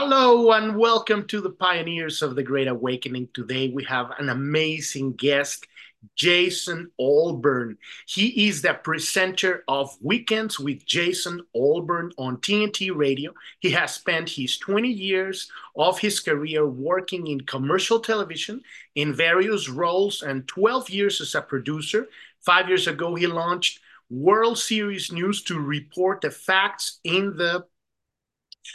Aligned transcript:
Hello 0.00 0.52
and 0.52 0.76
welcome 0.76 1.26
to 1.26 1.40
the 1.40 1.50
Pioneers 1.50 2.22
of 2.22 2.36
the 2.36 2.42
Great 2.44 2.68
Awakening. 2.68 3.30
Today 3.34 3.68
we 3.68 3.82
have 3.82 4.12
an 4.20 4.28
amazing 4.28 5.14
guest, 5.14 5.66
Jason 6.14 6.92
Olbourne. 7.00 7.76
He 8.06 8.46
is 8.46 8.62
the 8.62 8.74
presenter 8.74 9.64
of 9.66 9.98
Weekends 10.00 10.60
with 10.60 10.86
Jason 10.86 11.40
Olbourne 11.52 12.12
on 12.16 12.36
TNT 12.36 12.94
Radio. 12.94 13.34
He 13.58 13.72
has 13.72 13.92
spent 13.92 14.30
his 14.30 14.56
20 14.58 14.88
years 14.88 15.50
of 15.74 15.98
his 15.98 16.20
career 16.20 16.64
working 16.64 17.26
in 17.26 17.40
commercial 17.40 17.98
television 17.98 18.62
in 18.94 19.12
various 19.12 19.68
roles 19.68 20.22
and 20.22 20.46
12 20.46 20.90
years 20.90 21.20
as 21.20 21.34
a 21.34 21.42
producer. 21.42 22.06
Five 22.38 22.68
years 22.68 22.86
ago, 22.86 23.16
he 23.16 23.26
launched 23.26 23.80
World 24.10 24.58
Series 24.58 25.10
News 25.10 25.42
to 25.42 25.58
report 25.58 26.20
the 26.20 26.30
facts 26.30 27.00
in 27.02 27.36
the 27.36 27.66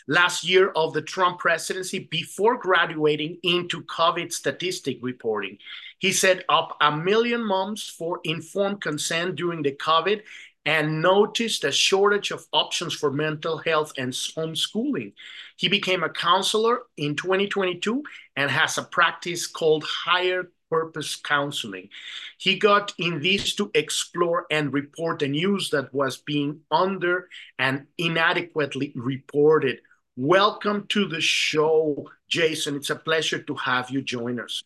last 0.08 0.44
year 0.44 0.70
of 0.70 0.94
the 0.94 1.02
Trump 1.02 1.40
presidency 1.40 2.00
before 2.00 2.58
graduating 2.58 3.38
into 3.44 3.84
COVID 3.84 4.32
statistic 4.32 5.00
reporting. 5.02 5.58
He 6.00 6.12
set 6.12 6.44
up 6.50 6.78
a 6.82 6.96
million 6.96 7.44
moms 7.44 7.88
for 7.88 8.20
informed 8.24 8.82
consent 8.82 9.36
during 9.36 9.64
the 9.64 9.72
COVID 9.72 10.22
and 10.66 11.02
noticed 11.02 11.64
a 11.64 11.72
shortage 11.72 12.32
of 12.32 12.46
options 12.54 12.94
for 12.94 13.12
mental 13.12 13.58
health 13.58 13.92
and 13.98 14.14
homeschooling. 14.14 15.14
He 15.58 15.68
became 15.68 16.04
a 16.04 16.10
counselor 16.10 16.84
in 16.98 17.16
2022 17.16 18.04
and 18.36 18.50
has 18.50 18.78
a 18.78 18.84
practice 18.84 19.46
called 19.46 19.84
Higher 19.84 20.50
Purpose 20.74 21.16
Counseling. 21.16 21.90
He 22.40 22.58
got 22.58 22.96
in 22.98 23.22
this 23.22 23.54
to 23.58 23.70
explore 23.76 24.48
and 24.50 24.74
report 24.74 25.20
the 25.20 25.28
news 25.28 25.70
that 25.70 25.94
was 25.94 26.18
being 26.18 26.62
under 26.72 27.30
and 27.60 27.86
inadequately 28.00 28.92
reported. 28.96 29.82
Welcome 30.18 30.88
to 30.88 31.08
the 31.08 31.22
show, 31.22 32.10
Jason. 32.28 32.76
It's 32.76 32.90
a 32.90 32.96
pleasure 32.96 33.44
to 33.44 33.54
have 33.54 33.92
you 33.92 34.02
join 34.02 34.40
us. 34.40 34.64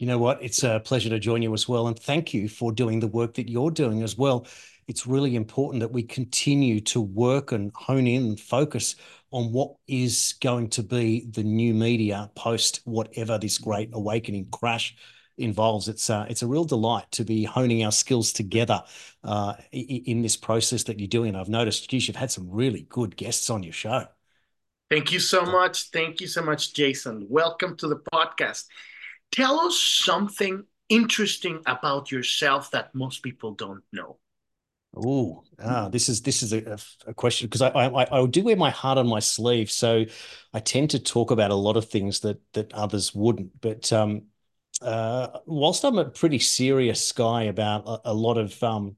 You 0.00 0.08
know 0.08 0.18
what? 0.18 0.42
It's 0.42 0.64
a 0.64 0.80
pleasure 0.80 1.10
to 1.10 1.20
join 1.20 1.40
you 1.40 1.54
as 1.54 1.68
well. 1.68 1.86
And 1.86 1.96
thank 1.96 2.34
you 2.34 2.48
for 2.48 2.72
doing 2.72 2.98
the 2.98 3.06
work 3.06 3.34
that 3.34 3.48
you're 3.48 3.70
doing 3.70 4.02
as 4.02 4.18
well. 4.18 4.44
It's 4.88 5.06
really 5.06 5.36
important 5.36 5.82
that 5.82 5.92
we 5.92 6.02
continue 6.02 6.80
to 6.80 7.00
work 7.00 7.52
and 7.52 7.70
hone 7.76 8.08
in 8.08 8.24
and 8.24 8.40
focus 8.40 8.96
on 9.30 9.52
what 9.52 9.74
is 9.86 10.34
going 10.40 10.68
to 10.70 10.82
be 10.82 11.26
the 11.30 11.42
new 11.42 11.74
media 11.74 12.30
post 12.34 12.80
whatever 12.84 13.38
this 13.38 13.58
great 13.58 13.90
awakening 13.92 14.46
crash 14.50 14.96
involves. 15.38 15.88
It's 15.88 16.08
uh, 16.08 16.26
it's 16.28 16.42
a 16.42 16.46
real 16.46 16.64
delight 16.64 17.10
to 17.12 17.24
be 17.24 17.44
honing 17.44 17.84
our 17.84 17.92
skills 17.92 18.32
together 18.32 18.82
uh, 19.24 19.54
in 19.72 20.22
this 20.22 20.36
process 20.36 20.84
that 20.84 20.98
you're 20.98 21.08
doing. 21.08 21.36
I've 21.36 21.48
noticed, 21.48 21.88
geez, 21.90 22.08
you've 22.08 22.16
had 22.16 22.30
some 22.30 22.50
really 22.50 22.86
good 22.88 23.16
guests 23.16 23.50
on 23.50 23.62
your 23.62 23.72
show. 23.72 24.06
Thank 24.90 25.12
you 25.12 25.18
so 25.18 25.44
much. 25.44 25.90
Thank 25.90 26.20
you 26.20 26.26
so 26.26 26.42
much, 26.42 26.72
Jason. 26.72 27.26
Welcome 27.28 27.76
to 27.78 27.88
the 27.88 28.00
podcast. 28.12 28.64
Tell 29.32 29.58
us 29.60 29.78
something 29.78 30.64
interesting 30.88 31.60
about 31.66 32.12
yourself 32.12 32.70
that 32.70 32.94
most 32.94 33.22
people 33.22 33.52
don't 33.52 33.82
know. 33.92 34.18
Oh, 34.98 35.44
ah, 35.58 35.88
this 35.90 36.08
is 36.08 36.22
this 36.22 36.42
is 36.42 36.52
a, 36.54 36.78
a 37.06 37.12
question 37.14 37.46
because 37.48 37.60
I, 37.60 37.68
I 37.68 38.22
I 38.22 38.26
do 38.26 38.42
wear 38.44 38.56
my 38.56 38.70
heart 38.70 38.96
on 38.96 39.06
my 39.06 39.18
sleeve, 39.20 39.70
so 39.70 40.04
I 40.54 40.60
tend 40.60 40.90
to 40.90 40.98
talk 40.98 41.30
about 41.30 41.50
a 41.50 41.54
lot 41.54 41.76
of 41.76 41.88
things 41.88 42.20
that 42.20 42.40
that 42.54 42.72
others 42.72 43.14
wouldn't. 43.14 43.60
But 43.60 43.92
um, 43.92 44.22
uh, 44.80 45.38
whilst 45.46 45.84
I'm 45.84 45.98
a 45.98 46.06
pretty 46.06 46.38
serious 46.38 47.12
guy 47.12 47.44
about 47.44 47.86
a, 47.86 48.10
a 48.12 48.14
lot 48.14 48.38
of 48.38 48.62
um, 48.62 48.96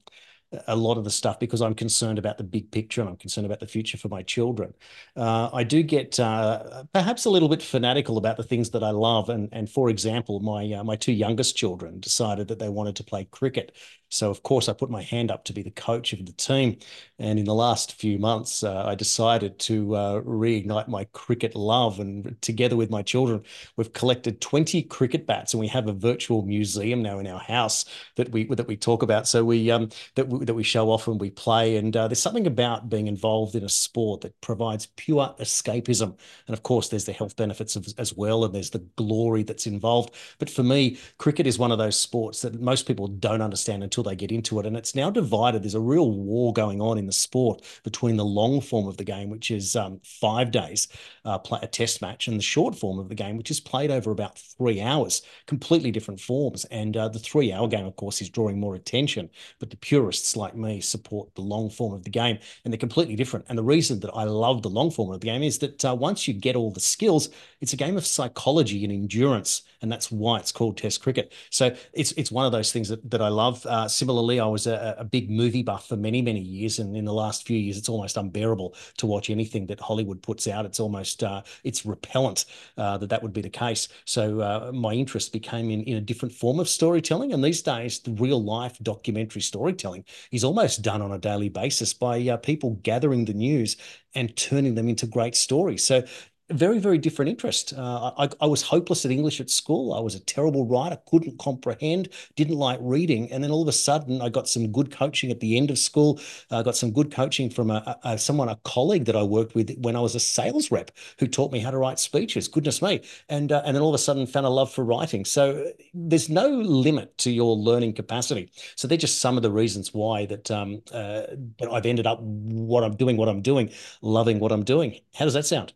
a 0.66 0.76
lot 0.76 0.96
of 0.96 1.04
the 1.04 1.10
stuff 1.10 1.38
because 1.38 1.60
I'm 1.60 1.74
concerned 1.74 2.18
about 2.18 2.38
the 2.38 2.44
big 2.44 2.70
picture 2.70 3.02
and 3.02 3.10
I'm 3.10 3.16
concerned 3.16 3.44
about 3.44 3.60
the 3.60 3.66
future 3.66 3.98
for 3.98 4.08
my 4.08 4.22
children. 4.22 4.72
Uh, 5.14 5.50
I 5.52 5.62
do 5.62 5.82
get 5.82 6.18
uh, 6.18 6.84
perhaps 6.94 7.26
a 7.26 7.30
little 7.30 7.48
bit 7.48 7.62
fanatical 7.62 8.16
about 8.16 8.38
the 8.38 8.42
things 8.42 8.70
that 8.70 8.82
I 8.82 8.90
love, 8.90 9.28
and 9.28 9.48
and 9.52 9.68
for 9.68 9.90
example, 9.90 10.40
my 10.40 10.72
uh, 10.72 10.84
my 10.84 10.96
two 10.96 11.12
youngest 11.12 11.56
children 11.56 12.00
decided 12.00 12.48
that 12.48 12.58
they 12.58 12.68
wanted 12.68 12.96
to 12.96 13.04
play 13.04 13.24
cricket, 13.24 13.76
so 14.08 14.30
of 14.30 14.42
course 14.42 14.68
I 14.68 14.72
put 14.72 14.90
my 14.90 15.02
hand 15.02 15.30
up 15.30 15.44
to 15.44 15.52
be 15.52 15.62
the 15.62 15.70
coach 15.70 16.12
of 16.12 16.24
the 16.24 16.32
team, 16.32 16.78
and 17.18 17.38
in 17.38 17.44
the 17.44 17.54
last 17.54 17.92
few 18.00 18.18
months 18.18 18.62
uh, 18.64 18.84
I 18.86 18.94
decided 18.94 19.58
to 19.60 19.94
uh, 19.94 20.20
reignite 20.22 20.88
my 20.88 21.04
cricket 21.12 21.54
love, 21.54 22.00
and 22.00 22.40
together 22.40 22.76
with 22.76 22.90
my 22.90 23.02
children, 23.02 23.42
we've 23.76 23.92
collected 23.92 24.40
20 24.40 24.82
cricket 24.84 25.26
bats, 25.26 25.52
and 25.52 25.60
we 25.60 25.68
have 25.68 25.88
a 25.88 25.92
virtual 25.92 26.42
museum 26.42 27.02
now 27.02 27.18
in 27.18 27.26
our 27.26 27.40
house 27.40 27.84
that 28.16 28.30
we 28.30 28.44
that 28.46 28.66
we 28.66 28.76
talk 28.76 29.02
about. 29.02 29.28
So 29.28 29.44
we 29.44 29.70
um 29.70 29.90
that 30.14 30.28
that 30.46 30.54
we 30.54 30.62
show 30.62 30.90
off 30.90 31.08
and 31.08 31.20
we 31.20 31.30
play. 31.30 31.76
And 31.76 31.96
uh, 31.96 32.08
there's 32.08 32.22
something 32.22 32.46
about 32.46 32.88
being 32.88 33.06
involved 33.06 33.54
in 33.54 33.64
a 33.64 33.68
sport 33.68 34.20
that 34.22 34.40
provides 34.40 34.86
pure 34.96 35.34
escapism. 35.40 36.16
And 36.46 36.54
of 36.54 36.62
course, 36.62 36.88
there's 36.88 37.04
the 37.04 37.12
health 37.12 37.36
benefits 37.36 37.76
of, 37.76 37.86
as 37.98 38.14
well, 38.14 38.44
and 38.44 38.54
there's 38.54 38.70
the 38.70 38.86
glory 38.96 39.42
that's 39.42 39.66
involved. 39.66 40.14
But 40.38 40.50
for 40.50 40.62
me, 40.62 40.98
cricket 41.18 41.46
is 41.46 41.58
one 41.58 41.72
of 41.72 41.78
those 41.78 41.98
sports 41.98 42.42
that 42.42 42.60
most 42.60 42.86
people 42.86 43.08
don't 43.08 43.42
understand 43.42 43.82
until 43.82 44.04
they 44.04 44.16
get 44.16 44.32
into 44.32 44.58
it. 44.60 44.66
And 44.66 44.76
it's 44.76 44.94
now 44.94 45.10
divided. 45.10 45.62
There's 45.62 45.74
a 45.74 45.80
real 45.80 46.10
war 46.10 46.52
going 46.52 46.80
on 46.80 46.98
in 46.98 47.06
the 47.06 47.12
sport 47.12 47.62
between 47.82 48.16
the 48.16 48.24
long 48.24 48.60
form 48.60 48.86
of 48.86 48.96
the 48.96 49.04
game, 49.04 49.30
which 49.30 49.50
is 49.50 49.76
um, 49.76 50.00
five 50.04 50.50
days, 50.50 50.88
uh, 51.24 51.38
play 51.38 51.58
a 51.62 51.66
test 51.66 52.02
match, 52.02 52.28
and 52.28 52.38
the 52.38 52.42
short 52.42 52.74
form 52.74 52.98
of 52.98 53.08
the 53.08 53.14
game, 53.14 53.36
which 53.36 53.50
is 53.50 53.60
played 53.60 53.90
over 53.90 54.10
about 54.10 54.38
three 54.38 54.80
hours, 54.80 55.22
completely 55.46 55.90
different 55.90 56.20
forms. 56.20 56.64
And 56.66 56.96
uh, 56.96 57.08
the 57.08 57.18
three 57.18 57.52
hour 57.52 57.68
game, 57.68 57.86
of 57.86 57.96
course, 57.96 58.20
is 58.20 58.30
drawing 58.30 58.60
more 58.60 58.74
attention. 58.74 59.30
But 59.58 59.70
the 59.70 59.76
purists 59.76 60.27
like 60.36 60.56
me 60.56 60.80
support 60.80 61.34
the 61.34 61.42
long 61.42 61.70
form 61.70 61.92
of 61.92 62.04
the 62.04 62.10
game, 62.10 62.38
and 62.64 62.72
they're 62.72 62.78
completely 62.78 63.16
different. 63.16 63.46
And 63.48 63.58
the 63.58 63.62
reason 63.62 64.00
that 64.00 64.10
I 64.14 64.24
love 64.24 64.62
the 64.62 64.70
long 64.70 64.90
form 64.90 65.12
of 65.12 65.20
the 65.20 65.26
game 65.26 65.42
is 65.42 65.58
that 65.58 65.84
uh, 65.84 65.94
once 65.94 66.26
you 66.26 66.34
get 66.34 66.56
all 66.56 66.70
the 66.70 66.80
skills, 66.80 67.28
it's 67.60 67.72
a 67.72 67.76
game 67.76 67.96
of 67.96 68.06
psychology 68.06 68.84
and 68.84 68.92
endurance, 68.92 69.62
and 69.80 69.90
that's 69.90 70.10
why 70.10 70.38
it's 70.38 70.52
called 70.52 70.76
Test 70.76 71.02
cricket. 71.02 71.32
So 71.50 71.74
it's 71.92 72.12
it's 72.12 72.30
one 72.30 72.46
of 72.46 72.52
those 72.52 72.72
things 72.72 72.88
that, 72.88 73.08
that 73.10 73.22
I 73.22 73.28
love. 73.28 73.64
Uh, 73.66 73.88
similarly, 73.88 74.40
I 74.40 74.46
was 74.46 74.66
a, 74.66 74.96
a, 74.98 75.04
big 75.04 75.30
movie 75.30 75.62
buff 75.62 75.88
for 75.88 75.96
many 75.96 76.22
many 76.22 76.40
years, 76.40 76.78
and 76.78 76.96
in 76.96 77.04
the 77.04 77.12
last 77.12 77.46
few 77.46 77.56
years, 77.56 77.78
it's 77.78 77.88
almost 77.88 78.16
unbearable 78.16 78.74
to 78.98 79.06
watch 79.06 79.30
anything 79.30 79.66
that 79.66 79.80
Hollywood 79.80 80.22
puts 80.22 80.46
out. 80.48 80.64
It's 80.64 80.80
almost 80.80 81.22
uh, 81.22 81.42
it's 81.64 81.86
repellent 81.86 82.46
uh, 82.76 82.98
that 82.98 83.10
that 83.10 83.22
would 83.22 83.32
be 83.32 83.42
the 83.42 83.50
case. 83.50 83.88
So 84.04 84.40
uh, 84.40 84.72
my 84.72 84.92
interest 84.92 85.32
became 85.32 85.70
in 85.70 85.82
in 85.84 85.96
a 85.96 86.00
different 86.00 86.34
form 86.34 86.60
of 86.60 86.68
storytelling, 86.68 87.32
and 87.32 87.42
these 87.42 87.62
days, 87.62 88.00
the 88.00 88.12
real 88.12 88.42
life 88.42 88.78
documentary 88.82 89.42
storytelling 89.42 90.04
is 90.32 90.44
almost 90.44 90.82
done 90.82 91.02
on 91.02 91.12
a 91.12 91.18
daily 91.18 91.48
basis 91.48 91.92
by 91.94 92.20
uh, 92.28 92.36
people 92.36 92.78
gathering 92.82 93.24
the 93.24 93.34
news 93.34 93.76
and 94.14 94.36
turning 94.36 94.74
them 94.74 94.88
into 94.88 95.06
great 95.06 95.36
stories. 95.36 95.84
So 95.84 96.02
very, 96.50 96.78
very 96.78 96.96
different 96.98 97.28
interest. 97.28 97.74
Uh, 97.76 98.12
I, 98.16 98.28
I, 98.40 98.46
was 98.46 98.62
hopeless 98.62 99.04
at 99.04 99.10
English 99.10 99.40
at 99.40 99.50
school. 99.50 99.92
I 99.92 100.00
was 100.00 100.14
a 100.14 100.20
terrible 100.20 100.64
writer, 100.64 100.98
couldn't 101.06 101.38
comprehend, 101.38 102.08
didn't 102.36 102.56
like 102.56 102.78
reading. 102.80 103.30
And 103.30 103.44
then 103.44 103.50
all 103.50 103.60
of 103.60 103.68
a 103.68 103.72
sudden, 103.72 104.22
I 104.22 104.30
got 104.30 104.48
some 104.48 104.72
good 104.72 104.90
coaching 104.90 105.30
at 105.30 105.40
the 105.40 105.58
end 105.58 105.70
of 105.70 105.78
school. 105.78 106.20
I 106.50 106.62
got 106.62 106.76
some 106.76 106.90
good 106.90 107.12
coaching 107.12 107.50
from 107.50 107.70
a, 107.70 107.98
a, 108.02 108.16
someone, 108.16 108.48
a 108.48 108.56
colleague 108.64 109.04
that 109.04 109.16
I 109.16 109.22
worked 109.22 109.54
with 109.54 109.76
when 109.78 109.94
I 109.94 110.00
was 110.00 110.14
a 110.14 110.20
sales 110.20 110.70
rep 110.70 110.90
who 111.18 111.26
taught 111.26 111.52
me 111.52 111.58
how 111.58 111.70
to 111.70 111.78
write 111.78 111.98
speeches. 111.98 112.48
Goodness 112.48 112.80
me. 112.80 113.02
And, 113.28 113.52
uh, 113.52 113.62
and 113.66 113.76
then 113.76 113.82
all 113.82 113.90
of 113.90 113.94
a 113.94 113.98
sudden, 113.98 114.26
found 114.26 114.46
a 114.46 114.50
love 114.50 114.72
for 114.72 114.84
writing. 114.84 115.26
So 115.26 115.70
there's 115.92 116.30
no 116.30 116.48
limit 116.48 117.18
to 117.18 117.30
your 117.30 117.56
learning 117.56 117.92
capacity. 117.92 118.50
So 118.74 118.88
they're 118.88 118.96
just 118.96 119.20
some 119.20 119.36
of 119.36 119.42
the 119.42 119.50
reasons 119.50 119.92
why 119.92 120.24
that, 120.26 120.50
um, 120.50 120.80
uh, 120.92 121.22
that 121.58 121.68
I've 121.70 121.84
ended 121.86 122.06
up 122.06 122.20
what 122.20 122.84
I'm 122.84 122.96
doing, 122.96 123.18
what 123.18 123.28
I'm 123.28 123.42
doing, 123.42 123.70
loving 124.00 124.38
what 124.38 124.50
I'm 124.50 124.64
doing. 124.64 124.98
How 125.14 125.26
does 125.26 125.34
that 125.34 125.44
sound? 125.44 125.74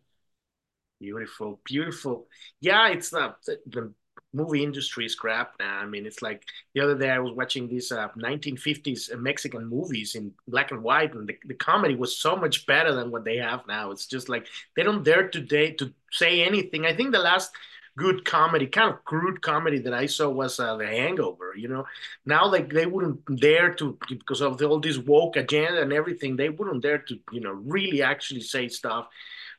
Beautiful, 1.03 1.61
beautiful. 1.65 2.29
Yeah, 2.61 2.87
it's 2.91 3.11
the, 3.11 3.35
the 3.67 3.93
movie 4.33 4.63
industry 4.63 5.05
is 5.05 5.17
crap 5.17 5.55
now. 5.59 5.79
I 5.81 5.85
mean, 5.85 6.07
it's 6.07 6.23
like 6.23 6.45
the 6.77 6.81
other 6.81 6.97
day 6.97 7.11
I 7.11 7.19
was 7.19 7.33
watching 7.33 7.67
these 7.67 7.91
uh, 7.91 8.07
1950s 8.17 9.11
Mexican 9.17 9.67
movies 9.67 10.15
in 10.15 10.33
black 10.47 10.71
and 10.71 10.81
white, 10.81 11.13
and 11.15 11.29
the, 11.29 11.37
the 11.45 11.55
comedy 11.55 11.97
was 11.97 12.17
so 12.17 12.37
much 12.37 12.67
better 12.67 12.95
than 12.95 13.11
what 13.11 13.25
they 13.25 13.39
have 13.39 13.67
now. 13.67 13.91
It's 13.91 14.07
just 14.07 14.29
like 14.29 14.47
they 14.77 14.85
don't 14.85 15.03
dare 15.03 15.29
today 15.29 15.73
to 15.73 15.93
say 16.13 16.45
anything. 16.45 16.87
I 16.87 16.95
think 16.95 17.11
the 17.11 17.19
last 17.19 17.51
good 17.99 18.25
comedy, 18.25 18.69
kind 18.69 18.95
of 18.95 19.05
crude 19.05 19.43
comedy 19.43 19.81
that 19.81 19.93
I 19.93 20.07
saw 20.07 20.29
was 20.29 20.61
uh, 20.61 20.77
The 20.77 20.87
Hangover. 20.87 21.55
You 21.57 21.67
know, 21.67 21.85
now 22.25 22.47
like 22.47 22.73
they 22.73 22.87
wouldn't 22.87 23.41
dare 23.41 23.75
to 23.75 23.99
because 24.09 24.41
of 24.41 24.57
the, 24.57 24.69
all 24.69 24.79
this 24.79 24.99
woke 24.99 25.35
agenda 25.35 25.83
and 25.83 25.93
everything. 25.93 26.37
They 26.37 26.49
wouldn't 26.49 26.85
dare 26.85 26.99
to 26.99 27.19
you 27.33 27.41
know 27.41 27.51
really 27.51 28.03
actually 28.03 28.43
say 28.43 28.69
stuff 28.69 29.09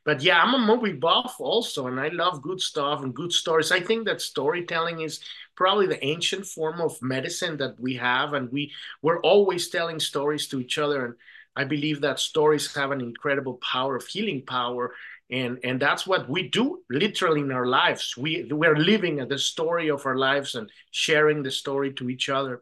but 0.06 0.22
yeah, 0.22 0.42
I'm 0.42 0.54
a 0.54 0.60
movie 0.60 0.94
buff 0.94 1.36
also, 1.40 1.88
and 1.88 2.00
I 2.00 2.10
love 2.10 2.42
good 2.42 2.60
stuff 2.60 3.04
and 3.04 3.14
good 3.14 3.32
stories. 3.32 3.72
I 3.72 3.80
think 3.80 4.06
that 4.06 4.22
storytelling 4.22 5.02
is 5.02 5.22
probably 5.56 5.88
the 5.88 6.04
ancient 6.04 6.46
form 6.46 6.82
of 6.82 7.02
medicine 7.02 7.58
that 7.58 7.80
we 7.80 7.96
have, 7.96 8.34
and 8.34 8.52
we 8.52 8.74
we're 9.02 9.22
always 9.22 9.70
telling 9.70 10.00
stories 10.00 10.48
to 10.48 10.60
each 10.60 10.78
other. 10.78 11.06
And 11.06 11.16
I 11.56 11.64
believe 11.64 12.02
that 12.02 12.20
stories 12.20 12.74
have 12.76 12.92
an 12.92 13.02
incredible 13.02 13.56
power 13.56 13.96
of 13.96 14.06
healing 14.08 14.44
power, 14.46 14.94
and 15.30 15.60
and 15.64 15.80
that's 15.80 16.06
what 16.06 16.30
we 16.30 16.50
do 16.50 16.84
literally 16.90 17.42
in 17.42 17.52
our 17.52 17.68
lives. 17.68 18.18
We 18.18 18.48
we're 18.52 18.76
living 18.76 19.26
the 19.28 19.38
story 19.38 19.90
of 19.90 20.06
our 20.06 20.18
lives 20.18 20.56
and 20.56 20.70
sharing 20.92 21.44
the 21.44 21.52
story 21.52 21.94
to 21.94 22.10
each 22.10 22.28
other. 22.30 22.62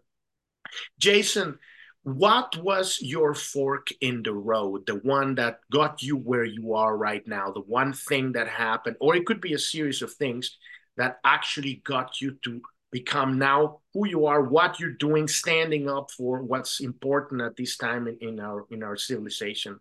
Jason, 0.99 1.59
what 2.03 2.57
was 2.57 2.97
your 2.99 3.35
fork 3.35 3.89
in 4.01 4.23
the 4.23 4.33
road 4.33 4.85
the 4.87 4.95
one 4.95 5.35
that 5.35 5.59
got 5.71 6.01
you 6.01 6.17
where 6.17 6.43
you 6.43 6.73
are 6.73 6.97
right 6.97 7.27
now 7.27 7.51
the 7.51 7.61
one 7.61 7.93
thing 7.93 8.31
that 8.31 8.47
happened 8.47 8.95
or 8.99 9.15
it 9.15 9.25
could 9.25 9.39
be 9.39 9.53
a 9.53 9.59
series 9.59 10.01
of 10.01 10.11
things 10.13 10.57
that 10.97 11.19
actually 11.23 11.81
got 11.85 12.19
you 12.19 12.35
to 12.43 12.59
become 12.91 13.37
now 13.37 13.79
who 13.93 14.07
you 14.07 14.25
are 14.25 14.41
what 14.41 14.79
you're 14.79 14.93
doing 14.93 15.27
standing 15.27 15.87
up 15.87 16.09
for 16.11 16.41
what's 16.41 16.79
important 16.79 17.39
at 17.39 17.55
this 17.55 17.77
time 17.77 18.07
in, 18.07 18.17
in 18.19 18.39
our 18.39 18.65
in 18.71 18.81
our 18.81 18.97
civilization 18.97 19.79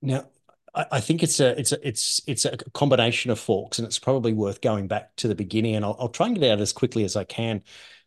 now 0.00 0.26
I 0.74 1.00
think 1.00 1.22
it's 1.22 1.38
a 1.38 1.58
it's 1.60 1.72
a 1.72 1.86
it's 1.86 2.22
it's 2.26 2.44
a 2.46 2.56
combination 2.72 3.30
of 3.30 3.38
forks, 3.38 3.78
and 3.78 3.84
it's 3.84 3.98
probably 3.98 4.32
worth 4.32 4.62
going 4.62 4.88
back 4.88 5.14
to 5.16 5.28
the 5.28 5.34
beginning. 5.34 5.76
And 5.76 5.84
I'll, 5.84 5.96
I'll 5.98 6.08
try 6.08 6.28
and 6.28 6.34
get 6.34 6.50
out 6.50 6.60
as 6.60 6.72
quickly 6.72 7.04
as 7.04 7.14
I 7.14 7.24
can. 7.24 7.62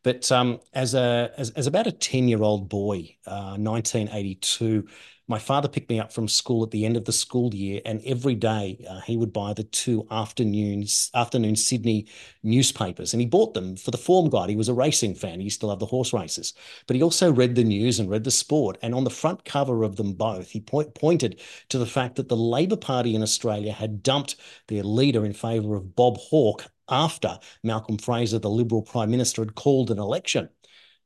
But 0.05 0.31
um, 0.31 0.59
as 0.71 0.93
a 0.93 1.31
as, 1.35 1.49
as 1.51 1.65
about 1.65 1.87
a 1.87 1.91
ten 1.91 2.27
year 2.27 2.43
old 2.43 2.69
boy, 2.69 3.17
uh, 3.25 3.57
1982, 3.57 4.87
my 5.27 5.39
father 5.39 5.67
picked 5.67 5.89
me 5.89 5.99
up 5.99 6.13
from 6.13 6.27
school 6.27 6.61
at 6.61 6.69
the 6.69 6.85
end 6.85 6.95
of 6.95 7.05
the 7.05 7.11
school 7.11 7.55
year, 7.55 7.81
and 7.87 8.03
every 8.05 8.35
day 8.35 8.85
uh, 8.87 8.99
he 8.99 9.17
would 9.17 9.33
buy 9.33 9.53
the 9.53 9.63
two 9.63 10.05
afternoons 10.11 11.09
afternoon 11.15 11.55
Sydney 11.55 12.05
newspapers, 12.43 13.15
and 13.15 13.21
he 13.21 13.25
bought 13.25 13.55
them 13.55 13.75
for 13.75 13.89
the 13.89 13.97
form 13.97 14.29
guide. 14.29 14.51
He 14.51 14.55
was 14.55 14.69
a 14.69 14.75
racing 14.75 15.15
fan; 15.15 15.39
he 15.39 15.45
used 15.45 15.61
to 15.61 15.65
love 15.65 15.79
the 15.79 15.87
horse 15.87 16.13
races, 16.13 16.53
but 16.85 16.95
he 16.95 17.01
also 17.01 17.33
read 17.33 17.55
the 17.55 17.63
news 17.63 17.99
and 17.99 18.07
read 18.07 18.25
the 18.25 18.29
sport. 18.29 18.77
And 18.83 18.93
on 18.93 19.05
the 19.05 19.09
front 19.09 19.43
cover 19.43 19.81
of 19.81 19.95
them 19.95 20.13
both, 20.13 20.51
he 20.51 20.59
point, 20.59 20.93
pointed 20.93 21.41
to 21.69 21.79
the 21.79 21.87
fact 21.87 22.17
that 22.17 22.29
the 22.29 22.37
Labor 22.37 22.77
Party 22.77 23.15
in 23.15 23.23
Australia 23.23 23.73
had 23.73 24.03
dumped 24.03 24.35
their 24.67 24.83
leader 24.83 25.25
in 25.25 25.33
favour 25.33 25.75
of 25.75 25.95
Bob 25.95 26.17
Hawke 26.17 26.65
after 26.89 27.39
Malcolm 27.63 27.97
Fraser, 27.97 28.39
the 28.39 28.49
Liberal 28.49 28.81
Prime 28.81 29.11
Minister, 29.11 29.41
had 29.41 29.55
called 29.55 29.91
an 29.91 29.99
election. 29.99 30.49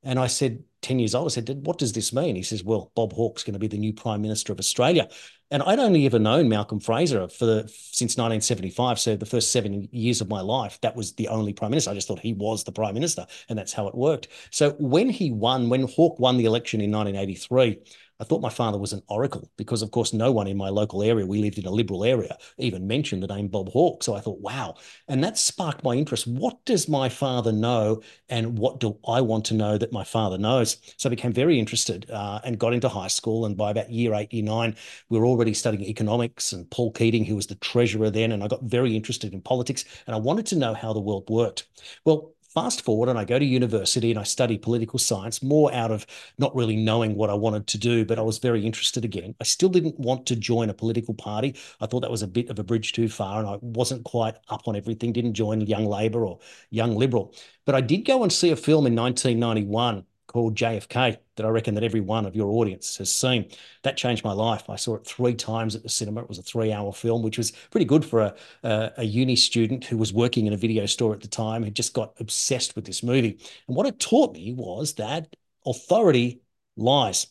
And 0.03 0.17
I 0.17 0.27
said, 0.27 0.63
10 0.81 0.99
years 0.99 1.13
old, 1.13 1.27
I 1.27 1.33
said, 1.33 1.65
What 1.65 1.77
does 1.77 1.91
this 1.91 2.13
mean? 2.13 2.35
He 2.35 2.43
says, 2.43 2.63
Well, 2.63 2.91
Bob 2.95 3.11
Hawke's 3.13 3.43
going 3.43 3.53
to 3.53 3.59
be 3.59 3.67
the 3.67 3.77
new 3.77 3.93
Prime 3.93 4.21
Minister 4.21 4.53
of 4.53 4.59
Australia. 4.59 5.09
And 5.51 5.63
I'd 5.63 5.79
only 5.79 6.05
ever 6.05 6.19
known 6.19 6.47
Malcolm 6.47 6.79
Fraser 6.79 7.27
for 7.27 7.45
the, 7.45 7.61
since 7.67 8.17
1975. 8.17 8.99
So 8.99 9.15
the 9.15 9.25
first 9.25 9.51
seven 9.51 9.89
years 9.91 10.21
of 10.21 10.29
my 10.29 10.41
life, 10.41 10.79
that 10.81 10.95
was 10.95 11.13
the 11.15 11.27
only 11.27 11.53
Prime 11.53 11.71
Minister. 11.71 11.91
I 11.91 11.95
just 11.95 12.07
thought 12.07 12.19
he 12.19 12.33
was 12.33 12.63
the 12.63 12.71
Prime 12.71 12.93
Minister, 12.93 13.25
and 13.49 13.57
that's 13.57 13.73
how 13.73 13.87
it 13.87 13.95
worked. 13.95 14.27
So 14.51 14.71
when 14.79 15.09
he 15.09 15.31
won, 15.31 15.69
when 15.69 15.83
Hawke 15.83 16.19
won 16.19 16.37
the 16.37 16.45
election 16.45 16.81
in 16.81 16.91
1983, 16.91 17.79
I 18.19 18.25
thought 18.25 18.41
my 18.41 18.49
father 18.49 18.77
was 18.77 18.91
an 18.91 19.01
oracle 19.07 19.49
because, 19.55 19.81
of 19.81 19.91
course, 19.91 20.11
no 20.11 20.31
one 20.31 20.47
in 20.47 20.57
my 20.57 20.69
local 20.69 21.01
area, 21.01 21.25
we 21.25 21.39
lived 21.39 21.57
in 21.57 21.65
a 21.65 21.71
liberal 21.71 22.03
area, 22.03 22.37
even 22.57 22.85
mentioned 22.87 23.23
the 23.23 23.27
name 23.27 23.47
Bob 23.47 23.69
Hawke. 23.69 24.03
So 24.03 24.15
I 24.15 24.19
thought, 24.19 24.41
wow. 24.41 24.75
And 25.07 25.23
that 25.23 25.37
sparked 25.37 25.83
my 25.83 25.93
interest. 25.93 26.27
What 26.27 26.63
does 26.65 26.89
my 26.89 27.07
father 27.07 27.51
know? 27.51 28.01
And 28.27 28.57
what 28.59 28.79
do 28.79 28.97
I 29.07 29.21
want 29.21 29.45
to 29.45 29.53
know 29.53 29.77
that 29.77 29.93
my 29.93 30.03
father 30.03 30.37
knows? 30.37 30.77
So 30.97 31.07
I 31.07 31.11
became 31.11 31.31
very 31.31 31.57
interested 31.59 32.09
uh, 32.11 32.39
and 32.43 32.59
got 32.59 32.73
into 32.73 32.89
high 32.89 33.07
school. 33.07 33.45
And 33.45 33.55
by 33.55 33.71
about 33.71 33.89
year 33.89 34.13
eight, 34.13 34.33
year 34.33 34.43
nine, 34.43 34.75
we 35.09 35.17
were 35.17 35.25
already 35.25 35.53
studying 35.53 35.83
economics 35.83 36.51
and 36.51 36.69
Paul 36.69 36.91
Keating, 36.91 37.25
who 37.25 37.35
was 37.35 37.47
the 37.47 37.55
treasurer 37.55 38.09
then. 38.09 38.33
And 38.33 38.43
I 38.43 38.47
got 38.47 38.63
very 38.63 38.95
interested 38.95 39.33
in 39.33 39.41
politics 39.41 39.85
and 40.07 40.15
I 40.15 40.19
wanted 40.19 40.45
to 40.47 40.57
know 40.57 40.73
how 40.73 40.91
the 40.91 40.99
world 40.99 41.29
worked. 41.29 41.67
Well, 42.03 42.33
fast 42.53 42.81
forward 42.83 43.09
and 43.09 43.19
I 43.19 43.25
go 43.25 43.37
to 43.39 43.45
university 43.45 44.09
and 44.11 44.19
I 44.19 44.23
study 44.23 44.57
political 44.57 44.99
science 44.99 45.43
more 45.43 45.73
out 45.73 45.91
of 45.91 46.05
not 46.37 46.55
really 46.55 46.75
knowing 46.75 47.15
what 47.15 47.29
I 47.29 47.33
wanted 47.35 47.67
to 47.67 47.77
do, 47.77 48.05
but 48.05 48.19
I 48.19 48.23
was 48.23 48.39
very 48.39 48.65
interested 48.65 49.05
again. 49.05 49.35
I 49.39 49.43
still 49.43 49.69
didn't 49.69 49.99
want 49.99 50.25
to 50.27 50.35
join 50.35 50.69
a 50.69 50.73
political 50.73 51.13
party. 51.13 51.55
I 51.79 51.85
thought 51.85 52.01
that 52.01 52.11
was 52.11 52.23
a 52.23 52.27
bit 52.27 52.49
of 52.49 52.59
a 52.59 52.63
bridge 52.63 52.93
too 52.93 53.07
far 53.07 53.39
and 53.39 53.47
I 53.47 53.57
wasn't 53.61 54.03
quite 54.03 54.35
up 54.49 54.67
on 54.67 54.75
everything, 54.75 55.13
didn't 55.13 55.33
join 55.33 55.61
Young 55.61 55.85
Labor 55.85 56.25
or 56.25 56.39
Young 56.71 56.95
Liberal. 56.95 57.33
But 57.65 57.75
I 57.75 57.81
did 57.81 58.05
go 58.05 58.23
and 58.23 58.33
see 58.33 58.51
a 58.51 58.55
film 58.55 58.87
in 58.87 58.95
1991 58.95 60.05
called 60.29 60.55
JFK 60.55 61.17
that 61.35 61.45
I 61.45 61.49
reckon 61.49 61.73
that 61.73 61.83
every 61.83 61.99
one 61.99 62.25
of 62.25 62.35
your 62.35 62.51
audience 62.51 62.97
has 62.97 63.11
seen. 63.11 63.49
That 63.83 63.97
changed 63.97 64.23
my 64.23 64.31
life. 64.31 64.69
I 64.69 64.75
saw 64.75 64.95
it 64.95 65.05
three 65.05 65.33
times 65.33 65.75
at 65.75 65.81
the 65.81 65.89
cinema. 65.89 66.21
It 66.21 66.29
was 66.29 66.37
a 66.37 66.43
three-hour 66.43 66.93
film, 66.93 67.23
which 67.23 67.37
was 67.37 67.51
pretty 67.71 67.85
good 67.85 68.05
for 68.05 68.21
a, 68.21 68.35
a, 68.63 68.91
a 68.97 69.03
uni 69.03 69.35
student 69.35 69.83
who 69.83 69.97
was 69.97 70.13
working 70.13 70.45
in 70.45 70.53
a 70.53 70.57
video 70.57 70.85
store 70.85 71.13
at 71.13 71.21
the 71.21 71.27
time, 71.27 71.63
who 71.63 71.71
just 71.71 71.93
got 71.93 72.13
obsessed 72.19 72.75
with 72.75 72.85
this 72.85 73.01
movie. 73.01 73.39
And 73.67 73.75
what 73.75 73.87
it 73.87 73.99
taught 73.99 74.35
me 74.35 74.53
was 74.53 74.93
that 74.93 75.35
authority 75.65 76.41
lies. 76.77 77.27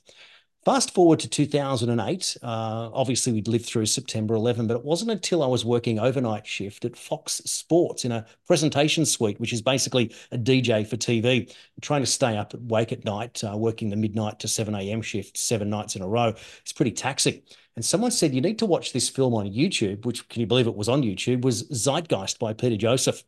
Fast 0.69 0.93
forward 0.93 1.19
to 1.21 1.29
2008, 1.31 2.37
uh, 2.43 2.47
obviously 2.93 3.33
we'd 3.33 3.49
lived 3.49 3.65
through 3.65 3.87
September 3.87 4.35
11, 4.35 4.67
but 4.67 4.77
it 4.77 4.85
wasn't 4.85 5.11
until 5.11 5.43
I 5.43 5.47
was 5.47 5.65
working 5.65 5.99
overnight 5.99 6.47
shift 6.47 6.85
at 6.85 6.95
Fox 6.95 7.37
Sports 7.47 8.05
in 8.05 8.13
a 8.13 8.27
presentation 8.47 9.07
suite, 9.07 9.41
which 9.41 9.55
is 9.55 9.63
basically 9.63 10.15
a 10.31 10.37
DJ 10.37 10.87
for 10.87 10.99
TV, 10.99 11.51
trying 11.81 12.03
to 12.03 12.07
stay 12.07 12.37
up 12.37 12.53
awake 12.53 12.93
at 12.93 13.07
night, 13.07 13.43
uh, 13.45 13.57
working 13.57 13.89
the 13.89 13.97
midnight 13.97 14.41
to 14.41 14.47
7 14.47 14.75
a.m. 14.75 15.01
shift 15.01 15.39
seven 15.39 15.71
nights 15.71 15.97
in 15.97 16.03
a 16.03 16.07
row. 16.07 16.35
It's 16.61 16.75
pretty 16.75 16.93
taxing. 16.93 17.41
And 17.75 17.83
someone 17.83 18.11
said, 18.11 18.35
you 18.35 18.43
need 18.43 18.59
to 18.59 18.67
watch 18.67 18.93
this 18.93 19.09
film 19.09 19.33
on 19.33 19.47
YouTube, 19.47 20.05
which 20.05 20.29
can 20.29 20.41
you 20.41 20.47
believe 20.47 20.67
it 20.67 20.77
was 20.77 20.91
on 20.91 21.01
YouTube, 21.01 21.47
was 21.47 21.67
Zeitgeist 21.71 22.39
by 22.39 22.53
Peter 22.53 22.77
Joseph. 22.77 23.23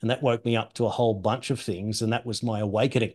And 0.00 0.08
that 0.08 0.22
woke 0.22 0.46
me 0.46 0.56
up 0.56 0.72
to 0.74 0.86
a 0.86 0.90
whole 0.90 1.12
bunch 1.12 1.50
of 1.50 1.60
things. 1.60 2.00
And 2.00 2.10
that 2.14 2.24
was 2.24 2.42
my 2.42 2.60
awakening. 2.60 3.12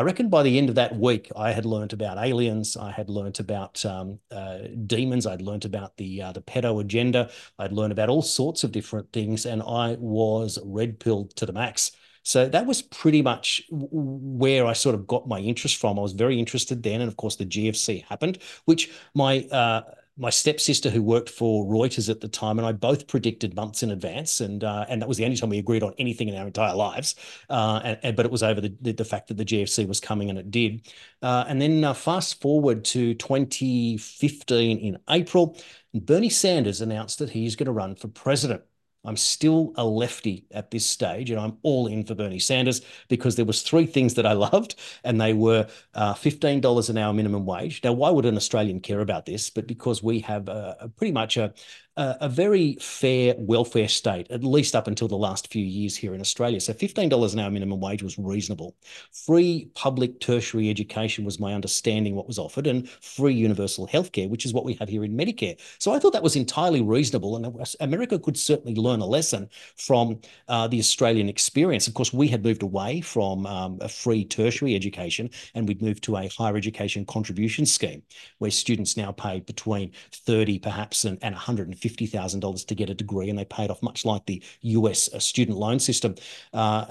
I 0.00 0.02
reckon 0.02 0.30
by 0.30 0.42
the 0.42 0.56
end 0.56 0.70
of 0.70 0.76
that 0.76 0.96
week, 0.96 1.30
I 1.36 1.52
had 1.52 1.66
learned 1.66 1.92
about 1.92 2.16
aliens. 2.16 2.74
I 2.74 2.90
had 2.90 3.10
learned 3.10 3.38
about 3.38 3.84
um, 3.84 4.18
uh, 4.30 4.60
demons. 4.86 5.26
I'd 5.26 5.42
learned 5.42 5.66
about 5.66 5.98
the 5.98 6.22
uh, 6.22 6.32
the 6.32 6.40
pedo 6.40 6.80
agenda. 6.80 7.30
I'd 7.58 7.72
learned 7.72 7.92
about 7.92 8.08
all 8.08 8.22
sorts 8.22 8.64
of 8.64 8.72
different 8.72 9.12
things, 9.12 9.44
and 9.44 9.62
I 9.62 9.98
was 10.00 10.58
red 10.64 11.00
pilled 11.00 11.36
to 11.36 11.44
the 11.44 11.52
max. 11.52 11.92
So 12.22 12.48
that 12.48 12.64
was 12.64 12.80
pretty 12.80 13.20
much 13.20 13.62
where 13.70 14.64
I 14.64 14.72
sort 14.72 14.94
of 14.94 15.06
got 15.06 15.28
my 15.28 15.38
interest 15.38 15.76
from. 15.76 15.98
I 15.98 16.02
was 16.02 16.14
very 16.14 16.38
interested 16.38 16.82
then, 16.82 17.02
and 17.02 17.08
of 17.08 17.18
course 17.18 17.36
the 17.36 17.44
GFC 17.44 18.02
happened, 18.06 18.38
which 18.64 18.90
my 19.14 19.40
uh, 19.52 19.82
my 20.16 20.30
stepsister 20.30 20.90
who 20.90 21.02
worked 21.02 21.30
for 21.30 21.64
Reuters 21.64 22.10
at 22.10 22.20
the 22.20 22.28
time 22.28 22.58
and 22.58 22.66
I 22.66 22.72
both 22.72 23.06
predicted 23.06 23.54
months 23.54 23.82
in 23.82 23.90
advance, 23.90 24.40
and 24.40 24.62
uh, 24.62 24.84
and 24.88 25.00
that 25.00 25.08
was 25.08 25.16
the 25.16 25.24
only 25.24 25.36
time 25.36 25.50
we 25.50 25.58
agreed 25.58 25.82
on 25.82 25.94
anything 25.98 26.28
in 26.28 26.36
our 26.36 26.46
entire 26.46 26.74
lives. 26.74 27.14
Uh, 27.48 27.80
and, 27.84 27.98
and, 28.02 28.16
but 28.16 28.26
it 28.26 28.32
was 28.32 28.42
over 28.42 28.60
the, 28.60 28.74
the, 28.80 28.92
the 28.92 29.04
fact 29.04 29.28
that 29.28 29.36
the 29.36 29.44
GFC 29.44 29.86
was 29.88 30.00
coming, 30.00 30.30
and 30.30 30.38
it 30.38 30.50
did. 30.50 30.92
Uh, 31.22 31.44
and 31.48 31.60
then 31.60 31.82
uh, 31.84 31.94
fast 31.94 32.40
forward 32.40 32.84
to 32.86 33.14
2015 33.14 34.78
in 34.78 34.98
April, 35.08 35.56
Bernie 35.94 36.28
Sanders 36.28 36.80
announced 36.80 37.18
that 37.18 37.30
he's 37.30 37.56
going 37.56 37.66
to 37.66 37.72
run 37.72 37.94
for 37.94 38.08
president. 38.08 38.62
I'm 39.04 39.16
still 39.16 39.72
a 39.76 39.84
lefty 39.84 40.46
at 40.50 40.70
this 40.70 40.84
stage, 40.84 41.30
and 41.30 41.40
I'm 41.40 41.56
all 41.62 41.86
in 41.86 42.04
for 42.04 42.14
Bernie 42.14 42.38
Sanders 42.38 42.82
because 43.08 43.34
there 43.36 43.44
was 43.46 43.62
three 43.62 43.86
things 43.86 44.14
that 44.14 44.26
I 44.26 44.32
loved, 44.34 44.74
and 45.04 45.20
they 45.20 45.32
were 45.32 45.68
uh, 45.94 46.14
$15 46.14 46.90
an 46.90 46.98
hour 46.98 47.12
minimum 47.12 47.46
wage. 47.46 47.80
Now, 47.82 47.92
why 47.92 48.10
would 48.10 48.26
an 48.26 48.36
Australian 48.36 48.80
care 48.80 49.00
about 49.00 49.24
this? 49.26 49.48
But 49.50 49.66
because 49.66 50.02
we 50.02 50.20
have 50.20 50.48
a, 50.48 50.76
a 50.80 50.88
pretty 50.88 51.12
much 51.12 51.36
a, 51.38 51.52
a, 52.00 52.28
very 52.28 52.76
fair 52.80 53.34
welfare 53.36 53.88
state, 53.88 54.30
at 54.30 54.42
least 54.42 54.74
up 54.74 54.86
until 54.86 55.08
the 55.08 55.16
last 55.16 55.52
few 55.52 55.64
years 55.64 55.96
here 55.96 56.14
in 56.14 56.20
Australia. 56.20 56.60
So 56.60 56.72
$15 56.72 57.32
an 57.32 57.38
hour 57.38 57.50
minimum 57.50 57.80
wage 57.80 58.02
was 58.02 58.18
reasonable. 58.18 58.74
Free 59.12 59.68
public 59.74 60.18
tertiary 60.20 60.70
education 60.70 61.24
was 61.24 61.38
my 61.38 61.52
understanding 61.52 62.14
what 62.14 62.26
was 62.26 62.38
offered, 62.38 62.66
and 62.66 62.88
free 62.88 63.34
universal 63.34 63.86
healthcare, 63.86 64.30
which 64.30 64.46
is 64.46 64.54
what 64.54 64.64
we 64.64 64.74
have 64.74 64.88
here 64.88 65.04
in 65.04 65.16
Medicare. 65.16 65.60
So 65.78 65.92
I 65.92 65.98
thought 65.98 66.12
that 66.14 66.22
was 66.22 66.36
entirely 66.36 66.80
reasonable, 66.80 67.36
and 67.36 67.66
America 67.80 68.18
could 68.18 68.38
certainly 68.38 68.74
learn 68.74 69.00
a 69.00 69.06
lesson 69.06 69.50
from 69.76 70.20
uh, 70.48 70.68
the 70.68 70.78
Australian 70.78 71.28
experience. 71.28 71.86
Of 71.86 71.94
course, 71.94 72.12
we 72.12 72.28
had 72.28 72.42
moved 72.42 72.62
away 72.62 73.02
from 73.02 73.46
um, 73.46 73.78
a 73.80 73.88
free 73.88 74.24
tertiary 74.24 74.74
education, 74.74 75.28
and 75.54 75.68
we'd 75.68 75.82
moved 75.82 76.02
to 76.04 76.16
a 76.16 76.28
higher 76.28 76.56
education 76.56 77.04
contribution 77.04 77.66
scheme, 77.66 78.02
where 78.38 78.50
students 78.50 78.96
now 78.96 79.12
pay 79.12 79.40
between 79.40 79.92
30 80.12 80.58
perhaps 80.60 81.04
and, 81.04 81.18
and 81.22 81.34
150 81.34 81.89
$50,000 81.90 82.66
to 82.66 82.74
get 82.74 82.90
a 82.90 82.94
degree, 82.94 83.30
and 83.30 83.38
they 83.38 83.44
paid 83.44 83.70
off 83.70 83.82
much 83.82 84.04
like 84.04 84.26
the 84.26 84.42
US 84.62 85.12
uh, 85.12 85.18
student 85.18 85.58
loan 85.58 85.78
system. 85.78 86.14
Uh, 86.52 86.86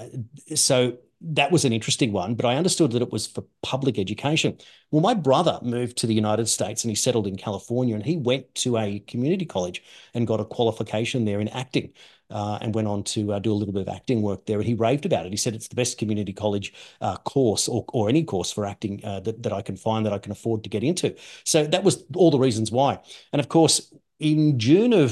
so 0.54 0.98
that 1.20 1.52
was 1.52 1.64
an 1.64 1.72
interesting 1.72 2.12
one, 2.12 2.34
but 2.34 2.46
I 2.46 2.56
understood 2.56 2.92
that 2.92 3.02
it 3.02 3.12
was 3.12 3.26
for 3.26 3.44
public 3.62 3.98
education. 3.98 4.56
Well, 4.90 5.02
my 5.02 5.12
brother 5.12 5.58
moved 5.62 5.98
to 5.98 6.06
the 6.06 6.14
United 6.14 6.48
States 6.48 6.82
and 6.82 6.90
he 6.90 6.94
settled 6.94 7.26
in 7.26 7.36
California 7.36 7.94
and 7.94 8.04
he 8.04 8.16
went 8.16 8.54
to 8.56 8.78
a 8.78 9.00
community 9.00 9.44
college 9.44 9.82
and 10.14 10.26
got 10.26 10.40
a 10.40 10.44
qualification 10.46 11.24
there 11.26 11.40
in 11.40 11.48
acting. 11.48 11.92
Uh, 12.32 12.58
and 12.60 12.76
went 12.76 12.86
on 12.86 13.02
to 13.02 13.32
uh, 13.32 13.40
do 13.40 13.50
a 13.50 13.54
little 13.54 13.74
bit 13.74 13.82
of 13.82 13.88
acting 13.88 14.22
work 14.22 14.46
there. 14.46 14.58
And 14.58 14.64
he 14.68 14.74
raved 14.74 15.04
about 15.04 15.26
it. 15.26 15.32
He 15.32 15.36
said 15.36 15.52
it's 15.52 15.66
the 15.66 15.74
best 15.74 15.98
community 15.98 16.32
college 16.32 16.72
uh, 17.00 17.16
course 17.16 17.66
or, 17.66 17.84
or 17.88 18.08
any 18.08 18.22
course 18.22 18.52
for 18.52 18.64
acting 18.64 19.04
uh, 19.04 19.18
that, 19.18 19.42
that 19.42 19.52
I 19.52 19.62
can 19.62 19.76
find 19.76 20.06
that 20.06 20.12
I 20.12 20.18
can 20.18 20.30
afford 20.30 20.62
to 20.62 20.70
get 20.70 20.84
into. 20.84 21.16
So 21.42 21.66
that 21.66 21.82
was 21.82 22.04
all 22.14 22.30
the 22.30 22.38
reasons 22.38 22.70
why. 22.70 23.00
And 23.32 23.40
of 23.40 23.48
course, 23.48 23.92
in 24.20 24.58
June 24.58 24.92
of 24.92 25.10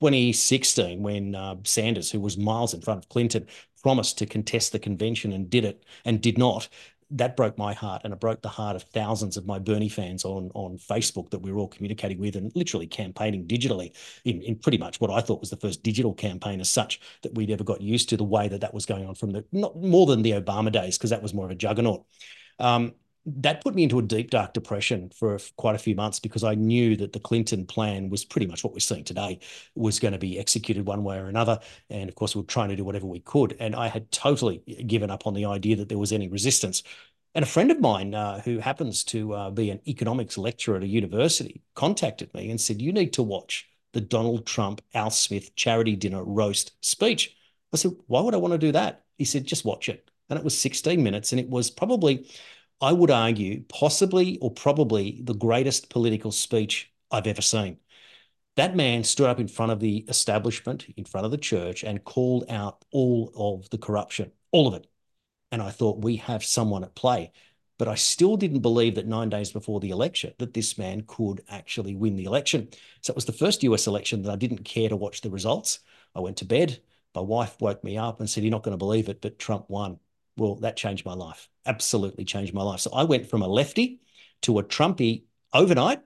2016, 0.00 1.00
when 1.02 1.34
uh, 1.34 1.56
Sanders, 1.64 2.10
who 2.10 2.20
was 2.20 2.36
miles 2.36 2.74
in 2.74 2.82
front 2.82 3.02
of 3.02 3.08
Clinton, 3.08 3.46
promised 3.82 4.18
to 4.18 4.26
contest 4.26 4.72
the 4.72 4.78
convention 4.78 5.32
and 5.32 5.48
did 5.48 5.64
it 5.64 5.84
and 6.04 6.20
did 6.20 6.38
not, 6.38 6.68
that 7.10 7.36
broke 7.36 7.58
my 7.58 7.74
heart 7.74 8.02
and 8.04 8.12
it 8.12 8.20
broke 8.20 8.40
the 8.40 8.48
heart 8.48 8.74
of 8.74 8.82
thousands 8.84 9.36
of 9.36 9.46
my 9.46 9.58
Bernie 9.58 9.88
fans 9.88 10.24
on, 10.24 10.50
on 10.54 10.78
Facebook 10.78 11.30
that 11.30 11.40
we 11.40 11.52
were 11.52 11.58
all 11.58 11.68
communicating 11.68 12.18
with 12.18 12.36
and 12.36 12.50
literally 12.54 12.86
campaigning 12.86 13.46
digitally 13.46 13.94
in, 14.24 14.40
in 14.42 14.56
pretty 14.56 14.78
much 14.78 15.00
what 15.00 15.10
I 15.10 15.20
thought 15.20 15.40
was 15.40 15.50
the 15.50 15.56
first 15.56 15.82
digital 15.82 16.14
campaign 16.14 16.60
as 16.60 16.70
such 16.70 17.00
that 17.22 17.34
we'd 17.34 17.50
ever 17.50 17.64
got 17.64 17.80
used 17.82 18.08
to 18.08 18.16
the 18.16 18.24
way 18.24 18.48
that 18.48 18.62
that 18.62 18.72
was 18.72 18.86
going 18.86 19.06
on 19.06 19.14
from 19.14 19.30
the 19.32 19.44
not 19.52 19.76
more 19.76 20.06
than 20.06 20.22
the 20.22 20.32
Obama 20.32 20.72
days 20.72 20.96
because 20.96 21.10
that 21.10 21.22
was 21.22 21.34
more 21.34 21.44
of 21.44 21.50
a 21.50 21.56
juggernaut. 21.56 22.04
Um, 22.58 22.94
that 23.24 23.62
put 23.62 23.74
me 23.74 23.84
into 23.84 23.98
a 23.98 24.02
deep, 24.02 24.30
dark 24.30 24.52
depression 24.52 25.10
for 25.14 25.38
quite 25.56 25.76
a 25.76 25.78
few 25.78 25.94
months 25.94 26.18
because 26.18 26.42
I 26.42 26.54
knew 26.54 26.96
that 26.96 27.12
the 27.12 27.20
Clinton 27.20 27.66
plan 27.66 28.10
was 28.10 28.24
pretty 28.24 28.46
much 28.46 28.64
what 28.64 28.72
we're 28.72 28.80
seeing 28.80 29.04
today 29.04 29.38
was 29.76 30.00
going 30.00 30.12
to 30.12 30.18
be 30.18 30.38
executed 30.38 30.86
one 30.86 31.04
way 31.04 31.18
or 31.18 31.26
another. 31.26 31.60
And 31.88 32.08
of 32.08 32.16
course, 32.16 32.34
we 32.34 32.40
were 32.40 32.46
trying 32.46 32.70
to 32.70 32.76
do 32.76 32.84
whatever 32.84 33.06
we 33.06 33.20
could. 33.20 33.56
And 33.60 33.76
I 33.76 33.86
had 33.86 34.10
totally 34.10 34.58
given 34.86 35.10
up 35.10 35.26
on 35.26 35.34
the 35.34 35.44
idea 35.44 35.76
that 35.76 35.88
there 35.88 35.98
was 35.98 36.12
any 36.12 36.28
resistance. 36.28 36.82
And 37.34 37.44
a 37.44 37.46
friend 37.46 37.70
of 37.70 37.80
mine 37.80 38.14
uh, 38.14 38.40
who 38.40 38.58
happens 38.58 39.04
to 39.04 39.32
uh, 39.34 39.50
be 39.50 39.70
an 39.70 39.80
economics 39.86 40.36
lecturer 40.36 40.76
at 40.76 40.82
a 40.82 40.88
university 40.88 41.62
contacted 41.74 42.34
me 42.34 42.50
and 42.50 42.60
said, 42.60 42.82
You 42.82 42.92
need 42.92 43.12
to 43.14 43.22
watch 43.22 43.68
the 43.92 44.00
Donald 44.00 44.46
Trump 44.46 44.82
Al 44.94 45.10
Smith 45.10 45.54
charity 45.54 45.94
dinner 45.94 46.24
roast 46.24 46.72
speech. 46.84 47.36
I 47.72 47.76
said, 47.76 47.92
Why 48.06 48.20
would 48.20 48.34
I 48.34 48.38
want 48.38 48.52
to 48.52 48.58
do 48.58 48.72
that? 48.72 49.04
He 49.16 49.24
said, 49.24 49.46
Just 49.46 49.64
watch 49.64 49.88
it. 49.88 50.10
And 50.28 50.38
it 50.38 50.44
was 50.44 50.58
16 50.58 51.02
minutes. 51.02 51.32
And 51.32 51.40
it 51.40 51.48
was 51.48 51.70
probably 51.70 52.26
I 52.82 52.92
would 52.92 53.10
argue, 53.10 53.62
possibly 53.68 54.36
or 54.40 54.50
probably 54.50 55.20
the 55.22 55.34
greatest 55.34 55.88
political 55.88 56.32
speech 56.32 56.92
I've 57.10 57.26
ever 57.26 57.40
seen. 57.40 57.78
That 58.56 58.76
man 58.76 59.04
stood 59.04 59.28
up 59.28 59.40
in 59.40 59.48
front 59.48 59.72
of 59.72 59.80
the 59.80 59.98
establishment, 60.08 60.86
in 60.96 61.04
front 61.06 61.24
of 61.24 61.30
the 61.30 61.38
church, 61.38 61.84
and 61.84 62.04
called 62.04 62.44
out 62.50 62.84
all 62.92 63.32
of 63.36 63.70
the 63.70 63.78
corruption, 63.78 64.32
all 64.50 64.68
of 64.68 64.74
it. 64.74 64.86
And 65.52 65.62
I 65.62 65.70
thought, 65.70 66.04
we 66.04 66.16
have 66.16 66.44
someone 66.44 66.84
at 66.84 66.94
play. 66.94 67.32
But 67.78 67.88
I 67.88 67.94
still 67.96 68.36
didn't 68.36 68.60
believe 68.60 68.96
that 68.96 69.06
nine 69.06 69.30
days 69.30 69.52
before 69.52 69.80
the 69.80 69.90
election 69.90 70.34
that 70.38 70.54
this 70.54 70.78
man 70.78 71.04
could 71.06 71.42
actually 71.48 71.96
win 71.96 72.16
the 72.16 72.24
election. 72.24 72.68
So 73.02 73.12
it 73.12 73.16
was 73.16 73.26
the 73.26 73.32
first 73.32 73.62
US 73.64 73.86
election 73.86 74.22
that 74.22 74.32
I 74.32 74.36
didn't 74.36 74.64
care 74.64 74.88
to 74.88 74.96
watch 74.96 75.22
the 75.22 75.30
results. 75.30 75.80
I 76.14 76.20
went 76.20 76.36
to 76.38 76.44
bed. 76.44 76.82
My 77.14 77.22
wife 77.22 77.60
woke 77.60 77.84
me 77.84 77.96
up 77.98 78.20
and 78.20 78.28
said, 78.30 78.44
You're 78.44 78.52
not 78.52 78.64
going 78.64 78.74
to 78.74 78.78
believe 78.78 79.08
it, 79.08 79.20
but 79.22 79.38
Trump 79.38 79.70
won. 79.70 80.00
Well, 80.36 80.56
that 80.56 80.76
changed 80.76 81.04
my 81.04 81.14
life. 81.14 81.48
Absolutely 81.66 82.24
changed 82.24 82.54
my 82.54 82.62
life. 82.62 82.80
So 82.80 82.90
I 82.92 83.04
went 83.04 83.28
from 83.28 83.42
a 83.42 83.48
lefty 83.48 84.00
to 84.42 84.58
a 84.58 84.64
Trumpy 84.64 85.24
overnight. 85.52 86.00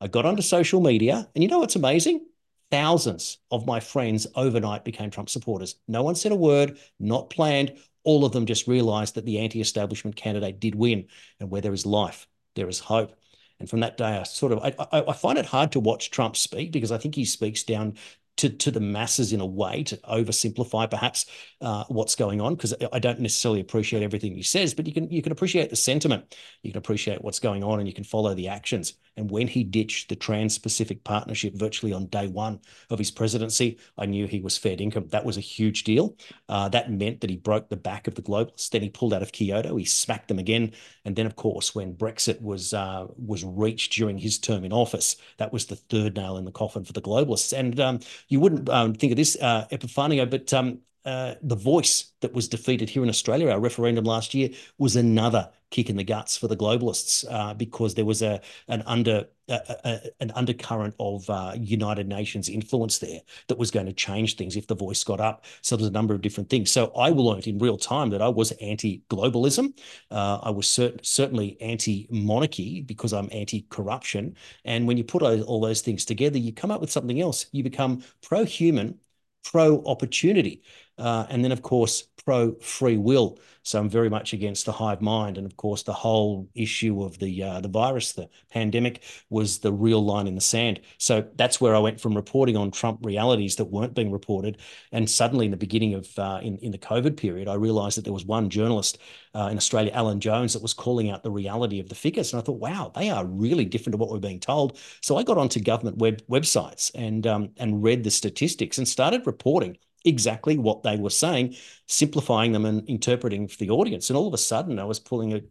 I 0.00 0.08
got 0.08 0.26
onto 0.26 0.42
social 0.42 0.80
media, 0.80 1.28
and 1.34 1.42
you 1.42 1.48
know 1.48 1.58
what's 1.58 1.76
amazing? 1.76 2.26
Thousands 2.70 3.38
of 3.50 3.66
my 3.66 3.80
friends 3.80 4.26
overnight 4.34 4.84
became 4.84 5.10
Trump 5.10 5.28
supporters. 5.28 5.76
No 5.88 6.02
one 6.02 6.14
said 6.14 6.32
a 6.32 6.36
word, 6.36 6.78
not 6.98 7.30
planned. 7.30 7.76
All 8.04 8.24
of 8.24 8.32
them 8.32 8.46
just 8.46 8.68
realized 8.68 9.16
that 9.16 9.26
the 9.26 9.40
anti 9.40 9.60
establishment 9.60 10.16
candidate 10.16 10.60
did 10.60 10.74
win. 10.74 11.08
And 11.40 11.50
where 11.50 11.60
there 11.60 11.72
is 11.72 11.84
life, 11.84 12.28
there 12.54 12.68
is 12.68 12.78
hope. 12.78 13.16
And 13.58 13.68
from 13.68 13.80
that 13.80 13.98
day, 13.98 14.16
I 14.18 14.22
sort 14.22 14.52
of 14.52 14.60
I, 14.60 14.74
I, 14.90 15.04
I, 15.08 15.12
find 15.12 15.38
it 15.38 15.44
hard 15.44 15.72
to 15.72 15.80
watch 15.80 16.10
Trump 16.10 16.34
speak 16.34 16.72
because 16.72 16.90
I 16.90 16.96
think 16.98 17.14
he 17.14 17.26
speaks 17.26 17.62
down 17.62 17.96
to, 18.40 18.48
to 18.48 18.70
the 18.70 18.80
masses 18.80 19.34
in 19.34 19.40
a 19.40 19.46
way 19.46 19.82
to 19.82 19.96
oversimplify 19.98 20.90
perhaps 20.90 21.26
uh, 21.60 21.84
what's 21.88 22.14
going 22.14 22.40
on 22.40 22.54
because 22.54 22.74
I 22.90 22.98
don't 22.98 23.20
necessarily 23.20 23.60
appreciate 23.60 24.02
everything 24.02 24.34
he 24.34 24.42
says, 24.42 24.72
but 24.72 24.86
you 24.86 24.94
can 24.94 25.10
you 25.10 25.20
can 25.20 25.32
appreciate 25.32 25.68
the 25.68 25.76
sentiment, 25.76 26.36
you 26.62 26.72
can 26.72 26.78
appreciate 26.78 27.22
what's 27.22 27.38
going 27.38 27.62
on, 27.62 27.80
and 27.80 27.88
you 27.88 27.94
can 27.94 28.04
follow 28.04 28.34
the 28.34 28.48
actions. 28.48 28.94
And 29.16 29.30
when 29.30 29.48
he 29.48 29.64
ditched 29.64 30.08
the 30.08 30.16
Trans-Pacific 30.16 31.04
Partnership 31.04 31.54
virtually 31.54 31.92
on 31.92 32.06
day 32.06 32.28
one 32.28 32.60
of 32.88 32.98
his 32.98 33.10
presidency, 33.10 33.78
I 33.98 34.06
knew 34.06 34.26
he 34.26 34.40
was 34.40 34.56
fair 34.56 34.76
income. 34.78 35.08
That 35.08 35.26
was 35.26 35.36
a 35.36 35.40
huge 35.40 35.84
deal. 35.84 36.16
Uh, 36.48 36.70
that 36.70 36.90
meant 36.90 37.20
that 37.20 37.28
he 37.28 37.36
broke 37.36 37.68
the 37.68 37.76
back 37.76 38.06
of 38.06 38.14
the 38.14 38.22
globalists. 38.22 38.70
Then 38.70 38.80
he 38.80 38.88
pulled 38.88 39.12
out 39.12 39.20
of 39.20 39.32
Kyoto. 39.32 39.76
He 39.76 39.84
smacked 39.84 40.28
them 40.28 40.38
again. 40.38 40.72
And 41.04 41.16
then, 41.16 41.26
of 41.26 41.36
course, 41.36 41.74
when 41.74 41.94
Brexit 41.94 42.40
was 42.40 42.72
uh, 42.72 43.08
was 43.16 43.44
reached 43.44 43.92
during 43.92 44.16
his 44.16 44.38
term 44.38 44.64
in 44.64 44.72
office, 44.72 45.16
that 45.36 45.52
was 45.52 45.66
the 45.66 45.76
third 45.76 46.16
nail 46.16 46.38
in 46.38 46.46
the 46.46 46.52
coffin 46.52 46.84
for 46.84 46.94
the 46.94 47.02
globalists. 47.02 47.52
And 47.56 47.78
um, 47.78 48.00
you 48.30 48.40
wouldn't 48.40 48.68
um, 48.70 48.94
think 48.94 49.12
of 49.12 49.16
this, 49.16 49.36
uh, 49.40 49.66
Epifanio, 49.70 50.30
but 50.30 50.54
um, 50.54 50.78
uh, 51.04 51.34
the 51.42 51.56
voice 51.56 52.12
that 52.20 52.32
was 52.32 52.48
defeated 52.48 52.88
here 52.88 53.02
in 53.02 53.08
Australia, 53.08 53.50
our 53.50 53.60
referendum 53.60 54.04
last 54.04 54.34
year, 54.34 54.50
was 54.78 54.96
another 54.96 55.50
kick 55.70 55.90
in 55.90 55.96
the 55.96 56.04
guts 56.04 56.36
for 56.36 56.46
the 56.46 56.56
globalists 56.56 57.24
uh, 57.30 57.52
because 57.54 57.94
there 57.94 58.04
was 58.04 58.22
a 58.22 58.40
an 58.68 58.82
under 58.86 59.26
a, 59.50 59.76
a, 59.84 60.00
an 60.20 60.30
undercurrent 60.32 60.94
of 60.98 61.28
uh, 61.28 61.52
United 61.58 62.08
Nations 62.08 62.48
influence 62.48 62.98
there 62.98 63.20
that 63.48 63.58
was 63.58 63.70
going 63.70 63.86
to 63.86 63.92
change 63.92 64.36
things 64.36 64.56
if 64.56 64.66
the 64.66 64.74
voice 64.74 65.04
got 65.04 65.20
up. 65.20 65.44
So 65.62 65.76
there's 65.76 65.88
a 65.88 65.92
number 65.92 66.14
of 66.14 66.22
different 66.22 66.48
things. 66.48 66.70
So 66.70 66.92
I 66.96 67.10
learned 67.10 67.46
in 67.46 67.58
real 67.58 67.76
time 67.76 68.10
that 68.10 68.22
I 68.22 68.28
was 68.28 68.52
anti-globalism. 68.52 69.78
Uh, 70.10 70.38
I 70.42 70.50
was 70.50 70.66
cert- 70.66 71.04
certainly 71.04 71.60
anti-monarchy 71.60 72.82
because 72.82 73.12
I'm 73.12 73.28
anti-corruption. 73.32 74.36
And 74.64 74.86
when 74.86 74.96
you 74.96 75.04
put 75.04 75.22
all, 75.22 75.42
all 75.42 75.60
those 75.60 75.82
things 75.82 76.04
together, 76.04 76.38
you 76.38 76.52
come 76.52 76.70
up 76.70 76.80
with 76.80 76.90
something 76.92 77.20
else. 77.20 77.46
You 77.52 77.62
become 77.62 78.02
pro-human, 78.22 78.98
pro-opportunity. 79.44 80.62
Uh, 81.00 81.26
and 81.30 81.42
then, 81.42 81.52
of 81.52 81.62
course, 81.62 82.04
pro 82.24 82.54
free 82.60 82.96
will. 82.96 83.38
So 83.62 83.78
I'm 83.78 83.90
very 83.90 84.08
much 84.08 84.32
against 84.32 84.64
the 84.66 84.72
hive 84.72 85.02
mind, 85.02 85.36
and 85.36 85.46
of 85.46 85.56
course, 85.56 85.82
the 85.82 85.92
whole 85.92 86.48
issue 86.54 87.02
of 87.02 87.18
the 87.18 87.42
uh, 87.42 87.60
the 87.60 87.68
virus, 87.68 88.12
the 88.12 88.28
pandemic, 88.50 89.02
was 89.28 89.58
the 89.58 89.72
real 89.72 90.04
line 90.04 90.26
in 90.26 90.34
the 90.34 90.40
sand. 90.40 90.80
So 90.98 91.26
that's 91.36 91.60
where 91.60 91.74
I 91.74 91.78
went 91.78 92.00
from 92.00 92.14
reporting 92.14 92.56
on 92.56 92.70
Trump 92.70 93.00
realities 93.02 93.56
that 93.56 93.66
weren't 93.66 93.94
being 93.94 94.10
reported, 94.10 94.58
and 94.92 95.08
suddenly 95.08 95.44
in 95.44 95.50
the 95.50 95.56
beginning 95.56 95.94
of 95.94 96.18
uh, 96.18 96.40
in 96.42 96.56
in 96.58 96.72
the 96.72 96.78
COVID 96.78 97.16
period, 97.16 97.48
I 97.48 97.54
realised 97.54 97.98
that 97.98 98.04
there 98.04 98.14
was 98.14 98.24
one 98.24 98.48
journalist 98.48 98.98
uh, 99.34 99.48
in 99.50 99.56
Australia, 99.56 99.92
Alan 99.92 100.20
Jones, 100.20 100.54
that 100.54 100.62
was 100.62 100.74
calling 100.74 101.10
out 101.10 101.22
the 101.22 101.30
reality 101.30 101.80
of 101.80 101.88
the 101.88 101.94
figures, 101.94 102.32
and 102.32 102.40
I 102.40 102.44
thought, 102.44 102.60
wow, 102.60 102.92
they 102.94 103.10
are 103.10 103.26
really 103.26 103.66
different 103.66 103.92
to 103.94 103.98
what 103.98 104.10
we're 104.10 104.18
being 104.18 104.40
told. 104.40 104.78
So 105.02 105.18
I 105.18 105.22
got 105.22 105.38
onto 105.38 105.60
government 105.60 105.98
web 105.98 106.22
websites 106.28 106.90
and 106.94 107.26
um, 107.26 107.50
and 107.58 107.82
read 107.82 108.04
the 108.04 108.10
statistics 108.10 108.78
and 108.78 108.88
started 108.88 109.26
reporting 109.26 109.76
exactly 110.04 110.58
what 110.58 110.82
they 110.82 110.96
were 110.96 111.10
saying, 111.10 111.56
simplifying 111.86 112.52
them 112.52 112.64
and 112.64 112.88
interpreting 112.88 113.48
for 113.48 113.56
the 113.58 113.70
audience. 113.70 114.10
And 114.10 114.16
all 114.16 114.28
of 114.28 114.34
a 114.34 114.38
sudden, 114.38 114.78
I 114.78 114.84
was 114.84 114.98
pulling 114.98 115.34
a 115.34 115.42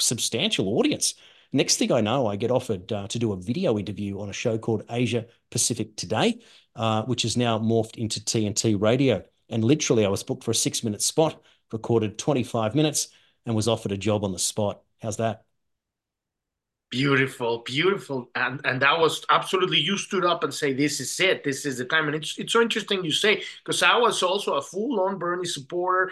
substantial 0.00 0.78
audience. 0.78 1.14
Next 1.52 1.76
thing 1.76 1.92
I 1.92 2.00
know, 2.00 2.26
I 2.26 2.36
get 2.36 2.50
offered 2.50 2.92
uh, 2.92 3.08
to 3.08 3.18
do 3.18 3.32
a 3.32 3.36
video 3.36 3.78
interview 3.78 4.20
on 4.20 4.28
a 4.28 4.34
show 4.34 4.58
called 4.58 4.84
Asia 4.90 5.26
Pacific 5.50 5.96
Today, 5.96 6.40
uh, 6.76 7.02
which 7.02 7.24
is 7.24 7.36
now 7.36 7.58
morphed 7.58 7.96
into 7.96 8.20
TNT 8.20 8.80
Radio. 8.80 9.24
And 9.48 9.64
literally, 9.64 10.04
I 10.04 10.10
was 10.10 10.22
booked 10.22 10.44
for 10.44 10.50
a 10.50 10.54
six 10.54 10.84
minute 10.84 11.00
spot, 11.00 11.42
recorded 11.72 12.18
25 12.18 12.74
minutes, 12.74 13.08
and 13.46 13.56
was 13.56 13.68
offered 13.68 13.92
a 13.92 13.96
job 13.96 14.24
on 14.24 14.32
the 14.32 14.38
spot. 14.38 14.82
How's 15.00 15.16
that? 15.16 15.44
Beautiful, 16.90 17.58
beautiful, 17.66 18.30
and 18.34 18.62
and 18.64 18.80
that 18.80 18.98
was 18.98 19.22
absolutely. 19.28 19.78
You 19.78 19.98
stood 19.98 20.24
up 20.24 20.42
and 20.42 20.54
say, 20.54 20.72
"This 20.72 21.00
is 21.00 21.20
it. 21.20 21.44
This 21.44 21.66
is 21.66 21.76
the 21.76 21.84
time." 21.84 22.06
And 22.06 22.16
it's 22.16 22.38
it's 22.38 22.54
so 22.54 22.62
interesting 22.62 23.04
you 23.04 23.12
say 23.12 23.42
because 23.62 23.82
I 23.82 23.98
was 23.98 24.22
also 24.22 24.54
a 24.54 24.62
full-on 24.62 25.18
Bernie 25.18 25.44
supporter. 25.44 26.10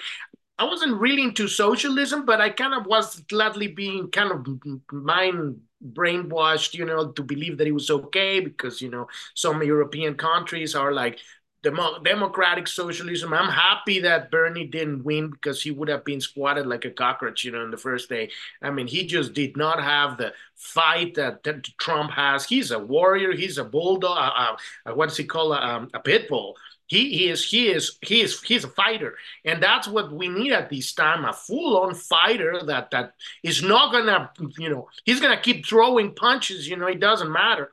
I 0.58 0.64
wasn't 0.64 1.00
really 1.00 1.22
into 1.22 1.48
socialism, 1.48 2.26
but 2.26 2.40
I 2.40 2.50
kind 2.50 2.74
of 2.74 2.86
was 2.86 3.20
gladly 3.22 3.68
being 3.68 4.10
kind 4.10 4.32
of 4.32 4.46
mind 4.92 5.60
brainwashed, 5.82 6.74
you 6.74 6.84
know, 6.84 7.12
to 7.12 7.22
believe 7.22 7.58
that 7.58 7.66
it 7.66 7.72
was 7.72 7.90
okay 7.90 8.40
because 8.40 8.82
you 8.82 8.90
know 8.90 9.08
some 9.34 9.62
European 9.62 10.14
countries 10.14 10.74
are 10.74 10.92
like 10.92 11.20
Demo- 11.62 11.98
democratic 12.00 12.68
socialism. 12.68 13.32
I'm 13.32 13.50
happy 13.50 14.00
that 14.00 14.30
Bernie 14.30 14.66
didn't 14.66 15.04
win 15.04 15.30
because 15.30 15.62
he 15.62 15.70
would 15.72 15.88
have 15.88 16.04
been 16.04 16.20
squatted 16.20 16.66
like 16.66 16.84
a 16.84 16.90
cockroach, 16.90 17.42
you 17.44 17.50
know, 17.50 17.64
in 17.64 17.70
the 17.70 17.76
first 17.76 18.08
day. 18.08 18.30
I 18.62 18.70
mean, 18.70 18.86
he 18.86 19.06
just 19.06 19.32
did 19.32 19.56
not 19.56 19.82
have 19.82 20.16
the 20.16 20.32
fight 20.54 21.14
that, 21.14 21.42
that 21.42 21.64
Trump 21.78 22.12
has. 22.12 22.44
He's 22.44 22.70
a 22.70 22.78
warrior. 22.78 23.32
He's 23.32 23.58
a 23.58 23.64
bulldog. 23.64 24.16
Uh, 24.16 24.56
uh, 24.90 24.94
what's 24.94 25.16
he 25.16 25.24
called? 25.24 25.52
Um, 25.56 25.88
a 25.92 25.98
pit 25.98 26.28
bull. 26.28 26.56
He, 26.88 27.10
he 27.16 27.28
is 27.30 27.44
he 27.44 27.68
is 27.68 27.98
he 28.00 28.20
is 28.20 28.40
he's 28.42 28.62
a 28.62 28.68
fighter, 28.68 29.16
and 29.44 29.60
that's 29.60 29.88
what 29.88 30.12
we 30.12 30.28
need 30.28 30.52
at 30.52 30.70
this 30.70 30.92
time: 30.92 31.24
a 31.24 31.32
full-on 31.32 31.96
fighter 31.96 32.60
that 32.66 32.92
that 32.92 33.14
is 33.42 33.60
not 33.60 33.90
gonna, 33.90 34.30
you 34.56 34.68
know, 34.68 34.88
he's 35.04 35.18
gonna 35.18 35.40
keep 35.40 35.66
throwing 35.66 36.14
punches. 36.14 36.68
You 36.68 36.76
know, 36.76 36.86
it 36.86 37.00
doesn't 37.00 37.32
matter 37.32 37.72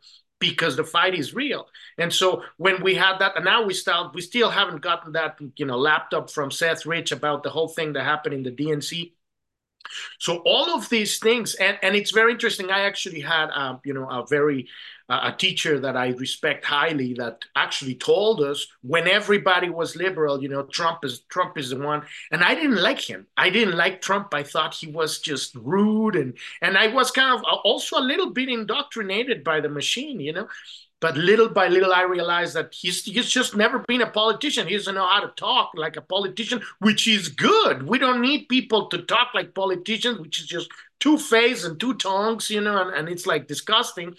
because 0.50 0.76
the 0.76 0.84
fight 0.84 1.16
is 1.16 1.34
real. 1.34 1.68
And 1.98 2.12
so 2.12 2.44
when 2.58 2.84
we 2.84 2.96
had 2.96 3.20
that, 3.20 3.38
and 3.38 3.46
now 3.46 3.64
we 3.64 3.74
still 3.74 4.12
we 4.14 4.22
still 4.22 4.50
haven't 4.50 4.82
gotten 4.82 5.14
that 5.14 5.40
you 5.56 5.66
know 5.66 5.78
laptop 5.78 6.30
from 6.30 6.52
Seth 6.52 6.86
Rich 6.86 7.14
about 7.14 7.44
the 7.44 7.50
whole 7.50 7.70
thing 7.70 7.94
that 7.94 8.04
happened 8.04 8.36
in 8.36 8.44
the 8.44 8.52
DNC. 8.52 9.14
So 10.20 10.38
all 10.46 10.76
of 10.76 10.90
these 10.90 11.20
things, 11.20 11.56
and 11.56 11.78
and 11.82 11.96
it's 11.96 12.12
very 12.12 12.32
interesting. 12.32 12.72
I 12.72 12.82
actually 12.82 13.22
had 13.22 13.50
um, 13.54 13.80
you 13.84 13.94
know 13.94 14.10
a 14.10 14.26
very 14.28 14.68
a 15.10 15.34
teacher 15.38 15.80
that 15.80 15.98
I 15.98 16.10
respect 16.10 16.64
highly 16.64 17.14
that 17.16 17.44
actually 17.56 17.96
told 17.96 18.42
us 18.42 18.68
when 18.82 19.08
everybody 19.08 19.70
was 19.70 19.96
liberal, 19.96 20.42
you 20.42 20.48
know, 20.48 20.64
Trump 20.64 21.04
is 21.04 21.20
Trump 21.30 21.58
is 21.58 21.70
the 21.70 21.78
one, 21.78 22.04
and 22.32 22.44
I 22.44 22.56
didn't 22.56 22.82
like 22.82 23.02
him. 23.02 23.28
I 23.36 23.50
didn't 23.50 23.76
like 23.76 24.02
Trump. 24.02 24.34
I 24.34 24.44
thought 24.44 24.76
he 24.76 24.88
was 24.88 25.20
just 25.20 25.56
rude, 25.56 26.16
and 26.16 26.34
and 26.62 26.78
I 26.78 26.88
was 26.88 27.12
kind 27.12 27.38
of 27.38 27.44
also 27.64 27.98
a 27.98 28.02
little 28.02 28.30
bit 28.32 28.50
indoctrinated 28.50 29.44
by 29.44 29.60
the 29.60 29.70
machine, 29.70 30.20
you 30.20 30.34
know. 30.34 30.48
But 31.04 31.18
little 31.18 31.50
by 31.50 31.68
little, 31.68 31.92
I 31.92 32.04
realized 32.04 32.54
that 32.54 32.74
he's 32.74 33.04
he's 33.04 33.30
just 33.30 33.58
never 33.58 33.80
been 33.80 34.00
a 34.00 34.10
politician. 34.10 34.70
He 34.70 34.78
doesn't 34.78 34.96
know 34.96 35.06
how 35.06 35.20
to 35.20 35.34
talk 35.36 35.72
like 35.76 35.98
a 35.98 36.02
politician, 36.02 36.62
which 36.80 37.10
is 37.10 37.28
good. 37.28 37.84
We 37.84 38.00
don't 38.00 38.22
need 38.22 38.48
people 38.48 38.88
to 38.88 39.00
talk 39.00 39.34
like 39.34 39.54
politicians, 39.54 40.22
which 40.22 40.40
is 40.40 40.48
just 40.48 40.70
two 41.02 41.18
faces 41.18 41.66
and 41.66 41.78
two 41.78 41.96
tongues, 41.96 42.50
you 42.50 42.62
know, 42.62 42.82
and, 42.82 42.96
and 42.96 43.10
it's 43.10 43.28
like 43.28 43.50
disgusting. 43.50 44.16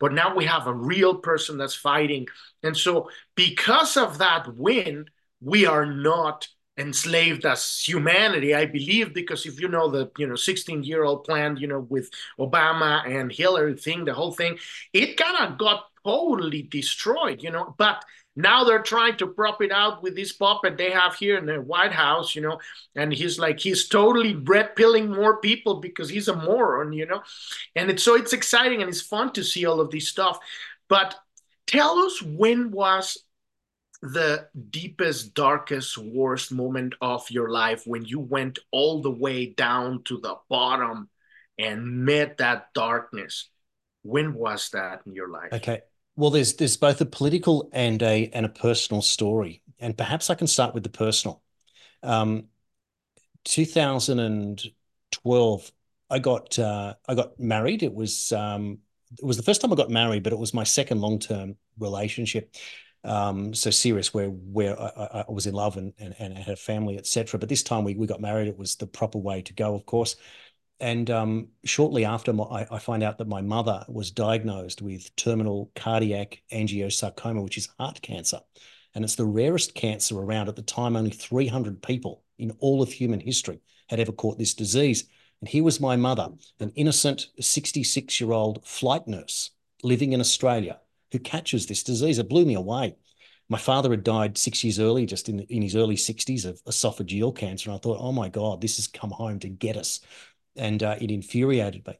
But 0.00 0.14
now 0.14 0.34
we 0.34 0.46
have 0.46 0.66
a 0.66 0.72
real 0.72 1.14
person 1.14 1.58
that's 1.58 1.74
fighting. 1.74 2.26
And 2.62 2.74
so, 2.74 3.10
because 3.34 3.98
of 3.98 4.16
that 4.16 4.56
win, 4.56 5.10
we 5.42 5.66
are 5.66 5.84
not 5.84 6.48
enslaved 6.76 7.46
as 7.46 7.80
humanity 7.86 8.52
i 8.52 8.66
believe 8.66 9.14
because 9.14 9.46
if 9.46 9.60
you 9.60 9.68
know 9.68 9.88
the 9.88 10.10
you 10.18 10.26
know 10.26 10.34
16 10.34 10.82
year 10.82 11.04
old 11.04 11.22
plan 11.22 11.56
you 11.56 11.68
know 11.68 11.78
with 11.88 12.10
obama 12.36 13.06
and 13.08 13.30
hillary 13.30 13.76
thing 13.76 14.04
the 14.04 14.12
whole 14.12 14.32
thing 14.32 14.58
it 14.92 15.16
kind 15.16 15.36
of 15.38 15.56
got 15.56 15.84
totally 16.04 16.62
destroyed 16.62 17.42
you 17.42 17.50
know 17.50 17.74
but 17.78 18.04
now 18.36 18.64
they're 18.64 18.82
trying 18.82 19.16
to 19.16 19.28
prop 19.28 19.62
it 19.62 19.70
out 19.70 20.02
with 20.02 20.16
this 20.16 20.32
puppet 20.32 20.76
they 20.76 20.90
have 20.90 21.14
here 21.14 21.38
in 21.38 21.46
the 21.46 21.60
white 21.60 21.92
house 21.92 22.34
you 22.34 22.42
know 22.42 22.58
and 22.94 23.12
he's 23.12 23.38
like 23.38 23.58
he's 23.58 23.88
totally 23.88 24.34
red 24.34 24.74
pilling 24.76 25.10
more 25.10 25.40
people 25.40 25.80
because 25.80 26.08
he's 26.08 26.28
a 26.28 26.36
moron 26.36 26.92
you 26.92 27.06
know 27.06 27.22
and 27.76 27.90
it's 27.90 28.02
so 28.02 28.14
it's 28.14 28.32
exciting 28.32 28.80
and 28.80 28.88
it's 28.88 29.00
fun 29.00 29.32
to 29.32 29.42
see 29.42 29.64
all 29.64 29.80
of 29.80 29.90
this 29.90 30.08
stuff 30.08 30.38
but 30.88 31.14
tell 31.66 31.98
us 31.98 32.20
when 32.20 32.70
was 32.70 33.24
the 34.04 34.46
deepest, 34.70 35.32
darkest, 35.32 35.96
worst 35.96 36.52
moment 36.52 36.94
of 37.00 37.30
your 37.30 37.48
life 37.48 37.84
when 37.86 38.04
you 38.04 38.20
went 38.20 38.58
all 38.70 39.00
the 39.00 39.10
way 39.10 39.46
down 39.46 40.02
to 40.04 40.18
the 40.18 40.36
bottom 40.50 41.08
and 41.58 42.04
met 42.04 42.36
that 42.38 42.68
darkness? 42.74 43.48
When 44.02 44.34
was 44.34 44.68
that 44.70 45.00
in 45.06 45.14
your 45.14 45.28
life? 45.28 45.54
Okay. 45.54 45.80
Well, 46.16 46.30
there's 46.30 46.54
there's 46.54 46.76
both 46.76 47.00
a 47.00 47.06
political 47.06 47.68
and 47.72 48.00
a 48.02 48.30
and 48.32 48.46
a 48.46 48.48
personal 48.48 49.02
story, 49.02 49.62
and 49.78 49.96
perhaps 49.96 50.30
I 50.30 50.34
can 50.34 50.46
start 50.46 50.74
with 50.74 50.84
the 50.84 50.88
personal. 50.88 51.42
Um, 52.02 52.48
2012, 53.44 55.72
I 56.10 56.18
got 56.18 56.58
uh, 56.58 56.94
I 57.08 57.14
got 57.14 57.38
married. 57.40 57.82
It 57.82 57.94
was 57.94 58.32
um, 58.32 58.78
it 59.18 59.24
was 59.24 59.36
the 59.36 59.42
first 59.42 59.60
time 59.60 59.72
I 59.72 59.76
got 59.76 59.90
married, 59.90 60.22
but 60.22 60.32
it 60.32 60.38
was 60.38 60.54
my 60.54 60.64
second 60.64 61.00
long 61.00 61.18
term 61.18 61.56
relationship 61.78 62.54
um, 63.04 63.52
so 63.52 63.70
serious 63.70 64.14
where 64.14 64.28
where 64.28 64.80
I, 64.80 65.24
I, 65.28 65.30
was 65.30 65.46
in 65.46 65.54
love 65.54 65.76
and, 65.76 65.92
and, 65.98 66.14
and 66.18 66.38
had 66.38 66.54
a 66.54 66.56
family, 66.56 66.96
etc. 66.96 67.38
But 67.38 67.50
this 67.50 67.62
time 67.62 67.84
we, 67.84 67.94
we 67.94 68.06
got 68.06 68.20
married. 68.20 68.48
It 68.48 68.58
was 68.58 68.76
the 68.76 68.86
proper 68.86 69.18
way 69.18 69.42
to 69.42 69.52
go, 69.52 69.74
of 69.74 69.84
course. 69.84 70.16
And 70.80 71.08
um, 71.10 71.48
shortly 71.64 72.04
after, 72.04 72.32
my, 72.32 72.66
I, 72.70 72.78
find 72.78 73.02
out 73.02 73.18
that 73.18 73.28
my 73.28 73.40
mother 73.40 73.84
was 73.88 74.10
diagnosed 74.10 74.82
with 74.82 75.14
terminal 75.16 75.70
cardiac 75.76 76.42
angiosarcoma, 76.52 77.42
which 77.42 77.56
is 77.56 77.68
heart 77.78 78.02
cancer. 78.02 78.40
And 78.94 79.04
it's 79.04 79.14
the 79.14 79.24
rarest 79.24 79.74
cancer 79.74 80.18
around. 80.18 80.48
At 80.48 80.56
the 80.56 80.62
time, 80.62 80.96
only 80.96 81.10
300 81.10 81.82
people 81.82 82.22
in 82.38 82.50
all 82.58 82.82
of 82.82 82.92
human 82.92 83.20
history 83.20 83.60
had 83.88 84.00
ever 84.00 84.12
caught 84.12 84.38
this 84.38 84.54
disease. 84.54 85.04
And 85.40 85.48
here 85.48 85.64
was 85.64 85.80
my 85.80 85.96
mother, 85.96 86.28
an 86.58 86.72
innocent 86.74 87.28
66 87.40 88.20
year 88.20 88.32
old 88.32 88.66
flight 88.66 89.06
nurse 89.06 89.50
living 89.82 90.12
in 90.12 90.20
Australia 90.20 90.80
who 91.12 91.18
catches 91.18 91.66
this 91.66 91.82
disease. 91.82 92.18
It 92.18 92.28
blew 92.28 92.44
me 92.44 92.54
away. 92.54 92.96
My 93.48 93.58
father 93.58 93.90
had 93.90 94.04
died 94.04 94.38
six 94.38 94.64
years 94.64 94.80
early, 94.80 95.04
just 95.04 95.28
in, 95.28 95.40
in 95.40 95.60
his 95.60 95.76
early 95.76 95.96
60s 95.96 96.46
of 96.46 96.64
esophageal 96.64 97.36
cancer. 97.36 97.70
And 97.70 97.76
I 97.76 97.78
thought, 97.78 97.98
oh 98.00 98.12
my 98.12 98.28
God, 98.28 98.60
this 98.60 98.76
has 98.76 98.86
come 98.86 99.10
home 99.10 99.38
to 99.40 99.48
get 99.48 99.76
us. 99.76 100.00
And 100.56 100.82
uh, 100.82 100.96
it 101.00 101.10
infuriated 101.10 101.86
me. 101.86 101.94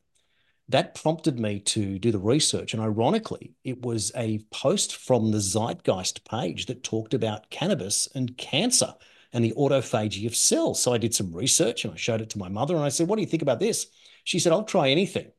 That 0.69 0.95
prompted 0.95 1.39
me 1.39 1.61
to 1.61 1.99
do 1.99 2.11
the 2.11 2.19
research. 2.19 2.73
And 2.73 2.83
ironically, 2.83 3.55
it 3.65 3.83
was 3.83 4.13
a 4.17 4.39
post 4.51 4.97
from 4.97 5.31
the 5.31 5.41
Zeitgeist 5.41 6.25
page 6.29 6.67
that 6.67 6.83
talked 6.83 7.13
about 7.13 7.51
cannabis 7.51 8.09
and 8.15 8.37
cancer 8.39 8.95
and 9.33 9.45
the 9.45 9.53
autophagy 9.59 10.27
of 10.27 10.35
cells. 10.35 10.81
So 10.81 10.95
I 10.95 10.99
did 10.99 11.15
some 11.15 11.33
research 11.33 11.85
and 11.85 11.93
I 11.93 11.97
showed 11.97 12.23
it 12.23 12.31
to 12.31 12.39
my 12.39 12.49
mother 12.49 12.77
and 12.77 12.85
I 12.85 12.89
said, 12.89 13.09
What 13.09 13.17
do 13.17 13.23
you 13.23 13.29
think 13.29 13.43
about 13.43 13.61
this? 13.61 13.89
She 14.23 14.39
said, 14.39 14.53
I'll 14.53 14.65
try 14.65 14.89
anything. 14.89 15.33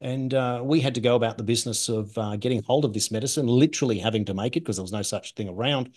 And 0.00 0.34
uh, 0.34 0.60
we 0.62 0.80
had 0.80 0.96
to 0.96 1.00
go 1.00 1.16
about 1.16 1.38
the 1.38 1.44
business 1.44 1.88
of 1.88 2.16
uh, 2.18 2.36
getting 2.36 2.62
hold 2.62 2.84
of 2.84 2.92
this 2.92 3.10
medicine, 3.10 3.46
literally 3.46 3.98
having 3.98 4.26
to 4.26 4.34
make 4.34 4.56
it 4.56 4.60
because 4.60 4.76
there 4.76 4.82
was 4.82 4.92
no 4.92 5.02
such 5.02 5.34
thing 5.34 5.48
around. 5.48 5.94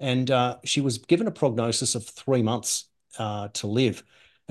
And 0.00 0.30
uh, 0.30 0.56
she 0.64 0.80
was 0.80 0.98
given 0.98 1.26
a 1.26 1.32
prognosis 1.32 1.94
of 1.94 2.06
three 2.06 2.42
months 2.42 2.86
uh, 3.18 3.48
to 3.48 3.66
live. 3.66 4.02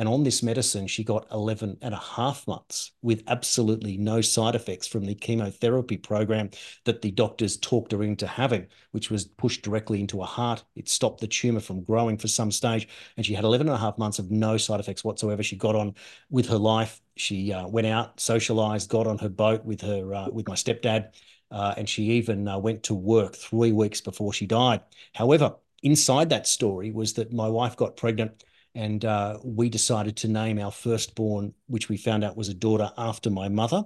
And 0.01 0.09
on 0.09 0.23
this 0.23 0.41
medicine, 0.41 0.87
she 0.87 1.03
got 1.03 1.27
11 1.31 1.77
and 1.83 1.93
a 1.93 1.97
half 1.97 2.47
months 2.47 2.93
with 3.03 3.21
absolutely 3.27 3.97
no 3.97 4.19
side 4.19 4.55
effects 4.55 4.87
from 4.87 5.05
the 5.05 5.13
chemotherapy 5.13 5.95
program 5.95 6.49
that 6.85 7.03
the 7.03 7.11
doctors 7.11 7.55
talked 7.55 7.91
her 7.91 8.01
into 8.01 8.25
having, 8.25 8.65
which 8.93 9.11
was 9.11 9.25
pushed 9.25 9.61
directly 9.61 9.99
into 9.99 10.19
her 10.21 10.25
heart. 10.25 10.63
It 10.75 10.89
stopped 10.89 11.21
the 11.21 11.27
tumor 11.27 11.59
from 11.59 11.83
growing 11.83 12.17
for 12.17 12.27
some 12.27 12.49
stage. 12.49 12.87
And 13.15 13.23
she 13.23 13.35
had 13.35 13.43
11 13.43 13.67
and 13.67 13.75
a 13.75 13.79
half 13.79 13.99
months 13.99 14.17
of 14.17 14.31
no 14.31 14.57
side 14.57 14.79
effects 14.79 15.03
whatsoever. 15.03 15.43
She 15.43 15.55
got 15.55 15.75
on 15.75 15.93
with 16.31 16.47
her 16.47 16.57
life. 16.57 16.99
She 17.15 17.53
uh, 17.53 17.67
went 17.67 17.85
out, 17.85 18.19
socialized, 18.19 18.89
got 18.89 19.05
on 19.05 19.19
her 19.19 19.29
boat 19.29 19.63
with 19.65 19.81
her, 19.81 20.15
uh, 20.15 20.29
with 20.31 20.47
my 20.47 20.55
stepdad. 20.55 21.13
Uh, 21.51 21.75
and 21.77 21.87
she 21.87 22.05
even 22.13 22.47
uh, 22.47 22.57
went 22.57 22.81
to 22.81 22.95
work 22.95 23.35
three 23.35 23.71
weeks 23.71 24.01
before 24.01 24.33
she 24.33 24.47
died. 24.47 24.81
However, 25.13 25.57
inside 25.83 26.29
that 26.29 26.47
story 26.47 26.89
was 26.89 27.13
that 27.13 27.31
my 27.31 27.47
wife 27.47 27.77
got 27.77 27.97
pregnant 27.97 28.43
and 28.75 29.03
uh, 29.03 29.37
we 29.43 29.69
decided 29.69 30.15
to 30.17 30.27
name 30.27 30.59
our 30.59 30.71
firstborn, 30.71 31.53
which 31.67 31.89
we 31.89 31.97
found 31.97 32.23
out 32.23 32.37
was 32.37 32.49
a 32.49 32.53
daughter, 32.53 32.91
after 32.97 33.29
my 33.29 33.49
mother, 33.49 33.83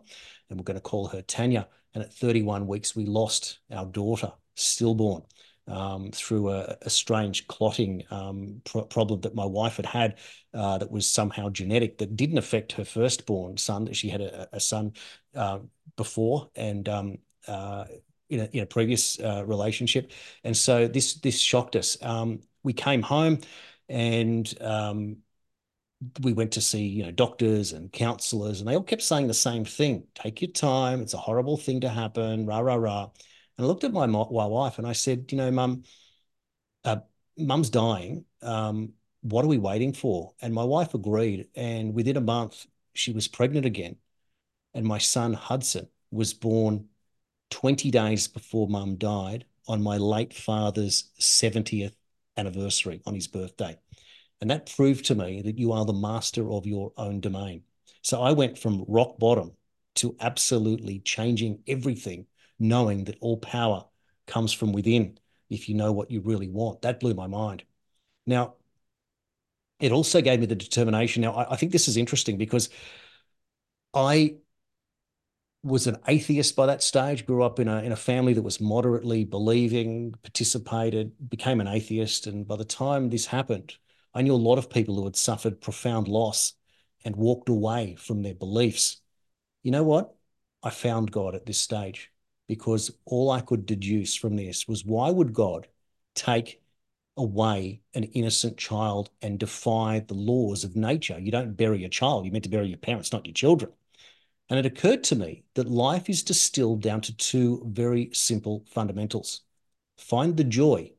and 0.49 0.59
we're 0.59 0.63
going 0.63 0.75
to 0.75 0.81
call 0.81 1.07
her 1.07 1.21
Tanya. 1.21 1.67
And 1.93 2.03
at 2.03 2.13
31 2.13 2.67
weeks, 2.67 2.95
we 2.95 3.05
lost 3.05 3.59
our 3.71 3.85
daughter, 3.85 4.31
stillborn, 4.55 5.23
um, 5.67 6.11
through 6.11 6.49
a, 6.51 6.77
a, 6.83 6.89
strange 6.89 7.47
clotting 7.47 8.03
um, 8.11 8.61
pro 8.65 8.83
problem 8.83 9.21
that 9.21 9.33
my 9.33 9.45
wife 9.45 9.77
had 9.77 9.85
had 9.85 10.19
uh, 10.53 10.77
that 10.77 10.91
was 10.91 11.09
somehow 11.09 11.49
genetic 11.49 11.97
that 11.97 12.15
didn't 12.15 12.37
affect 12.37 12.73
her 12.73 12.85
firstborn 12.85 13.57
son. 13.57 13.85
That 13.85 13.95
she 13.95 14.09
had 14.09 14.21
a, 14.21 14.47
a 14.53 14.59
son 14.59 14.93
uh, 15.33 15.59
before, 15.95 16.49
and 16.55 16.87
um, 16.87 17.17
uh, 17.47 17.85
in 18.29 18.41
a, 18.41 18.49
in 18.51 18.59
a 18.61 18.65
previous 18.67 19.19
uh, 19.19 19.43
relationship, 19.45 20.11
and 20.43 20.55
so 20.55 20.87
this 20.87 21.15
this 21.15 21.39
shocked 21.39 21.75
us. 21.75 21.97
Um, 22.03 22.41
we 22.63 22.73
came 22.73 23.01
home 23.01 23.39
and 23.89 24.53
um, 24.61 25.17
we 26.21 26.33
went 26.33 26.51
to 26.53 26.61
see 26.61 26.85
you 26.85 27.03
know 27.03 27.11
doctors 27.11 27.71
and 27.71 27.91
counselors 27.91 28.59
and 28.59 28.69
they 28.69 28.75
all 28.75 28.83
kept 28.83 29.01
saying 29.01 29.27
the 29.27 29.33
same 29.33 29.65
thing 29.65 30.03
take 30.13 30.41
your 30.41 30.51
time. 30.51 31.01
It's 31.01 31.13
a 31.13 31.17
horrible 31.17 31.57
thing 31.57 31.81
to 31.81 31.89
happen 31.89 32.45
rah 32.45 32.59
rah 32.59 32.75
rah. 32.75 33.03
And 33.57 33.65
i 33.65 33.67
looked 33.67 33.83
at 33.83 33.93
my, 33.93 34.05
my 34.05 34.25
wife 34.25 34.77
and 34.77 34.87
i 34.87 34.93
said 34.93 35.31
you 35.31 35.37
know 35.37 35.51
mum 35.51 35.83
uh, 36.83 36.97
mum's 37.37 37.69
dying. 37.69 38.25
Um, 38.41 38.93
what 39.21 39.43
are 39.43 39.47
we 39.47 39.57
waiting 39.57 39.93
for? 39.93 40.33
And 40.41 40.53
my 40.53 40.63
wife 40.63 40.93
agreed 40.93 41.47
and 41.55 41.93
within 41.93 42.17
a 42.17 42.21
month 42.21 42.65
she 42.93 43.11
was 43.11 43.27
pregnant 43.27 43.65
again. 43.65 43.97
And 44.73 44.85
my 44.85 44.97
son 44.97 45.33
hudson 45.33 45.87
was 46.11 46.33
born 46.33 46.87
20 47.49 47.91
days 47.91 48.27
before 48.27 48.67
mum 48.67 48.95
died 48.97 49.45
on 49.67 49.81
my 49.81 49.97
late 49.97 50.33
father's 50.33 51.09
70th 51.19 51.95
anniversary 52.37 53.01
on 53.05 53.13
his 53.13 53.27
birthday. 53.27 53.77
And 54.41 54.49
that 54.49 54.73
proved 54.75 55.05
to 55.05 55.15
me 55.15 55.41
that 55.43 55.57
you 55.57 55.71
are 55.71 55.85
the 55.85 55.93
master 55.93 56.49
of 56.51 56.65
your 56.65 56.91
own 56.97 57.21
domain. 57.21 57.63
So 58.01 58.21
I 58.21 58.33
went 58.33 58.57
from 58.57 58.85
rock 58.87 59.17
bottom 59.17 59.53
to 59.95 60.15
absolutely 60.19 60.99
changing 60.99 61.59
everything, 61.67 62.25
knowing 62.59 63.05
that 63.05 63.17
all 63.21 63.37
power 63.37 63.85
comes 64.27 64.51
from 64.51 64.73
within 64.73 65.17
if 65.49 65.69
you 65.69 65.75
know 65.75 65.91
what 65.91 66.11
you 66.11 66.21
really 66.21 66.49
want. 66.49 66.81
That 66.81 66.99
blew 66.99 67.13
my 67.13 67.27
mind. 67.27 67.63
Now, 68.25 68.55
it 69.79 69.91
also 69.91 70.21
gave 70.21 70.39
me 70.39 70.45
the 70.45 70.55
determination. 70.55 71.21
Now, 71.21 71.33
I, 71.33 71.53
I 71.53 71.55
think 71.55 71.71
this 71.71 71.87
is 71.87 71.97
interesting 71.97 72.37
because 72.37 72.69
I 73.93 74.35
was 75.65 75.87
an 75.87 75.97
atheist 76.07 76.55
by 76.55 76.67
that 76.67 76.83
stage, 76.83 77.25
grew 77.25 77.41
up 77.41 77.59
in 77.59 77.67
a, 77.67 77.81
in 77.81 77.91
a 77.91 77.95
family 77.95 78.33
that 78.33 78.43
was 78.43 78.61
moderately 78.61 79.25
believing, 79.25 80.13
participated, 80.21 81.11
became 81.27 81.59
an 81.59 81.67
atheist. 81.67 82.27
And 82.27 82.47
by 82.47 82.55
the 82.55 82.63
time 82.65 83.09
this 83.09 83.25
happened, 83.25 83.75
I 84.13 84.21
knew 84.21 84.33
a 84.33 84.37
lot 84.37 84.59
of 84.59 84.69
people 84.69 84.95
who 84.95 85.05
had 85.05 85.15
suffered 85.15 85.59
profound 85.59 86.07
loss 86.07 86.53
and 87.03 87.15
walked 87.15 87.49
away 87.49 87.95
from 87.95 88.21
their 88.21 88.35
beliefs. 88.35 89.01
You 89.63 89.71
know 89.71 89.83
what? 89.83 90.15
I 90.61 90.69
found 90.69 91.11
God 91.11 91.33
at 91.33 91.47
this 91.47 91.57
stage 91.57 92.11
because 92.47 92.91
all 93.05 93.31
I 93.31 93.41
could 93.41 93.65
deduce 93.65 94.13
from 94.13 94.35
this 94.35 94.67
was 94.67 94.85
why 94.85 95.09
would 95.09 95.33
God 95.33 95.67
take 96.13 96.61
away 97.17 97.81
an 97.95 98.03
innocent 98.03 98.57
child 98.57 99.09
and 99.23 99.39
defy 99.39 100.05
the 100.07 100.13
laws 100.13 100.63
of 100.63 100.75
nature? 100.75 101.17
You 101.17 101.31
don't 101.31 101.57
bury 101.57 101.83
a 101.85 101.89
child, 101.89 102.25
you're 102.25 102.33
meant 102.33 102.43
to 102.43 102.51
bury 102.51 102.67
your 102.67 102.77
parents, 102.77 103.11
not 103.11 103.25
your 103.25 103.33
children. 103.33 103.71
And 104.49 104.59
it 104.59 104.65
occurred 104.65 105.03
to 105.05 105.15
me 105.15 105.43
that 105.55 105.69
life 105.69 106.09
is 106.09 106.23
distilled 106.23 106.81
down 106.81 107.01
to 107.01 107.17
two 107.17 107.63
very 107.65 108.09
simple 108.13 108.65
fundamentals 108.69 109.41
find 109.97 110.35
the 110.35 110.43
joy, 110.43 110.91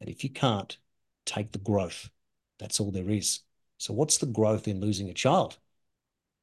and 0.00 0.10
if 0.10 0.24
you 0.24 0.30
can't, 0.30 0.76
take 1.24 1.52
the 1.52 1.58
growth. 1.58 2.10
That's 2.58 2.80
all 2.80 2.90
there 2.90 3.10
is. 3.10 3.40
So, 3.78 3.94
what's 3.94 4.18
the 4.18 4.26
growth 4.26 4.68
in 4.68 4.80
losing 4.80 5.08
a 5.08 5.14
child? 5.14 5.58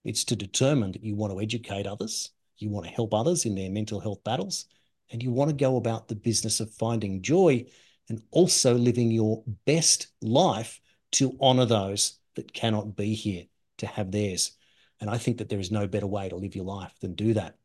It's 0.04 0.24
to 0.26 0.36
determine 0.36 0.94
that 0.94 1.04
you 1.04 1.16
want 1.16 1.34
to 1.34 1.42
educate 1.42 1.86
others, 1.86 2.32
you 2.58 2.70
want 2.70 2.86
to 2.86 2.92
help 2.92 3.14
others 3.14 3.46
in 3.46 3.56
their 3.56 3.70
mental 3.70 4.00
health 4.00 4.24
battles, 4.24 4.66
and 5.12 5.22
you 5.22 5.32
want 5.32 5.50
to 5.50 5.56
go 5.56 5.78
about 5.78 6.08
the 6.08 6.16
business 6.16 6.60
of 6.60 6.74
finding 6.74 7.22
joy 7.22 7.66
and 8.10 8.24
also 8.32 8.74
living 8.74 9.12
your 9.12 9.44
best 9.66 10.08
life 10.22 10.82
to 11.12 11.38
honor 11.40 11.66
those 11.66 12.20
that 12.36 12.54
cannot 12.54 12.96
be 12.96 13.14
here 13.14 13.46
to 13.78 13.88
have 13.88 14.12
theirs. 14.12 14.52
And 15.02 15.10
I 15.10 15.18
think 15.18 15.38
that 15.38 15.50
there 15.50 15.60
is 15.60 15.72
no 15.72 15.88
better 15.88 16.08
way 16.08 16.30
to 16.30 16.36
live 16.36 16.56
your 16.56 16.66
life 16.66 16.94
than 17.02 17.16
do 17.16 17.34
that. 17.34 17.58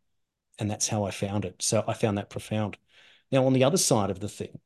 And 0.59 0.71
that's 0.71 0.89
how 0.89 1.05
I 1.05 1.11
found 1.11 1.45
it. 1.45 1.63
So 1.63 1.85
I 1.87 1.95
found 1.95 2.19
that 2.19 2.31
profound. 2.31 2.77
Now, 3.33 3.47
on 3.47 3.53
the 3.53 3.65
other 3.65 3.77
side 3.77 4.11
of 4.11 4.21
the 4.21 4.29
thing, 4.29 4.61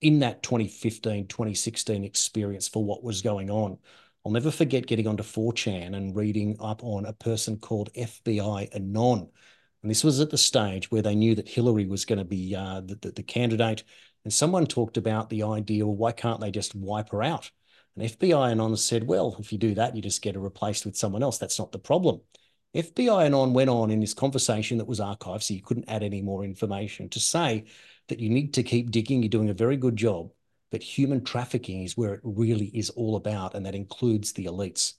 in 0.00 0.20
that 0.20 0.42
2015, 0.42 1.26
2016 1.26 2.04
experience 2.04 2.68
for 2.68 2.84
what 2.84 3.02
was 3.02 3.22
going 3.22 3.50
on. 3.50 3.78
I'll 4.24 4.32
never 4.32 4.50
forget 4.50 4.86
getting 4.86 5.06
onto 5.06 5.22
4chan 5.22 5.94
and 5.96 6.14
reading 6.14 6.56
up 6.60 6.84
on 6.84 7.06
a 7.06 7.12
person 7.12 7.56
called 7.56 7.92
FBI 7.94 8.74
Anon. 8.74 9.28
And 9.82 9.90
this 9.90 10.04
was 10.04 10.20
at 10.20 10.30
the 10.30 10.38
stage 10.38 10.90
where 10.90 11.02
they 11.02 11.14
knew 11.14 11.34
that 11.34 11.48
Hillary 11.48 11.86
was 11.86 12.04
going 12.04 12.18
to 12.18 12.24
be 12.24 12.54
uh, 12.54 12.80
the, 12.80 12.96
the, 12.96 13.12
the, 13.12 13.22
candidate. 13.22 13.84
And 14.24 14.32
someone 14.32 14.66
talked 14.66 14.96
about 14.96 15.30
the 15.30 15.44
idea, 15.44 15.86
well, 15.86 15.96
why 15.96 16.12
can't 16.12 16.40
they 16.40 16.50
just 16.50 16.74
wipe 16.74 17.10
her 17.10 17.22
out? 17.22 17.50
And 17.98 18.08
FBI 18.08 18.52
Anon 18.52 18.76
said, 18.76 19.06
well, 19.06 19.34
if 19.40 19.50
you 19.50 19.58
do 19.58 19.74
that, 19.74 19.96
you 19.96 20.02
just 20.02 20.22
get 20.22 20.36
her 20.36 20.40
replaced 20.40 20.86
with 20.86 20.96
someone 20.96 21.22
else. 21.22 21.38
That's 21.38 21.58
not 21.58 21.72
the 21.72 21.78
problem. 21.80 22.20
FBI 22.76 23.26
Anon 23.26 23.54
went 23.54 23.70
on 23.70 23.90
in 23.90 23.98
this 23.98 24.14
conversation 24.14 24.78
that 24.78 24.86
was 24.86 25.00
archived, 25.00 25.42
so 25.42 25.54
you 25.54 25.62
couldn't 25.62 25.88
add 25.88 26.02
any 26.04 26.22
more 26.22 26.44
information, 26.44 27.08
to 27.08 27.18
say 27.18 27.64
that 28.08 28.20
you 28.20 28.30
need 28.30 28.54
to 28.54 28.62
keep 28.62 28.90
digging. 28.90 29.22
You're 29.22 29.30
doing 29.30 29.50
a 29.50 29.54
very 29.54 29.76
good 29.76 29.96
job, 29.96 30.30
but 30.70 30.82
human 30.82 31.24
trafficking 31.24 31.82
is 31.82 31.96
where 31.96 32.14
it 32.14 32.20
really 32.22 32.66
is 32.66 32.90
all 32.90 33.16
about, 33.16 33.54
and 33.54 33.66
that 33.66 33.74
includes 33.74 34.32
the 34.32 34.44
elites. 34.44 34.92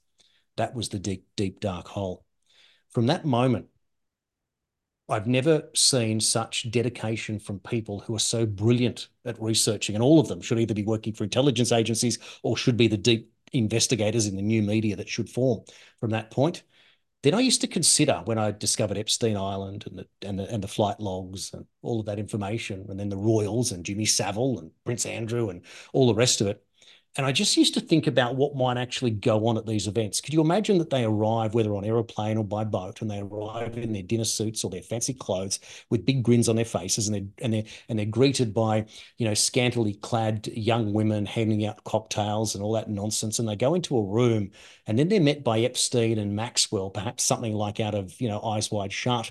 That 0.57 0.75
was 0.75 0.89
the 0.89 0.99
deep, 0.99 1.25
deep, 1.37 1.61
dark 1.61 1.87
hole. 1.87 2.25
From 2.89 3.07
that 3.07 3.23
moment, 3.23 3.67
I've 5.09 5.27
never 5.27 5.63
seen 5.73 6.19
such 6.19 6.69
dedication 6.69 7.39
from 7.39 7.59
people 7.59 7.99
who 7.99 8.15
are 8.15 8.19
so 8.19 8.45
brilliant 8.45 9.07
at 9.25 9.41
researching, 9.41 9.95
and 9.95 10.03
all 10.03 10.19
of 10.19 10.27
them 10.27 10.41
should 10.41 10.59
either 10.59 10.75
be 10.75 10.83
working 10.83 11.13
for 11.13 11.23
intelligence 11.23 11.71
agencies 11.71 12.19
or 12.43 12.55
should 12.55 12.77
be 12.77 12.87
the 12.87 12.97
deep 12.97 13.31
investigators 13.51 14.27
in 14.27 14.35
the 14.35 14.41
new 14.41 14.61
media 14.61 14.95
that 14.95 15.09
should 15.09 15.29
form 15.29 15.61
from 15.99 16.11
that 16.11 16.29
point. 16.29 16.63
Then 17.23 17.33
I 17.33 17.39
used 17.39 17.61
to 17.61 17.67
consider 17.67 18.21
when 18.25 18.37
I 18.37 18.51
discovered 18.51 18.97
Epstein 18.97 19.35
Island 19.35 19.85
and 19.87 19.97
the, 19.97 20.27
and 20.27 20.39
the, 20.39 20.49
and 20.53 20.63
the 20.63 20.67
flight 20.67 20.99
logs 20.99 21.51
and 21.53 21.65
all 21.81 21.99
of 21.99 22.05
that 22.05 22.19
information, 22.19 22.85
and 22.87 22.99
then 22.99 23.09
the 23.09 23.17
Royals 23.17 23.71
and 23.71 23.83
Jimmy 23.83 24.05
Savile 24.05 24.59
and 24.59 24.71
Prince 24.85 25.05
Andrew 25.05 25.49
and 25.49 25.63
all 25.91 26.07
the 26.07 26.15
rest 26.15 26.39
of 26.39 26.47
it. 26.47 26.63
And 27.19 27.25
I 27.25 27.33
just 27.33 27.57
used 27.57 27.73
to 27.73 27.81
think 27.81 28.07
about 28.07 28.37
what 28.37 28.55
might 28.55 28.77
actually 28.77 29.11
go 29.11 29.47
on 29.47 29.57
at 29.57 29.65
these 29.65 29.87
events. 29.87 30.21
Could 30.21 30.33
you 30.33 30.39
imagine 30.39 30.77
that 30.77 30.89
they 30.89 31.03
arrive, 31.03 31.53
whether 31.53 31.75
on 31.75 31.83
aeroplane 31.83 32.37
or 32.37 32.45
by 32.45 32.63
boat, 32.63 33.01
and 33.01 33.11
they 33.11 33.19
arrive 33.19 33.77
in 33.77 33.91
their 33.91 34.03
dinner 34.03 34.23
suits 34.23 34.63
or 34.63 34.71
their 34.71 34.81
fancy 34.81 35.13
clothes 35.13 35.59
with 35.89 36.05
big 36.05 36.23
grins 36.23 36.47
on 36.47 36.55
their 36.55 36.63
faces, 36.63 37.09
and 37.09 37.15
they're 37.15 37.43
and 37.43 37.53
they're 37.53 37.63
and 37.89 37.99
they're 37.99 38.05
greeted 38.05 38.53
by 38.53 38.85
you 39.17 39.25
know 39.27 39.33
scantily 39.33 39.95
clad 39.95 40.47
young 40.47 40.93
women 40.93 41.25
handing 41.25 41.65
out 41.65 41.83
cocktails 41.83 42.55
and 42.55 42.63
all 42.63 42.71
that 42.71 42.89
nonsense, 42.89 43.37
and 43.37 43.49
they 43.49 43.57
go 43.57 43.73
into 43.73 43.97
a 43.97 44.05
room, 44.05 44.51
and 44.87 44.97
then 44.97 45.09
they're 45.09 45.19
met 45.19 45.43
by 45.43 45.59
Epstein 45.59 46.19
and 46.19 46.37
Maxwell, 46.37 46.89
perhaps 46.89 47.25
something 47.25 47.53
like 47.53 47.81
out 47.81 47.95
of 47.95 48.21
you 48.21 48.29
know 48.29 48.41
Eyes 48.43 48.71
Wide 48.71 48.93
Shut, 48.93 49.29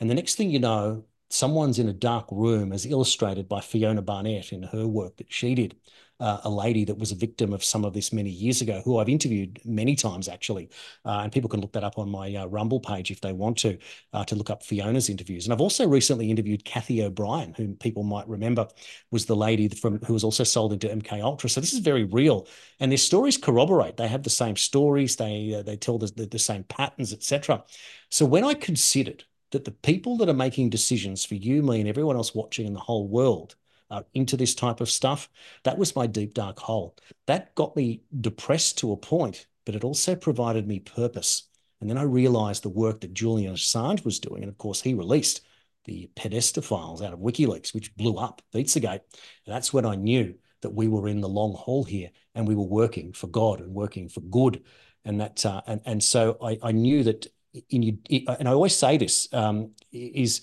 and 0.00 0.10
the 0.10 0.16
next 0.16 0.34
thing 0.34 0.50
you 0.50 0.58
know, 0.58 1.04
someone's 1.30 1.78
in 1.78 1.88
a 1.88 1.92
dark 1.92 2.26
room, 2.32 2.72
as 2.72 2.84
illustrated 2.84 3.48
by 3.48 3.60
Fiona 3.60 4.02
Barnett 4.02 4.52
in 4.52 4.64
her 4.64 4.88
work 4.88 5.18
that 5.18 5.32
she 5.32 5.54
did 5.54 5.76
uh, 6.20 6.40
a 6.44 6.50
lady 6.50 6.84
that 6.84 6.98
was 6.98 7.12
a 7.12 7.14
victim 7.14 7.52
of 7.52 7.62
some 7.62 7.84
of 7.84 7.92
this 7.92 8.12
many 8.12 8.30
years 8.30 8.60
ago, 8.60 8.82
who 8.84 8.98
I've 8.98 9.08
interviewed 9.08 9.60
many 9.64 9.94
times 9.94 10.28
actually, 10.28 10.70
uh, 11.04 11.20
and 11.22 11.32
people 11.32 11.48
can 11.48 11.60
look 11.60 11.72
that 11.72 11.84
up 11.84 11.98
on 11.98 12.10
my 12.10 12.34
uh, 12.34 12.46
Rumble 12.46 12.80
page 12.80 13.10
if 13.10 13.20
they 13.20 13.32
want 13.32 13.56
to, 13.58 13.78
uh, 14.12 14.24
to 14.24 14.34
look 14.34 14.50
up 14.50 14.62
Fiona's 14.62 15.08
interviews. 15.08 15.46
And 15.46 15.52
I've 15.52 15.60
also 15.60 15.86
recently 15.86 16.30
interviewed 16.30 16.64
Cathy 16.64 17.02
O'Brien, 17.02 17.54
whom 17.54 17.74
people 17.76 18.02
might 18.02 18.28
remember 18.28 18.66
was 19.10 19.26
the 19.26 19.36
lady 19.36 19.68
from 19.68 19.98
who 20.00 20.12
was 20.12 20.24
also 20.24 20.44
sold 20.44 20.72
into 20.72 20.88
MK 20.88 21.22
Ultra. 21.22 21.50
So 21.50 21.60
this 21.60 21.72
is 21.72 21.80
very 21.80 22.04
real, 22.04 22.46
and 22.80 22.90
their 22.90 22.98
stories 22.98 23.36
corroborate. 23.36 23.96
They 23.96 24.08
have 24.08 24.22
the 24.22 24.30
same 24.30 24.56
stories. 24.56 25.16
They 25.16 25.54
uh, 25.54 25.62
they 25.62 25.76
tell 25.76 25.98
the, 25.98 26.06
the, 26.06 26.26
the 26.26 26.38
same 26.38 26.64
patterns, 26.64 27.12
etc. 27.12 27.64
So 28.10 28.24
when 28.24 28.44
I 28.44 28.54
considered 28.54 29.24
that 29.50 29.64
the 29.64 29.70
people 29.70 30.16
that 30.18 30.28
are 30.28 30.34
making 30.34 30.70
decisions 30.70 31.24
for 31.24 31.34
you, 31.34 31.62
me, 31.62 31.80
and 31.80 31.88
everyone 31.88 32.16
else 32.16 32.34
watching 32.34 32.66
in 32.66 32.74
the 32.74 32.80
whole 32.80 33.08
world 33.08 33.56
uh, 33.90 34.02
into 34.14 34.36
this 34.36 34.54
type 34.54 34.80
of 34.80 34.90
stuff. 34.90 35.28
That 35.64 35.78
was 35.78 35.96
my 35.96 36.06
deep 36.06 36.34
dark 36.34 36.58
hole. 36.58 36.96
That 37.26 37.54
got 37.54 37.76
me 37.76 38.02
depressed 38.20 38.78
to 38.78 38.92
a 38.92 38.96
point, 38.96 39.46
but 39.64 39.74
it 39.74 39.84
also 39.84 40.14
provided 40.14 40.66
me 40.66 40.80
purpose. 40.80 41.44
And 41.80 41.88
then 41.88 41.98
I 41.98 42.02
realized 42.02 42.62
the 42.62 42.68
work 42.68 43.00
that 43.00 43.14
Julian 43.14 43.54
Assange 43.54 44.04
was 44.04 44.18
doing. 44.18 44.42
And 44.42 44.50
of 44.50 44.58
course, 44.58 44.80
he 44.80 44.94
released 44.94 45.42
the 45.84 46.10
Podesta 46.16 46.60
files 46.60 47.02
out 47.02 47.12
of 47.12 47.20
WikiLeaks, 47.20 47.72
which 47.72 47.96
blew 47.96 48.16
up 48.16 48.42
Pizzagate. 48.54 49.00
And 49.46 49.54
that's 49.54 49.72
when 49.72 49.86
I 49.86 49.94
knew 49.94 50.34
that 50.60 50.70
we 50.70 50.88
were 50.88 51.08
in 51.08 51.20
the 51.20 51.28
long 51.28 51.54
haul 51.54 51.84
here 51.84 52.10
and 52.34 52.46
we 52.46 52.54
were 52.54 52.64
working 52.64 53.12
for 53.12 53.28
God 53.28 53.60
and 53.60 53.72
working 53.72 54.08
for 54.08 54.20
good. 54.20 54.64
And 55.04 55.20
that, 55.20 55.46
uh, 55.46 55.62
and, 55.66 55.80
and 55.86 56.02
so 56.02 56.36
I, 56.42 56.58
I 56.62 56.72
knew 56.72 57.04
that 57.04 57.26
in 57.70 57.82
you, 57.82 57.98
and 58.10 58.48
I 58.48 58.52
always 58.52 58.74
say 58.74 58.98
this, 58.98 59.32
um, 59.32 59.70
is 59.92 60.42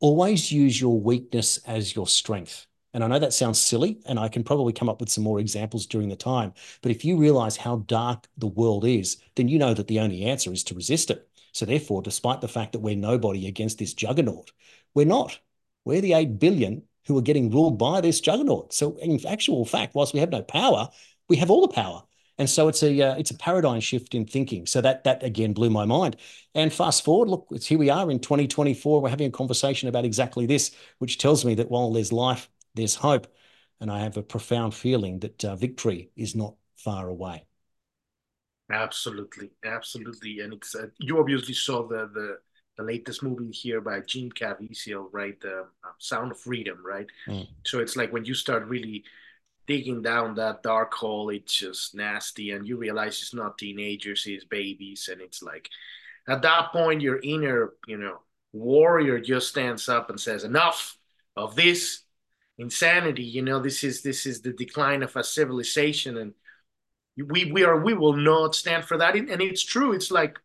always 0.00 0.50
use 0.50 0.80
your 0.80 1.00
weakness 1.00 1.58
as 1.58 1.94
your 1.94 2.06
strength. 2.06 2.66
And 2.94 3.02
I 3.02 3.06
know 3.06 3.18
that 3.18 3.32
sounds 3.32 3.58
silly, 3.58 4.00
and 4.06 4.18
I 4.18 4.28
can 4.28 4.44
probably 4.44 4.72
come 4.72 4.88
up 4.88 5.00
with 5.00 5.08
some 5.08 5.24
more 5.24 5.40
examples 5.40 5.86
during 5.86 6.08
the 6.08 6.16
time. 6.16 6.52
But 6.82 6.92
if 6.92 7.04
you 7.04 7.16
realize 7.16 7.56
how 7.56 7.76
dark 7.86 8.28
the 8.36 8.46
world 8.46 8.84
is, 8.84 9.16
then 9.34 9.48
you 9.48 9.58
know 9.58 9.74
that 9.74 9.88
the 9.88 10.00
only 10.00 10.24
answer 10.24 10.52
is 10.52 10.62
to 10.64 10.74
resist 10.74 11.10
it. 11.10 11.28
So, 11.52 11.64
therefore, 11.64 12.02
despite 12.02 12.40
the 12.40 12.48
fact 12.48 12.72
that 12.72 12.80
we're 12.80 12.96
nobody 12.96 13.46
against 13.46 13.78
this 13.78 13.94
juggernaut, 13.94 14.52
we're 14.94 15.06
not. 15.06 15.38
We're 15.84 16.00
the 16.00 16.12
8 16.14 16.38
billion 16.38 16.82
who 17.06 17.18
are 17.18 17.22
getting 17.22 17.50
ruled 17.50 17.78
by 17.78 18.00
this 18.00 18.20
juggernaut. 18.20 18.72
So, 18.72 18.96
in 18.98 19.24
actual 19.26 19.64
fact, 19.64 19.94
whilst 19.94 20.14
we 20.14 20.20
have 20.20 20.30
no 20.30 20.42
power, 20.42 20.88
we 21.28 21.36
have 21.36 21.50
all 21.50 21.66
the 21.66 21.72
power. 21.72 22.02
And 22.38 22.48
so 22.48 22.68
it's 22.68 22.82
a 22.82 23.00
uh, 23.00 23.14
it's 23.16 23.30
a 23.30 23.36
paradigm 23.36 23.80
shift 23.80 24.14
in 24.14 24.26
thinking. 24.26 24.66
So 24.66 24.80
that 24.80 25.04
that 25.04 25.22
again 25.22 25.52
blew 25.52 25.70
my 25.70 25.84
mind. 25.84 26.16
And 26.54 26.72
fast 26.72 27.04
forward, 27.04 27.28
look, 27.28 27.46
here 27.62 27.78
we 27.78 27.90
are 27.90 28.10
in 28.10 28.18
2024. 28.18 29.00
We're 29.00 29.08
having 29.10 29.28
a 29.28 29.30
conversation 29.30 29.88
about 29.88 30.04
exactly 30.04 30.46
this, 30.46 30.74
which 30.98 31.18
tells 31.18 31.44
me 31.44 31.54
that 31.56 31.70
while 31.70 31.92
there's 31.92 32.12
life 32.12 32.48
there's 32.74 32.94
hope. 32.94 33.26
And 33.80 33.90
I 33.90 34.00
have 34.00 34.16
a 34.16 34.22
profound 34.22 34.74
feeling 34.74 35.18
that 35.20 35.44
uh, 35.44 35.56
victory 35.56 36.10
is 36.14 36.36
not 36.36 36.54
far 36.76 37.08
away. 37.08 37.46
Absolutely, 38.70 39.50
absolutely, 39.64 40.40
and 40.40 40.54
it's 40.54 40.74
uh, 40.74 40.86
you 40.98 41.18
obviously 41.18 41.52
saw 41.52 41.86
the 41.86 42.08
the 42.14 42.38
the 42.78 42.82
latest 42.82 43.22
movie 43.22 43.50
here 43.50 43.80
by 43.80 44.00
Jim 44.00 44.30
Caviezel, 44.30 45.08
right? 45.12 45.38
The 45.40 45.66
uh, 45.84 45.90
Sound 45.98 46.30
of 46.30 46.38
Freedom, 46.38 46.78
right? 46.84 47.06
Mm. 47.26 47.48
So 47.66 47.80
it's 47.80 47.96
like 47.96 48.12
when 48.12 48.24
you 48.24 48.34
start 48.34 48.66
really 48.66 49.04
digging 49.66 50.00
down 50.00 50.34
that 50.36 50.62
dark 50.62 50.94
hole, 50.94 51.28
it's 51.30 51.54
just 51.54 51.94
nasty, 51.94 52.52
and 52.52 52.66
you 52.66 52.76
realize 52.76 53.20
it's 53.20 53.34
not 53.34 53.58
teenagers, 53.58 54.24
it's 54.26 54.44
babies, 54.44 55.08
and 55.12 55.20
it's 55.20 55.42
like 55.42 55.68
at 56.28 56.42
that 56.42 56.72
point 56.72 57.02
your 57.02 57.20
inner, 57.22 57.74
you 57.86 57.98
know, 57.98 58.20
warrior 58.52 59.20
just 59.20 59.48
stands 59.48 59.88
up 59.88 60.08
and 60.08 60.20
says, 60.20 60.44
"Enough 60.44 60.96
of 61.36 61.56
this 61.56 62.01
insanity 62.62 63.24
you 63.36 63.42
know 63.42 63.58
this 63.60 63.84
is 63.84 64.02
this 64.02 64.24
is 64.24 64.40
the 64.40 64.52
decline 64.52 65.02
of 65.02 65.14
a 65.16 65.24
civilization 65.24 66.16
and 66.16 66.32
we 67.16 67.52
we 67.52 67.62
are 67.64 67.78
we 67.80 67.94
will 67.94 68.16
not 68.16 68.54
stand 68.54 68.84
for 68.84 68.96
that. 68.96 69.16
And 69.16 69.42
it's 69.42 69.62
true 69.62 69.92
it's 69.92 70.10
like 70.10 70.38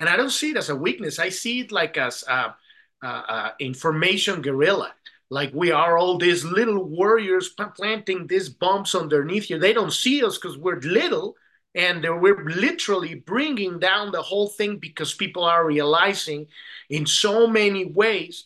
and 0.00 0.08
i 0.08 0.16
don't 0.16 0.30
see 0.30 0.50
it 0.50 0.56
as 0.56 0.70
a 0.70 0.76
weakness 0.76 1.18
i 1.18 1.28
see 1.28 1.60
it 1.60 1.72
like 1.72 1.96
as 1.96 2.24
a, 2.28 2.54
information 3.60 4.42
guerrilla. 4.42 4.92
Like 5.28 5.52
we 5.52 5.70
are 5.70 5.98
all 5.98 6.18
these 6.18 6.44
little 6.44 6.82
warriors 6.82 7.54
planting 7.76 8.26
these 8.26 8.48
bombs 8.48 8.94
underneath 8.94 9.44
here 9.44 9.58
they 9.58 9.72
don't 9.72 9.92
see 9.92 10.24
us 10.24 10.38
because 10.38 10.56
we're 10.56 10.80
little 10.80 11.36
and 11.74 12.02
we're 12.22 12.44
literally 12.44 13.14
bringing 13.14 13.78
down 13.78 14.10
the 14.10 14.22
whole 14.22 14.48
thing 14.48 14.78
because 14.78 15.14
people 15.14 15.44
are 15.44 15.66
realizing 15.66 16.46
in 16.88 17.06
so 17.06 17.46
many 17.46 17.84
ways 17.84 18.44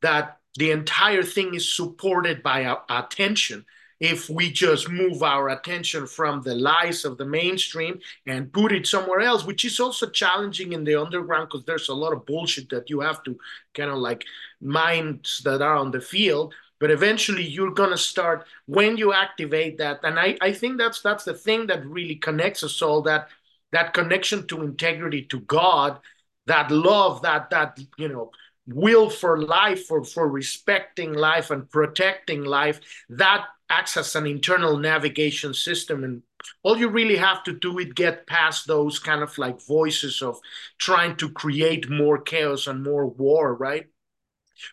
that 0.00 0.41
the 0.56 0.70
entire 0.70 1.22
thing 1.22 1.54
is 1.54 1.74
supported 1.74 2.42
by 2.42 2.64
our 2.64 2.82
attention 2.88 3.64
if 4.02 4.28
we 4.28 4.50
just 4.50 4.90
move 4.90 5.22
our 5.22 5.50
attention 5.50 6.08
from 6.08 6.42
the 6.42 6.56
lies 6.56 7.04
of 7.04 7.16
the 7.18 7.24
mainstream 7.24 8.00
and 8.26 8.52
put 8.52 8.72
it 8.72 8.84
somewhere 8.84 9.20
else, 9.20 9.44
which 9.44 9.64
is 9.64 9.78
also 9.78 10.10
challenging 10.10 10.72
in 10.72 10.82
the 10.82 11.00
underground 11.00 11.48
because 11.48 11.64
there's 11.66 11.88
a 11.88 11.94
lot 11.94 12.12
of 12.12 12.26
bullshit 12.26 12.68
that 12.68 12.90
you 12.90 12.98
have 12.98 13.22
to 13.22 13.38
kind 13.74 13.90
of 13.90 13.98
like 13.98 14.24
minds 14.60 15.40
that 15.44 15.62
are 15.62 15.76
on 15.76 15.92
the 15.92 16.00
field. 16.00 16.52
But 16.80 16.90
eventually 16.90 17.44
you're 17.46 17.70
gonna 17.70 17.96
start 17.96 18.44
when 18.66 18.96
you 18.96 19.12
activate 19.12 19.78
that. 19.78 20.00
And 20.02 20.18
I, 20.18 20.36
I 20.40 20.52
think 20.52 20.78
that's 20.78 21.00
that's 21.00 21.22
the 21.22 21.34
thing 21.34 21.68
that 21.68 21.86
really 21.86 22.16
connects 22.16 22.64
us 22.64 22.82
all, 22.82 23.02
that 23.02 23.28
that 23.70 23.94
connection 23.94 24.48
to 24.48 24.62
integrity, 24.62 25.22
to 25.26 25.38
God, 25.42 26.00
that 26.46 26.72
love, 26.72 27.22
that 27.22 27.50
that 27.50 27.78
you 27.96 28.08
know, 28.08 28.32
will 28.66 29.10
for 29.10 29.42
life 29.42 29.86
for, 29.86 30.04
for 30.04 30.28
respecting 30.28 31.12
life 31.12 31.50
and 31.50 31.68
protecting 31.70 32.44
life 32.44 32.80
that 33.08 33.46
acts 33.68 33.96
as 33.96 34.14
an 34.14 34.26
internal 34.26 34.76
navigation 34.76 35.54
system. 35.54 36.04
And 36.04 36.22
all 36.62 36.76
you 36.76 36.88
really 36.88 37.16
have 37.16 37.42
to 37.44 37.52
do 37.52 37.78
is 37.78 37.92
get 37.94 38.26
past 38.26 38.66
those 38.66 38.98
kind 38.98 39.22
of 39.22 39.36
like 39.38 39.60
voices 39.62 40.22
of 40.22 40.38
trying 40.78 41.16
to 41.16 41.30
create 41.30 41.90
more 41.90 42.20
chaos 42.20 42.66
and 42.66 42.82
more 42.82 43.06
war 43.06 43.54
right? 43.54 43.86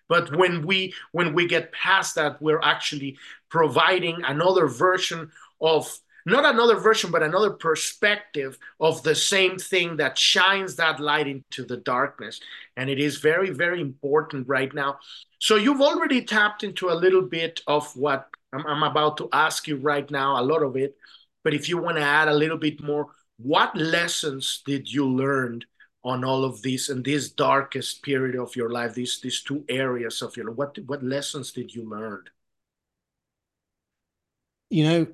But 0.08 0.36
when 0.36 0.66
we 0.66 0.94
when 1.12 1.34
we 1.34 1.48
get 1.48 1.72
past 1.72 2.16
that 2.16 2.42
we're 2.42 2.62
actually 2.62 3.18
providing 3.50 4.24
another 4.24 4.68
version 4.68 5.32
of 5.62 6.00
not 6.26 6.46
another 6.46 6.76
version, 6.76 7.12
but 7.12 7.24
another 7.24 7.52
perspective 7.52 8.58
of 8.80 9.04
the 9.04 9.16
same 9.16 9.58
thing 9.58 9.98
that 9.98 10.18
shines 10.18 10.76
that 10.76 11.00
light 11.00 11.28
into 11.28 11.64
the 11.66 11.78
darkness. 11.78 12.40
And 12.78 12.90
it 12.90 13.00
is 13.00 13.18
very, 13.18 13.50
very 13.50 13.82
important 13.82 14.48
right 14.48 14.74
now. 14.74 15.00
So 15.40 15.56
you've 15.56 15.82
already 15.82 16.24
tapped 16.24 16.64
into 16.64 16.90
a 16.90 16.94
little 16.94 17.22
bit 17.22 17.62
of 17.68 17.96
what 17.96 18.30
I'm, 18.54 18.66
I'm 18.66 18.84
about 18.84 19.18
to 19.18 19.30
ask 19.32 19.68
you 19.68 19.78
right 19.78 20.10
now, 20.12 20.40
a 20.40 20.44
lot 20.44 20.64
of 20.64 20.76
it. 20.76 20.96
But 21.44 21.54
if 21.54 21.70
you 21.70 21.78
want 21.78 21.98
to 21.98 22.04
add 22.04 22.28
a 22.28 22.34
little 22.34 22.58
bit 22.58 22.82
more, 22.84 23.08
what 23.38 23.76
lessons 23.76 24.62
did 24.66 24.92
you 24.92 25.08
learn 25.08 25.62
on 26.04 26.24
all 26.24 26.44
of 26.44 26.62
this 26.62 26.90
and 26.90 27.04
this 27.04 27.30
darkest 27.30 28.04
period 28.04 28.36
of 28.36 28.56
your 28.56 28.70
life, 28.70 28.94
these 28.94 29.22
these 29.22 29.42
two 29.44 29.64
areas 29.70 30.22
of 30.22 30.36
your 30.36 30.48
life? 30.48 30.58
What 30.58 30.80
what 30.86 31.04
lessons 31.04 31.54
did 31.54 31.74
you 31.74 31.90
learn? 31.90 32.24
You 34.70 34.84
know, 34.84 35.08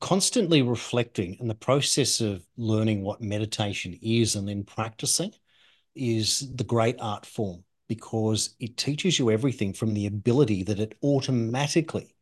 constantly 0.00 0.62
reflecting 0.62 1.36
and 1.40 1.48
the 1.48 1.54
process 1.54 2.20
of 2.20 2.44
learning 2.56 3.02
what 3.02 3.20
meditation 3.20 3.98
is 4.02 4.36
and 4.36 4.48
then 4.48 4.64
practicing 4.64 5.32
is 5.94 6.54
the 6.54 6.64
great 6.64 6.96
art 7.00 7.26
form 7.26 7.64
because 7.88 8.54
it 8.60 8.76
teaches 8.76 9.18
you 9.18 9.30
everything 9.30 9.72
from 9.72 9.94
the 9.94 10.06
ability 10.06 10.62
that 10.62 10.78
it 10.78 10.96
automatically 11.02 12.14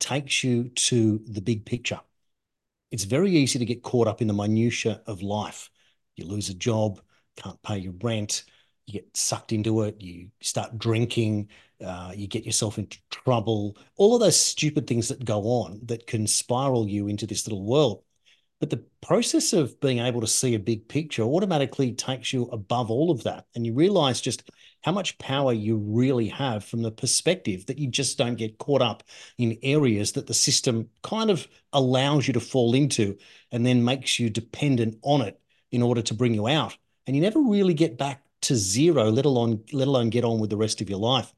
takes 0.00 0.42
you 0.42 0.68
to 0.70 1.20
the 1.28 1.40
big 1.40 1.64
picture. 1.64 2.00
It's 2.90 3.04
very 3.04 3.30
easy 3.30 3.58
to 3.58 3.64
get 3.64 3.82
caught 3.82 4.08
up 4.08 4.20
in 4.20 4.26
the 4.26 4.34
minutiae 4.34 5.00
of 5.06 5.22
life. 5.22 5.70
You 6.16 6.26
lose 6.26 6.48
a 6.50 6.54
job, 6.54 7.00
can't 7.36 7.62
pay 7.62 7.78
your 7.78 7.94
rent, 8.02 8.44
you 8.86 8.94
get 8.94 9.16
sucked 9.16 9.52
into 9.52 9.82
it, 9.82 10.00
you 10.00 10.28
start 10.40 10.78
drinking, 10.78 11.48
uh, 11.84 12.12
you 12.14 12.26
get 12.26 12.44
yourself 12.44 12.78
into 12.78 12.98
trouble, 13.10 13.76
all 13.96 14.14
of 14.14 14.20
those 14.20 14.38
stupid 14.38 14.86
things 14.86 15.08
that 15.08 15.24
go 15.24 15.42
on 15.42 15.80
that 15.84 16.06
can 16.06 16.26
spiral 16.26 16.88
you 16.88 17.08
into 17.08 17.26
this 17.26 17.46
little 17.46 17.64
world. 17.64 18.02
But 18.60 18.70
the 18.70 18.84
process 19.00 19.52
of 19.52 19.80
being 19.80 19.98
able 19.98 20.20
to 20.20 20.26
see 20.28 20.54
a 20.54 20.58
big 20.60 20.86
picture 20.86 21.24
automatically 21.24 21.92
takes 21.94 22.32
you 22.32 22.44
above 22.52 22.92
all 22.92 23.10
of 23.10 23.24
that. 23.24 23.46
And 23.56 23.66
you 23.66 23.74
realize 23.74 24.20
just 24.20 24.48
how 24.82 24.92
much 24.92 25.18
power 25.18 25.52
you 25.52 25.78
really 25.78 26.28
have 26.28 26.64
from 26.64 26.82
the 26.82 26.92
perspective 26.92 27.66
that 27.66 27.78
you 27.80 27.88
just 27.88 28.18
don't 28.18 28.36
get 28.36 28.58
caught 28.58 28.80
up 28.80 29.02
in 29.36 29.58
areas 29.64 30.12
that 30.12 30.28
the 30.28 30.34
system 30.34 30.88
kind 31.02 31.28
of 31.28 31.48
allows 31.72 32.28
you 32.28 32.34
to 32.34 32.40
fall 32.40 32.74
into 32.74 33.16
and 33.50 33.66
then 33.66 33.84
makes 33.84 34.20
you 34.20 34.30
dependent 34.30 34.96
on 35.02 35.22
it 35.22 35.40
in 35.72 35.82
order 35.82 36.02
to 36.02 36.14
bring 36.14 36.32
you 36.34 36.46
out. 36.46 36.76
And 37.08 37.16
you 37.16 37.22
never 37.22 37.40
really 37.40 37.74
get 37.74 37.98
back 37.98 38.22
to 38.42 38.56
zero, 38.56 39.10
let 39.10 39.24
alone 39.24 39.64
let 39.72 39.88
alone 39.88 40.10
get 40.10 40.24
on 40.24 40.38
with 40.40 40.50
the 40.50 40.56
rest 40.56 40.80
of 40.80 40.90
your 40.90 40.98
life. 40.98 41.32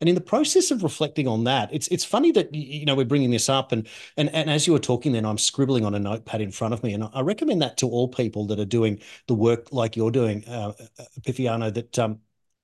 And 0.00 0.08
in 0.08 0.14
the 0.14 0.20
process 0.22 0.70
of 0.70 0.82
reflecting 0.82 1.28
on 1.28 1.44
that, 1.44 1.68
it's 1.72 1.86
it's 1.88 2.04
funny 2.04 2.32
that 2.32 2.54
you 2.54 2.86
know 2.86 2.94
we're 2.94 3.04
bringing 3.04 3.30
this 3.30 3.48
up, 3.48 3.70
and 3.72 3.86
and 4.16 4.34
and 4.34 4.48
as 4.48 4.66
you 4.66 4.72
were 4.72 4.78
talking, 4.78 5.12
then 5.12 5.26
I'm 5.26 5.38
scribbling 5.38 5.84
on 5.84 5.94
a 5.94 5.98
notepad 5.98 6.40
in 6.40 6.50
front 6.50 6.72
of 6.72 6.82
me, 6.82 6.94
and 6.94 7.04
I 7.12 7.20
recommend 7.20 7.60
that 7.62 7.76
to 7.78 7.88
all 7.88 8.08
people 8.08 8.46
that 8.46 8.58
are 8.58 8.64
doing 8.64 9.00
the 9.28 9.34
work 9.34 9.72
like 9.72 9.96
you're 9.96 10.10
doing, 10.10 10.46
uh, 10.48 10.72
Epifanio. 11.20 11.72
That 11.74 11.98
um, 11.98 12.20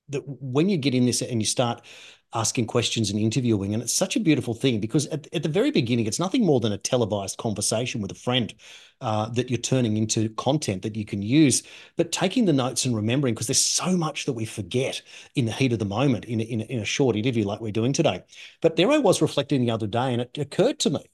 that 0.09 0.23
when 0.25 0.69
you 0.69 0.77
get 0.77 0.95
in 0.95 1.05
this 1.05 1.21
and 1.21 1.41
you 1.41 1.45
start 1.45 1.81
asking 2.33 2.67
questions 2.67 3.09
and 3.09 3.19
interviewing. 3.19 3.73
And 3.73 3.81
it's 3.81 3.93
such 3.93 4.15
a 4.15 4.19
beautiful 4.19 4.53
thing 4.53 4.79
because 4.79 5.07
at, 5.07 5.27
at 5.33 5.43
the 5.43 5.49
very 5.49 5.71
beginning, 5.71 6.05
it's 6.05 6.19
nothing 6.19 6.45
more 6.45 6.59
than 6.59 6.73
a 6.73 6.77
televised 6.77 7.37
conversation 7.37 8.01
with 8.01 8.11
a 8.11 8.15
friend 8.15 8.53
uh, 8.99 9.29
that 9.29 9.49
you're 9.49 9.57
turning 9.57 9.95
into 9.97 10.29
content 10.31 10.81
that 10.81 10.95
you 10.95 11.05
can 11.05 11.21
use. 11.21 11.63
But 11.95 12.11
taking 12.11 12.45
the 12.45 12.53
notes 12.53 12.85
and 12.85 12.95
remembering, 12.95 13.33
because 13.33 13.47
there's 13.47 13.61
so 13.61 13.95
much 13.95 14.25
that 14.25 14.33
we 14.33 14.45
forget 14.45 15.01
in 15.35 15.45
the 15.45 15.53
heat 15.53 15.73
of 15.73 15.79
the 15.79 15.85
moment 15.85 16.25
in, 16.25 16.41
in, 16.41 16.61
in 16.61 16.79
a 16.79 16.85
short 16.85 17.15
interview 17.15 17.45
like 17.45 17.61
we're 17.61 17.71
doing 17.71 17.93
today. 17.93 18.23
But 18.61 18.75
there 18.75 18.91
I 18.91 18.97
was 18.97 19.21
reflecting 19.21 19.61
the 19.61 19.71
other 19.71 19.87
day, 19.87 20.11
and 20.13 20.21
it 20.21 20.37
occurred 20.37 20.79
to 20.79 20.89
me 20.89 21.05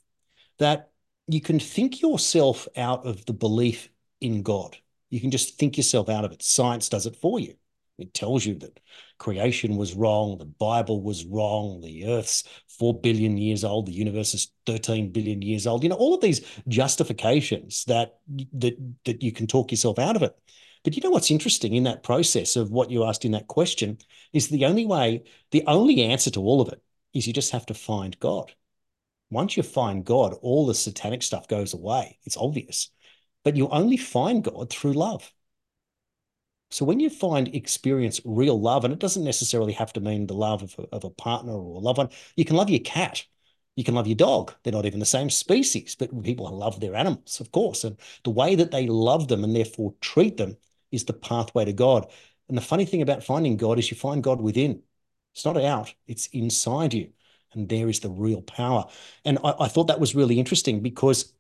that 0.58 0.92
you 1.28 1.42
can 1.42 1.60
think 1.60 2.02
yourself 2.02 2.68
out 2.76 3.06
of 3.06 3.26
the 3.26 3.34
belief 3.34 3.90
in 4.20 4.42
God. 4.42 4.78
You 5.10 5.22
can 5.22 5.32
just 5.32 5.58
think 5.60 5.78
yourself 5.78 6.10
out 6.10 6.26
of 6.26 6.32
it. 6.32 6.42
Science 6.42 6.90
does 6.90 7.06
it 7.06 7.16
for 7.16 7.40
you. 7.40 7.56
It 8.00 8.14
tells 8.14 8.46
you 8.46 8.56
that 8.56 8.80
creation 9.20 9.78
was 9.78 9.94
wrong, 9.94 10.38
the 10.38 10.46
Bible 10.46 11.02
was 11.02 11.26
wrong, 11.26 11.80
the 11.82 12.08
Earth's 12.08 12.44
4 12.80 13.00
billion 13.00 13.38
years 13.38 13.64
old, 13.64 13.86
the 13.86 13.94
universe 13.94 14.34
is 14.34 14.52
13 14.66 15.12
billion 15.12 15.42
years 15.42 15.68
old. 15.68 15.84
You 15.84 15.90
know, 15.90 15.96
all 15.96 16.16
of 16.16 16.22
these 16.22 16.42
justifications 16.68 17.86
that, 17.86 18.20
that, 18.54 18.76
that 19.06 19.22
you 19.22 19.32
can 19.32 19.46
talk 19.46 19.72
yourself 19.72 20.00
out 20.00 20.16
of 20.16 20.24
it. 20.24 20.36
But 20.84 20.96
you 20.96 21.02
know 21.02 21.12
what's 21.12 21.32
interesting 21.32 21.76
in 21.76 21.84
that 21.84 22.04
process 22.04 22.56
of 22.56 22.72
what 22.72 22.92
you 22.92 23.06
asked 23.06 23.26
in 23.26 23.32
that 23.32 23.48
question 23.48 24.00
is 24.34 24.50
the 24.50 24.66
only 24.66 24.86
way, 24.86 25.24
the 25.52 25.64
only 25.68 26.04
answer 26.04 26.32
to 26.32 26.42
all 26.42 26.62
of 26.62 26.70
it 26.70 26.82
is 27.14 27.28
you 27.28 27.34
just 27.34 27.52
have 27.52 27.66
to 27.68 27.74
find 27.74 28.20
God. 28.20 28.52
Once 29.30 29.56
you 29.56 29.64
find 29.64 30.04
God, 30.04 30.34
all 30.42 30.66
the 30.66 30.76
satanic 30.76 31.24
stuff 31.24 31.48
goes 31.48 31.74
away. 31.74 32.20
It's 32.24 32.38
obvious. 32.38 32.90
But 33.44 33.56
you 33.56 33.70
only 33.70 33.98
find 33.98 34.44
God 34.44 34.70
through 34.70 34.94
love. 34.94 35.32
So 36.74 36.86
when 36.86 37.00
you 37.00 37.12
find 37.12 37.54
experience 37.54 38.20
real 38.26 38.60
love, 38.60 38.84
and 38.84 38.92
it 38.92 39.00
doesn't 39.00 39.24
necessarily 39.24 39.74
have 39.74 39.94
to 39.94 40.02
mean 40.02 40.26
the 40.26 40.34
love 40.34 40.64
of 40.64 40.76
a, 40.80 40.96
of 40.96 41.04
a 41.04 41.12
partner 41.12 41.54
or 41.54 41.76
a 41.76 41.80
loved 41.80 42.00
one, 42.00 42.10
you 42.36 42.46
can 42.46 42.56
love 42.56 42.72
your 42.72 42.80
cat. 42.80 43.24
You 43.76 43.84
can 43.84 43.94
love 43.94 44.08
your 44.08 44.16
dog. 44.16 44.56
They're 44.64 44.74
not 44.74 44.88
even 44.88 45.00
the 45.00 45.06
same 45.06 45.30
species, 45.30 45.96
but 45.96 46.24
people 46.24 46.50
love 46.50 46.80
their 46.80 46.96
animals, 46.96 47.40
of 47.40 47.52
course. 47.52 47.84
And 47.84 47.98
the 48.24 48.32
way 48.32 48.56
that 48.56 48.72
they 48.72 48.88
love 48.88 49.28
them 49.28 49.44
and 49.44 49.56
therefore 49.56 49.94
treat 50.02 50.38
them 50.38 50.58
is 50.92 51.06
the 51.06 51.14
pathway 51.14 51.64
to 51.66 51.74
God. 51.74 52.12
And 52.50 52.58
the 52.58 52.62
funny 52.62 52.86
thing 52.86 53.04
about 53.04 53.24
finding 53.24 53.56
God 53.56 53.78
is 53.78 53.92
you 53.92 53.98
find 53.98 54.24
God 54.24 54.42
within. 54.42 54.82
It's 55.36 55.46
not 55.46 55.58
out, 55.58 55.94
it's 56.08 56.26
inside 56.28 56.96
you. 56.96 57.12
And 57.54 57.70
there 57.70 57.88
is 57.88 58.00
the 58.00 58.10
real 58.10 58.42
power. 58.42 58.88
And 59.26 59.38
I, 59.44 59.54
I 59.60 59.68
thought 59.68 59.90
that 59.90 60.00
was 60.00 60.16
really 60.16 60.40
interesting 60.40 60.82
because 60.82 61.34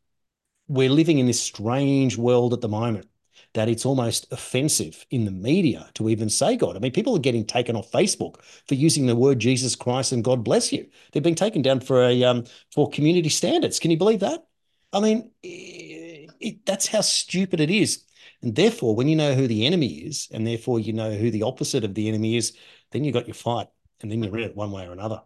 we're 0.67 0.91
living 0.91 1.17
in 1.17 1.25
this 1.25 1.41
strange 1.41 2.19
world 2.19 2.53
at 2.53 2.61
the 2.61 2.69
moment 2.69 3.07
that 3.53 3.69
it's 3.69 3.86
almost 3.86 4.32
offensive 4.32 5.06
in 5.12 5.25
the 5.25 5.32
media 5.32 5.89
to 5.95 6.10
even 6.10 6.29
say 6.29 6.56
God. 6.56 6.75
I 6.75 6.79
mean, 6.79 6.91
people 6.91 7.15
are 7.15 7.19
getting 7.19 7.45
taken 7.45 7.75
off 7.75 7.91
Facebook 7.91 8.41
for 8.67 8.75
using 8.75 9.06
the 9.06 9.15
word 9.15 9.39
Jesus 9.39 9.75
Christ 9.75 10.12
and 10.12 10.23
God 10.23 10.43
bless 10.43 10.71
you. 10.73 10.88
They're 11.12 11.21
being 11.21 11.36
taken 11.36 11.62
down 11.62 11.79
for 11.82 12.03
a 12.03 12.23
um, 12.23 12.45
for 12.71 12.89
community 12.89 13.29
standards. 13.29 13.79
Can 13.79 13.91
you 13.91 13.97
believe 13.97 14.21
that? 14.21 14.45
I 14.91 14.99
mean, 14.99 15.32
it, 15.41 16.32
it, 16.39 16.65
that's 16.65 16.88
how 16.88 17.01
stupid 17.01 17.60
it 17.60 17.71
is. 17.71 18.03
And 18.41 18.56
therefore, 18.56 18.95
when 18.95 19.08
you 19.08 19.15
know 19.15 19.34
who 19.34 19.47
the 19.47 19.65
enemy 19.65 19.88
is, 19.88 20.27
and 20.32 20.45
therefore 20.45 20.79
you 20.79 20.93
know 20.93 21.12
who 21.12 21.32
the 21.32 21.43
opposite 21.43 21.84
of 21.84 21.95
the 21.95 22.10
enemy 22.10 22.36
is, 22.36 22.56
then 22.91 23.03
you 23.03 23.12
got 23.12 23.27
your 23.27 23.36
fight, 23.36 23.67
and 24.01 24.12
then 24.12 24.21
you're 24.21 24.38
in 24.38 24.43
it 24.43 24.56
one 24.56 24.71
way 24.71 24.86
or 24.86 24.91
another. 24.91 25.21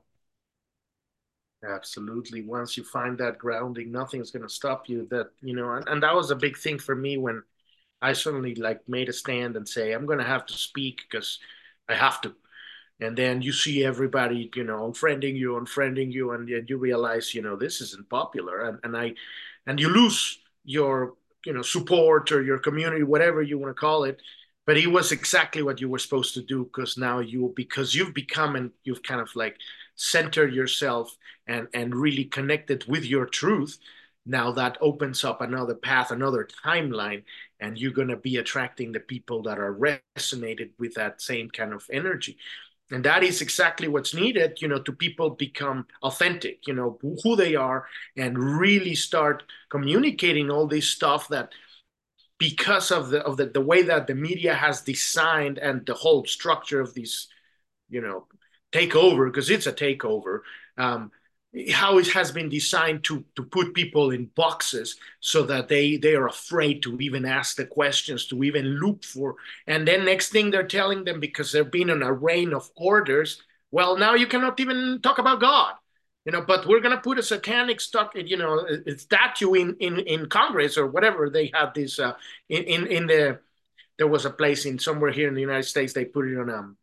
Absolutely. 1.68 2.44
Once 2.44 2.78
you 2.78 2.84
find 2.84 3.18
that 3.18 3.40
grounding, 3.40 3.92
nothing's 3.92 4.32
going 4.32 4.44
to 4.44 4.50
stop 4.50 4.88
you. 4.88 5.08
That 5.10 5.28
you 5.42 5.56
know, 5.56 5.74
and, 5.74 5.88
and 5.88 6.04
that 6.04 6.16
was 6.16 6.32
a 6.32 6.36
big 6.36 6.58
thing 6.58 6.78
for 6.78 6.96
me 6.96 7.18
when 7.18 7.42
I 8.02 8.14
suddenly 8.14 8.56
like 8.56 8.88
made 8.88 9.10
a 9.10 9.14
stand 9.14 9.56
and 9.56 9.68
say, 9.68 9.92
I'm 9.92 10.06
going 10.06 10.20
to 10.20 10.26
have 10.26 10.46
to 10.48 10.54
speak 10.54 11.02
because 11.10 11.40
I 11.90 11.96
have 11.96 12.22
to. 12.22 12.36
And 13.00 13.18
then 13.18 13.42
you 13.42 13.52
see 13.52 13.84
everybody, 13.84 14.50
you 14.56 14.64
know, 14.64 14.92
unfriending 14.92 15.36
you, 15.36 15.52
unfriending 15.54 16.12
you, 16.12 16.32
and, 16.32 16.50
you 16.50 16.78
realize, 16.78 17.34
you 17.34 17.42
know, 17.42 17.56
this 17.56 17.82
isn't 17.82 18.10
popular. 18.10 18.64
And, 18.70 18.80
and 18.84 18.98
I, 18.98 19.14
and 19.68 19.80
you 19.80 19.90
lose 19.90 20.40
your, 20.64 21.14
you 21.46 21.54
know, 21.54 21.62
support 21.62 22.32
or 22.32 22.42
your 22.42 22.58
community, 22.58 23.04
whatever 23.04 23.42
you 23.42 23.60
want 23.60 23.76
to 23.76 23.80
call 23.80 24.04
it. 24.04 24.22
But 24.66 24.78
it 24.78 24.88
was 24.88 25.12
exactly 25.12 25.62
what 25.62 25.80
you 25.80 25.90
were 25.90 26.00
supposed 26.00 26.34
to 26.34 26.42
do 26.42 26.66
because 26.66 26.98
now 26.98 27.20
you, 27.20 27.54
because 27.56 27.96
you've 27.96 28.14
become 28.14 28.56
and 28.56 28.72
you've 28.84 29.04
kind 29.04 29.22
of 29.22 29.34
like 29.36 29.58
centered 29.96 30.54
yourself 30.54 31.16
and, 31.48 31.68
and 31.74 31.96
really 31.96 32.26
connected 32.26 32.86
with 32.88 33.06
your 33.06 33.26
truth 33.26 33.78
now 34.28 34.52
that 34.52 34.78
opens 34.82 35.24
up 35.24 35.42
another 35.42 35.74
path 35.74 36.12
another 36.12 36.48
timeline 36.66 37.24
and 37.60 37.78
you're 37.78 37.92
going 37.92 38.08
to 38.10 38.18
be 38.18 38.38
attracting 38.38 38.92
the 38.92 39.00
people 39.00 39.42
that 39.44 39.60
are 39.60 39.74
resonated 39.74 40.72
with 40.78 40.94
that 40.96 41.22
same 41.22 41.50
kind 41.50 41.74
of 41.74 41.86
energy. 41.92 42.38
And 42.92 43.04
that 43.04 43.24
is 43.24 43.42
exactly 43.42 43.90
what's 43.90 44.14
needed 44.14 44.62
you 44.62 44.68
know 44.70 44.80
to 44.80 44.94
people 44.94 45.32
become 45.32 45.88
authentic 46.04 46.66
you 46.68 46.74
know 46.74 46.98
who 47.22 47.36
they 47.36 47.54
are 47.56 47.86
and 48.16 48.38
really 48.38 48.96
start 48.96 49.44
communicating 49.70 50.50
all 50.50 50.68
this 50.68 50.88
stuff 50.88 51.28
that 51.28 51.52
because 52.38 52.92
of 52.92 53.10
the 53.10 53.22
of 53.24 53.38
the, 53.38 53.48
the 53.48 53.62
way 53.62 53.82
that 53.82 54.08
the 54.08 54.16
media 54.16 54.54
has 54.54 54.82
designed 54.82 55.58
and 55.58 55.86
the 55.86 55.94
whole 55.94 56.24
structure 56.26 56.80
of 56.80 56.94
this 56.94 57.28
you 57.90 58.02
know 58.02 58.26
takeover 58.72 59.28
because 59.28 59.50
it's 59.50 59.68
a 59.68 59.74
takeover 59.74 60.42
um, 60.78 61.12
how 61.72 61.98
it 61.98 62.08
has 62.08 62.32
been 62.32 62.50
designed 62.50 63.04
to 63.04 63.24
to 63.36 63.44
put 63.44 63.74
people 63.74 64.12
in 64.12 64.26
boxes 64.36 64.98
so 65.20 65.44
that 65.44 65.68
they 65.68 65.98
they 65.98 66.16
are 66.16 66.28
afraid 66.28 66.84
to 66.84 66.98
even 67.00 67.26
ask 67.26 67.56
the 67.56 67.66
questions 67.66 68.28
to 68.28 68.44
even 68.44 68.66
look 68.66 69.04
for. 69.04 69.36
And 69.66 69.88
then 69.88 70.06
next 70.06 70.30
thing 70.30 70.52
they're 70.52 70.68
telling 70.68 71.04
them 71.04 71.20
because 71.20 71.52
they've 71.52 71.72
been 71.72 71.90
in 71.90 72.04
a 72.04 72.14
reign 72.14 72.54
of 72.54 72.70
orders 72.76 73.42
well 73.72 73.98
now 73.98 74.14
you 74.14 74.28
cannot 74.28 74.60
even 74.60 75.00
talk 75.02 75.18
about 75.18 75.40
god. 75.42 75.76
You 76.26 76.32
know 76.34 76.42
but 76.42 76.66
we're 76.68 76.82
going 76.82 76.96
to 76.96 77.02
put 77.02 77.20
a 77.20 77.24
satanic 77.24 77.80
stuck 77.80 78.12
you 78.16 78.38
know 78.38 78.66
statue 78.98 79.54
in 79.54 79.76
in 79.80 80.00
in 80.00 80.28
congress 80.28 80.78
or 80.78 80.88
whatever 80.88 81.30
they 81.30 81.52
have 81.54 81.74
this 81.74 82.00
uh 82.00 82.14
in 82.50 82.64
in, 82.64 82.88
in 82.88 83.08
the 83.08 83.40
there 83.98 84.08
was 84.08 84.26
a 84.26 84.30
place 84.30 84.66
in 84.66 84.78
somewhere 84.78 85.12
here 85.12 85.30
in 85.30 85.36
the 85.36 85.42
united 85.42 85.64
states 85.64 85.94
they 85.94 86.04
put 86.04 86.28
it 86.28 86.38
on 86.38 86.50
um 86.50 86.78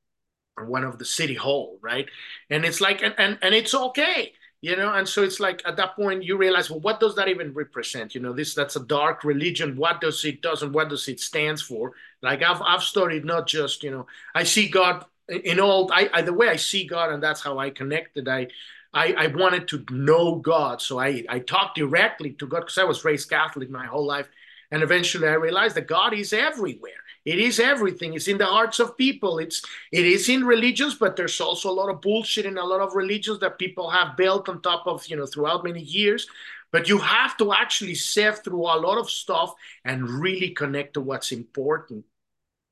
on 0.57 0.69
one 0.69 0.85
of 0.85 0.99
the 0.99 1.05
city 1.05 1.35
hall 1.35 1.79
right? 1.83 2.09
And 2.51 2.65
it's 2.65 2.81
like 2.81 3.03
and 3.03 3.15
and, 3.19 3.39
and 3.43 3.55
it's 3.55 3.75
okay 3.75 4.33
you 4.65 4.77
know 4.77 4.95
and 4.95 5.07
so 5.07 5.23
it's 5.23 5.41
like 5.41 5.61
at 5.67 5.77
that 5.77 5.95
point 5.95 6.25
you 6.25 6.39
realize 6.39 6.71
well 6.71 6.81
what 6.81 6.99
does 6.99 7.15
that 7.15 7.29
even 7.29 7.53
represent 7.53 8.15
you 8.15 8.21
know 8.21 8.33
this 8.33 8.55
that's 8.55 8.77
a 8.77 8.85
dark 8.85 9.23
religion 9.23 9.77
what 9.77 10.01
does 10.01 10.25
it 10.25 10.41
does 10.41 10.63
and 10.63 10.73
what 10.73 10.89
does 10.89 11.07
it 11.07 11.21
stands 11.21 11.61
for 11.61 11.93
like 12.23 12.43
i've 12.43 12.63
i've 12.63 12.83
studied 12.83 13.27
not 13.27 13.47
just 13.47 13.83
you 13.83 13.91
know 13.91 14.07
i 14.35 14.43
see 14.43 14.67
god 14.69 15.05
in 15.29 15.61
all 15.61 15.91
I, 15.93 16.09
I 16.15 16.23
the 16.23 16.33
way 16.33 16.49
i 16.49 16.57
see 16.57 16.87
god 16.87 17.13
and 17.13 17.23
that's 17.23 17.43
how 17.43 17.59
i 17.59 17.69
connected 17.71 18.27
i 18.27 18.49
I, 18.95 19.13
I 19.19 19.27
wanted 19.27 19.67
to 19.71 19.85
know 19.91 20.37
God. 20.37 20.81
So 20.81 21.01
I, 21.01 21.25
I 21.29 21.41
talked 21.41 21.77
directly 21.77 22.31
to 22.35 22.47
God 22.47 22.61
because 22.61 22.79
I 22.79 22.85
was 22.85 23.05
raised 23.05 23.29
Catholic 23.29 23.69
my 23.69 23.87
whole 23.87 24.07
life. 24.07 24.29
And 24.71 24.85
eventually 24.85 25.27
I 25.27 25.33
realized 25.33 25.75
that 25.75 25.89
God 25.89 26.15
is 26.15 26.33
everywhere. 26.33 27.03
It 27.25 27.39
is 27.39 27.59
everything. 27.59 28.15
It's 28.15 28.29
in 28.29 28.39
the 28.39 28.47
hearts 28.47 28.79
of 28.81 28.99
people. 28.99 29.39
It's 29.39 29.63
it 29.93 30.05
is 30.05 30.29
in 30.29 30.45
religions, 30.45 30.95
but 30.95 31.17
there's 31.17 31.41
also 31.41 31.71
a 31.71 31.73
lot 31.73 31.89
of 31.89 32.03
bullshit 32.03 32.47
in 32.47 32.59
a 32.59 32.65
lot 32.65 32.81
of 32.81 32.95
religions 32.95 33.41
that 33.41 33.59
people 33.59 33.89
have 33.91 34.17
built 34.17 34.49
on 34.49 34.61
top 34.61 34.87
of, 34.87 35.07
you 35.07 35.17
know, 35.17 35.27
throughout 35.27 35.65
many 35.65 35.81
years. 35.81 36.27
But 36.71 36.89
you 36.89 36.99
have 36.99 37.37
to 37.39 37.53
actually 37.53 37.95
sift 37.95 38.45
through 38.45 38.63
a 38.63 38.77
lot 38.77 38.99
of 38.99 39.11
stuff 39.11 39.55
and 39.85 40.09
really 40.09 40.51
connect 40.51 40.95
to 40.95 41.01
what's 41.01 41.33
important. 41.33 42.05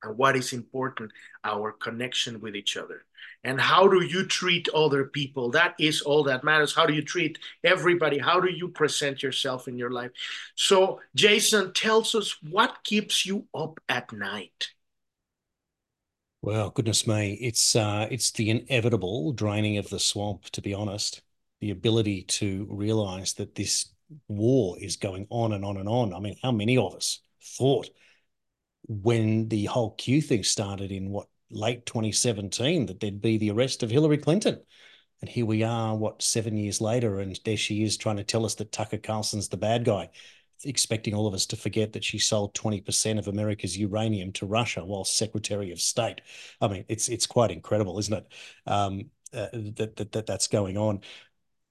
And 0.03 0.19
what 0.19 0.37
is 0.37 0.53
important, 0.53 1.13
our 1.45 1.73
connection 1.73 2.41
with 2.41 2.57
each 2.57 2.77
other 2.77 3.05
and 3.45 3.61
how 3.61 3.89
do 3.89 4.05
you 4.05 4.25
treat 4.27 4.69
other 4.71 5.05
people? 5.05 5.51
That 5.51 5.75
is 5.79 6.01
all 6.03 6.23
that 6.25 6.45
matters. 6.45 6.75
How 6.75 6.87
do 6.87 6.95
you 6.95 7.03
treat 7.03 7.39
everybody? 7.65 8.19
How 8.19 8.41
do 8.41 8.51
you 8.51 8.69
present 8.69 9.23
yourself 9.23 9.69
in 9.69 9.77
your 9.77 9.91
life? 9.91 10.11
So 10.55 11.01
jason 11.15 11.73
tells 11.73 12.15
us 12.15 12.37
what 12.51 12.85
keeps 12.85 13.27
you 13.27 13.47
up 13.55 13.81
at 13.89 14.13
night. 14.13 14.69
Well 16.41 16.71
goodness 16.71 17.07
me. 17.07 17.35
It's 17.35 17.77
uh 17.77 18.09
it's 18.11 18.31
the 18.31 18.51
inevitable 18.51 19.33
draining 19.33 19.79
of 19.79 19.89
the 19.91 19.99
swamp 19.99 20.45
to 20.51 20.63
be 20.63 20.75
honest. 20.75 21.23
The 21.61 21.71
ability 21.71 22.23
to 22.23 22.67
realize 22.71 23.35
that 23.35 23.55
this 23.55 23.93
war 24.29 24.77
is 24.81 24.97
going 24.97 25.27
on 25.31 25.53
and 25.53 25.65
on 25.65 25.77
and 25.77 25.89
on. 25.89 26.13
I 26.15 26.21
mean 26.21 26.37
how 26.43 26.53
many 26.53 26.77
of 26.77 26.95
us 26.95 27.21
thought 27.43 27.89
when 28.89 29.49
the 29.49 29.65
whole 29.67 29.93
q 29.93 30.21
thing 30.21 30.45
started 30.45 30.91
in 30.93 31.11
what 31.11 31.29
late 31.53 31.87
2017 31.87 32.87
that 32.87 33.01
there'd 33.01 33.21
be 33.21 33.39
the 33.39 33.51
arrest 33.51 33.83
of 33.83 33.91
Hillary 33.91 34.19
Clinton. 34.19 34.61
And 35.21 35.31
here 35.31 35.47
we 35.47 35.63
are, 35.63 35.97
what, 35.97 36.23
seven 36.23 36.57
years 36.57 36.81
later, 36.81 37.21
and 37.21 37.39
there 37.45 37.57
she 37.57 37.85
is 37.85 37.97
trying 37.97 38.17
to 38.17 38.25
tell 38.25 38.45
us 38.45 38.57
that 38.57 38.73
Tucker 38.73 38.99
Carlson's 38.99 39.49
the 39.49 39.57
bad 39.57 39.85
guy, 39.85 40.11
expecting 40.65 41.15
all 41.15 41.29
of 41.29 41.35
us 41.35 41.47
to 41.47 41.57
forget 41.57 41.93
that 41.93 42.03
she 42.03 42.19
sold 42.19 42.55
20% 42.55 43.19
of 43.19 43.29
America's 43.29 43.79
uranium 43.79 44.33
to 44.33 44.47
Russia 44.47 44.85
while 44.85 45.05
Secretary 45.05 45.71
of 45.71 45.81
State. 45.81 46.23
I 46.61 46.69
mean, 46.69 46.85
it's 46.89 47.09
it's 47.09 47.27
quite 47.27 47.53
incredible, 47.53 47.99
isn't 48.01 48.15
it? 48.15 48.27
Um, 48.67 49.11
uh, 49.33 49.49
that, 49.53 49.97
that, 49.97 50.13
that 50.13 50.27
that's 50.27 50.49
going 50.49 50.77
on 50.77 51.01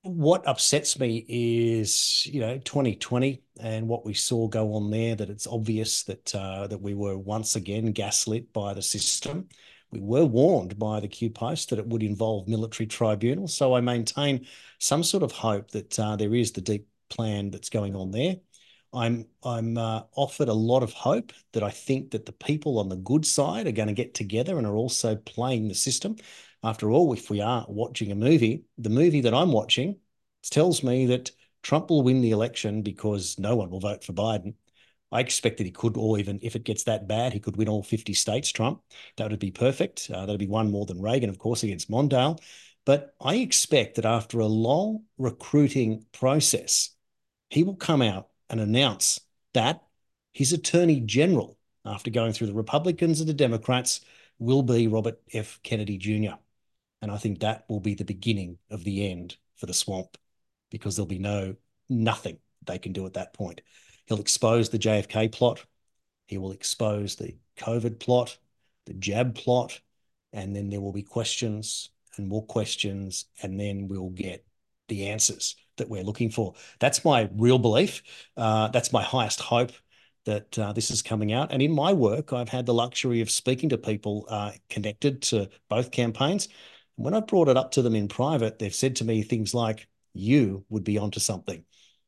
what 0.04 0.48
upsets 0.48 1.00
me 1.00 1.26
is 1.30 2.26
you 2.26 2.40
know 2.40 2.58
2020 2.58 3.44
and 3.60 3.88
what 3.88 4.06
we 4.06 4.14
saw 4.14 4.48
go 4.48 4.74
on 4.74 4.90
there 4.90 5.16
that 5.16 5.30
it's 5.30 5.46
obvious 5.46 6.04
that 6.04 6.34
uh, 6.34 6.66
that 6.68 6.82
we 6.82 6.94
were 6.94 7.18
once 7.18 7.56
again 7.56 7.92
gaslit 7.92 8.52
by 8.52 8.74
the 8.74 8.82
system 8.82 9.48
we 9.92 10.00
were 10.00 10.26
warned 10.26 10.78
by 10.80 11.00
the 11.00 11.08
q 11.08 11.30
post 11.30 11.70
that 11.70 11.80
it 11.80 11.88
would 11.88 12.04
involve 12.04 12.48
military 12.48 12.88
tribunals. 12.88 13.54
So 13.54 13.74
i 13.74 13.82
maintain 13.82 14.48
some 14.80 15.04
sort 15.04 15.24
of 15.24 15.32
hope 15.32 15.72
that 15.72 16.00
uh, 16.00 16.16
there 16.16 16.34
is 16.36 16.52
the 16.52 16.62
deep 16.62 16.88
plan 17.10 17.52
that's 17.52 17.70
going 17.70 17.96
on 17.96 18.12
there. 18.12 18.38
I'm 18.94 19.28
i'm 19.44 19.78
uh, 19.78 20.04
offered 20.16 20.50
a 20.50 20.54
lot 20.54 20.84
of 20.84 20.94
hope 20.94 21.32
that 21.54 21.64
i 21.64 21.70
think 21.70 22.12
that 22.12 22.26
the 22.26 22.34
people 22.34 22.80
on 22.80 22.90
the 22.90 22.98
good 22.98 23.26
side 23.26 23.68
are 23.68 23.72
going 23.72 23.88
to 23.88 23.94
get 23.94 24.14
together 24.14 24.58
and 24.58 24.68
are 24.68 24.76
also 24.76 25.16
playing 25.16 25.68
the 25.68 25.76
system. 25.76 26.16
After 26.64 26.92
all, 26.92 27.12
if 27.14 27.30
we 27.30 27.42
are 27.42 27.66
watching 27.68 28.12
a 28.12 28.16
movie, 28.16 28.66
the 28.78 28.90
movie 28.90 29.22
that 29.22 29.34
I'm 29.34 29.52
watching 29.52 30.00
tells 30.44 30.84
me 30.84 31.08
that 31.08 31.32
Trump 31.64 31.90
will 31.90 32.04
win 32.04 32.22
the 32.22 32.32
election 32.32 32.82
because 32.82 33.38
no 33.40 33.56
one 33.56 33.70
will 33.70 33.80
vote 33.80 34.04
for 34.04 34.14
Biden. 34.14 34.56
I 35.12 35.20
expect 35.20 35.58
that 35.58 35.66
he 35.66 35.72
could, 35.72 35.98
or 35.98 36.20
even 36.20 36.40
if 36.42 36.56
it 36.56 36.64
gets 36.64 36.84
that 36.84 37.08
bad, 37.08 37.34
he 37.34 37.40
could 37.40 37.58
win 37.58 37.68
all 37.68 37.84
50 37.84 38.14
states, 38.14 38.52
Trump. 38.52 38.82
That 39.18 39.30
would 39.30 39.40
be 39.40 39.52
perfect. 39.52 40.10
Uh, 40.14 40.26
that'd 40.26 40.40
be 40.40 40.48
one 40.48 40.72
more 40.72 40.86
than 40.86 41.02
Reagan, 41.02 41.30
of 41.30 41.38
course, 41.38 41.64
against 41.64 41.90
Mondale. 41.92 42.40
But 42.86 43.14
I 43.20 43.36
expect 43.36 43.96
that 43.96 44.06
after 44.06 44.40
a 44.40 44.48
long 44.48 45.04
recruiting 45.18 46.06
process, 46.14 46.92
he 47.50 47.64
will 47.64 47.76
come 47.76 48.02
out 48.02 48.30
and 48.50 48.60
announce 48.60 49.20
that 49.54 49.84
his 50.34 50.54
attorney 50.54 51.02
general, 51.02 51.58
after 51.86 52.10
going 52.10 52.32
through 52.34 52.48
the 52.48 52.54
Republicans 52.54 53.20
and 53.20 53.28
the 53.30 53.34
Democrats, 53.34 54.02
will 54.40 54.64
be 54.64 54.88
Robert 54.88 55.20
F. 55.34 55.60
Kennedy 55.62 55.98
Jr. 55.98 56.36
And 57.02 57.12
I 57.12 57.18
think 57.18 57.40
that 57.40 57.66
will 57.68 57.80
be 57.80 57.96
the 57.96 58.06
beginning 58.06 58.58
of 58.70 58.84
the 58.84 59.10
end 59.10 59.36
for 59.58 59.66
the 59.66 59.74
swamp 59.74 60.18
because 60.70 60.96
there'll 60.96 61.08
be 61.08 61.20
no 61.20 61.56
nothing 61.90 62.40
they 62.66 62.80
can 62.80 62.94
do 62.94 63.06
at 63.06 63.14
that 63.14 63.34
point. 63.34 63.62
He'll 64.12 64.20
expose 64.20 64.68
the 64.68 64.78
JFK 64.78 65.32
plot. 65.32 65.66
He 66.28 66.38
will 66.38 66.52
expose 66.52 67.16
the 67.16 67.38
COVID 67.58 67.98
plot, 67.98 68.38
the 68.86 68.94
jab 68.94 69.36
plot, 69.36 69.80
and 70.34 70.54
then 70.54 70.70
there 70.70 70.82
will 70.82 70.92
be 70.92 71.02
questions 71.02 71.92
and 72.18 72.28
more 72.28 72.46
questions, 72.46 73.28
and 73.42 73.58
then 73.58 73.88
we'll 73.88 74.10
get 74.10 74.46
the 74.90 75.08
answers 75.08 75.56
that 75.78 75.88
we're 75.88 76.04
looking 76.04 76.30
for. 76.30 76.56
That's 76.82 77.06
my 77.06 77.30
real 77.38 77.58
belief. 77.58 78.04
Uh, 78.36 78.68
that's 78.68 78.92
my 78.92 79.02
highest 79.02 79.40
hope 79.40 79.72
that 80.26 80.60
uh, 80.60 80.74
this 80.74 80.92
is 80.92 81.02
coming 81.02 81.32
out. 81.32 81.54
And 81.54 81.62
in 81.62 81.72
my 81.72 81.94
work, 81.94 82.34
I've 82.34 82.50
had 82.50 82.66
the 82.66 82.74
luxury 82.74 83.22
of 83.22 83.32
speaking 83.32 83.70
to 83.70 83.78
people 83.78 84.26
uh, 84.28 84.52
connected 84.70 85.22
to 85.22 85.50
both 85.70 85.92
campaigns. 85.92 86.50
When 86.98 87.14
I've 87.14 87.28
brought 87.28 87.48
it 87.48 87.56
up 87.56 87.72
to 87.72 87.82
them 87.82 87.96
in 87.96 88.10
private, 88.10 88.60
they've 88.60 88.76
said 88.76 88.98
to 88.98 89.06
me 89.06 89.24
things 89.24 89.54
like, 89.54 89.88
you 90.14 90.66
would 90.68 90.84
be 90.84 90.98
onto 90.98 91.22
something. 91.22 91.64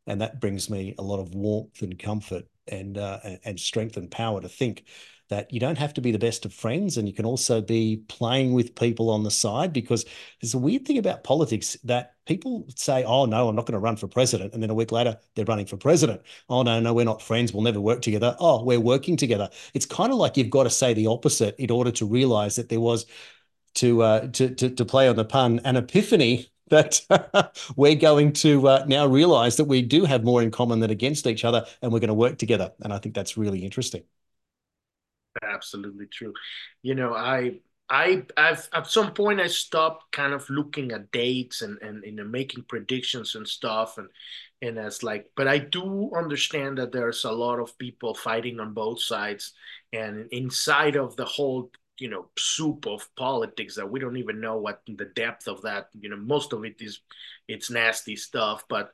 And 0.07 0.21
that 0.21 0.41
brings 0.41 0.69
me 0.69 0.95
a 0.97 1.03
lot 1.03 1.19
of 1.19 1.33
warmth 1.33 1.81
and 1.81 1.97
comfort 1.97 2.45
and, 2.67 2.97
uh, 2.97 3.19
and 3.43 3.59
strength 3.59 3.97
and 3.97 4.09
power 4.09 4.41
to 4.41 4.49
think 4.49 4.85
that 5.29 5.51
you 5.51 5.59
don't 5.59 5.77
have 5.77 5.93
to 5.93 6.01
be 6.01 6.11
the 6.11 6.19
best 6.19 6.45
of 6.45 6.53
friends 6.53 6.97
and 6.97 7.07
you 7.07 7.13
can 7.13 7.25
also 7.25 7.61
be 7.61 8.03
playing 8.07 8.53
with 8.53 8.75
people 8.75 9.09
on 9.09 9.23
the 9.23 9.31
side 9.31 9.73
because 9.73 10.05
there's 10.41 10.53
a 10.53 10.59
weird 10.59 10.85
thing 10.85 10.97
about 10.97 11.23
politics 11.23 11.77
that 11.83 12.15
people 12.25 12.67
say, 12.75 13.03
oh, 13.03 13.25
no, 13.25 13.47
I'm 13.47 13.55
not 13.55 13.65
going 13.65 13.73
to 13.73 13.79
run 13.79 13.95
for 13.95 14.07
president. 14.07 14.53
And 14.53 14.61
then 14.61 14.69
a 14.69 14.75
week 14.75 14.91
later, 14.91 15.17
they're 15.35 15.45
running 15.45 15.65
for 15.65 15.77
president. 15.77 16.21
Oh, 16.49 16.61
no, 16.61 16.79
no, 16.79 16.93
we're 16.93 17.05
not 17.05 17.21
friends. 17.21 17.53
We'll 17.53 17.63
never 17.63 17.81
work 17.81 18.01
together. 18.01 18.35
Oh, 18.39 18.63
we're 18.63 18.79
working 18.79 19.17
together. 19.17 19.49
It's 19.73 19.85
kind 19.85 20.11
of 20.11 20.19
like 20.19 20.37
you've 20.37 20.49
got 20.49 20.63
to 20.63 20.69
say 20.69 20.93
the 20.93 21.07
opposite 21.07 21.55
in 21.57 21.71
order 21.71 21.91
to 21.91 22.05
realize 22.05 22.55
that 22.57 22.69
there 22.69 22.79
was 22.79 23.05
to 23.75 24.03
uh, 24.03 24.27
to, 24.27 24.53
to, 24.53 24.69
to 24.69 24.85
play 24.85 25.07
on 25.07 25.15
the 25.15 25.25
pun, 25.25 25.59
an 25.63 25.77
epiphany 25.77 26.52
that 26.69 27.01
we're 27.75 27.95
going 27.95 28.33
to 28.33 28.67
uh, 28.67 28.85
now 28.87 29.05
realize 29.07 29.57
that 29.57 29.65
we 29.65 29.81
do 29.81 30.05
have 30.05 30.23
more 30.23 30.41
in 30.41 30.51
common 30.51 30.79
than 30.79 30.91
against 30.91 31.27
each 31.27 31.45
other, 31.45 31.65
and 31.81 31.91
we're 31.91 31.99
going 31.99 32.07
to 32.09 32.13
work 32.13 32.37
together. 32.37 32.71
And 32.83 32.93
I 32.93 32.97
think 32.99 33.15
that's 33.15 33.37
really 33.37 33.63
interesting. 33.63 34.03
Absolutely 35.41 36.05
true. 36.07 36.33
You 36.83 36.95
know, 36.95 37.13
I 37.13 37.59
I 37.89 38.23
I've 38.37 38.69
at 38.73 38.87
some 38.87 39.13
point 39.13 39.39
I 39.41 39.47
stopped 39.47 40.11
kind 40.11 40.33
of 40.33 40.47
looking 40.49 40.91
at 40.91 41.11
dates 41.11 41.61
and 41.61 41.81
and 41.81 42.03
you 42.05 42.11
know 42.11 42.23
making 42.23 42.63
predictions 42.65 43.35
and 43.35 43.47
stuff 43.47 43.97
and 43.97 44.09
and 44.61 44.77
as 44.77 45.01
like 45.03 45.31
but 45.35 45.47
I 45.47 45.57
do 45.57 46.11
understand 46.15 46.77
that 46.77 46.91
there's 46.91 47.23
a 47.25 47.31
lot 47.31 47.59
of 47.59 47.77
people 47.79 48.13
fighting 48.13 48.59
on 48.59 48.73
both 48.73 49.01
sides 49.01 49.53
and 49.91 50.27
inside 50.31 50.95
of 50.95 51.15
the 51.15 51.25
whole 51.25 51.71
you 51.99 52.09
know 52.09 52.27
soup 52.37 52.87
of 52.87 53.07
politics 53.15 53.75
that 53.75 53.89
we 53.89 53.99
don't 53.99 54.17
even 54.17 54.39
know 54.39 54.57
what 54.57 54.81
the 54.87 55.11
depth 55.15 55.47
of 55.47 55.61
that 55.61 55.87
you 55.99 56.09
know 56.09 56.17
most 56.17 56.53
of 56.53 56.65
it 56.65 56.75
is 56.79 57.01
it's 57.47 57.69
nasty 57.69 58.15
stuff 58.15 58.63
but 58.67 58.91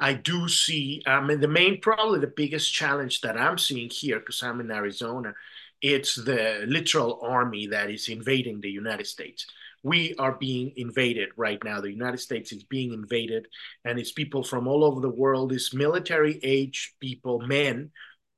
i 0.00 0.12
do 0.12 0.48
see 0.48 1.02
i 1.06 1.20
mean 1.20 1.40
the 1.40 1.48
main 1.48 1.80
probably 1.80 2.18
the 2.18 2.26
biggest 2.26 2.72
challenge 2.72 3.20
that 3.20 3.38
i'm 3.38 3.58
seeing 3.58 3.90
here 3.90 4.18
because 4.18 4.42
i'm 4.42 4.60
in 4.60 4.70
arizona 4.70 5.34
it's 5.82 6.14
the 6.14 6.64
literal 6.66 7.20
army 7.22 7.66
that 7.68 7.90
is 7.90 8.08
invading 8.08 8.60
the 8.60 8.70
united 8.70 9.06
states. 9.06 9.46
We 9.82 10.16
are 10.18 10.32
being 10.32 10.72
invaded 10.76 11.28
right 11.36 11.62
now. 11.62 11.80
The 11.80 11.92
united 11.92 12.18
states 12.18 12.52
is 12.52 12.64
being 12.64 12.92
invaded 12.92 13.46
and 13.84 13.98
it's 13.98 14.12
people 14.12 14.42
from 14.42 14.66
all 14.66 14.84
over 14.84 15.00
the 15.00 15.10
world. 15.10 15.52
It's 15.52 15.74
military 15.74 16.40
age 16.42 16.94
people 17.00 17.40
men 17.40 17.90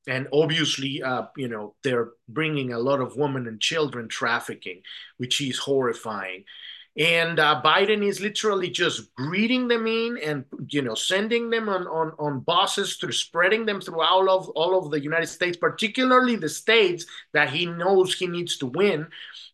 and 0.08 0.26
obviously 0.32 1.02
uh, 1.02 1.26
you 1.36 1.48
know 1.48 1.74
they're 1.84 2.10
bringing 2.28 2.72
a 2.72 2.78
lot 2.78 3.00
of 3.00 3.16
women 3.16 3.46
and 3.46 3.60
children 3.60 4.08
trafficking 4.08 4.82
which 5.18 5.40
is 5.40 5.58
horrifying. 5.58 6.44
And 6.96 7.38
uh, 7.38 7.62
biden 7.64 8.04
is 8.04 8.20
literally 8.20 8.70
just 8.70 9.14
greeting 9.14 9.68
them 9.68 9.86
in 9.86 10.18
and 10.18 10.44
you 10.68 10.82
know 10.82 10.96
sending 10.96 11.48
them 11.48 11.68
on, 11.68 11.86
on, 11.86 12.12
on 12.18 12.40
buses 12.40 12.96
through 12.96 13.12
spreading 13.12 13.66
them 13.66 13.80
through 13.80 14.00
all 14.00 14.28
of 14.28 14.48
all 14.50 14.76
of 14.76 14.90
the 14.90 15.00
united 15.00 15.28
states 15.28 15.56
particularly 15.56 16.34
the 16.34 16.48
states 16.48 17.06
that 17.32 17.50
he 17.50 17.66
knows 17.66 18.14
he 18.14 18.26
needs 18.26 18.56
to 18.58 18.66
win. 18.66 19.06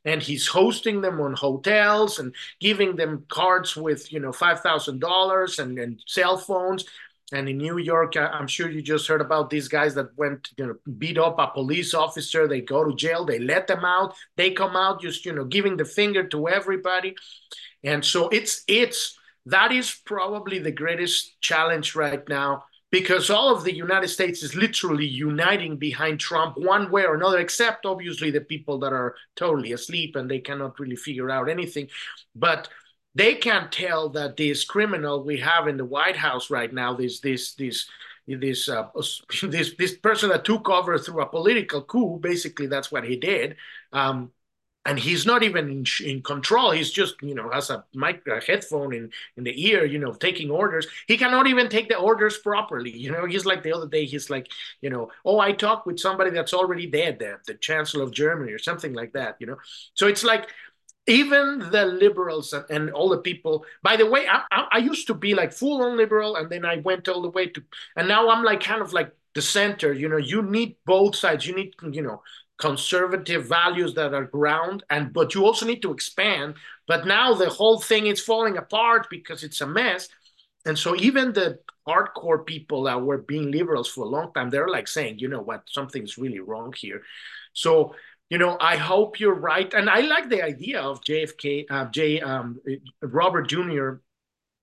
And 0.07 0.22
he's 0.22 0.46
hosting 0.46 1.00
them 1.00 1.18
on 1.20 1.32
hotels 1.32 2.18
and 2.18 2.34
giving 2.61 2.94
them 2.94 3.24
cards 3.28 3.74
with 3.74 4.12
you 4.12 4.20
know 4.20 4.32
$5000 4.32 5.59
and, 5.59 5.78
and 5.78 6.02
cell 6.07 6.38
phones 6.38 6.84
and 7.32 7.48
in 7.48 7.56
New 7.58 7.78
York, 7.78 8.16
I'm 8.16 8.46
sure 8.46 8.70
you 8.70 8.82
just 8.82 9.08
heard 9.08 9.22
about 9.22 9.48
these 9.48 9.66
guys 9.66 9.94
that 9.94 10.16
went, 10.16 10.50
you 10.58 10.66
know, 10.66 10.74
beat 10.98 11.16
up 11.16 11.38
a 11.38 11.46
police 11.46 11.94
officer. 11.94 12.46
They 12.46 12.60
go 12.60 12.84
to 12.84 12.94
jail. 12.94 13.24
They 13.24 13.38
let 13.38 13.66
them 13.66 13.84
out. 13.84 14.14
They 14.36 14.50
come 14.50 14.76
out 14.76 15.00
just, 15.00 15.24
you 15.24 15.32
know, 15.32 15.44
giving 15.44 15.76
the 15.76 15.86
finger 15.86 16.26
to 16.28 16.48
everybody. 16.48 17.16
And 17.82 18.04
so 18.04 18.28
it's 18.28 18.62
it's 18.68 19.18
that 19.46 19.72
is 19.72 19.94
probably 20.04 20.58
the 20.58 20.70
greatest 20.70 21.40
challenge 21.40 21.94
right 21.94 22.26
now 22.28 22.64
because 22.90 23.28
all 23.28 23.54
of 23.54 23.64
the 23.64 23.74
United 23.74 24.08
States 24.08 24.42
is 24.42 24.54
literally 24.54 25.06
uniting 25.06 25.76
behind 25.76 26.20
Trump 26.20 26.56
one 26.56 26.90
way 26.90 27.04
or 27.04 27.16
another, 27.16 27.38
except 27.38 27.86
obviously 27.86 28.30
the 28.30 28.40
people 28.40 28.78
that 28.78 28.92
are 28.92 29.16
totally 29.34 29.72
asleep 29.72 30.14
and 30.14 30.30
they 30.30 30.38
cannot 30.38 30.78
really 30.78 30.94
figure 30.94 31.30
out 31.30 31.48
anything. 31.48 31.88
But 32.36 32.68
they 33.14 33.34
can't 33.34 33.70
tell 33.70 34.08
that 34.10 34.36
this 34.36 34.64
criminal 34.64 35.22
we 35.22 35.38
have 35.38 35.68
in 35.68 35.76
the 35.76 35.84
White 35.84 36.16
House 36.16 36.50
right 36.50 36.72
now, 36.72 36.94
this 36.94 37.20
this 37.20 37.54
this 37.54 37.88
this 38.26 38.68
uh, 38.68 38.88
this 39.42 39.74
this 39.74 39.96
person 39.96 40.30
that 40.30 40.44
took 40.44 40.68
over 40.68 40.98
through 40.98 41.22
a 41.22 41.26
political 41.26 41.82
coup, 41.82 42.18
basically 42.20 42.66
that's 42.66 42.90
what 42.90 43.04
he 43.04 43.16
did. 43.16 43.56
Um, 43.92 44.30
and 44.86 44.98
he's 44.98 45.24
not 45.24 45.42
even 45.42 45.70
in, 45.70 45.84
in, 46.04 46.22
control. 46.22 46.70
He's 46.70 46.90
just, 46.90 47.14
you 47.22 47.34
know, 47.34 47.48
has 47.50 47.70
a 47.70 47.84
mic, 47.94 48.22
a 48.26 48.38
headphone 48.40 48.92
in, 48.92 49.10
in 49.36 49.44
the 49.44 49.68
ear, 49.68 49.86
you 49.86 49.98
know, 49.98 50.12
taking 50.12 50.50
orders. 50.50 50.86
He 51.06 51.16
cannot 51.16 51.46
even 51.46 51.70
take 51.70 51.88
the 51.88 51.96
orders 51.96 52.36
properly. 52.38 52.90
You 52.90 53.10
know, 53.10 53.24
he's 53.24 53.46
like 53.46 53.62
the 53.62 53.72
other 53.72 53.88
day, 53.88 54.04
he's 54.04 54.28
like, 54.28 54.48
you 54.82 54.90
know, 54.90 55.10
oh, 55.24 55.38
I 55.38 55.52
talked 55.52 55.86
with 55.86 55.98
somebody 55.98 56.30
that's 56.30 56.52
already 56.52 56.86
dead, 56.86 57.18
the, 57.18 57.38
the 57.46 57.54
chancellor 57.54 58.02
of 58.02 58.12
Germany 58.12 58.52
or 58.52 58.58
something 58.58 58.92
like 58.92 59.14
that, 59.14 59.36
you 59.38 59.46
know. 59.46 59.56
So 59.94 60.06
it's 60.06 60.22
like 60.22 60.50
even 61.07 61.59
the 61.70 61.84
liberals 61.84 62.52
and, 62.52 62.64
and 62.70 62.90
all 62.90 63.09
the 63.09 63.18
people, 63.18 63.64
by 63.82 63.96
the 63.96 64.07
way, 64.07 64.26
I, 64.26 64.42
I, 64.50 64.68
I 64.72 64.78
used 64.78 65.07
to 65.09 65.14
be 65.14 65.34
like 65.34 65.52
full 65.52 65.82
on 65.82 65.96
liberal 65.96 66.36
and 66.36 66.48
then 66.50 66.64
I 66.64 66.76
went 66.76 67.09
all 67.09 67.22
the 67.22 67.30
way 67.30 67.46
to, 67.48 67.62
and 67.96 68.09
now 68.09 68.30
I'm 68.30 68.42
like 68.44 68.62
kind 68.62 68.80
of 68.80 68.92
like 68.92 69.12
the 69.34 69.42
center, 69.42 69.92
you 69.92 70.09
know, 70.09 70.16
you 70.16 70.42
need 70.42 70.76
both 70.86 71.16
sides. 71.16 71.46
You 71.46 71.55
need, 71.55 71.74
you 71.90 72.02
know, 72.02 72.22
conservative 72.57 73.46
values 73.46 73.94
that 73.94 74.14
are 74.14 74.24
ground 74.26 74.84
and 74.88 75.12
but 75.12 75.34
you 75.34 75.44
also 75.44 75.66
need 75.66 75.82
to 75.82 75.92
expand. 75.92 76.55
But 76.86 77.07
now 77.07 77.34
the 77.34 77.50
whole 77.50 77.80
thing 77.80 78.07
is 78.07 78.20
falling 78.20 78.57
apart 78.57 79.09
because 79.11 79.42
it's 79.42 79.61
a 79.61 79.66
mess. 79.66 80.09
And 80.64 80.78
so 80.78 80.94
even 80.96 81.32
the 81.32 81.59
hardcore 81.86 82.46
people 82.46 82.84
that 82.84 83.02
were 83.02 83.18
being 83.18 83.50
liberals 83.50 83.88
for 83.88 84.05
a 84.05 84.09
long 84.09 84.32
time 84.32 84.48
they're 84.50 84.68
like 84.68 84.88
saying 84.88 85.18
you 85.18 85.28
know 85.28 85.42
what? 85.42 85.64
Something's 85.68 86.16
really 86.16 86.40
wrong 86.40 86.72
here. 86.76 87.02
So 87.52 87.94
you 88.30 88.38
know 88.38 88.56
i 88.60 88.76
hope 88.76 89.20
you're 89.20 89.34
right 89.34 89.74
and 89.74 89.88
i 89.88 90.00
like 90.00 90.28
the 90.28 90.42
idea 90.42 90.80
of 90.80 91.00
jfk 91.02 91.64
uh, 91.70 91.86
j 91.86 92.20
um, 92.20 92.58
robert 93.02 93.48
jr 93.48 93.94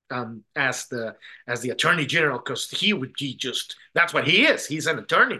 um, 0.09 0.43
as 0.57 0.87
the 0.87 1.15
as 1.47 1.61
the 1.61 1.69
attorney 1.69 2.05
general 2.05 2.37
because 2.37 2.69
he 2.69 2.91
would 2.91 3.13
he 3.17 3.33
just 3.35 3.75
that's 3.93 4.13
what 4.13 4.27
he 4.27 4.45
is 4.45 4.65
he's 4.65 4.87
an 4.87 4.99
attorney 4.99 5.39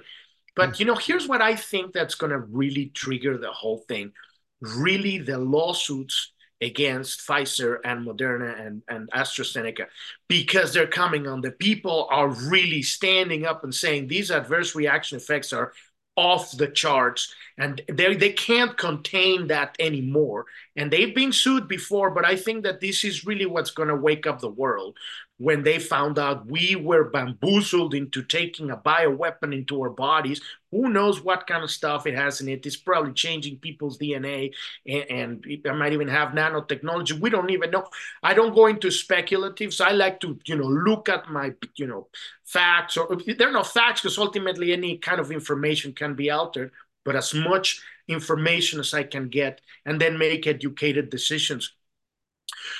but 0.55 0.79
you 0.79 0.85
know, 0.85 0.95
here's 0.95 1.27
what 1.27 1.41
I 1.41 1.55
think 1.55 1.93
that's 1.93 2.15
going 2.15 2.31
to 2.31 2.39
really 2.39 2.87
trigger 2.87 3.37
the 3.37 3.51
whole 3.51 3.79
thing. 3.87 4.11
Really, 4.59 5.17
the 5.17 5.37
lawsuits 5.37 6.33
against 6.61 7.27
Pfizer 7.27 7.77
and 7.83 8.05
Moderna 8.05 8.59
and, 8.67 8.83
and 8.87 9.09
AstraZeneca 9.11 9.87
because 10.27 10.73
they're 10.73 10.85
coming 10.87 11.27
on. 11.27 11.41
The 11.41 11.51
people 11.51 12.07
are 12.11 12.27
really 12.27 12.83
standing 12.83 13.45
up 13.45 13.63
and 13.63 13.73
saying 13.73 14.07
these 14.07 14.29
adverse 14.29 14.75
reaction 14.75 15.17
effects 15.17 15.53
are 15.53 15.73
off 16.15 16.55
the 16.57 16.67
charts 16.67 17.33
and 17.57 17.81
they, 17.87 18.15
they 18.15 18.31
can't 18.31 18.77
contain 18.77 19.47
that 19.47 19.75
anymore 19.79 20.45
and 20.75 20.91
they've 20.91 21.15
been 21.15 21.31
sued 21.31 21.67
before 21.67 22.09
but 22.11 22.25
i 22.25 22.35
think 22.35 22.63
that 22.63 22.79
this 22.79 23.03
is 23.03 23.25
really 23.25 23.45
what's 23.45 23.71
going 23.71 23.89
to 23.89 23.95
wake 23.95 24.25
up 24.25 24.39
the 24.39 24.49
world 24.49 24.97
when 25.41 25.63
they 25.63 25.79
found 25.79 26.19
out 26.19 26.45
we 26.45 26.75
were 26.75 27.09
bamboozled 27.09 27.95
into 27.95 28.21
taking 28.21 28.69
a 28.69 28.77
bioweapon 28.77 29.55
into 29.55 29.81
our 29.81 29.89
bodies. 29.89 30.39
Who 30.69 30.87
knows 30.87 31.23
what 31.23 31.47
kind 31.47 31.63
of 31.63 31.71
stuff 31.71 32.05
it 32.05 32.13
has 32.13 32.41
in 32.41 32.47
it? 32.47 32.63
It's 32.63 32.75
probably 32.75 33.13
changing 33.13 33.57
people's 33.57 33.97
DNA 33.97 34.51
and, 34.85 35.03
and 35.09 35.45
it 35.47 35.65
might 35.75 35.93
even 35.93 36.07
have 36.09 36.29
nanotechnology. 36.33 37.19
We 37.19 37.31
don't 37.31 37.49
even 37.49 37.71
know. 37.71 37.87
I 38.21 38.35
don't 38.35 38.53
go 38.53 38.67
into 38.67 38.89
speculatives. 38.89 39.83
I 39.83 39.93
like 39.93 40.19
to, 40.19 40.37
you 40.45 40.57
know, 40.57 40.67
look 40.67 41.09
at 41.09 41.27
my, 41.27 41.53
you 41.75 41.87
know, 41.87 42.07
facts 42.45 42.95
or 42.95 43.17
they're 43.25 43.51
not 43.51 43.65
facts 43.65 44.01
because 44.01 44.19
ultimately 44.19 44.73
any 44.73 44.99
kind 44.99 45.19
of 45.19 45.31
information 45.31 45.91
can 45.93 46.13
be 46.13 46.29
altered, 46.29 46.71
but 47.03 47.15
as 47.15 47.33
much 47.33 47.81
information 48.07 48.79
as 48.79 48.93
I 48.93 49.03
can 49.03 49.29
get 49.29 49.61
and 49.85 49.99
then 49.99 50.17
make 50.17 50.47
educated 50.47 51.09
decisions 51.09 51.73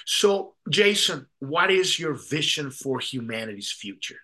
so, 0.06 0.56
Jason, 0.70 1.28
what 1.40 1.72
is 1.72 2.00
your 2.00 2.14
vision 2.14 2.72
for 2.72 3.00
humanity's 3.00 3.72
future? 3.72 4.20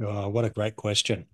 Oh, 0.00 0.28
what 0.28 0.44
a 0.44 0.50
great 0.50 0.76
question. 0.76 1.26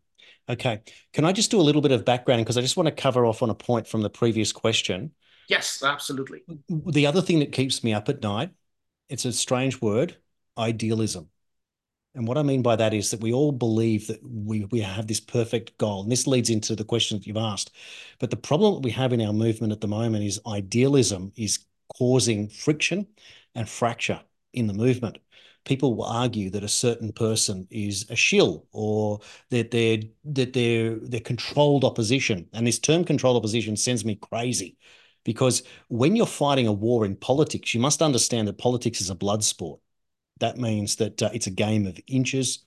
Okay. 0.48 0.82
Can 1.12 1.24
I 1.24 1.32
just 1.32 1.50
do 1.50 1.61
a 1.61 1.62
little 1.62 1.82
bit 1.82 1.92
of 1.92 2.04
background? 2.04 2.44
Because 2.44 2.56
I 2.56 2.62
just 2.62 2.76
want 2.76 2.88
to 2.88 3.02
cover 3.02 3.24
off 3.26 3.42
on 3.42 3.50
a 3.50 3.54
point 3.54 3.86
from 3.86 4.02
the 4.02 4.11
previous 4.11 4.52
question. 4.52 5.12
Yes, 5.48 5.82
absolutely. 5.82 6.42
The 6.68 7.06
other 7.06 7.22
thing 7.22 7.38
that 7.38 7.52
keeps 7.52 7.82
me 7.82 7.94
up 7.94 8.09
at 8.09 8.22
night, 8.22 8.50
it's 9.09 9.24
a 9.24 9.32
strange 9.32 9.80
word, 9.80 10.16
idealism. 10.56 11.30
And 12.18 12.26
what 12.26 12.36
I 12.36 12.42
mean 12.42 12.62
by 12.62 12.74
that 12.74 12.94
is 12.94 13.12
that 13.12 13.20
we 13.20 13.32
all 13.32 13.52
believe 13.52 14.08
that 14.08 14.18
we, 14.28 14.64
we 14.72 14.80
have 14.80 15.06
this 15.06 15.20
perfect 15.20 15.78
goal. 15.78 16.02
And 16.02 16.10
this 16.10 16.26
leads 16.26 16.50
into 16.50 16.74
the 16.74 16.82
question 16.82 17.16
that 17.16 17.28
you've 17.28 17.36
asked. 17.36 17.70
But 18.18 18.30
the 18.30 18.36
problem 18.36 18.74
that 18.74 18.80
we 18.82 18.90
have 18.90 19.12
in 19.12 19.22
our 19.22 19.32
movement 19.32 19.72
at 19.72 19.80
the 19.80 19.86
moment 19.86 20.24
is 20.24 20.40
idealism 20.44 21.30
is 21.36 21.60
causing 21.96 22.48
friction 22.48 23.06
and 23.54 23.68
fracture 23.68 24.20
in 24.52 24.66
the 24.66 24.74
movement. 24.74 25.18
People 25.64 25.94
will 25.94 26.06
argue 26.06 26.50
that 26.50 26.64
a 26.64 26.68
certain 26.68 27.12
person 27.12 27.68
is 27.70 28.04
a 28.10 28.16
shill 28.16 28.66
or 28.72 29.20
that 29.50 29.70
they're 29.70 30.00
that 30.24 30.52
they're 30.54 30.96
they're 30.96 31.20
controlled 31.20 31.84
opposition. 31.84 32.48
And 32.52 32.66
this 32.66 32.80
term 32.80 33.04
controlled 33.04 33.36
opposition 33.36 33.76
sends 33.76 34.04
me 34.04 34.16
crazy 34.16 34.76
because 35.22 35.62
when 35.86 36.16
you're 36.16 36.26
fighting 36.26 36.66
a 36.66 36.72
war 36.72 37.04
in 37.04 37.14
politics, 37.14 37.74
you 37.74 37.80
must 37.80 38.02
understand 38.02 38.48
that 38.48 38.58
politics 38.58 39.00
is 39.00 39.08
a 39.08 39.14
blood 39.14 39.44
sport. 39.44 39.78
That 40.41 40.59
means 40.59 40.97
that 40.97 41.22
uh, 41.22 41.30
it's 41.32 41.47
a 41.47 41.53
game 41.53 41.86
of 41.86 42.01
inches. 42.07 42.61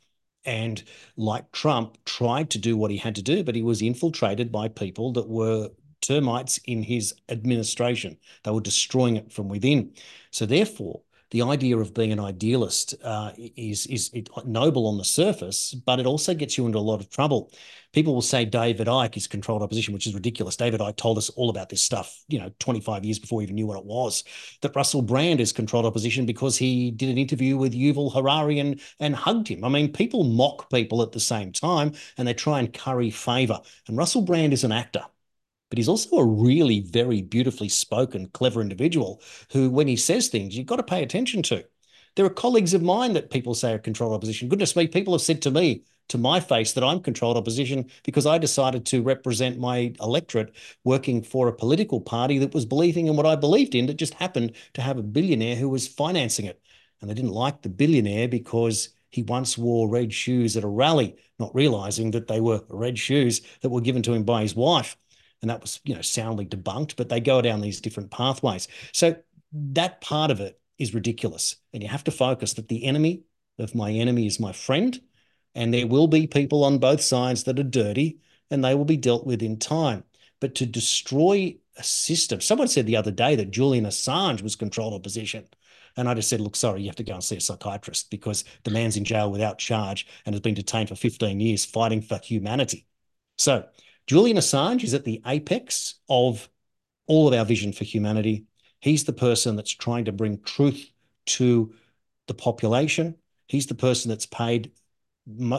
And 0.46 0.84
like 1.18 1.52
Trump 1.52 1.98
tried 2.06 2.50
to 2.52 2.58
do 2.58 2.76
what 2.76 2.92
he 2.92 2.98
had 2.98 3.16
to 3.16 3.22
do, 3.22 3.44
but 3.44 3.56
he 3.56 3.62
was 3.62 3.82
infiltrated 3.82 4.52
by 4.52 4.68
people 4.70 5.14
that 5.14 5.30
were 5.30 5.70
termites 6.02 6.58
in 6.66 6.84
his 6.84 7.14
administration. 7.30 8.18
They 8.44 8.52
were 8.52 8.62
destroying 8.62 9.18
it 9.18 9.32
from 9.32 9.50
within. 9.50 9.94
So 10.32 10.46
therefore, 10.46 11.02
the 11.32 11.42
idea 11.42 11.78
of 11.78 11.94
being 11.94 12.12
an 12.12 12.20
idealist 12.20 12.94
uh, 13.04 13.32
is 13.38 13.88
is 13.88 14.12
noble 14.46 14.86
on 14.88 14.98
the 14.98 15.06
surface, 15.06 15.74
but 15.74 16.00
it 16.00 16.06
also 16.06 16.34
gets 16.34 16.58
you 16.58 16.66
into 16.66 16.78
a 16.78 16.80
lot 16.80 17.00
of 17.00 17.10
trouble. 17.10 17.52
People 17.94 18.14
will 18.14 18.22
say 18.22 18.46
David 18.46 18.88
Icke 18.88 19.18
is 19.18 19.28
controlled 19.28 19.62
opposition, 19.62 19.94
which 19.94 20.08
is 20.08 20.14
ridiculous. 20.14 20.56
David 20.56 20.80
Icke 20.80 20.96
told 20.96 21.18
us 21.18 21.30
all 21.32 21.50
about 21.50 21.70
this 21.70 21.82
stuff, 21.82 22.24
you 22.28 22.40
know, 22.40 22.52
25 22.60 23.04
years 23.04 23.20
before 23.20 23.38
we 23.38 23.44
even 23.44 23.56
knew 23.56 23.68
what 23.68 23.78
it 23.78 23.86
was. 23.86 24.24
That 24.62 24.76
Russell 24.76 25.02
Brand 25.02 25.42
is 25.42 25.52
controlled 25.52 25.86
opposition 25.86 26.26
because 26.26 26.58
he 26.58 26.92
did 26.92 27.10
an 27.10 27.18
interview 27.18 27.58
with 27.58 27.74
Yuval 27.74 28.14
Harari 28.14 28.60
and, 28.60 28.80
and 29.00 29.16
hugged 29.16 29.48
him. 29.48 29.64
I 29.66 29.70
mean, 29.70 29.92
people 29.92 30.24
mock 30.24 30.70
people 30.70 31.02
at 31.02 31.12
the 31.12 31.20
same 31.20 31.52
time 31.52 31.94
and 32.18 32.28
they 32.28 32.34
try 32.34 32.60
and 32.60 32.74
curry 32.74 33.10
favor. 33.10 33.60
And 33.88 33.98
Russell 33.98 34.22
Brand 34.22 34.54
is 34.54 34.64
an 34.64 34.72
actor 34.72 35.04
but 35.72 35.78
he's 35.78 35.88
also 35.88 36.18
a 36.18 36.26
really 36.26 36.82
very 36.82 37.22
beautifully 37.22 37.70
spoken, 37.70 38.28
clever 38.28 38.62
individual 38.62 39.22
who, 39.54 39.70
when 39.70 39.88
he 39.88 39.96
says 39.96 40.28
things, 40.28 40.56
you've 40.56 40.68
got 40.68 40.76
to 40.76 40.84
pay 40.84 41.02
attention 41.02 41.42
to. 41.44 41.64
There 42.16 42.26
are 42.26 42.30
colleagues 42.30 42.74
of 42.74 42.82
mine 42.82 43.14
that 43.14 43.30
people 43.30 43.56
say 43.56 43.72
are 43.74 43.80
controlled 43.80 44.14
opposition. 44.14 44.50
Goodness 44.50 44.76
me, 44.76 44.86
people 44.86 45.14
have 45.14 45.22
said 45.22 45.42
to 45.44 45.50
me, 45.50 45.84
to 46.10 46.18
my 46.18 46.42
face, 46.42 46.74
that 46.74 46.84
I'm 46.84 47.00
controlled 47.00 47.38
opposition 47.38 47.90
because 48.04 48.26
I 48.26 48.38
decided 48.38 48.86
to 48.88 49.02
represent 49.02 49.60
my 49.60 49.94
electorate 50.02 50.54
working 50.84 51.24
for 51.24 51.48
a 51.48 51.54
political 51.54 52.02
party 52.02 52.38
that 52.40 52.54
was 52.54 52.66
believing 52.66 53.08
in 53.08 53.16
what 53.16 53.26
I 53.26 53.38
believed 53.38 53.74
in, 53.74 53.86
that 53.86 53.94
just 53.94 54.16
happened 54.16 54.52
to 54.74 54.82
have 54.82 54.98
a 54.98 55.04
billionaire 55.04 55.56
who 55.56 55.70
was 55.70 55.88
financing 55.88 56.48
it. 56.48 56.62
And 57.00 57.10
they 57.10 57.14
didn't 57.14 57.32
like 57.32 57.62
the 57.62 57.70
billionaire 57.70 58.28
because 58.28 58.90
he 59.10 59.24
once 59.24 59.58
wore 59.58 59.88
red 59.88 60.12
shoes 60.12 60.58
at 60.58 60.66
a 60.66 60.68
rally, 60.68 61.16
not 61.40 61.56
realizing 61.56 62.12
that 62.12 62.28
they 62.28 62.42
were 62.42 62.62
red 62.68 63.00
shoes 63.00 63.40
that 63.62 63.70
were 63.70 63.80
given 63.80 64.04
to 64.04 64.14
him 64.14 64.24
by 64.24 64.42
his 64.42 64.54
wife 64.54 64.98
and 65.42 65.50
that 65.50 65.62
was 65.62 65.80
you 65.84 65.96
know 65.96 66.02
soundly 66.02 66.46
debunked 66.46 66.96
but 66.96 67.10
they 67.10 67.20
go 67.20 67.42
down 67.42 67.62
these 67.62 67.82
different 67.82 68.12
pathways 68.12 68.68
so 68.94 69.16
that 69.52 70.02
part 70.02 70.32
of 70.32 70.40
it 70.40 70.60
is 70.78 70.94
ridiculous 70.94 71.58
and 71.74 71.84
you 71.84 71.90
have 71.90 72.04
to 72.04 72.12
focus 72.12 72.54
that 72.54 72.68
the 72.68 72.86
enemy 72.86 73.24
of 73.60 73.76
my 73.76 73.92
enemy 73.92 74.26
is 74.26 74.40
my 74.40 74.52
friend 74.52 75.02
and 75.54 75.74
there 75.74 75.88
will 75.88 76.08
be 76.08 76.28
people 76.28 76.64
on 76.64 76.78
both 76.78 77.02
sides 77.02 77.44
that 77.44 77.60
are 77.60 77.64
dirty 77.64 78.20
and 78.50 78.64
they 78.64 78.76
will 78.76 78.86
be 78.86 78.98
dealt 78.98 79.26
with 79.26 79.42
in 79.42 79.58
time 79.58 80.04
but 80.40 80.56
to 80.56 80.66
destroy 80.66 81.56
a 81.78 81.84
system 81.84 82.42
someone 82.42 82.68
said 82.68 82.86
the 82.86 82.98
other 82.98 83.12
day 83.12 83.36
that 83.36 83.52
julian 83.52 83.86
assange 83.86 84.42
was 84.42 84.56
controlled 84.56 84.94
opposition 84.94 85.46
and 85.98 86.08
I 86.08 86.14
just 86.14 86.30
said, 86.30 86.42
look, 86.42 86.56
sorry, 86.56 86.82
you 86.82 86.88
have 86.88 86.96
to 86.98 87.04
go 87.04 87.16
and 87.16 87.24
see 87.24 87.36
a 87.36 87.42
psychiatrist 87.42 88.10
because 88.10 88.44
the 88.64 88.72
man's 88.72 88.98
in 88.98 89.04
jail 89.04 89.32
without 89.32 89.58
charge 89.58 90.08
and 90.26 90.34
has 90.34 90.40
been 90.40 90.54
detained 90.54 90.90
for 90.90 90.96
15 90.96 91.40
years 91.40 91.66
fighting 91.66 92.02
for 92.02 92.20
humanity. 92.24 92.88
So 93.38 93.66
Julian 94.08 94.38
Assange 94.38 94.84
is 94.84 94.94
at 94.94 95.06
the 95.06 95.22
apex 95.26 95.96
of 96.10 96.50
all 97.08 97.28
of 97.28 97.34
our 97.34 97.46
vision 97.46 97.72
for 97.74 97.84
humanity. 97.84 98.46
He's 98.80 99.04
the 99.04 99.14
person 99.14 99.56
that's 99.56 99.72
trying 99.72 100.06
to 100.06 100.12
bring 100.12 100.42
truth 100.42 100.90
to 101.28 101.74
the 102.28 102.34
population. 102.34 103.16
He's 103.48 103.68
the 103.68 103.76
person 103.76 104.10
that's 104.10 104.26
paid 104.26 104.72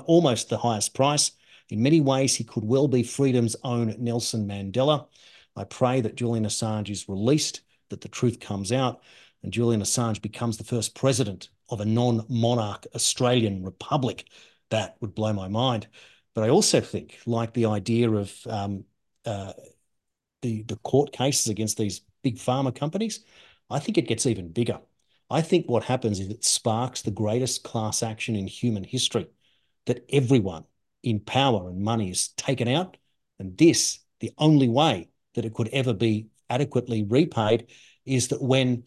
almost 0.06 0.48
the 0.48 0.58
highest 0.58 0.94
price. 0.94 1.32
In 1.68 1.82
many 1.82 2.00
ways, 2.00 2.34
he 2.34 2.44
could 2.44 2.64
well 2.64 2.88
be 2.88 3.02
freedom's 3.02 3.56
own 3.64 3.94
Nelson 3.98 4.46
Mandela. 4.46 5.06
I 5.56 5.64
pray 5.64 6.00
that 6.00 6.16
Julian 6.16 6.44
Assange 6.44 6.90
is 6.90 7.08
released, 7.08 7.60
that 7.90 8.00
the 8.00 8.08
truth 8.08 8.40
comes 8.40 8.72
out, 8.72 9.02
and 9.42 9.52
Julian 9.52 9.82
Assange 9.82 10.20
becomes 10.20 10.56
the 10.56 10.64
first 10.64 10.94
president 10.94 11.48
of 11.68 11.80
a 11.80 11.84
non-monarch 11.84 12.86
Australian 12.94 13.62
republic. 13.62 14.26
That 14.70 14.96
would 15.00 15.14
blow 15.14 15.32
my 15.32 15.48
mind. 15.48 15.86
But 16.34 16.44
I 16.44 16.48
also 16.48 16.80
think, 16.80 17.18
like 17.26 17.52
the 17.52 17.66
idea 17.66 18.10
of 18.10 18.34
um, 18.46 18.84
uh, 19.24 19.52
the 20.40 20.62
the 20.62 20.76
court 20.76 21.12
cases 21.12 21.48
against 21.48 21.76
these 21.76 22.02
big 22.22 22.36
pharma 22.36 22.74
companies, 22.74 23.24
I 23.70 23.78
think 23.78 23.98
it 23.98 24.08
gets 24.08 24.26
even 24.26 24.52
bigger. 24.52 24.80
I 25.30 25.42
think 25.42 25.68
what 25.68 25.84
happens 25.84 26.20
is 26.20 26.28
it 26.28 26.44
sparks 26.44 27.02
the 27.02 27.10
greatest 27.10 27.64
class 27.64 28.02
action 28.02 28.36
in 28.36 28.46
human 28.46 28.84
history, 28.84 29.28
that 29.86 30.04
everyone 30.10 30.64
in 31.02 31.20
power 31.20 31.68
and 31.68 31.80
money 31.80 32.10
is 32.10 32.28
taken 32.28 32.68
out, 32.68 32.96
and 33.38 33.56
this, 33.56 34.00
the 34.20 34.32
only 34.38 34.68
way 34.68 35.08
that 35.34 35.44
it 35.44 35.54
could 35.54 35.68
ever 35.68 35.94
be 35.94 36.28
adequately 36.50 37.02
repaid, 37.02 37.68
is 38.04 38.28
that 38.28 38.42
when 38.42 38.84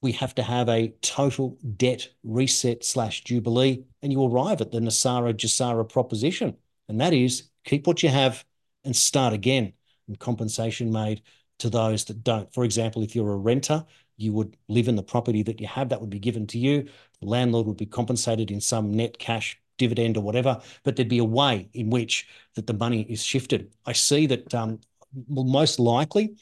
we 0.00 0.12
have 0.12 0.34
to 0.36 0.42
have 0.42 0.68
a 0.68 0.92
total 1.02 1.58
debt 1.76 2.08
reset 2.22 2.84
slash 2.84 3.24
jubilee, 3.24 3.84
and 4.02 4.12
you 4.12 4.24
arrive 4.24 4.60
at 4.60 4.70
the 4.70 4.80
NESARA 4.80 5.34
GESARA 5.34 5.88
proposition, 5.88 6.56
and 6.88 7.00
that 7.00 7.12
is 7.12 7.48
keep 7.64 7.86
what 7.86 8.02
you 8.02 8.08
have 8.08 8.44
and 8.84 8.94
start 8.94 9.32
again, 9.32 9.72
and 10.06 10.18
compensation 10.18 10.92
made 10.92 11.22
to 11.58 11.68
those 11.68 12.04
that 12.04 12.22
don't. 12.22 12.52
For 12.54 12.64
example, 12.64 13.02
if 13.02 13.16
you're 13.16 13.32
a 13.32 13.36
renter, 13.36 13.84
you 14.16 14.32
would 14.32 14.56
live 14.68 14.88
in 14.88 14.96
the 14.96 15.02
property 15.02 15.42
that 15.42 15.60
you 15.60 15.66
have, 15.66 15.88
that 15.88 16.00
would 16.00 16.10
be 16.10 16.18
given 16.18 16.46
to 16.48 16.58
you. 16.58 16.88
The 17.20 17.26
landlord 17.26 17.66
would 17.66 17.76
be 17.76 17.86
compensated 17.86 18.50
in 18.50 18.60
some 18.60 18.92
net 18.92 19.18
cash 19.18 19.60
dividend 19.76 20.16
or 20.16 20.22
whatever, 20.22 20.60
but 20.82 20.96
there'd 20.96 21.08
be 21.08 21.18
a 21.18 21.24
way 21.24 21.68
in 21.72 21.90
which 21.90 22.26
that 22.54 22.66
the 22.66 22.72
money 22.74 23.02
is 23.08 23.22
shifted. 23.24 23.72
I 23.86 23.92
see 23.92 24.26
that 24.26 24.54
um, 24.54 24.80
most 25.28 25.78
likely 25.78 26.36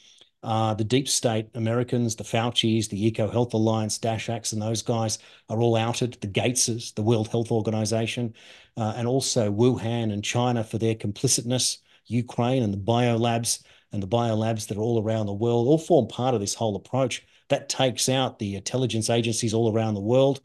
uh, 0.47 0.75
the 0.75 0.85
deep 0.85 1.09
state 1.09 1.49
Americans, 1.55 2.15
the 2.15 2.23
Fauci's, 2.23 2.87
the 2.87 3.05
Eco 3.05 3.29
Health 3.29 3.53
Alliance, 3.53 3.99
Daszaks, 3.99 4.53
and 4.53 4.63
those 4.63 4.81
guys 4.81 5.19
are 5.49 5.61
all 5.61 5.75
outed. 5.75 6.17
The 6.21 6.29
Gateses, 6.29 6.95
the 6.95 7.03
World 7.03 7.27
Health 7.27 7.51
Organization, 7.51 8.33
uh, 8.77 8.95
and 8.97 9.09
also 9.09 9.51
Wuhan 9.51 10.13
and 10.13 10.23
China 10.23 10.63
for 10.63 10.79
their 10.79 10.95
complicitness, 10.95 11.79
Ukraine 12.07 12.63
and 12.63 12.73
the 12.73 12.79
biolabs 12.79 13.65
and 13.91 14.01
the 14.01 14.07
biolabs 14.07 14.69
that 14.69 14.79
are 14.79 14.83
all 14.83 15.03
around 15.03 15.27
the 15.27 15.33
world 15.33 15.67
all 15.67 15.79
form 15.79 16.07
part 16.07 16.35
of 16.35 16.41
this 16.41 16.55
whole 16.55 16.77
approach. 16.77 17.27
That 17.49 17.69
takes 17.69 18.09
out 18.09 18.39
the 18.39 18.55
intelligence 18.55 19.11
agencies 19.11 19.53
all 19.53 19.73
around 19.75 19.95
the 19.95 20.01
world 20.01 20.43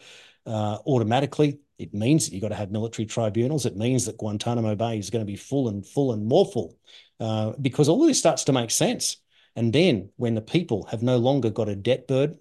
uh, 0.48 0.80
automatically. 0.88 1.60
It 1.78 1.94
means 1.94 2.26
that 2.26 2.34
you've 2.34 2.42
got 2.42 2.50
to 2.50 2.56
have 2.56 2.72
military 2.72 3.06
tribunals. 3.06 3.68
It 3.68 3.78
means 3.78 4.06
that 4.06 4.18
Guantanamo 4.18 4.76
Bay 4.76 4.98
is 4.98 5.12
going 5.12 5.26
to 5.26 5.32
be 5.32 5.36
full 5.36 5.70
and 5.70 5.86
full 5.86 6.14
and 6.14 6.26
more 6.26 6.46
full 6.46 6.80
uh, 7.20 7.54
because 7.62 7.88
all 7.88 8.02
of 8.02 8.08
this 8.08 8.18
starts 8.18 8.46
to 8.46 8.52
make 8.52 8.72
sense. 8.72 9.18
And 9.56 9.74
then 9.74 10.10
when 10.18 10.36
the 10.36 10.42
people 10.42 10.86
have 10.86 11.04
no 11.04 11.18
longer 11.18 11.50
got 11.50 11.70
a 11.70 11.76
debt 11.76 12.08
burden 12.08 12.40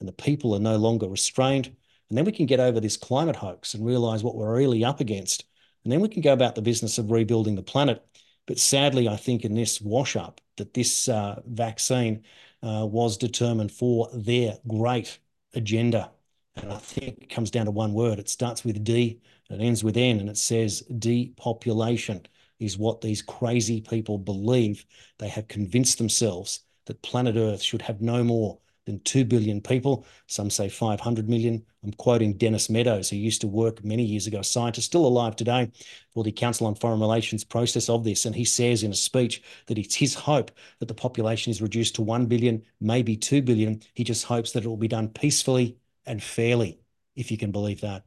and 0.00 0.08
the 0.08 0.12
people 0.12 0.54
are 0.54 0.60
no 0.60 0.76
longer 0.76 1.08
restrained, 1.08 1.66
and 2.08 2.16
then 2.16 2.24
we 2.24 2.32
can 2.32 2.46
get 2.46 2.60
over 2.60 2.80
this 2.80 2.96
climate 2.96 3.36
hoax 3.36 3.74
and 3.74 3.84
realize 3.84 4.22
what 4.22 4.36
we're 4.36 4.56
really 4.56 4.84
up 4.84 5.00
against. 5.00 5.44
And 5.84 5.92
then 5.92 6.00
we 6.00 6.08
can 6.08 6.22
go 6.22 6.32
about 6.32 6.54
the 6.54 6.62
business 6.62 6.98
of 6.98 7.10
rebuilding 7.10 7.56
the 7.56 7.62
planet. 7.62 8.04
But 8.46 8.58
sadly, 8.58 9.08
I 9.08 9.16
think 9.16 9.44
in 9.44 9.54
this 9.54 9.80
wash 9.80 10.16
up 10.16 10.40
that 10.56 10.74
this 10.74 11.08
uh, 11.08 11.40
vaccine 11.46 12.24
uh, 12.62 12.86
was 12.86 13.16
determined 13.16 13.72
for 13.72 14.08
their 14.14 14.58
great 14.68 15.18
agenda. 15.54 16.10
And 16.54 16.72
I 16.72 16.78
think 16.78 17.22
it 17.22 17.28
comes 17.28 17.50
down 17.50 17.66
to 17.66 17.70
one 17.70 17.92
word. 17.92 18.18
It 18.18 18.28
starts 18.28 18.64
with 18.64 18.84
D 18.84 19.20
it 19.50 19.60
ends 19.60 19.84
with 19.84 19.96
N, 19.96 20.18
and 20.18 20.28
it 20.28 20.36
says 20.36 20.80
depopulation 20.80 22.26
is 22.58 22.78
what 22.78 23.00
these 23.00 23.22
crazy 23.22 23.80
people 23.80 24.18
believe. 24.18 24.84
They 25.18 25.28
have 25.28 25.48
convinced 25.48 25.98
themselves 25.98 26.60
that 26.86 27.02
planet 27.02 27.36
Earth 27.36 27.62
should 27.62 27.82
have 27.82 28.00
no 28.00 28.24
more 28.24 28.58
than 28.86 29.00
2 29.00 29.24
billion 29.24 29.60
people. 29.60 30.06
Some 30.28 30.48
say 30.48 30.68
500 30.68 31.28
million. 31.28 31.64
I'm 31.84 31.92
quoting 31.92 32.34
Dennis 32.34 32.70
Meadows, 32.70 33.10
who 33.10 33.16
used 33.16 33.40
to 33.40 33.48
work 33.48 33.84
many 33.84 34.04
years 34.04 34.26
ago, 34.26 34.42
scientist 34.42 34.86
still 34.86 35.06
alive 35.06 35.36
today, 35.36 35.70
for 36.14 36.22
the 36.24 36.32
Council 36.32 36.66
on 36.66 36.76
Foreign 36.76 37.00
Relations 37.00 37.44
process 37.44 37.88
of 37.88 38.04
this. 38.04 38.24
And 38.24 38.34
he 38.34 38.44
says 38.44 38.84
in 38.84 38.92
a 38.92 38.94
speech 38.94 39.42
that 39.66 39.78
it's 39.78 39.96
his 39.96 40.14
hope 40.14 40.52
that 40.78 40.86
the 40.86 40.94
population 40.94 41.50
is 41.50 41.60
reduced 41.60 41.96
to 41.96 42.02
1 42.02 42.26
billion, 42.26 42.62
maybe 42.80 43.16
2 43.16 43.42
billion. 43.42 43.82
He 43.92 44.04
just 44.04 44.24
hopes 44.24 44.52
that 44.52 44.64
it 44.64 44.68
will 44.68 44.76
be 44.76 44.88
done 44.88 45.08
peacefully 45.08 45.78
and 46.06 46.22
fairly, 46.22 46.80
if 47.16 47.30
you 47.30 47.36
can 47.36 47.50
believe 47.50 47.80
that. 47.80 48.04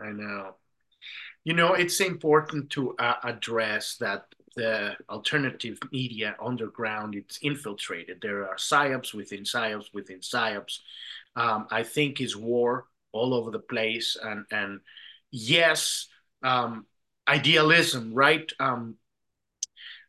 I 0.00 0.10
know 0.10 0.56
you 1.44 1.54
know 1.54 1.74
it's 1.74 2.00
important 2.00 2.70
to 2.70 2.94
uh, 2.96 3.16
address 3.24 3.96
that 3.96 4.26
the 4.54 4.94
alternative 5.08 5.78
media 5.92 6.36
underground 6.44 7.14
it's 7.14 7.38
infiltrated. 7.42 8.18
There 8.20 8.46
are 8.48 8.56
psyops 8.56 9.14
within 9.14 9.44
psyops 9.44 9.92
within 9.94 10.20
psyops. 10.20 10.78
Um, 11.34 11.66
i 11.70 11.82
think 11.82 12.20
is 12.20 12.36
war 12.36 12.86
all 13.12 13.32
over 13.32 13.50
the 13.50 13.58
place 13.58 14.16
and 14.22 14.44
and 14.50 14.80
yes 15.30 16.08
um, 16.42 16.86
idealism 17.28 18.12
right? 18.14 18.50
Um, 18.60 18.96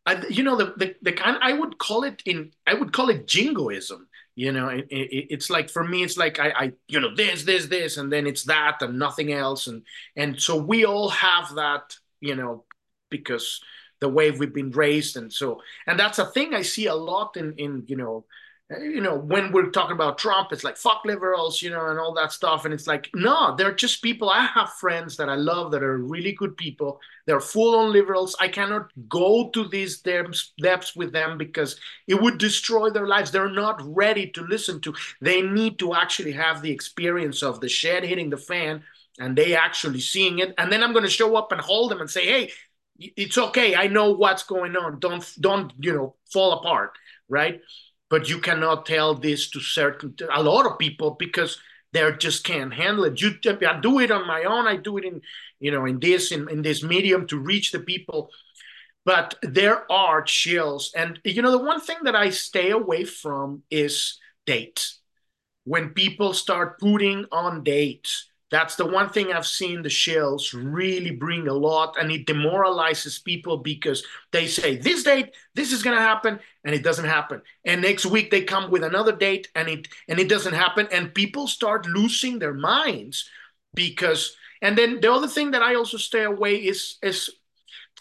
I, 0.06 0.22
you 0.30 0.44
know 0.44 0.58
the, 0.58 0.74
the 0.76 0.96
the 1.02 1.14
kind 1.14 1.38
i 1.42 1.54
would 1.54 1.78
call 1.78 2.04
it 2.04 2.22
in 2.26 2.52
i 2.68 2.74
would 2.74 2.92
call 2.92 3.10
it 3.10 3.26
jingoism 3.26 4.08
you 4.36 4.52
know 4.52 4.70
it, 4.70 4.88
it, 4.90 5.28
it's 5.30 5.50
like 5.50 5.70
for 5.70 5.84
me 5.84 6.04
it's 6.04 6.18
like 6.18 6.40
I, 6.40 6.50
I 6.50 6.74
you 6.88 7.00
know 7.00 7.16
this 7.16 7.44
this 7.44 7.68
this 7.68 7.98
and 7.98 8.12
then 8.12 8.28
it's 8.28 8.44
that 8.44 8.82
and 8.82 8.98
nothing 8.98 9.32
else. 9.32 9.68
And 9.68 9.84
and 10.16 10.40
so 10.40 10.58
we 10.58 10.86
all 10.86 11.10
have 11.10 11.56
that 11.56 11.96
you 12.20 12.36
know 12.36 12.64
because 13.10 13.62
the 14.00 14.10
way 14.10 14.32
we've 14.32 14.54
been 14.54 14.72
raised. 14.72 15.18
And 15.18 15.32
so 15.32 15.62
and 15.88 16.00
that's 16.00 16.20
a 16.20 16.26
thing 16.26 16.54
i 16.54 16.62
see 16.62 16.88
a 16.88 16.96
lot 16.96 17.38
in 17.38 17.54
in 17.58 17.84
you 17.88 17.96
know 17.96 18.26
you 18.82 19.02
know, 19.02 19.16
when 19.16 19.52
we're 19.52 19.70
talking 19.70 19.96
about 19.96 20.18
Trump, 20.18 20.52
it's 20.52 20.64
like 20.64 20.78
fuck 20.78 21.04
liberals, 21.06 21.62
you 21.62 21.70
know, 21.70 21.88
and 21.88 22.00
all 22.00 22.14
that 22.14 22.32
stuff. 22.32 22.66
And 22.66 22.74
it's 22.74 22.88
like, 22.88 23.10
no, 23.14 23.56
they're 23.56 23.74
just 23.74 24.02
people. 24.02 24.30
I 24.30 24.46
have 24.46 24.74
friends 24.74 25.18
that 25.18 25.30
I 25.30 25.36
love 25.36 25.72
that 25.72 25.84
are 25.84 25.98
really 25.98 26.32
good 26.32 26.56
people. 26.56 27.00
They're 27.26 27.40
full 27.40 27.76
on 27.80 27.92
liberals. 27.92 28.36
I 28.40 28.48
cannot 28.48 28.92
go 29.10 29.50
to 29.50 29.68
these 29.68 30.00
depths, 30.02 30.96
with 30.96 31.12
them 31.12 31.38
because 31.38 31.80
it 32.08 32.22
would 32.22 32.38
destroy 32.38 32.90
their 32.90 33.08
lives. 33.08 33.32
They're 33.32 33.50
not 33.50 33.82
ready 33.84 34.28
to 34.32 34.42
listen 34.42 34.82
to. 34.82 34.94
They 35.22 35.42
need 35.42 35.80
to 35.80 35.94
actually 35.96 36.34
have 36.34 36.62
the 36.62 36.72
experience 36.72 37.44
of 37.44 37.60
the 37.60 37.70
shed 37.70 38.04
hitting 38.04 38.30
the 38.30 38.38
fan 38.38 38.84
and 39.20 39.38
they 39.38 39.56
actually 39.56 40.00
seeing 40.00 40.40
it. 40.40 40.54
And 40.58 40.72
then 40.72 40.84
I'm 40.84 40.94
going 40.94 41.06
to 41.06 41.12
show 41.12 41.36
up 41.36 41.52
and 41.52 41.62
hold 41.62 41.92
them 41.92 42.02
and 42.02 42.10
say, 42.10 42.26
hey, 42.26 42.52
it's 42.98 43.38
okay. 43.38 43.76
I 43.76 43.88
know 43.88 44.12
what's 44.12 44.44
going 44.44 44.76
on. 44.76 45.00
Don't, 45.00 45.26
don't, 45.40 45.74
you 45.80 45.94
know, 45.94 46.16
fall 46.32 46.54
apart. 46.54 46.98
Right 47.30 47.62
but 48.14 48.30
you 48.30 48.38
cannot 48.38 48.86
tell 48.86 49.16
this 49.16 49.50
to 49.50 49.60
certain 49.60 50.16
a 50.32 50.44
lot 50.44 50.68
of 50.68 50.78
people 50.78 51.16
because 51.18 51.58
they 51.94 52.08
just 52.20 52.44
can't 52.44 52.72
handle 52.72 53.06
it. 53.06 53.20
You, 53.20 53.32
I 53.68 53.80
do 53.80 53.98
it 53.98 54.12
on 54.12 54.28
my 54.28 54.44
own. 54.44 54.68
I 54.68 54.76
do 54.76 55.00
it 55.00 55.04
in, 55.04 55.24
you 55.60 55.72
know, 55.72 55.86
in 55.86 56.00
this 56.00 56.32
in, 56.32 56.48
in 56.48 56.62
this 56.62 56.84
medium 56.84 57.26
to 57.26 57.40
reach 57.40 57.72
the 57.72 57.80
people. 57.80 58.30
But 59.04 59.34
there 59.42 59.92
are 59.92 60.22
chills, 60.22 60.92
and 60.96 61.20
you 61.26 61.42
know, 61.42 61.50
the 61.50 61.66
one 61.66 61.82
thing 61.82 61.98
that 62.04 62.16
I 62.16 62.30
stay 62.30 62.70
away 62.70 63.04
from 63.04 63.64
is 63.72 64.20
dates. 64.46 65.00
When 65.64 65.90
people 65.90 66.36
start 66.36 66.80
putting 66.80 67.26
on 67.32 67.64
dates, 67.64 68.30
that's 68.54 68.76
the 68.76 68.86
one 68.86 69.10
thing 69.10 69.34
I've 69.34 69.48
seen 69.48 69.82
the 69.82 69.90
shells 69.90 70.54
really 70.54 71.12
bring 71.12 71.48
a 71.48 71.54
lot, 71.54 71.98
and 72.00 72.12
it 72.12 72.28
demoralizes 72.28 73.20
people 73.20 73.58
because 73.58 74.04
they 74.32 74.48
say 74.48 74.78
this 74.78 75.04
date, 75.04 75.34
this 75.56 75.74
is 75.74 75.84
gonna 75.84 75.98
happen, 76.00 76.40
and 76.64 76.76
it 76.76 76.84
doesn't 76.84 77.06
happen. 77.06 77.42
And 77.66 77.82
next 77.82 78.06
week 78.06 78.30
they 78.32 78.44
come 78.44 78.70
with 78.72 78.84
another 78.84 79.12
date, 79.12 79.50
and 79.56 79.68
it 79.68 79.88
and 80.08 80.20
it 80.20 80.30
doesn't 80.30 80.54
happen, 80.54 80.88
and 80.92 81.14
people 81.14 81.48
start 81.48 81.86
losing 81.88 82.40
their 82.40 82.54
minds 82.54 83.30
because. 83.74 84.36
And 84.62 84.78
then 84.78 85.02
the 85.02 85.12
other 85.12 85.28
thing 85.28 85.52
that 85.52 85.62
I 85.62 85.76
also 85.76 85.98
stay 85.98 86.24
away 86.24 86.56
is 86.56 86.98
is 87.02 87.30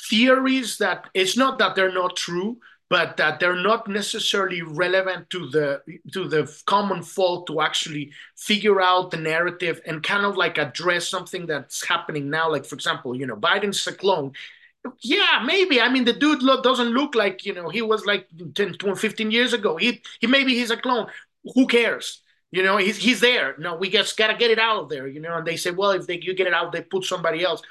theories 0.08 0.78
that 0.78 1.08
it's 1.14 1.36
not 1.36 1.58
that 1.58 1.74
they're 1.74 1.92
not 1.92 2.16
true, 2.16 2.58
but 2.92 3.16
that 3.16 3.40
they're 3.40 3.56
not 3.56 3.88
necessarily 3.88 4.60
relevant 4.60 5.30
to 5.30 5.48
the 5.48 5.80
to 6.12 6.28
the 6.28 6.42
common 6.66 7.02
folk 7.02 7.46
to 7.46 7.62
actually 7.62 8.12
figure 8.36 8.82
out 8.82 9.10
the 9.10 9.16
narrative 9.16 9.80
and 9.86 10.02
kind 10.02 10.26
of 10.26 10.36
like 10.36 10.58
address 10.58 11.08
something 11.08 11.46
that's 11.46 11.86
happening 11.86 12.28
now. 12.28 12.50
Like 12.50 12.66
for 12.66 12.74
example 12.74 13.16
you 13.16 13.26
know 13.26 13.34
biden's 13.34 13.86
a 13.86 13.94
clone. 13.94 14.32
Yeah 15.00 15.42
maybe. 15.46 15.80
I 15.80 15.88
mean 15.88 16.04
the 16.04 16.12
dude 16.12 16.42
doesn't 16.62 16.90
look 16.90 17.14
like 17.14 17.46
you 17.46 17.54
know 17.54 17.70
he 17.70 17.80
was 17.80 18.04
like 18.04 18.28
10 18.54 18.74
20, 18.74 18.94
15 18.94 19.30
years 19.30 19.54
ago. 19.54 19.78
He, 19.78 20.02
he 20.20 20.26
maybe 20.26 20.54
he's 20.54 20.70
a 20.70 20.76
clone. 20.76 21.06
Who 21.54 21.66
cares? 21.66 22.20
You 22.50 22.62
know 22.62 22.76
he's, 22.76 22.98
he's 22.98 23.20
there. 23.20 23.54
No 23.56 23.74
we 23.76 23.88
just 23.88 24.18
gotta 24.18 24.36
get 24.36 24.50
it 24.50 24.58
out 24.58 24.82
of 24.82 24.90
there 24.90 25.08
you 25.08 25.20
know? 25.20 25.38
And 25.38 25.46
they 25.46 25.56
say 25.56 25.70
well 25.70 25.92
if 25.92 26.06
they 26.06 26.20
you 26.20 26.34
get 26.34 26.46
it 26.46 26.52
out 26.52 26.72
they 26.72 26.82
put 26.82 27.04
somebody 27.04 27.42
else 27.42 27.62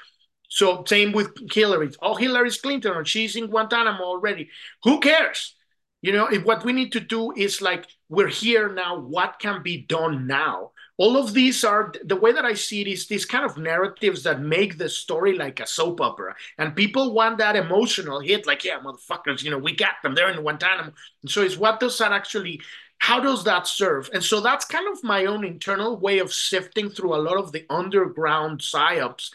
so 0.52 0.84
same 0.86 1.12
with 1.12 1.30
Hillary. 1.50 1.90
Oh, 2.02 2.14
Hillary's 2.14 2.60
Clinton, 2.60 2.92
or 2.92 3.06
she's 3.06 3.36
in 3.36 3.46
Guantanamo 3.46 4.04
already. 4.04 4.50
Who 4.84 5.00
cares? 5.00 5.54
You 6.02 6.12
know, 6.12 6.26
if 6.26 6.44
what 6.44 6.62
we 6.62 6.74
need 6.74 6.92
to 6.92 7.00
do 7.00 7.32
is 7.32 7.62
like 7.62 7.86
we're 8.10 8.28
here 8.28 8.70
now. 8.70 8.98
What 8.98 9.38
can 9.38 9.62
be 9.62 9.78
done 9.78 10.26
now? 10.26 10.72
All 10.98 11.16
of 11.16 11.32
these 11.32 11.64
are 11.64 11.90
the 12.04 12.16
way 12.16 12.32
that 12.32 12.44
I 12.44 12.52
see 12.52 12.82
it 12.82 12.86
is 12.86 13.06
these 13.06 13.24
kind 13.24 13.46
of 13.46 13.56
narratives 13.56 14.24
that 14.24 14.42
make 14.42 14.76
the 14.76 14.90
story 14.90 15.38
like 15.38 15.58
a 15.58 15.66
soap 15.66 16.02
opera, 16.02 16.34
and 16.58 16.76
people 16.76 17.14
want 17.14 17.38
that 17.38 17.56
emotional 17.56 18.20
hit, 18.20 18.46
like 18.46 18.62
yeah, 18.62 18.78
motherfuckers, 18.78 19.42
you 19.42 19.50
know, 19.50 19.58
we 19.58 19.74
got 19.74 20.02
them. 20.02 20.14
They're 20.14 20.30
in 20.30 20.42
Guantanamo, 20.42 20.92
and 21.22 21.30
so 21.30 21.40
it's 21.40 21.56
what 21.56 21.80
does 21.80 21.96
that 21.96 22.12
actually 22.12 22.60
how 22.98 23.18
does 23.18 23.42
that 23.44 23.66
serve? 23.66 24.10
And 24.12 24.22
so 24.22 24.40
that's 24.40 24.64
kind 24.64 24.86
of 24.92 25.02
my 25.02 25.24
own 25.24 25.44
internal 25.44 25.98
way 25.98 26.18
of 26.18 26.32
sifting 26.32 26.88
through 26.88 27.16
a 27.16 27.24
lot 27.24 27.36
of 27.36 27.50
the 27.50 27.64
underground 27.68 28.60
psyops. 28.60 29.30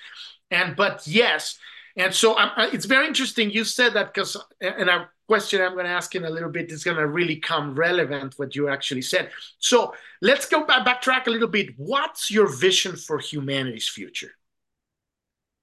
And 0.51 0.75
but 0.75 1.05
yes, 1.05 1.57
and 1.95 2.13
so 2.13 2.37
um, 2.37 2.51
it's 2.57 2.85
very 2.85 3.07
interesting 3.07 3.49
you 3.49 3.63
said 3.63 3.93
that 3.93 4.13
because 4.13 4.37
and 4.61 4.89
a 4.89 5.09
question 5.27 5.61
I'm 5.61 5.73
going 5.73 5.85
to 5.85 5.91
ask 5.91 6.15
in 6.15 6.25
a 6.25 6.29
little 6.29 6.49
bit 6.49 6.71
is 6.71 6.83
going 6.83 6.97
to 6.97 7.07
really 7.07 7.35
come 7.35 7.75
relevant 7.75 8.35
what 8.37 8.55
you 8.55 8.69
actually 8.69 9.01
said. 9.01 9.29
So 9.59 9.93
let's 10.21 10.47
go 10.47 10.65
back 10.65 10.85
backtrack 10.85 11.27
a 11.27 11.29
little 11.29 11.47
bit. 11.47 11.71
What's 11.77 12.31
your 12.31 12.47
vision 12.47 12.95
for 12.95 13.19
humanity's 13.19 13.89
future? 13.89 14.31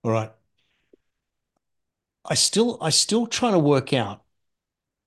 All 0.02 0.10
right. 0.10 0.30
I 2.24 2.34
still 2.34 2.78
I 2.80 2.90
still 2.90 3.26
trying 3.26 3.52
to 3.52 3.58
work 3.58 3.92
out 3.92 4.22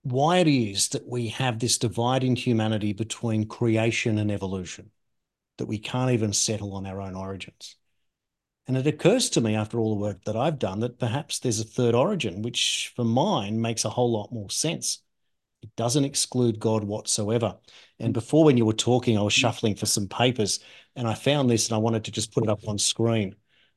why 0.03 0.37
it 0.37 0.47
is 0.47 0.89
that 0.89 1.07
we 1.07 1.29
have 1.29 1.59
this 1.59 1.77
divide 1.77 2.23
in 2.23 2.35
humanity 2.35 2.93
between 2.93 3.45
creation 3.47 4.17
and 4.17 4.31
evolution, 4.31 4.91
that 5.57 5.65
we 5.65 5.79
can't 5.79 6.11
even 6.11 6.33
settle 6.33 6.73
on 6.73 6.85
our 6.85 7.01
own 7.01 7.15
origins. 7.15 7.76
And 8.67 8.75
it 8.75 8.85
occurs 8.85 9.29
to 9.31 9.41
me 9.41 9.55
after 9.55 9.79
all 9.79 9.95
the 9.95 10.01
work 10.01 10.25
that 10.25 10.35
I've 10.35 10.59
done 10.59 10.81
that 10.81 10.99
perhaps 10.99 11.39
there's 11.39 11.59
a 11.59 11.65
third 11.65 11.95
origin, 11.95 12.41
which 12.41 12.91
for 12.95 13.05
mine 13.05 13.61
makes 13.61 13.85
a 13.85 13.89
whole 13.89 14.11
lot 14.11 14.31
more 14.31 14.49
sense. 14.49 14.99
It 15.63 15.75
doesn't 15.75 16.05
exclude 16.05 16.59
God 16.59 16.83
whatsoever. 16.83 17.57
And 17.99 18.13
before, 18.13 18.43
when 18.43 18.57
you 18.57 18.65
were 18.65 18.73
talking, 18.73 19.17
I 19.17 19.21
was 19.21 19.33
mm. 19.33 19.37
shuffling 19.37 19.75
for 19.75 19.85
some 19.85 20.07
papers 20.07 20.59
and 20.95 21.07
I 21.07 21.13
found 21.13 21.49
this 21.49 21.67
and 21.67 21.75
I 21.75 21.79
wanted 21.79 22.03
to 22.05 22.11
just 22.11 22.33
put 22.33 22.43
it 22.43 22.49
up 22.49 22.67
on 22.67 22.77
screen 22.77 23.35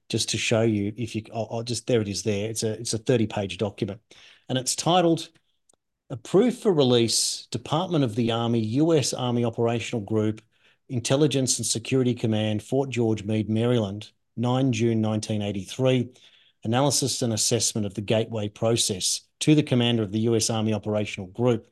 just 0.08 0.30
to 0.30 0.38
show 0.38 0.62
you 0.62 0.92
if 0.96 1.14
you, 1.14 1.22
I'll, 1.32 1.48
I'll 1.50 1.62
just, 1.62 1.86
there 1.86 2.00
it 2.00 2.08
is 2.08 2.24
there. 2.24 2.50
It's 2.50 2.64
a, 2.64 2.72
it's 2.72 2.94
a 2.94 2.98
30 2.98 3.28
page 3.28 3.58
document 3.58 4.00
and 4.48 4.58
it's 4.58 4.74
titled 4.74 5.28
Approved 6.10 6.58
for 6.58 6.72
release, 6.72 7.46
Department 7.52 8.02
of 8.02 8.16
the 8.16 8.32
Army, 8.32 8.58
U.S. 8.58 9.14
Army 9.14 9.44
Operational 9.44 10.04
Group, 10.04 10.42
Intelligence 10.88 11.58
and 11.58 11.66
Security 11.66 12.14
Command, 12.14 12.64
Fort 12.64 12.90
George 12.90 13.22
Meade, 13.22 13.48
Maryland, 13.48 14.10
9 14.40 14.72
June 14.72 15.02
1983. 15.02 16.10
Analysis 16.64 17.22
and 17.22 17.32
assessment 17.32 17.86
of 17.86 17.94
the 17.94 18.00
Gateway 18.00 18.48
process 18.48 19.22
to 19.40 19.54
the 19.54 19.62
commander 19.62 20.02
of 20.02 20.12
the 20.12 20.20
U.S. 20.20 20.50
Army 20.50 20.74
Operational 20.74 21.28
Group. 21.28 21.66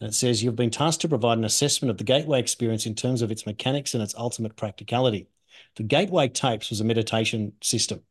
And 0.00 0.08
it 0.08 0.14
says, 0.14 0.42
You've 0.42 0.56
been 0.56 0.70
tasked 0.70 1.02
to 1.02 1.08
provide 1.08 1.38
an 1.38 1.44
assessment 1.44 1.90
of 1.90 1.98
the 1.98 2.04
Gateway 2.04 2.40
experience 2.40 2.86
in 2.86 2.94
terms 2.94 3.22
of 3.22 3.30
its 3.30 3.46
mechanics 3.46 3.94
and 3.94 4.02
its 4.02 4.14
ultimate 4.16 4.56
practicality. 4.56 5.28
The 5.76 5.82
Gateway 5.82 6.28
tapes 6.28 6.70
was 6.70 6.80
a 6.80 6.84
meditation 6.84 7.52
system 7.62 8.02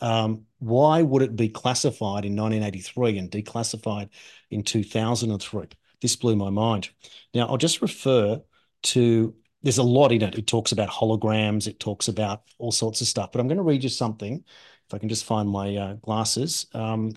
um, 0.00 0.46
why 0.58 1.02
would 1.02 1.22
it 1.22 1.36
be 1.36 1.48
classified 1.48 2.24
in 2.24 2.36
1983 2.36 3.18
and 3.18 3.30
declassified 3.30 4.08
in 4.50 4.62
2003? 4.62 5.68
This 6.00 6.16
blew 6.16 6.36
my 6.36 6.50
mind. 6.50 6.90
Now, 7.32 7.46
I'll 7.46 7.56
just 7.56 7.80
refer 7.80 8.42
to 8.82 9.34
there's 9.64 9.78
a 9.78 9.82
lot 9.82 10.12
in 10.12 10.22
it. 10.22 10.36
It 10.36 10.46
talks 10.46 10.72
about 10.72 10.90
holograms, 10.90 11.66
it 11.66 11.80
talks 11.80 12.08
about 12.08 12.42
all 12.58 12.70
sorts 12.70 13.00
of 13.00 13.08
stuff. 13.08 13.32
But 13.32 13.40
I'm 13.40 13.48
going 13.48 13.56
to 13.56 13.64
read 13.64 13.82
you 13.82 13.88
something. 13.88 14.44
If 14.86 14.94
I 14.94 14.98
can 14.98 15.08
just 15.08 15.24
find 15.24 15.48
my 15.48 15.74
uh, 15.74 15.92
glasses, 15.94 16.66
um, 16.74 17.14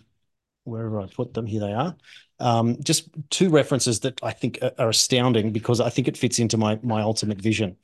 wherever 0.63 1.01
I 1.01 1.07
put 1.07 1.33
them, 1.33 1.45
here 1.45 1.59
they 1.59 1.73
are. 1.73 1.95
Um, 2.39 2.81
just 2.81 3.09
two 3.29 3.49
references 3.49 3.99
that 4.01 4.23
I 4.23 4.31
think 4.31 4.59
are, 4.79 4.89
astounding 4.89 5.51
because 5.51 5.81
I 5.81 5.89
think 5.89 6.07
it 6.07 6.17
fits 6.17 6.39
into 6.39 6.57
my 6.57 6.79
my 6.81 7.01
ultimate 7.01 7.41
vision. 7.41 7.75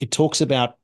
It 0.00 0.10
talks 0.10 0.42
about 0.42 0.76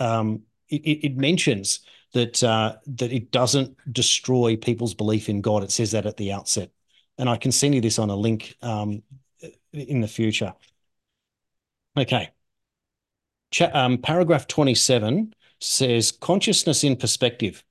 um, 0.00 0.42
it, 0.68 1.04
it 1.04 1.16
mentions 1.16 1.80
that 2.12 2.42
uh, 2.42 2.76
that 2.86 3.12
it 3.12 3.30
doesn't 3.30 3.76
destroy 3.92 4.56
people's 4.56 4.94
belief 4.94 5.28
in 5.28 5.42
God. 5.42 5.62
It 5.62 5.70
says 5.70 5.92
that 5.92 6.06
at 6.06 6.16
the 6.16 6.32
outset, 6.32 6.70
and 7.18 7.28
I 7.28 7.36
can 7.36 7.52
send 7.52 7.74
you 7.74 7.80
this 7.80 7.98
on 8.00 8.10
a 8.10 8.16
link 8.16 8.56
um, 8.62 9.02
in 9.72 10.00
the 10.00 10.08
future. 10.08 10.54
Okay. 11.96 12.30
Um, 13.72 13.98
paragraph 13.98 14.46
27 14.46 15.32
says 15.60 16.12
consciousness 16.12 16.84
in 16.84 16.96
perspective. 16.96 17.64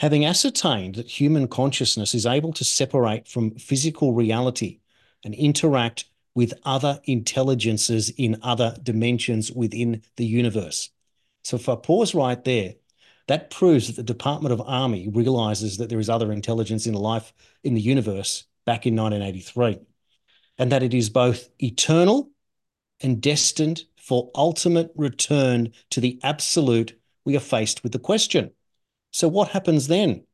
Having 0.00 0.24
ascertained 0.24 0.96
that 0.96 1.08
human 1.08 1.48
consciousness 1.48 2.14
is 2.14 2.26
able 2.26 2.52
to 2.54 2.64
separate 2.64 3.28
from 3.28 3.54
physical 3.56 4.12
reality 4.12 4.80
and 5.24 5.34
interact 5.34 6.06
with 6.34 6.54
other 6.64 7.00
intelligences 7.04 8.10
in 8.10 8.38
other 8.42 8.76
dimensions 8.82 9.50
within 9.50 10.02
the 10.16 10.24
universe. 10.24 10.90
So 11.42 11.56
if 11.56 11.68
I 11.68 11.76
pause 11.76 12.14
right 12.14 12.42
there, 12.44 12.74
that 13.26 13.50
proves 13.50 13.88
that 13.88 13.96
the 13.96 14.02
Department 14.02 14.52
of 14.52 14.62
Army 14.64 15.08
realizes 15.08 15.76
that 15.78 15.88
there 15.88 15.98
is 15.98 16.08
other 16.08 16.32
intelligence 16.32 16.86
in 16.86 16.94
life 16.94 17.32
in 17.62 17.74
the 17.74 17.80
universe 17.80 18.44
back 18.64 18.86
in 18.86 18.96
1983, 18.96 19.78
and 20.58 20.72
that 20.72 20.82
it 20.82 20.94
is 20.94 21.10
both 21.10 21.48
eternal 21.62 22.30
and 23.00 23.20
destined 23.20 23.84
for 23.96 24.30
ultimate 24.34 24.92
return 24.96 25.72
to 25.90 26.00
the 26.00 26.18
absolute. 26.22 26.98
We 27.24 27.36
are 27.36 27.40
faced 27.40 27.82
with 27.82 27.92
the 27.92 27.98
question. 27.98 28.50
So, 29.12 29.28
what 29.28 29.50
happens 29.50 29.88
then? 29.88 30.24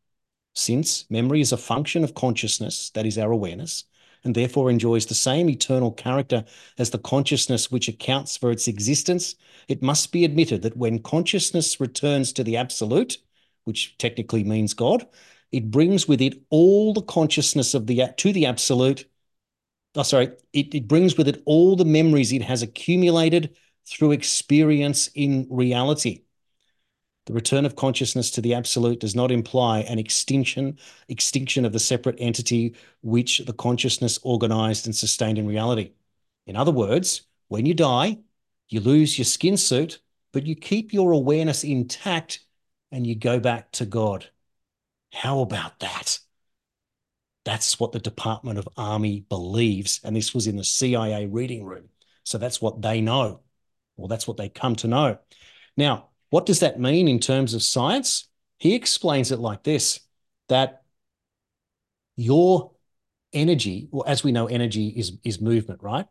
Since 0.55 1.11
memory 1.11 1.41
is 1.41 1.53
a 1.53 1.57
function 1.57 2.05
of 2.05 2.15
consciousness, 2.15 2.91
that 2.91 3.07
is 3.07 3.19
our 3.19 3.33
awareness, 3.33 3.85
and 4.23 4.35
therefore 4.35 4.71
enjoys 4.71 5.07
the 5.07 5.15
same 5.15 5.51
eternal 5.51 5.93
character 5.93 6.45
as 6.79 6.91
the 6.91 6.99
consciousness 6.99 7.71
which 7.71 7.89
accounts 7.89 8.37
for 8.37 8.51
its 8.51 8.69
existence, 8.69 9.35
it 9.69 9.83
must 9.83 10.13
be 10.13 10.25
admitted 10.25 10.63
that 10.63 10.77
when 10.77 11.01
consciousness 11.01 11.81
returns 11.81 12.33
to 12.33 12.45
the 12.45 12.57
absolute, 12.57 13.19
which 13.65 13.97
technically 13.99 14.45
means 14.45 14.75
God, 14.75 15.07
it 15.53 15.71
brings 15.71 16.09
with 16.09 16.21
it 16.21 16.41
all 16.51 16.95
the 16.95 17.03
consciousness 17.03 17.75
of 17.75 17.87
the 17.87 18.03
to 18.17 18.33
the 18.33 18.47
absolute. 18.47 19.07
Oh, 19.97 20.03
sorry, 20.03 20.33
it, 20.53 20.75
it 20.75 20.89
brings 20.89 21.17
with 21.17 21.29
it 21.29 21.43
all 21.47 21.77
the 21.77 21.85
memories 21.85 22.33
it 22.33 22.43
has 22.43 22.63
accumulated 22.63 23.57
through 23.87 24.13
experience 24.13 25.09
in 25.15 25.47
reality. 25.51 26.23
The 27.27 27.33
return 27.35 27.65
of 27.67 27.77
consciousness 27.77 28.31
to 28.33 28.41
the 28.41 28.55
absolute 28.55 29.01
does 29.01 29.15
not 29.15 29.31
imply 29.31 29.81
an 29.81 29.99
extinction, 29.99 30.79
extinction 31.09 31.65
of 31.67 31.73
the 31.73 31.79
separate 31.79 32.17
entity 32.19 32.75
which 33.03 33.39
the 33.41 33.53
consciousness 33.53 34.19
organized 34.23 34.87
and 34.87 34.95
sustained 34.97 35.37
in 35.39 35.47
reality. 35.47 35.93
In 36.47 36.57
other 36.57 36.73
words, 36.73 37.23
when 37.49 37.65
you 37.67 37.75
die, 37.75 38.19
you 38.69 38.81
lose 38.81 39.19
your 39.19 39.25
skin 39.27 39.57
suit, 39.59 40.01
but 40.33 40.47
you 40.47 40.55
keep 40.55 40.93
your 40.93 41.13
awareness 41.13 41.63
intact 41.65 42.41
and 42.91 43.07
you 43.07 43.15
go 43.15 43.39
back 43.41 43.71
to 43.73 43.87
God. 43.87 44.31
How 45.13 45.41
about 45.41 45.81
that? 45.81 46.21
That's 47.45 47.79
what 47.79 47.93
the 47.93 47.99
Department 47.99 48.59
of 48.59 48.69
Army 48.77 49.25
believes. 49.29 50.01
And 50.03 50.17
this 50.17 50.35
was 50.35 50.47
in 50.47 50.57
the 50.57 50.65
CIA 50.65 51.27
reading 51.27 51.65
room. 51.65 51.89
So 52.25 52.39
that's 52.39 52.61
what 52.61 52.81
they 52.81 53.01
know, 53.01 53.41
or 53.97 54.09
that's 54.09 54.27
what 54.27 54.39
they 54.39 54.49
come 54.49 54.77
to 54.77 54.89
know. 54.89 55.19
Now, 55.77 56.09
what 56.31 56.47
does 56.47 56.61
that 56.61 56.81
mean 56.81 57.07
in 57.07 57.21
terms 57.21 57.55
of 57.55 57.63
science? 57.63 58.29
He 58.59 58.75
explains 58.75 59.31
it 59.31 59.39
like 59.39 59.63
this 59.63 60.01
that 60.49 60.83
your 62.17 62.73
energy, 63.33 63.89
well, 63.91 64.05
as 64.07 64.25
we 64.25 64.33
know, 64.33 64.47
energy 64.47 64.89
is, 64.89 65.19
is 65.25 65.41
movement, 65.41 65.83
right? 65.83 66.07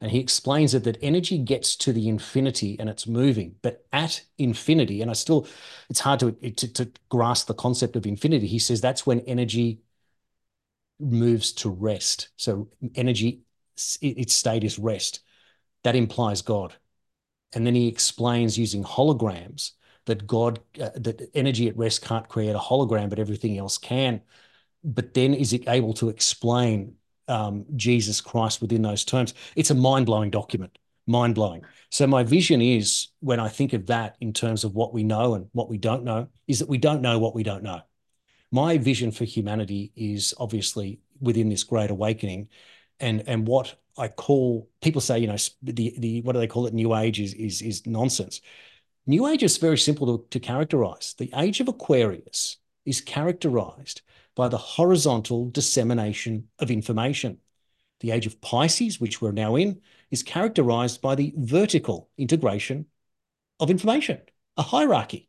And 0.00 0.10
he 0.10 0.18
explains 0.18 0.74
it 0.74 0.84
that 0.84 0.98
energy 1.00 1.38
gets 1.38 1.76
to 1.76 1.92
the 1.92 2.08
infinity 2.08 2.76
and 2.80 2.88
it's 2.88 3.06
moving, 3.06 3.54
but 3.62 3.84
at 3.92 4.22
infinity, 4.36 5.00
and 5.00 5.10
I 5.10 5.14
still, 5.14 5.46
it's 5.88 6.00
hard 6.00 6.20
to, 6.20 6.32
to, 6.32 6.72
to 6.72 6.90
grasp 7.08 7.46
the 7.46 7.54
concept 7.54 7.94
of 7.94 8.06
infinity. 8.06 8.46
He 8.48 8.58
says 8.58 8.80
that's 8.80 9.06
when 9.06 9.20
energy 9.20 9.80
moves 11.00 11.52
to 11.52 11.70
rest. 11.70 12.28
So 12.36 12.68
energy, 12.94 13.40
its 14.00 14.34
state 14.34 14.64
is 14.64 14.78
rest. 14.78 15.20
That 15.84 15.96
implies 15.96 16.42
God. 16.42 16.74
And 17.54 17.66
then 17.66 17.74
he 17.74 17.88
explains 17.88 18.58
using 18.58 18.84
holograms 18.84 19.72
that 20.06 20.26
God, 20.26 20.60
uh, 20.80 20.90
that 20.94 21.30
energy 21.34 21.68
at 21.68 21.76
rest 21.76 22.02
can't 22.02 22.28
create 22.28 22.54
a 22.54 22.58
hologram, 22.58 23.08
but 23.08 23.18
everything 23.18 23.58
else 23.58 23.78
can. 23.78 24.20
But 24.84 25.14
then 25.14 25.34
is 25.34 25.52
it 25.52 25.68
able 25.68 25.94
to 25.94 26.08
explain 26.08 26.94
um, 27.28 27.64
Jesus 27.76 28.20
Christ 28.20 28.60
within 28.60 28.82
those 28.82 29.04
terms? 29.04 29.34
It's 29.54 29.70
a 29.70 29.74
mind 29.74 30.06
blowing 30.06 30.30
document, 30.30 30.76
mind 31.06 31.34
blowing. 31.34 31.62
So 31.90 32.06
my 32.06 32.24
vision 32.24 32.60
is 32.60 33.08
when 33.20 33.38
I 33.38 33.48
think 33.48 33.74
of 33.74 33.86
that 33.86 34.16
in 34.20 34.32
terms 34.32 34.64
of 34.64 34.74
what 34.74 34.92
we 34.92 35.04
know 35.04 35.34
and 35.34 35.46
what 35.52 35.68
we 35.68 35.78
don't 35.78 36.04
know, 36.04 36.28
is 36.48 36.58
that 36.58 36.68
we 36.68 36.78
don't 36.78 37.02
know 37.02 37.18
what 37.18 37.34
we 37.34 37.42
don't 37.42 37.62
know. 37.62 37.82
My 38.52 38.76
vision 38.78 39.10
for 39.10 39.24
humanity 39.24 39.92
is 39.96 40.34
obviously 40.38 41.00
within 41.20 41.48
this 41.48 41.64
great 41.64 41.90
awakening, 41.90 42.48
and 43.00 43.24
and 43.26 43.48
what 43.48 43.74
I 43.96 44.08
call 44.08 44.68
people 44.82 45.00
say, 45.00 45.18
you 45.18 45.26
know, 45.26 45.36
the 45.62 45.94
the 45.98 46.20
what 46.20 46.34
do 46.34 46.38
they 46.38 46.46
call 46.46 46.66
it? 46.66 46.74
New 46.74 46.94
Age 46.94 47.18
is 47.18 47.34
is 47.34 47.62
is 47.62 47.86
nonsense. 47.86 48.42
New 49.06 49.26
Age 49.26 49.42
is 49.42 49.56
very 49.56 49.78
simple 49.78 50.18
to, 50.18 50.24
to 50.30 50.38
characterize. 50.38 51.14
The 51.18 51.30
age 51.34 51.60
of 51.60 51.68
Aquarius 51.68 52.58
is 52.84 53.00
characterized 53.00 54.02
by 54.36 54.48
the 54.48 54.58
horizontal 54.58 55.50
dissemination 55.50 56.48
of 56.58 56.70
information. 56.70 57.38
The 58.00 58.10
age 58.10 58.26
of 58.26 58.40
Pisces, 58.40 59.00
which 59.00 59.20
we're 59.20 59.32
now 59.32 59.56
in, 59.56 59.80
is 60.10 60.22
characterized 60.22 61.00
by 61.00 61.14
the 61.14 61.32
vertical 61.36 62.10
integration 62.18 62.86
of 63.60 63.70
information, 63.70 64.20
a 64.56 64.62
hierarchy. 64.62 65.28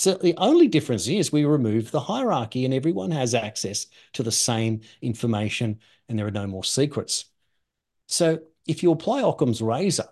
So 0.00 0.14
the 0.14 0.34
only 0.38 0.66
difference 0.66 1.08
is 1.08 1.30
we 1.30 1.44
remove 1.44 1.90
the 1.90 2.00
hierarchy 2.00 2.64
and 2.64 2.72
everyone 2.72 3.10
has 3.10 3.34
access 3.34 3.86
to 4.14 4.22
the 4.22 4.32
same 4.32 4.80
information 5.02 5.78
and 6.08 6.18
there 6.18 6.26
are 6.26 6.30
no 6.30 6.46
more 6.46 6.64
secrets. 6.64 7.26
So 8.06 8.38
if 8.66 8.82
you 8.82 8.92
apply 8.92 9.20
Occam's 9.20 9.60
razor, 9.60 10.08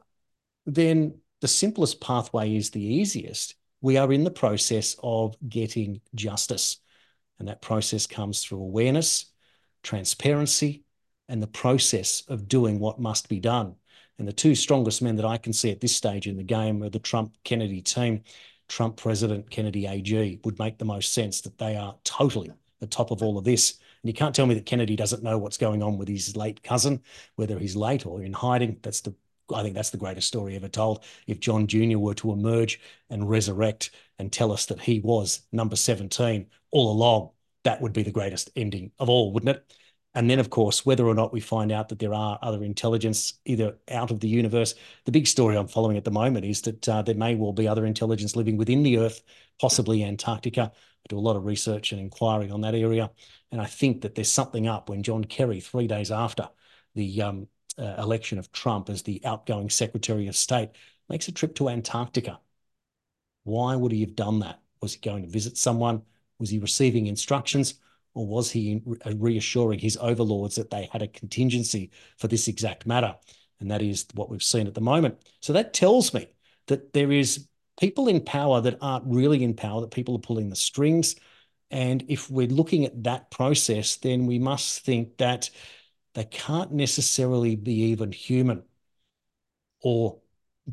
then 0.67 1.15
the 1.41 1.49
simplest 1.49 2.03
pathway 2.03 2.55
is 2.55 2.69
the 2.69 2.83
easiest. 2.83 3.55
We 3.81 3.97
are 3.97 4.13
in 4.13 4.25
the 4.25 4.31
process 4.31 4.95
of 5.03 5.35
getting 5.49 6.03
justice. 6.15 6.81
And 7.39 7.49
that 7.49 7.63
process 7.63 8.07
comes 8.07 8.45
through 8.45 8.61
awareness, 8.61 9.33
transparency, 9.83 10.85
and 11.31 11.43
the 11.43 11.47
process 11.47 12.25
of 12.29 12.47
doing 12.47 12.79
what 12.79 13.01
must 13.01 13.31
be 13.31 13.41
done. 13.41 13.77
And 14.19 14.29
the 14.29 14.35
two 14.35 14.55
strongest 14.55 15.01
men 15.01 15.17
that 15.17 15.25
I 15.25 15.39
can 15.39 15.55
see 15.55 15.71
at 15.71 15.81
this 15.81 15.97
stage 15.97 16.27
in 16.27 16.37
the 16.37 16.43
game 16.43 16.83
are 16.83 16.91
the 16.91 16.99
Trump 16.99 17.33
Kennedy 17.43 17.81
team. 17.81 18.25
Trump 18.69 18.97
president, 18.97 19.51
Kennedy 19.51 19.87
AG 19.87 20.41
would 20.45 20.59
make 20.59 20.79
the 20.79 20.85
most 20.85 21.13
sense 21.13 21.41
that 21.41 21.59
they 21.59 21.77
are 21.77 21.97
totally 22.05 22.53
the 22.81 22.87
top 22.87 23.11
of 23.11 23.23
all 23.23 23.39
of 23.39 23.45
this. 23.45 23.79
And 24.03 24.09
you 24.09 24.15
can't 24.15 24.35
tell 24.35 24.47
me 24.47 24.55
that 24.55 24.67
Kennedy 24.67 24.95
doesn't 24.95 25.23
know 25.23 25.39
what's 25.39 25.57
going 25.57 25.83
on 25.83 25.99
with 25.99 26.09
his 26.09 26.37
late 26.37 26.63
cousin, 26.63 27.03
whether 27.37 27.59
he's 27.59 27.75
late 27.75 28.07
or 28.07 28.23
in 28.23 28.33
hiding. 28.33 28.79
That's 28.83 29.01
the 29.01 29.15
I 29.55 29.63
think 29.63 29.75
that's 29.75 29.91
the 29.91 29.97
greatest 29.97 30.29
story 30.29 30.57
ever 30.57 30.69
told. 30.69 31.05
If 31.27 31.41
John 31.41 31.67
Jr. 31.67 31.99
were 31.99 32.15
to 32.15 32.33
emerge 32.33 32.81
and 33.09 33.29
resurrect 33.29 33.91
and 34.19 34.31
tell 34.31 34.53
us 34.53 34.67
that 34.67 34.81
he 34.81 35.01
was 35.01 35.41
number 35.53 35.75
17 35.75 36.47
all 36.71 36.93
along, 36.93 37.31
that 37.65 37.81
would 37.81 37.93
be 37.93 38.03
the 38.03 38.11
greatest 38.11 38.51
ending 38.57 38.93
of 38.99 39.09
all, 39.09 39.33
wouldn't 39.33 39.57
it? 39.57 39.75
And 40.19 40.29
then, 40.29 40.41
of 40.41 40.51
course, 40.51 40.85
whether 40.85 41.07
or 41.07 41.15
not 41.15 41.33
we 41.33 41.39
find 41.39 41.71
out 41.71 41.91
that 41.91 42.01
there 42.01 42.13
are 42.13 42.41
other 42.43 42.65
intelligence 42.65 43.35
either 43.45 43.79
out 43.89 44.11
of 44.11 44.19
the 44.19 44.27
universe, 44.27 44.75
the 45.05 45.13
big 45.13 45.29
story 45.29 45.57
I'm 45.57 45.69
following 45.69 45.97
at 45.97 46.03
the 46.03 46.11
moment 46.11 46.45
is 46.45 46.61
that 46.63 46.89
uh, 46.89 47.03
there 47.03 47.15
may 47.15 47.37
well 47.37 47.53
be 47.53 47.69
other 47.69 47.87
intelligence 47.87 48.35
living 48.35 48.57
within 48.57 48.83
the 48.83 48.99
Earth, 48.99 49.23
possibly 49.61 50.03
Antarctica. 50.03 50.73
I 50.75 51.07
do 51.09 51.19
a 51.19 51.21
lot 51.21 51.37
of 51.37 51.47
research 51.47 51.93
and 51.93 52.01
inquiry 52.01 52.51
on 52.51 52.63
that 52.63 52.75
area. 52.75 53.13
And 53.53 53.61
I 53.61 53.67
think 53.67 54.01
that 54.01 54.17
there's 54.17 54.29
something 54.29 54.67
up 54.67 54.89
when 54.89 55.05
John 55.05 55.23
Kerry, 55.23 55.61
three 55.61 55.87
days 55.87 56.11
after 56.11 56.49
the 56.97 57.23
um, 57.23 57.47
uh, 57.79 57.95
election 57.99 58.41
of 58.41 58.51
Trump 58.51 58.91
as 58.91 59.05
the 59.05 59.23
outgoing 59.25 59.71
Secretary 59.71 60.27
of 60.27 60.35
State, 60.35 60.71
makes 61.09 61.29
a 61.29 61.33
trip 61.33 61.55
to 61.55 61.69
Antarctica. 61.69 62.41
Why 63.45 63.77
would 63.77 63.93
he 63.93 64.01
have 64.01 64.17
done 64.17 64.41
that? 64.41 64.59
Was 64.83 64.95
he 64.95 64.99
going 64.99 65.23
to 65.23 65.31
visit 65.31 65.57
someone? 65.57 66.03
Was 66.41 66.51
he 66.51 66.59
receiving 66.59 67.07
instructions? 67.07 67.75
Or 68.19 68.27
was 68.27 68.51
he 68.51 68.83
reassuring 69.15 69.79
his 69.79 69.97
overlords 69.99 70.57
that 70.57 70.71
they 70.71 70.89
had 70.91 71.03
a 71.03 71.07
contingency 71.07 71.93
for 72.17 72.27
this 72.27 72.49
exact 72.49 72.85
matter? 72.85 73.15
And 73.61 73.71
that 73.71 73.81
is 73.81 74.07
what 74.15 74.29
we've 74.29 74.43
seen 74.43 74.67
at 74.67 74.75
the 74.75 74.81
moment. 74.81 75.19
So 75.41 75.53
that 75.53 75.73
tells 75.73 76.13
me 76.13 76.27
that 76.67 76.93
there 76.93 77.13
is 77.13 77.47
people 77.79 78.09
in 78.09 78.21
power 78.21 78.61
that 78.61 78.79
aren't 78.81 79.05
really 79.07 79.45
in 79.45 79.55
power, 79.55 79.83
that 79.83 79.93
people 79.93 80.17
are 80.17 80.21
pulling 80.21 80.51
the 80.51 80.57
strings. 80.57 81.15
And 81.71 82.05
if 82.09 82.29
we're 82.29 82.49
looking 82.49 82.85
at 82.85 83.05
that 83.05 83.31
process, 83.31 83.95
then 83.99 84.27
we 84.27 84.41
must 84.41 84.85
think 84.85 85.19
that 85.19 85.49
they 86.15 86.25
can't 86.25 86.73
necessarily 86.73 87.55
be 87.55 87.75
even 87.93 88.11
human 88.11 88.65
or 89.81 90.19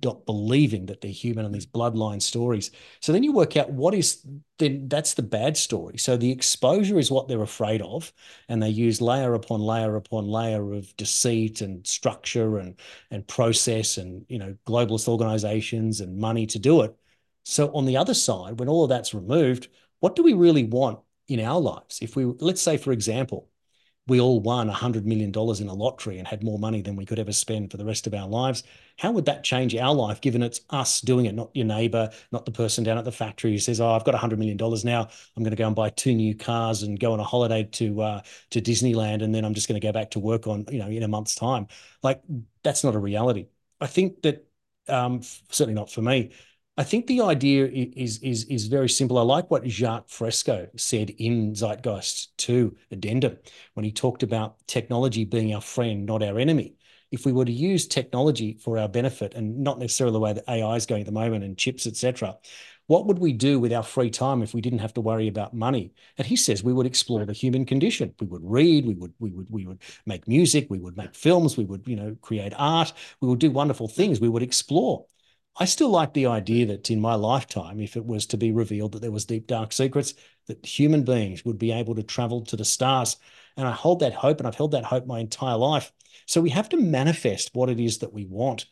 not 0.04 0.26
believing 0.26 0.86
that 0.88 1.02
they're 1.02 1.12
human 1.12 1.46
on 1.46 1.52
these 1.52 1.66
bloodline 1.66 2.22
stories. 2.22 2.72
So 3.00 3.12
then 3.12 3.24
you 3.24 3.32
work 3.32 3.58
out 3.58 3.72
what 3.72 3.94
is 3.94 4.26
then 4.58 4.88
that's 4.88 5.14
the 5.14 5.24
bad 5.24 5.58
story. 5.58 5.98
So 5.98 6.18
the 6.18 6.32
exposure 6.32 6.98
is 6.98 7.12
what 7.12 7.28
they're 7.28 7.42
afraid 7.42 7.82
of, 7.82 8.12
and 8.50 8.62
they 8.62 8.70
use 8.70 9.02
layer 9.02 9.34
upon 9.34 9.60
layer 9.62 9.96
upon 9.96 10.28
layer 10.28 10.74
of 10.74 10.96
deceit 10.98 11.62
and 11.62 11.86
structure 11.86 12.58
and 12.58 12.80
and 13.12 13.28
process 13.28 13.98
and 13.98 14.26
you 14.30 14.40
know 14.40 14.56
globalist 14.68 15.08
organizations 15.08 16.02
and 16.02 16.18
money 16.18 16.46
to 16.48 16.60
do 16.60 16.82
it. 16.82 16.96
So 17.44 17.74
on 17.74 17.86
the 17.86 17.98
other 17.98 18.14
side, 18.14 18.60
when 18.60 18.70
all 18.70 18.84
of 18.84 18.90
that's 18.90 19.14
removed, 19.14 19.70
what 20.00 20.16
do 20.16 20.24
we 20.24 20.34
really 20.34 20.64
want 20.64 21.00
in 21.28 21.40
our 21.40 21.60
lives? 21.60 22.00
If 22.02 22.16
we 22.16 22.26
let's 22.26 22.62
say, 22.62 22.78
for 22.78 22.92
example, 22.92 23.50
we 24.08 24.20
all 24.20 24.40
won 24.40 24.70
$100 24.70 25.04
million 25.04 25.30
in 25.30 25.68
a 25.68 25.74
lottery 25.74 26.20
and 26.20 26.28
had 26.28 26.44
more 26.44 26.60
money 26.60 26.82
than 26.82 26.96
we 26.96 27.06
could 27.06 27.18
ever 27.18 27.32
spend 27.32 27.72
for 27.72 27.78
the 27.78 27.86
rest 27.86 28.06
of 28.06 28.14
our 28.14 28.28
lives. 28.28 28.64
How 29.00 29.12
would 29.12 29.26
that 29.26 29.44
change 29.44 29.76
our 29.76 29.94
life, 29.94 30.22
given 30.22 30.44
it's 30.44 30.62
us 30.70 31.02
doing 31.02 31.26
it, 31.26 31.34
not 31.34 31.50
your 31.56 31.66
neighbor, 31.66 32.12
not 32.32 32.46
the 32.46 32.52
person 32.52 32.84
down 32.84 33.00
at 33.00 33.06
the 33.06 33.12
factory 33.12 33.52
who 33.52 33.58
says, 33.58 33.82
Oh, 33.82 33.92
I've 33.92 34.04
got 34.04 34.14
$100 34.14 34.38
million 34.38 34.58
now. 34.84 35.10
I'm 35.36 35.44
going 35.44 35.52
to 35.52 35.58
go 35.58 35.66
and 35.66 35.76
buy 35.76 35.90
two 35.90 36.14
new 36.14 36.36
cars 36.36 36.84
and 36.84 37.00
go 37.00 37.14
on 37.14 37.20
a 37.20 37.24
holiday 37.24 37.64
to, 37.64 38.02
uh, 38.02 38.22
to 38.52 38.62
Disneyland. 38.62 39.24
And 39.24 39.34
then 39.34 39.44
I'm 39.44 39.56
just 39.56 39.68
going 39.68 39.82
to 39.82 39.86
go 39.86 39.92
back 39.92 40.12
to 40.12 40.20
work 40.20 40.46
on, 40.46 40.66
you 40.70 40.80
know, 40.80 40.88
in 40.88 41.04
a 41.04 41.08
month's 41.08 41.36
time. 41.36 41.68
Like, 42.04 42.22
that's 42.64 42.84
not 42.84 42.96
a 42.96 43.00
reality. 43.00 43.48
I 43.82 43.88
think 43.88 44.22
that, 44.22 44.48
um, 44.88 45.22
certainly 45.50 45.74
not 45.74 45.92
for 45.92 46.04
me, 46.04 46.32
I 46.78 46.84
think 46.84 47.08
the 47.08 47.22
idea 47.22 47.68
is 47.68 48.20
is 48.20 48.44
is 48.46 48.68
very 48.68 48.90
simple. 48.90 49.18
I 49.18 49.22
like 49.22 49.50
what 49.50 49.64
Jacque 49.64 50.10
Fresco 50.10 50.68
said 50.76 51.10
in 51.10 51.54
Zeitgeist 51.54 52.36
2 52.38 52.76
Addendum 52.92 53.38
when 53.76 53.86
he 53.86 53.92
talked 53.94 54.24
about 54.24 54.58
technology 54.68 55.24
being 55.24 55.54
our 55.54 55.62
friend, 55.62 56.06
not 56.06 56.22
our 56.22 56.38
enemy. 56.38 56.76
If 57.12 57.26
we 57.26 57.32
were 57.32 57.46
to 57.46 57.52
use 57.52 57.88
technology 57.88 58.58
for 58.60 58.78
our 58.78 58.90
benefit 58.90 59.36
and 59.36 59.60
not 59.60 59.80
necessarily 59.80 60.14
the 60.14 60.20
way 60.20 60.34
that 60.34 60.50
AI 60.50 60.76
is 60.76 60.86
going 60.86 61.02
at 61.02 61.06
the 61.06 61.14
moment 61.14 61.46
and 61.46 61.58
chips, 61.58 61.88
etc., 61.88 62.36
what 62.88 63.06
would 63.06 63.20
we 63.20 63.32
do 63.32 63.58
with 63.58 63.72
our 63.72 63.84
free 63.84 64.10
time 64.10 64.44
if 64.44 64.54
we 64.54 64.60
didn't 64.60 64.80
have 64.80 64.94
to 64.96 65.02
worry 65.02 65.30
about 65.30 65.54
money? 65.54 65.94
And 66.18 66.28
he 66.28 66.36
says 66.36 66.62
we 66.62 66.74
would 66.74 66.86
explore 66.86 67.26
the 67.26 67.32
human 67.32 67.66
condition. 67.66 68.14
We 68.20 68.28
would 68.28 68.44
read, 68.44 68.86
we 68.86 68.96
would 68.96 69.14
we 69.20 69.32
would 69.32 69.50
we 69.50 69.66
would 69.66 69.82
make 70.06 70.28
music, 70.28 70.68
we 70.70 70.80
would 70.80 70.98
make 70.98 71.16
films, 71.16 71.56
we 71.56 71.64
would 71.64 71.88
you 71.88 71.96
know 71.96 72.18
create 72.22 72.54
art, 72.58 72.92
we 73.22 73.30
would 73.30 73.40
do 73.40 73.50
wonderful 73.50 73.88
things. 73.88 74.20
We 74.20 74.30
would 74.30 74.44
explore. 74.44 75.06
I 75.58 75.66
still 75.66 75.90
like 75.90 76.14
the 76.14 76.26
idea 76.26 76.66
that 76.66 76.90
in 76.92 77.00
my 77.00 77.16
lifetime, 77.16 77.80
if 77.80 77.96
it 77.96 78.06
was 78.06 78.26
to 78.28 78.38
be 78.38 78.52
revealed 78.52 78.92
that 78.92 79.02
there 79.02 79.12
was 79.12 79.26
deep 79.26 79.48
dark 79.48 79.72
secrets, 79.72 80.14
that 80.48 80.66
human 80.66 81.04
beings 81.04 81.46
would 81.46 81.58
be 81.58 81.72
able 81.72 81.96
to 81.96 82.04
travel 82.04 82.42
to 82.46 82.58
the 82.58 82.66
stars. 82.66 83.16
And 83.56 83.66
I 83.66 83.72
hold 83.72 84.02
that 84.02 84.14
hope, 84.14 84.40
and 84.40 84.48
I've 84.48 84.56
held 84.56 84.72
that 84.72 84.84
hope 84.84 85.06
my 85.06 85.20
entire 85.20 85.56
life. 85.56 85.94
So 86.26 86.42
we 86.42 86.50
have 86.50 86.68
to 86.70 86.78
manifest 86.78 87.52
what 87.54 87.70
it 87.70 87.80
is 87.80 88.00
that 88.00 88.12
we 88.12 88.26
want. 88.26 88.66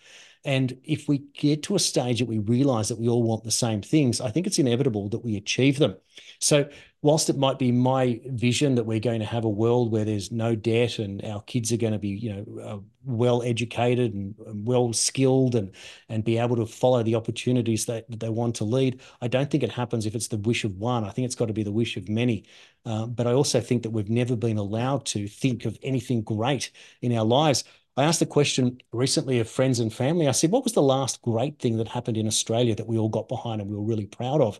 And 0.45 0.77
if 0.83 1.07
we 1.07 1.19
get 1.33 1.63
to 1.63 1.75
a 1.75 1.79
stage 1.79 2.19
that 2.19 2.27
we 2.27 2.39
realize 2.39 2.89
that 2.89 2.99
we 2.99 3.07
all 3.07 3.23
want 3.23 3.43
the 3.43 3.51
same 3.51 3.81
things, 3.81 4.19
I 4.19 4.29
think 4.29 4.45
it's 4.45 4.59
inevitable 4.59 5.07
that 5.09 5.23
we 5.23 5.37
achieve 5.37 5.79
them. 5.79 5.95
So 6.39 6.69
whilst 7.01 7.29
it 7.29 7.37
might 7.37 7.59
be 7.59 7.71
my 7.71 8.19
vision 8.25 8.75
that 8.75 8.85
we're 8.85 8.99
going 8.99 9.19
to 9.21 9.25
have 9.25 9.45
a 9.45 9.49
world 9.49 9.91
where 9.91 10.03
there's 10.03 10.31
no 10.31 10.55
debt 10.55 10.99
and 10.99 11.23
our 11.23 11.41
kids 11.43 11.71
are 11.71 11.77
going 11.77 11.93
to 11.93 11.99
be, 11.99 12.09
you 12.09 12.33
know, 12.33 12.61
uh, 12.61 12.79
well 13.05 13.41
educated 13.43 14.13
and, 14.13 14.35
and, 14.45 14.65
well 14.67 14.93
skilled 14.93 15.55
and 15.55 15.71
and 16.09 16.23
be 16.23 16.37
able 16.37 16.55
to 16.55 16.65
follow 16.65 17.03
the 17.03 17.15
opportunities 17.15 17.85
that, 17.85 18.09
that, 18.09 18.19
they 18.19 18.29
want 18.29 18.55
to 18.55 18.63
lead, 18.63 19.01
I 19.21 19.27
don't 19.27 19.51
think 19.51 19.63
it 19.63 19.71
happens 19.71 20.05
if 20.05 20.15
it's 20.15 20.29
the 20.29 20.37
wish 20.37 20.63
of 20.63 20.75
one. 20.77 21.03
I 21.03 21.09
think 21.09 21.25
it's 21.25 21.35
got 21.35 21.47
to 21.47 21.53
be 21.53 21.63
the 21.63 21.71
wish 21.71 21.97
of 21.97 22.09
many. 22.09 22.45
Uh, 22.85 23.05
but 23.05 23.27
I 23.27 23.33
also 23.33 23.61
think 23.61 23.83
that 23.83 23.91
we've 23.91 24.09
never 24.09 24.35
been 24.35 24.57
allowed 24.57 25.05
to 25.07 25.27
think 25.27 25.65
of 25.65 25.77
anything 25.83 26.21
great 26.21 26.71
in 27.01 27.15
our 27.15 27.25
lives. 27.25 27.63
I 27.95 28.03
asked 28.05 28.19
the 28.19 28.25
question 28.25 28.79
recently 28.91 29.39
of 29.39 29.49
friends 29.49 29.79
and 29.79 29.93
family. 29.93 30.27
I 30.27 30.31
said, 30.31 30.51
"What 30.51 30.63
was 30.63 30.73
the 30.73 30.81
last 30.81 31.21
great 31.21 31.59
thing 31.59 31.77
that 31.77 31.87
happened 31.87 32.17
in 32.17 32.27
Australia 32.27 32.75
that 32.75 32.87
we 32.87 32.97
all 32.97 33.09
got 33.09 33.27
behind 33.27 33.61
and 33.61 33.69
we 33.69 33.75
were 33.75 33.83
really 33.83 34.07
proud 34.07 34.41
of?" 34.41 34.59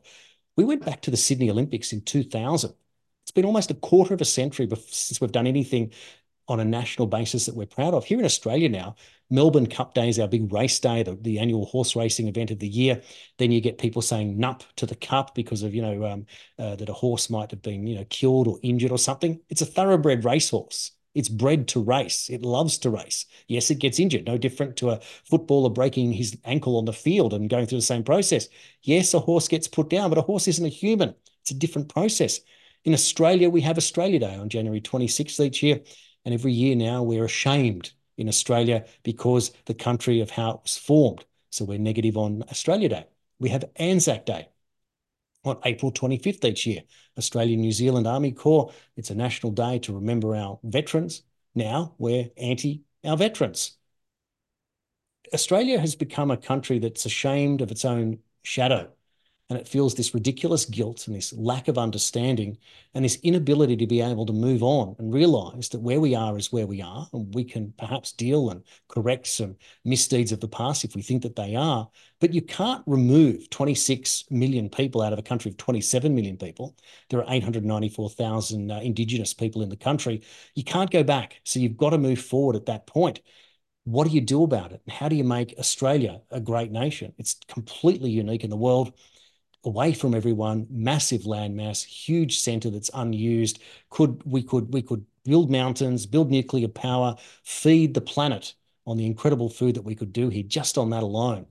We 0.55 0.65
went 0.65 0.86
back 0.86 1.01
to 1.01 1.11
the 1.11 1.17
Sydney 1.17 1.49
Olympics 1.49 1.93
in 1.93 2.01
2000. 2.01 2.75
It's 3.23 3.31
been 3.31 3.45
almost 3.45 3.71
a 3.71 3.75
quarter 3.75 4.13
of 4.13 4.21
a 4.21 4.25
century 4.25 4.67
since 4.88 5.19
we've 5.19 5.31
done 5.31 5.47
anything 5.47 5.93
on 6.47 6.59
a 6.59 6.65
national 6.65 7.07
basis 7.07 7.45
that 7.45 7.55
we're 7.55 7.65
proud 7.65 7.93
of. 7.93 8.05
Here 8.05 8.19
in 8.19 8.25
Australia 8.25 8.69
now, 8.69 8.95
Melbourne 9.29 9.67
Cup 9.67 9.93
Day 9.95 10.09
is 10.09 10.19
our 10.19 10.27
big 10.27 10.51
race 10.51 10.79
day, 10.79 11.01
the, 11.01 11.15
the 11.15 11.39
annual 11.39 11.65
horse 11.65 11.95
racing 11.95 12.27
event 12.27 12.51
of 12.51 12.59
the 12.59 12.67
year. 12.67 13.01
Then 13.39 13.51
you 13.51 13.61
get 13.61 13.77
people 13.79 14.01
saying 14.03 14.38
"nup" 14.38 14.61
to 14.75 14.86
the 14.86 14.95
cup 14.95 15.34
because 15.34 15.63
of 15.63 15.73
you 15.73 15.81
know 15.81 16.05
um, 16.05 16.25
uh, 16.59 16.75
that 16.75 16.89
a 16.89 16.93
horse 16.93 17.29
might 17.29 17.49
have 17.51 17.61
been 17.63 17.88
you 17.88 17.95
know 17.95 18.05
killed 18.09 18.47
or 18.47 18.59
injured 18.61 18.91
or 18.91 18.99
something. 18.99 19.41
It's 19.49 19.61
a 19.61 19.65
thoroughbred 19.65 20.23
racehorse. 20.25 20.91
It's 21.14 21.30
bred 21.30 21.68
to 21.70 21.82
race. 21.82 22.30
It 22.30 22.41
loves 22.41 22.78
to 22.80 22.89
race. 22.89 23.26
Yes, 23.47 23.70
it 23.70 23.80
gets 23.80 23.99
injured, 23.99 24.26
no 24.26 24.38
different 24.38 24.78
to 24.78 24.89
a 24.89 24.99
footballer 25.26 25.70
breaking 25.70 26.14
his 26.14 26.38
ankle 26.45 26.78
on 26.78 26.86
the 26.86 26.93
field 26.93 27.34
and 27.34 27.49
going 27.49 27.68
through 27.68 27.80
the 27.80 27.84
same 27.84 28.03
process. 28.03 28.49
Yes, 28.82 29.14
a 29.14 29.20
horse 29.20 29.47
gets 29.47 29.68
put 29.68 29.89
down, 29.89 30.09
but 30.09 30.18
a 30.18 30.24
horse 30.24 30.47
isn't 30.47 30.66
a 30.66 30.70
human. 30.70 31.14
It's 31.41 31.51
a 31.51 31.55
different 31.55 31.89
process. 31.89 32.39
In 32.84 32.93
Australia, 32.93 33.49
we 33.49 33.61
have 33.61 33.78
Australia 33.78 34.20
Day 34.20 34.36
on 34.36 34.49
January 34.49 34.82
26th 34.82 35.39
each 35.39 35.61
year. 35.61 35.82
And 36.26 36.34
every 36.34 36.53
year 36.53 36.76
now, 36.76 37.03
we're 37.03 37.26
ashamed 37.26 37.91
in 38.18 38.28
Australia 38.28 38.86
because 39.03 39.51
the 39.66 39.74
country 39.74 40.22
of 40.22 40.30
how 40.30 40.51
it 40.51 40.59
was 40.64 40.78
formed. 40.78 41.26
So 41.51 41.66
we're 41.66 41.80
negative 41.80 42.18
on 42.18 42.43
Australia 42.49 42.89
Day. 42.89 43.05
We 43.39 43.49
have 43.49 43.66
Anzac 43.76 44.26
Day 44.26 44.47
on 45.44 45.60
April 45.66 45.91
25th 45.91 46.46
each 46.46 46.66
year. 46.66 46.82
Australian 47.18 47.62
New 47.62 47.72
Zealand 47.72 48.08
Army 48.08 48.32
Corps, 48.32 48.72
it's 48.96 49.10
a 49.10 49.16
national 49.16 49.52
day 49.52 49.80
to 49.80 49.94
remember 49.94 50.36
our 50.36 50.60
veterans. 50.64 51.24
Now 51.56 51.96
we're 51.98 52.30
anti 52.38 52.84
our 53.04 53.18
veterans. 53.18 53.78
Australia 55.34 55.80
has 55.80 55.96
become 55.96 56.32
a 56.32 56.38
country 56.38 56.80
that's 56.80 57.06
ashamed 57.06 57.62
of 57.62 57.72
its 57.72 57.86
own 57.86 58.20
shadow 58.44 58.91
and 59.50 59.60
it 59.60 59.68
feels 59.68 59.94
this 59.94 60.14
ridiculous 60.14 60.66
guilt 60.66 61.06
and 61.08 61.16
this 61.16 61.34
lack 61.34 61.68
of 61.68 61.78
understanding 61.78 62.58
and 62.94 63.04
this 63.04 63.20
inability 63.24 63.76
to 63.76 63.86
be 63.86 64.02
able 64.02 64.26
to 64.26 64.34
move 64.34 64.64
on 64.64 64.96
and 64.98 65.14
realize 65.14 65.70
that 65.70 65.82
where 65.82 66.00
we 66.00 66.16
are 66.16 66.38
is 66.38 66.52
where 66.52 66.66
we 66.66 66.82
are 66.82 67.08
and 67.14 67.34
we 67.36 67.44
can 67.44 67.74
perhaps 67.78 68.14
deal 68.14 68.50
and 68.50 68.64
correct 68.88 69.28
some 69.28 69.56
misdeeds 69.84 70.32
of 70.32 70.39
the 70.39 70.48
past 70.48 70.84
if 70.86 70.96
we 70.96 71.02
think 71.02 71.22
that 71.22 71.36
they 71.36 71.56
are. 71.56 71.89
But 72.20 72.34
you 72.34 72.41
can't 72.41 72.84
remove 72.86 73.50
26 73.50 74.26
million 74.32 74.70
people 74.70 75.02
out 75.02 75.14
of 75.14 75.20
a 75.20 75.24
country 75.24 75.52
of 75.52 75.58
27 75.58 76.16
million 76.16 76.38
people. 76.38 76.76
There 77.10 77.20
are 77.20 77.34
894,000 77.34 78.72
uh, 78.72 78.80
indigenous 78.80 79.34
people 79.34 79.62
in 79.62 79.70
the 79.70 79.76
country. 79.76 80.24
You 80.56 80.64
can't 80.64 80.89
go 80.89 81.04
back. 81.04 81.41
So 81.44 81.60
you've 81.60 81.78
got 81.78 81.89
to 81.89 81.98
move 81.98 82.22
forward 82.22 82.56
at 82.56 82.66
that 82.68 82.88
point. 82.88 83.20
What 83.86 84.08
do 84.08 84.14
you 84.14 84.22
do 84.22 84.44
about 84.44 84.72
it? 84.72 84.82
How 84.88 85.10
do 85.10 85.16
you 85.16 85.26
make 85.26 85.56
Australia 85.60 86.22
a 86.32 86.39
great 86.39 86.72
nation? 86.72 87.14
It's 87.18 87.36
completely 87.50 88.10
unique 88.10 88.46
in 88.46 88.50
the 88.50 88.56
world, 88.56 88.94
away 89.66 89.93
from 89.93 90.14
everyone, 90.14 90.68
massive 90.70 91.22
landmass, 91.22 91.84
huge 91.84 92.39
center 92.39 92.70
that's 92.70 92.91
unused. 92.93 93.59
Could 93.89 94.22
we 94.26 94.43
could 94.43 94.74
we 94.74 94.82
could 94.82 95.05
build 95.24 95.51
mountains, 95.51 96.05
build 96.05 96.32
nuclear 96.32 96.68
power, 96.68 97.16
feed 97.43 97.93
the 97.93 98.01
planet 98.01 98.53
on 98.86 98.97
the 98.97 99.05
incredible 99.05 99.49
food 99.49 99.76
that 99.76 99.84
we 99.84 99.95
could 99.95 100.11
do 100.11 100.30
here 100.30 100.43
just 100.43 100.78
on 100.78 100.89
that 100.89 101.03
alone. 101.03 101.45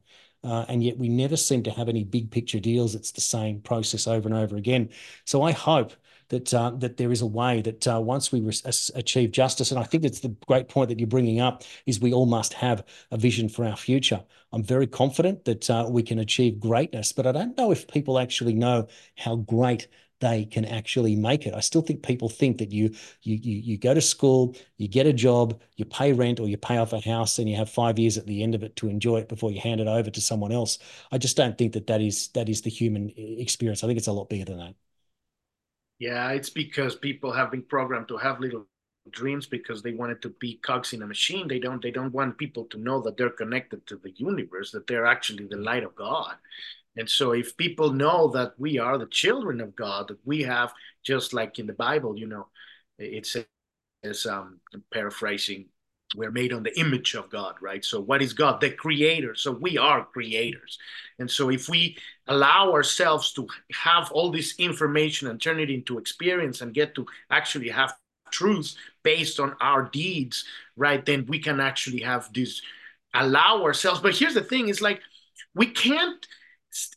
Uh, 0.44 0.64
and 0.68 0.82
yet 0.82 0.98
we 0.98 1.08
never 1.08 1.36
seem 1.36 1.62
to 1.62 1.70
have 1.70 1.88
any 1.88 2.04
big 2.04 2.30
picture 2.30 2.58
deals. 2.58 2.94
It's 2.94 3.12
the 3.12 3.20
same 3.20 3.60
process 3.60 4.06
over 4.06 4.28
and 4.28 4.36
over 4.36 4.56
again. 4.56 4.90
So 5.24 5.42
I 5.42 5.52
hope 5.52 5.92
that 6.32 6.52
uh, 6.54 6.70
that 6.78 6.96
there 6.96 7.12
is 7.12 7.20
a 7.20 7.26
way 7.26 7.60
that 7.60 7.86
uh, 7.86 8.00
once 8.00 8.32
we 8.32 8.40
achieve 8.94 9.30
justice, 9.32 9.70
and 9.70 9.78
I 9.78 9.84
think 9.84 10.04
it's 10.04 10.20
the 10.20 10.34
great 10.46 10.68
point 10.68 10.88
that 10.88 10.98
you're 10.98 11.06
bringing 11.06 11.40
up, 11.40 11.62
is 11.86 12.00
we 12.00 12.12
all 12.14 12.26
must 12.26 12.54
have 12.54 12.84
a 13.10 13.18
vision 13.18 13.50
for 13.50 13.66
our 13.66 13.76
future. 13.76 14.24
I'm 14.50 14.64
very 14.64 14.86
confident 14.86 15.44
that 15.44 15.68
uh, 15.68 15.86
we 15.88 16.02
can 16.02 16.18
achieve 16.18 16.58
greatness, 16.58 17.12
but 17.12 17.26
I 17.26 17.32
don't 17.32 17.56
know 17.56 17.70
if 17.70 17.86
people 17.86 18.18
actually 18.18 18.54
know 18.54 18.88
how 19.18 19.36
great 19.36 19.88
they 20.20 20.46
can 20.46 20.64
actually 20.64 21.16
make 21.16 21.46
it. 21.46 21.52
I 21.52 21.60
still 21.60 21.82
think 21.82 22.02
people 22.02 22.30
think 22.30 22.58
that 22.58 22.72
you 22.72 22.94
you 23.22 23.36
you 23.36 23.56
you 23.58 23.76
go 23.76 23.92
to 23.92 24.00
school, 24.00 24.56
you 24.78 24.88
get 24.88 25.06
a 25.06 25.12
job, 25.12 25.60
you 25.76 25.84
pay 25.84 26.14
rent 26.14 26.40
or 26.40 26.48
you 26.48 26.56
pay 26.56 26.78
off 26.78 26.94
a 26.94 27.00
house, 27.00 27.38
and 27.38 27.48
you 27.48 27.56
have 27.56 27.68
five 27.68 27.98
years 27.98 28.16
at 28.16 28.26
the 28.26 28.42
end 28.42 28.54
of 28.54 28.62
it 28.62 28.74
to 28.76 28.88
enjoy 28.88 29.18
it 29.18 29.28
before 29.28 29.50
you 29.52 29.60
hand 29.60 29.82
it 29.82 29.86
over 29.86 30.10
to 30.10 30.20
someone 30.22 30.52
else. 30.52 30.78
I 31.10 31.18
just 31.18 31.36
don't 31.36 31.58
think 31.58 31.74
that 31.74 31.88
that 31.88 32.00
is 32.00 32.28
that 32.28 32.48
is 32.48 32.62
the 32.62 32.70
human 32.70 33.12
experience. 33.16 33.84
I 33.84 33.86
think 33.86 33.98
it's 33.98 34.06
a 34.06 34.12
lot 34.12 34.30
bigger 34.30 34.46
than 34.46 34.58
that. 34.58 34.74
Yeah, 36.02 36.30
it's 36.32 36.50
because 36.50 36.96
people 36.96 37.32
have 37.32 37.50
been 37.50 37.62
programmed 37.62 38.08
to 38.08 38.16
have 38.16 38.40
little 38.40 38.66
dreams 39.10 39.46
because 39.46 39.82
they 39.82 39.92
wanted 39.92 40.20
to 40.22 40.30
be 40.40 40.56
cogs 40.56 40.92
in 40.92 41.02
a 41.02 41.06
machine. 41.06 41.46
They 41.46 41.60
don't 41.60 41.80
they 41.82 41.90
don't 41.92 42.12
want 42.12 42.38
people 42.38 42.64
to 42.66 42.78
know 42.78 43.00
that 43.02 43.16
they're 43.16 43.30
connected 43.42 43.86
to 43.86 43.96
the 43.96 44.10
universe, 44.16 44.72
that 44.72 44.86
they're 44.88 45.06
actually 45.06 45.46
the 45.46 45.56
light 45.58 45.84
of 45.84 45.94
God. 45.94 46.34
And 46.96 47.08
so 47.08 47.32
if 47.32 47.56
people 47.56 47.92
know 47.92 48.28
that 48.32 48.54
we 48.58 48.78
are 48.78 48.98
the 48.98 49.06
children 49.06 49.60
of 49.60 49.76
God, 49.76 50.08
that 50.08 50.18
we 50.26 50.42
have, 50.42 50.72
just 51.04 51.32
like 51.32 51.58
in 51.58 51.66
the 51.66 51.72
Bible, 51.74 52.18
you 52.18 52.26
know, 52.26 52.48
it 52.98 53.26
says, 53.26 54.26
um, 54.26 54.60
paraphrasing, 54.92 55.66
we're 56.14 56.30
made 56.30 56.52
on 56.52 56.62
the 56.62 56.78
image 56.78 57.14
of 57.14 57.30
God, 57.30 57.54
right? 57.60 57.84
So 57.84 58.00
what 58.00 58.22
is 58.22 58.32
God? 58.32 58.60
The 58.60 58.70
creator. 58.70 59.34
So 59.34 59.50
we 59.52 59.78
are 59.78 60.04
creators. 60.04 60.78
And 61.18 61.30
so 61.30 61.50
if 61.50 61.68
we 61.68 61.96
allow 62.28 62.72
ourselves 62.72 63.32
to 63.34 63.46
have 63.72 64.10
all 64.12 64.30
this 64.30 64.54
information 64.58 65.28
and 65.28 65.40
turn 65.40 65.58
it 65.58 65.70
into 65.70 65.98
experience 65.98 66.60
and 66.60 66.74
get 66.74 66.94
to 66.96 67.06
actually 67.30 67.70
have 67.70 67.94
truth 68.30 68.74
based 69.02 69.40
on 69.40 69.56
our 69.60 69.84
deeds, 69.84 70.44
right? 70.76 71.04
Then 71.04 71.26
we 71.26 71.38
can 71.38 71.60
actually 71.60 72.00
have 72.00 72.32
this 72.32 72.60
allow 73.14 73.62
ourselves. 73.62 74.00
But 74.00 74.16
here's 74.16 74.34
the 74.34 74.42
thing, 74.42 74.68
it's 74.68 74.80
like 74.80 75.00
we 75.54 75.66
can't 75.66 76.26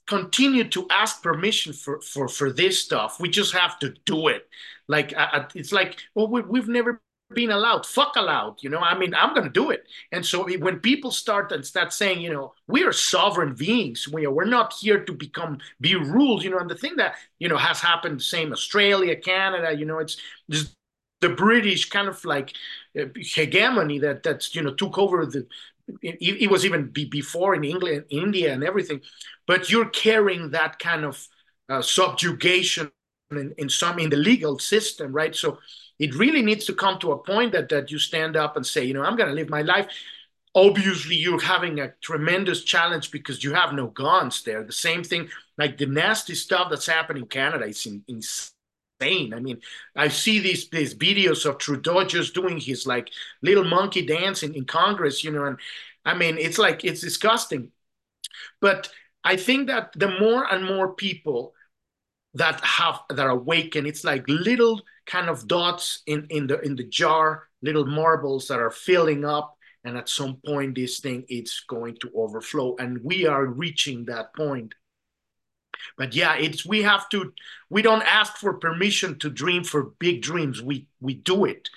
continue 0.08 0.64
to 0.70 0.88
ask 0.90 1.22
permission 1.22 1.74
for 1.74 2.00
for 2.00 2.30
for 2.30 2.50
this 2.50 2.82
stuff 2.82 3.20
we 3.20 3.28
just 3.28 3.54
have 3.54 3.78
to 3.78 3.94
do 4.06 4.30
it 4.30 4.48
like 4.88 5.14
uh, 5.18 5.44
it's 5.54 5.74
like 5.74 5.98
well 6.14 6.28
we, 6.28 6.42
we've 6.44 6.70
never 6.70 7.02
been 7.34 7.50
allowed 7.50 7.86
fuck 7.86 8.16
allowed 8.18 8.56
you 8.62 8.70
know 8.70 8.78
i 8.80 8.96
mean 8.98 9.14
i'm 9.16 9.34
gonna 9.34 9.50
do 9.50 9.72
it 9.72 9.88
and 10.12 10.24
so 10.24 10.48
when 10.60 10.80
people 10.80 11.10
start 11.10 11.52
and 11.52 11.66
start 11.66 11.92
saying 11.92 12.22
you 12.22 12.32
know 12.32 12.54
we 12.68 12.84
are 12.84 12.94
sovereign 12.94 13.56
beings 13.56 14.08
we 14.08 14.26
are, 14.26 14.32
we're 14.32 14.46
not 14.46 14.74
here 14.74 15.04
to 15.04 15.12
become 15.12 15.58
be 15.82 15.96
ruled 15.96 16.44
you 16.44 16.52
know 16.52 16.60
and 16.60 16.70
the 16.70 16.76
thing 16.76 16.96
that 16.98 17.16
you 17.40 17.50
know 17.50 17.58
has 17.58 17.82
happened 17.82 18.22
same 18.22 18.52
australia 18.52 19.16
canada 19.16 19.76
you 19.76 19.86
know 19.86 19.98
it's 19.98 20.18
just 20.52 20.76
the 21.22 21.30
british 21.30 21.90
kind 21.90 22.08
of 22.08 22.24
like 22.26 22.54
uh, 23.00 23.06
hegemony 23.16 23.98
that 23.98 24.22
that's 24.22 24.54
you 24.54 24.62
know 24.62 24.74
took 24.76 24.98
over 25.00 25.26
the 25.26 25.48
it, 26.02 26.18
it 26.44 26.52
was 26.52 26.66
even 26.66 26.88
be 26.88 27.06
before 27.06 27.56
in 27.56 27.64
England, 27.64 28.06
India, 28.10 28.54
and 28.54 28.64
everything. 28.64 29.02
But 29.48 29.70
you're 29.70 29.90
carrying 29.90 30.52
that 30.52 30.80
kind 30.80 31.06
of 31.06 31.28
uh, 31.70 31.82
subjugation 31.82 32.92
in, 33.32 33.54
in 33.58 33.70
some 33.70 34.00
in 34.00 34.10
the 34.10 34.18
legal 34.18 34.60
system, 34.60 35.12
right? 35.12 35.36
So 35.36 35.60
it 36.00 36.16
really 36.16 36.42
needs 36.42 36.66
to 36.66 36.74
come 36.74 37.00
to 37.00 37.12
a 37.12 37.18
point 37.18 37.54
that 37.54 37.70
that 37.70 37.92
you 37.92 38.00
stand 38.00 38.36
up 38.36 38.56
and 38.56 38.66
say, 38.66 38.84
you 38.86 38.94
know, 38.94 39.04
I'm 39.04 39.16
going 39.16 39.30
to 39.30 39.36
live 39.36 39.50
my 39.50 39.62
life. 39.62 39.88
Obviously, 40.54 41.16
you're 41.16 41.42
having 41.42 41.80
a 41.80 41.94
tremendous 42.02 42.64
challenge 42.64 43.12
because 43.12 43.44
you 43.44 43.54
have 43.54 43.74
no 43.74 43.88
guns 43.88 44.44
there. 44.44 44.64
The 44.64 44.72
same 44.72 45.04
thing, 45.04 45.30
like 45.58 45.78
the 45.78 45.86
nasty 45.86 46.36
stuff 46.36 46.70
that's 46.70 46.88
happening 46.88 47.24
in 47.24 47.30
Canada, 47.30 47.66
is 47.66 47.86
in, 47.86 48.04
insane. 48.08 49.34
I 49.34 49.40
mean, 49.40 49.60
I 49.96 50.08
see 50.08 50.40
these 50.40 50.70
these 50.70 50.96
videos 50.96 51.46
of 51.46 51.58
Trudeau 51.58 52.06
just 52.06 52.34
doing 52.34 52.58
his 52.58 52.88
like 52.88 53.10
little 53.42 53.66
monkey 53.66 54.06
dance 54.06 54.44
in, 54.44 54.54
in 54.54 54.66
Congress, 54.66 55.24
you 55.24 55.32
know, 55.32 55.46
and 55.46 55.58
I 56.06 56.14
mean, 56.16 56.38
it's 56.38 56.58
like 56.58 56.86
it's 56.86 57.02
disgusting. 57.02 57.72
But 58.62 58.90
I 59.24 59.38
think 59.38 59.68
that 59.68 59.92
the 59.94 60.20
more 60.20 60.46
and 60.52 60.66
more 60.66 60.94
people 60.94 61.55
that 62.36 62.64
have 62.64 63.00
that 63.10 63.28
awaken, 63.28 63.86
it's 63.86 64.04
like 64.04 64.24
little 64.28 64.82
kind 65.06 65.30
of 65.30 65.48
dots 65.48 66.04
in 66.06 66.28
in 66.30 66.48
the 66.48 66.60
in 66.62 66.76
the 66.76 66.84
jar, 66.84 67.48
little 67.62 67.86
marbles 67.86 68.48
that 68.48 68.60
are 68.60 68.72
filling 68.72 69.26
up, 69.26 69.58
and 69.84 69.98
at 69.98 70.10
some 70.10 70.38
point 70.46 70.76
this 70.76 71.00
thing 71.00 71.26
it's 71.30 71.62
going 71.68 71.98
to 72.02 72.12
overflow, 72.16 72.76
and 72.78 73.04
we 73.04 73.26
are 73.26 73.46
reaching 73.46 74.06
that 74.06 74.36
point. 74.36 74.76
But 75.98 76.16
yeah, 76.16 76.36
it's 76.36 76.66
we 76.66 76.84
have 76.84 77.08
to. 77.10 77.34
We 77.70 77.82
don't 77.82 78.04
ask 78.04 78.38
for 78.38 78.54
permission 78.54 79.18
to 79.20 79.30
dream 79.30 79.64
for 79.64 79.94
big 80.00 80.22
dreams. 80.22 80.62
We 80.62 80.88
we 81.00 81.14
do 81.14 81.46
it, 81.46 81.70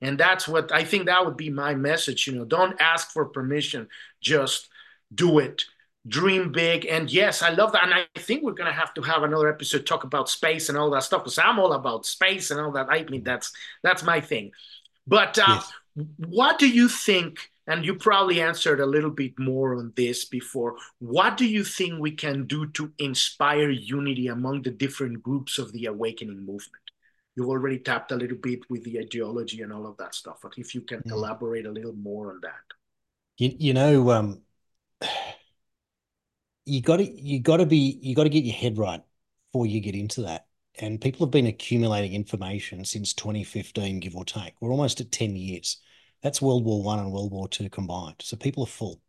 and 0.00 0.18
that's 0.18 0.48
what 0.48 0.72
I 0.72 0.84
think 0.84 1.06
that 1.06 1.24
would 1.26 1.36
be 1.36 1.50
my 1.50 1.74
message. 1.74 2.26
You 2.26 2.36
know, 2.36 2.44
don't 2.44 2.80
ask 2.80 3.10
for 3.10 3.26
permission, 3.26 3.88
just 4.20 4.68
do 5.14 5.38
it 5.38 5.64
dream 6.08 6.52
big. 6.52 6.86
And 6.86 7.10
yes, 7.10 7.42
I 7.42 7.50
love 7.50 7.72
that. 7.72 7.84
And 7.84 7.94
I 7.94 8.06
think 8.18 8.42
we're 8.42 8.52
going 8.52 8.70
to 8.70 8.78
have 8.78 8.94
to 8.94 9.02
have 9.02 9.22
another 9.22 9.48
episode 9.48 9.86
talk 9.86 10.04
about 10.04 10.28
space 10.28 10.68
and 10.68 10.78
all 10.78 10.90
that 10.90 11.02
stuff 11.02 11.24
because 11.24 11.38
I'm 11.38 11.58
all 11.58 11.72
about 11.72 12.06
space 12.06 12.50
and 12.50 12.60
all 12.60 12.72
that. 12.72 12.88
I 12.90 13.04
mean, 13.04 13.24
that's 13.24 13.52
that's 13.82 14.02
my 14.02 14.20
thing. 14.20 14.52
But 15.06 15.38
uh, 15.38 15.60
yes. 15.60 15.72
what 16.18 16.58
do 16.58 16.68
you 16.68 16.88
think? 16.88 17.50
And 17.68 17.84
you 17.84 17.96
probably 17.96 18.40
answered 18.40 18.78
a 18.78 18.86
little 18.86 19.10
bit 19.10 19.36
more 19.40 19.76
on 19.76 19.92
this 19.96 20.24
before. 20.24 20.76
What 21.00 21.36
do 21.36 21.44
you 21.44 21.64
think 21.64 21.98
we 21.98 22.12
can 22.12 22.46
do 22.46 22.68
to 22.68 22.92
inspire 22.98 23.70
unity 23.70 24.28
among 24.28 24.62
the 24.62 24.70
different 24.70 25.20
groups 25.20 25.58
of 25.58 25.72
the 25.72 25.86
awakening 25.86 26.46
movement? 26.46 26.84
You've 27.34 27.48
already 27.48 27.80
tapped 27.80 28.12
a 28.12 28.16
little 28.16 28.36
bit 28.36 28.60
with 28.70 28.84
the 28.84 29.00
ideology 29.00 29.62
and 29.62 29.72
all 29.72 29.86
of 29.86 29.96
that 29.96 30.14
stuff. 30.14 30.38
But 30.42 30.54
if 30.58 30.76
you 30.76 30.82
can 30.82 31.00
mm. 31.00 31.10
elaborate 31.10 31.66
a 31.66 31.72
little 31.72 31.92
more 31.92 32.30
on 32.30 32.40
that. 32.42 32.76
You, 33.36 33.54
you 33.58 33.74
know, 33.74 34.10
um, 34.12 34.42
you 36.66 36.82
got 36.82 36.98
to 36.98 37.04
you 37.04 37.40
got 37.40 37.58
to 37.58 37.66
be 37.66 37.98
you 38.02 38.14
got 38.14 38.24
to 38.24 38.28
get 38.28 38.44
your 38.44 38.54
head 38.54 38.76
right 38.76 39.00
before 39.52 39.66
you 39.66 39.80
get 39.80 39.94
into 39.94 40.22
that. 40.22 40.46
And 40.78 41.00
people 41.00 41.24
have 41.24 41.32
been 41.32 41.46
accumulating 41.46 42.12
information 42.12 42.84
since 42.84 43.14
2015, 43.14 44.00
give 44.00 44.14
or 44.14 44.26
take. 44.26 44.52
We're 44.60 44.70
almost 44.70 45.00
at 45.00 45.10
10 45.10 45.34
years. 45.36 45.78
That's 46.22 46.42
World 46.42 46.64
War 46.64 46.82
One 46.82 46.98
and 46.98 47.12
World 47.12 47.32
War 47.32 47.48
Two 47.48 47.70
combined. 47.70 48.16
So 48.20 48.36
people 48.36 48.64
are 48.64 48.66
full. 48.66 49.00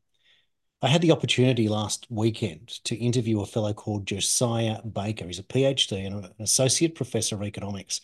I 0.81 0.87
had 0.89 1.01
the 1.01 1.11
opportunity 1.11 1.67
last 1.67 2.05
weekend 2.09 2.67
to 2.85 2.95
interview 2.95 3.41
a 3.41 3.45
fellow 3.47 3.73
called 3.73 4.05
Josiah 4.05 4.81
Baker. 4.83 5.25
He's 5.25 5.39
a 5.39 5.43
PhD 5.43 6.05
and 6.05 6.25
an 6.25 6.31
associate 6.39 6.93
professor 6.93 7.35
of 7.35 7.43
economics. 7.43 7.99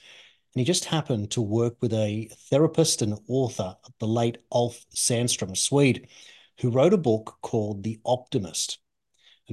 And 0.55 0.59
he 0.59 0.65
just 0.65 0.85
happened 0.85 1.29
to 1.31 1.41
work 1.41 1.75
with 1.81 1.93
a 1.93 2.29
therapist 2.49 3.03
and 3.03 3.19
author, 3.27 3.77
the 3.99 4.07
late 4.07 4.39
Ulf 4.51 4.83
Sandström, 4.95 5.51
a 5.51 5.55
Swede, 5.55 6.07
who 6.61 6.71
wrote 6.71 6.93
a 6.93 6.97
book 6.97 7.37
called 7.41 7.83
The 7.83 7.99
Optimist. 8.05 8.79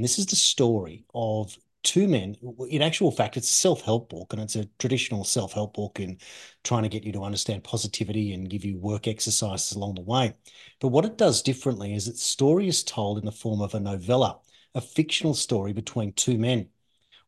And 0.01 0.05
this 0.07 0.19
is 0.19 0.25
the 0.25 0.35
story 0.35 1.05
of 1.15 1.59
two 1.83 2.09
men. 2.09 2.35
In 2.71 2.81
actual 2.81 3.11
fact, 3.11 3.37
it's 3.37 3.51
a 3.51 3.53
self 3.53 3.83
help 3.83 4.09
book, 4.09 4.33
and 4.33 4.41
it's 4.41 4.57
a 4.57 4.65
traditional 4.79 5.25
self 5.25 5.53
help 5.53 5.75
book 5.75 6.01
in 6.01 6.17
trying 6.65 6.85
to 6.85 6.89
get 6.89 7.05
you 7.05 7.13
to 7.13 7.23
understand 7.23 7.65
positivity 7.65 8.33
and 8.33 8.49
give 8.49 8.65
you 8.65 8.79
work 8.79 9.07
exercises 9.07 9.77
along 9.77 9.97
the 9.97 10.01
way. 10.01 10.33
But 10.81 10.89
what 10.89 11.05
it 11.05 11.19
does 11.19 11.43
differently 11.43 11.95
is 11.95 12.09
its 12.09 12.23
story 12.23 12.67
is 12.67 12.83
told 12.83 13.19
in 13.19 13.27
the 13.27 13.31
form 13.31 13.61
of 13.61 13.75
a 13.75 13.81
novella, 13.81 14.39
a 14.75 14.81
fictional 14.81 15.35
story 15.35 15.75
between 15.75 16.15
two 16.15 16.39
men. 16.39 16.71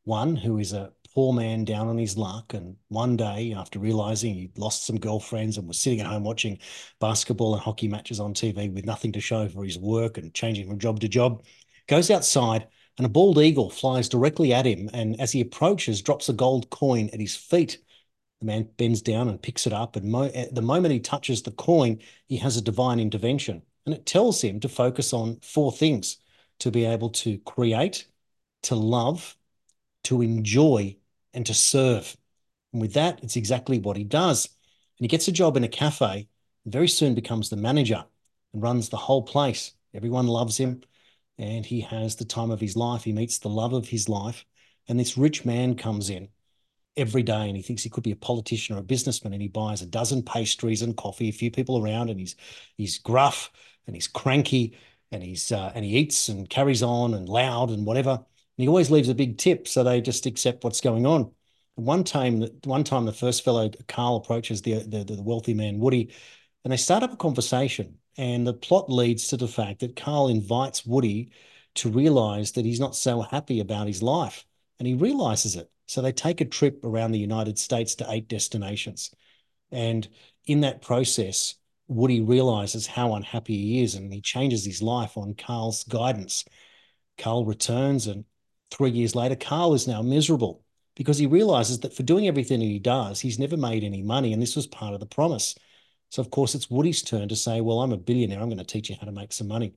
One 0.04 0.34
who 0.34 0.56
is 0.56 0.72
a 0.72 0.94
poor 1.14 1.32
man 1.32 1.64
down 1.64 1.88
on 1.88 1.98
his 1.98 2.16
luck. 2.16 2.54
And 2.54 2.76
one 2.88 3.16
day, 3.16 3.52
after 3.56 3.78
realizing 3.78 4.34
he'd 4.34 4.58
lost 4.58 4.86
some 4.86 4.98
girlfriends 4.98 5.58
and 5.58 5.68
was 5.68 5.78
sitting 5.78 6.00
at 6.00 6.06
home 6.06 6.24
watching 6.24 6.58
basketball 7.00 7.54
and 7.54 7.62
hockey 7.62 7.88
matches 7.88 8.18
on 8.18 8.34
TV 8.34 8.72
with 8.72 8.86
nothing 8.86 9.12
to 9.12 9.20
show 9.20 9.48
for 9.48 9.64
his 9.64 9.78
work 9.78 10.18
and 10.18 10.32
changing 10.32 10.68
from 10.68 10.78
job 10.78 11.00
to 11.00 11.08
job, 11.08 11.44
goes 11.86 12.10
outside 12.10 12.68
and 12.98 13.06
a 13.06 13.10
bald 13.10 13.38
eagle 13.38 13.70
flies 13.70 14.08
directly 14.08 14.52
at 14.52 14.66
him. 14.66 14.90
And 14.92 15.18
as 15.20 15.32
he 15.32 15.40
approaches, 15.40 16.02
drops 16.02 16.28
a 16.28 16.32
gold 16.32 16.70
coin 16.70 17.10
at 17.12 17.20
his 17.20 17.36
feet. 17.36 17.78
The 18.40 18.46
man 18.46 18.68
bends 18.76 19.02
down 19.02 19.28
and 19.28 19.40
picks 19.40 19.66
it 19.66 19.72
up. 19.72 19.96
And 19.96 20.10
mo- 20.10 20.28
the 20.28 20.62
moment 20.62 20.92
he 20.92 21.00
touches 21.00 21.42
the 21.42 21.52
coin, 21.52 22.00
he 22.28 22.36
has 22.38 22.56
a 22.56 22.62
divine 22.62 23.00
intervention. 23.00 23.62
And 23.86 23.94
it 23.94 24.06
tells 24.06 24.42
him 24.42 24.60
to 24.60 24.68
focus 24.68 25.12
on 25.12 25.38
four 25.42 25.72
things 25.72 26.18
to 26.60 26.70
be 26.70 26.84
able 26.84 27.10
to 27.10 27.38
create, 27.38 28.06
to 28.64 28.74
love, 28.74 29.36
to 30.04 30.22
enjoy, 30.22 30.96
and 31.34 31.46
to 31.46 31.54
serve. 31.54 32.16
And 32.72 32.80
with 32.80 32.92
that, 32.94 33.22
it's 33.22 33.36
exactly 33.36 33.78
what 33.78 33.96
he 33.96 34.04
does. 34.04 34.46
And 34.98 35.04
he 35.04 35.08
gets 35.08 35.28
a 35.28 35.32
job 35.32 35.56
in 35.56 35.64
a 35.64 35.68
cafe 35.68 36.28
and 36.64 36.72
very 36.72 36.88
soon 36.88 37.14
becomes 37.14 37.50
the 37.50 37.56
manager. 37.56 38.04
and 38.52 38.62
runs 38.62 38.90
the 38.90 38.96
whole 38.96 39.22
place. 39.22 39.72
Everyone 39.94 40.26
loves 40.26 40.58
him 40.58 40.82
and 41.38 41.64
he 41.66 41.80
has 41.80 42.16
the 42.16 42.24
time 42.24 42.50
of 42.50 42.60
his 42.60 42.76
life. 42.76 43.04
He 43.04 43.12
meets 43.12 43.38
the 43.38 43.48
love 43.48 43.72
of 43.72 43.88
his 43.88 44.08
life. 44.08 44.44
And 44.88 44.98
this 44.98 45.16
rich 45.18 45.44
man 45.44 45.76
comes 45.76 46.10
in 46.10 46.28
every 46.96 47.22
day 47.22 47.48
and 47.48 47.56
he 47.56 47.62
thinks 47.62 47.82
he 47.82 47.88
could 47.90 48.04
be 48.04 48.12
a 48.12 48.16
politician 48.16 48.76
or 48.76 48.80
a 48.80 48.82
businessman 48.82 49.32
and 49.32 49.42
he 49.42 49.48
buys 49.48 49.82
a 49.82 49.86
dozen 49.86 50.22
pastries 50.22 50.82
and 50.82 50.96
coffee, 50.96 51.28
a 51.28 51.32
few 51.32 51.50
people 51.50 51.82
around, 51.82 52.10
and 52.10 52.20
he's 52.20 52.36
he's 52.76 52.98
gruff 52.98 53.50
and 53.86 53.96
he's 53.96 54.08
cranky 54.08 54.76
and 55.10 55.22
he's 55.22 55.52
uh, 55.52 55.72
and 55.74 55.84
he 55.84 55.96
eats 55.96 56.28
and 56.28 56.48
carries 56.50 56.82
on 56.82 57.14
and 57.14 57.28
loud 57.28 57.70
and 57.70 57.86
whatever. 57.86 58.10
And 58.12 58.62
he 58.62 58.68
always 58.68 58.90
leaves 58.90 59.08
a 59.08 59.14
big 59.14 59.38
tip, 59.38 59.66
so 59.68 59.82
they 59.82 60.00
just 60.00 60.26
accept 60.26 60.64
what's 60.64 60.80
going 60.80 61.06
on. 61.06 61.32
one 61.74 62.04
time, 62.04 62.42
one 62.64 62.84
time, 62.84 63.04
the 63.06 63.12
first 63.12 63.44
fellow 63.44 63.70
Carl 63.88 64.16
approaches 64.16 64.62
the, 64.62 64.80
the 64.80 65.04
the 65.04 65.22
wealthy 65.22 65.54
man 65.54 65.78
Woody, 65.80 66.12
and 66.64 66.72
they 66.72 66.76
start 66.76 67.02
up 67.02 67.12
a 67.12 67.16
conversation. 67.16 67.98
And 68.18 68.46
the 68.46 68.54
plot 68.54 68.90
leads 68.90 69.28
to 69.28 69.36
the 69.36 69.48
fact 69.48 69.80
that 69.80 69.96
Carl 69.96 70.28
invites 70.28 70.84
Woody 70.84 71.30
to 71.76 71.88
realize 71.88 72.52
that 72.52 72.64
he's 72.64 72.80
not 72.80 72.94
so 72.94 73.22
happy 73.22 73.60
about 73.60 73.86
his 73.86 74.02
life, 74.02 74.44
and 74.78 74.86
he 74.86 74.94
realizes 74.94 75.56
it. 75.56 75.70
So 75.86 76.02
they 76.02 76.12
take 76.12 76.40
a 76.40 76.46
trip 76.46 76.84
around 76.84 77.12
the 77.12 77.18
United 77.18 77.58
States 77.58 77.94
to 77.96 78.06
eight 78.10 78.28
destinations. 78.28 79.10
And 79.70 80.06
in 80.46 80.60
that 80.60 80.82
process, 80.82 81.54
Woody 81.88 82.20
realizes 82.20 82.86
how 82.86 83.14
unhappy 83.14 83.56
he 83.56 83.82
is 83.82 83.94
and 83.94 84.12
he 84.12 84.20
changes 84.20 84.64
his 84.64 84.82
life 84.82 85.16
on 85.16 85.34
Carl's 85.34 85.84
guidance. 85.84 86.44
Carl 87.18 87.44
returns, 87.44 88.06
and 88.06 88.24
three 88.70 88.90
years 88.90 89.14
later, 89.14 89.36
Carl 89.36 89.74
is 89.74 89.86
now 89.88 90.02
miserable 90.02 90.64
because 90.94 91.18
he 91.18 91.26
realizes 91.26 91.80
that 91.80 91.94
for 91.94 92.02
doing 92.02 92.28
everything 92.28 92.60
he 92.60 92.78
does, 92.78 93.20
he's 93.20 93.38
never 93.38 93.56
made 93.56 93.84
any 93.84 94.02
money. 94.02 94.32
And 94.32 94.42
this 94.42 94.56
was 94.56 94.66
part 94.66 94.94
of 94.94 95.00
the 95.00 95.06
promise. 95.06 95.54
So, 96.12 96.20
of 96.20 96.30
course, 96.30 96.54
it's 96.54 96.70
Woody's 96.70 97.00
turn 97.00 97.26
to 97.28 97.36
say, 97.36 97.62
Well, 97.62 97.80
I'm 97.80 97.92
a 97.92 97.96
billionaire. 97.96 98.38
I'm 98.38 98.50
going 98.50 98.58
to 98.58 98.64
teach 98.64 98.90
you 98.90 98.96
how 99.00 99.06
to 99.06 99.12
make 99.12 99.32
some 99.32 99.48
money. 99.48 99.72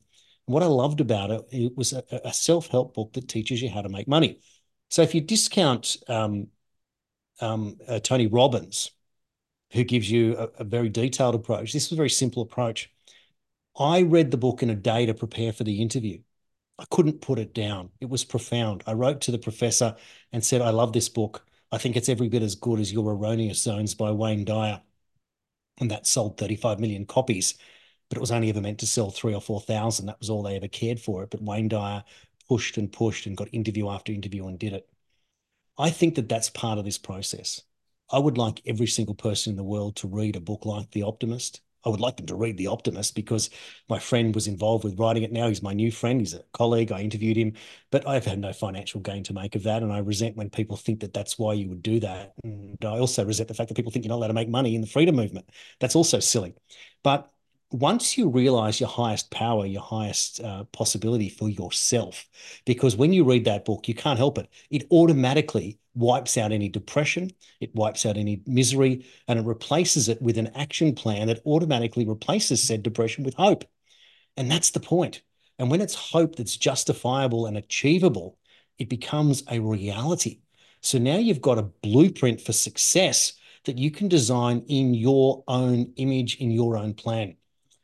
And 0.47 0.53
what 0.53 0.63
I 0.63 0.65
loved 0.65 0.99
about 0.99 1.31
it, 1.31 1.45
it 1.49 1.77
was 1.77 1.93
a, 1.93 2.03
a 2.25 2.33
self 2.33 2.67
help 2.67 2.93
book 2.93 3.13
that 3.13 3.29
teaches 3.29 3.61
you 3.61 3.69
how 3.69 3.81
to 3.81 3.87
make 3.87 4.05
money. 4.05 4.41
So 4.89 5.01
if 5.01 5.15
you 5.15 5.21
discount 5.21 5.95
um, 6.09 6.47
um, 7.39 7.77
uh, 7.87 7.99
Tony 7.99 8.27
Robbins, 8.27 8.91
who 9.71 9.85
gives 9.85 10.11
you 10.11 10.35
a, 10.35 10.49
a, 10.59 10.63
very 10.65 10.89
detailed 10.89 11.35
approach, 11.35 11.71
this 11.71 11.85
is 11.85 11.93
a 11.93 11.95
very 11.95 12.09
simple 12.09 12.43
approach. 12.43 12.91
I 13.79 14.01
read 14.01 14.29
the 14.29 14.37
book 14.37 14.61
in 14.61 14.69
a 14.69 14.75
day 14.75 15.05
to 15.05 15.13
prepare 15.13 15.53
for 15.53 15.63
the 15.63 15.81
interview. 15.81 16.19
I 16.77 16.83
couldn't 16.91 17.21
put 17.21 17.39
it 17.39 17.53
down. 17.53 17.91
It 18.01 18.09
was 18.09 18.25
profound. 18.25 18.83
I 18.85 18.91
wrote 18.91 19.21
to 19.21 19.31
the 19.31 19.39
professor 19.39 19.95
and 20.33 20.43
said, 20.43 20.61
I 20.61 20.71
love 20.71 20.91
this 20.91 21.07
book. 21.07 21.45
I 21.71 21.77
think 21.77 21.95
it's 21.95 22.09
every 22.09 22.27
bit 22.27 22.43
as 22.43 22.55
good 22.55 22.81
as 22.81 22.91
Your 22.91 23.13
Erroneous 23.13 23.63
Zones 23.63 23.95
by 23.95 24.11
Wayne 24.11 24.43
Dyer. 24.43 24.81
And 25.79 25.91
that 25.91 26.07
sold 26.07 26.37
35 26.37 26.79
million 26.79 27.05
copies, 27.05 27.55
but 28.09 28.17
it 28.17 28.21
was 28.21 28.31
only 28.31 28.49
ever 28.49 28.61
meant 28.61 28.79
to 28.79 28.87
sell 28.87 29.11
three 29.11 29.33
or 29.33 29.41
4,000. 29.41 30.05
That 30.05 30.19
was 30.19 30.29
all 30.29 30.43
they 30.43 30.55
ever 30.55 30.67
cared 30.67 30.99
for 30.99 31.23
it. 31.23 31.31
But 31.31 31.41
Wayne 31.41 31.67
Dyer 31.67 32.03
pushed 32.47 32.77
and 32.77 32.91
pushed 32.91 33.25
and 33.25 33.35
got 33.37 33.49
interview 33.51 33.89
after 33.89 34.13
interview 34.13 34.47
and 34.47 34.57
did 34.59 34.73
it. 34.73 34.89
I 35.77 35.89
think 35.89 36.15
that 36.15 36.29
that's 36.29 36.49
part 36.49 36.79
of 36.79 36.85
this 36.85 36.97
process. 36.97 37.61
I 38.09 38.19
would 38.19 38.37
like 38.37 38.61
every 38.65 38.87
single 38.87 39.15
person 39.15 39.51
in 39.51 39.57
the 39.57 39.63
world 39.63 39.95
to 39.97 40.07
read 40.07 40.35
a 40.35 40.39
book 40.41 40.65
like 40.65 40.91
The 40.91 41.03
Optimist. 41.03 41.61
I 41.85 41.89
would 41.89 41.99
like 41.99 42.17
them 42.17 42.25
to 42.27 42.35
read 42.35 42.57
The 42.57 42.67
Optimist 42.67 43.15
because 43.15 43.49
my 43.89 43.99
friend 43.99 44.33
was 44.33 44.47
involved 44.47 44.83
with 44.83 44.99
writing 44.99 45.23
it 45.23 45.31
now. 45.31 45.47
He's 45.47 45.61
my 45.61 45.73
new 45.73 45.91
friend. 45.91 46.19
He's 46.19 46.33
a 46.33 46.43
colleague. 46.53 46.91
I 46.91 47.01
interviewed 47.01 47.37
him, 47.37 47.53
but 47.91 48.07
I've 48.07 48.25
had 48.25 48.39
no 48.39 48.53
financial 48.53 49.01
gain 49.01 49.23
to 49.23 49.33
make 49.33 49.55
of 49.55 49.63
that. 49.63 49.83
And 49.83 49.93
I 49.93 49.99
resent 49.99 50.35
when 50.35 50.49
people 50.49 50.77
think 50.77 51.01
that 51.01 51.13
that's 51.13 51.37
why 51.37 51.53
you 51.53 51.69
would 51.69 51.83
do 51.83 51.99
that. 51.99 52.33
And 52.43 52.77
I 52.83 52.97
also 52.99 53.23
resent 53.23 53.47
the 53.47 53.53
fact 53.53 53.69
that 53.69 53.75
people 53.75 53.91
think 53.91 54.05
you're 54.05 54.09
not 54.09 54.17
allowed 54.17 54.27
to 54.27 54.33
make 54.33 54.49
money 54.49 54.75
in 54.75 54.81
the 54.81 54.87
freedom 54.87 55.15
movement. 55.15 55.49
That's 55.79 55.95
also 55.95 56.19
silly. 56.19 56.55
But 57.03 57.31
once 57.71 58.17
you 58.17 58.29
realize 58.29 58.79
your 58.79 58.89
highest 58.89 59.31
power, 59.31 59.65
your 59.65 59.81
highest 59.81 60.39
uh, 60.41 60.63
possibility 60.65 61.29
for 61.29 61.49
yourself, 61.49 62.27
because 62.65 62.95
when 62.95 63.11
you 63.11 63.23
read 63.23 63.45
that 63.45 63.65
book, 63.65 63.87
you 63.87 63.93
can't 63.93 64.19
help 64.19 64.37
it. 64.37 64.47
It 64.69 64.87
automatically 64.91 65.79
wipes 65.95 66.37
out 66.37 66.51
any 66.51 66.69
depression, 66.69 67.31
it 67.59 67.73
wipes 67.73 68.05
out 68.05 68.17
any 68.17 68.41
misery, 68.45 69.05
and 69.27 69.39
it 69.39 69.45
replaces 69.45 70.09
it 70.09 70.21
with 70.21 70.37
an 70.37 70.51
action 70.55 70.93
plan 70.93 71.27
that 71.27 71.41
automatically 71.45 72.05
replaces 72.05 72.61
said 72.61 72.83
depression 72.83 73.23
with 73.23 73.33
hope. 73.33 73.65
And 74.37 74.51
that's 74.51 74.71
the 74.71 74.79
point. 74.79 75.21
And 75.57 75.71
when 75.71 75.81
it's 75.81 75.95
hope 75.95 76.35
that's 76.35 76.57
justifiable 76.57 77.45
and 77.45 77.57
achievable, 77.57 78.37
it 78.77 78.89
becomes 78.89 79.43
a 79.49 79.59
reality. 79.59 80.39
So 80.81 80.97
now 80.97 81.17
you've 81.17 81.41
got 81.41 81.57
a 81.57 81.63
blueprint 81.63 82.41
for 82.41 82.53
success 82.53 83.33
that 83.63 83.77
you 83.77 83.89
can 83.89 84.07
design 84.07 84.63
in 84.67 84.93
your 84.93 85.43
own 85.47 85.93
image, 85.95 86.37
in 86.37 86.51
your 86.51 86.77
own 86.77 86.93
plan. 86.93 87.37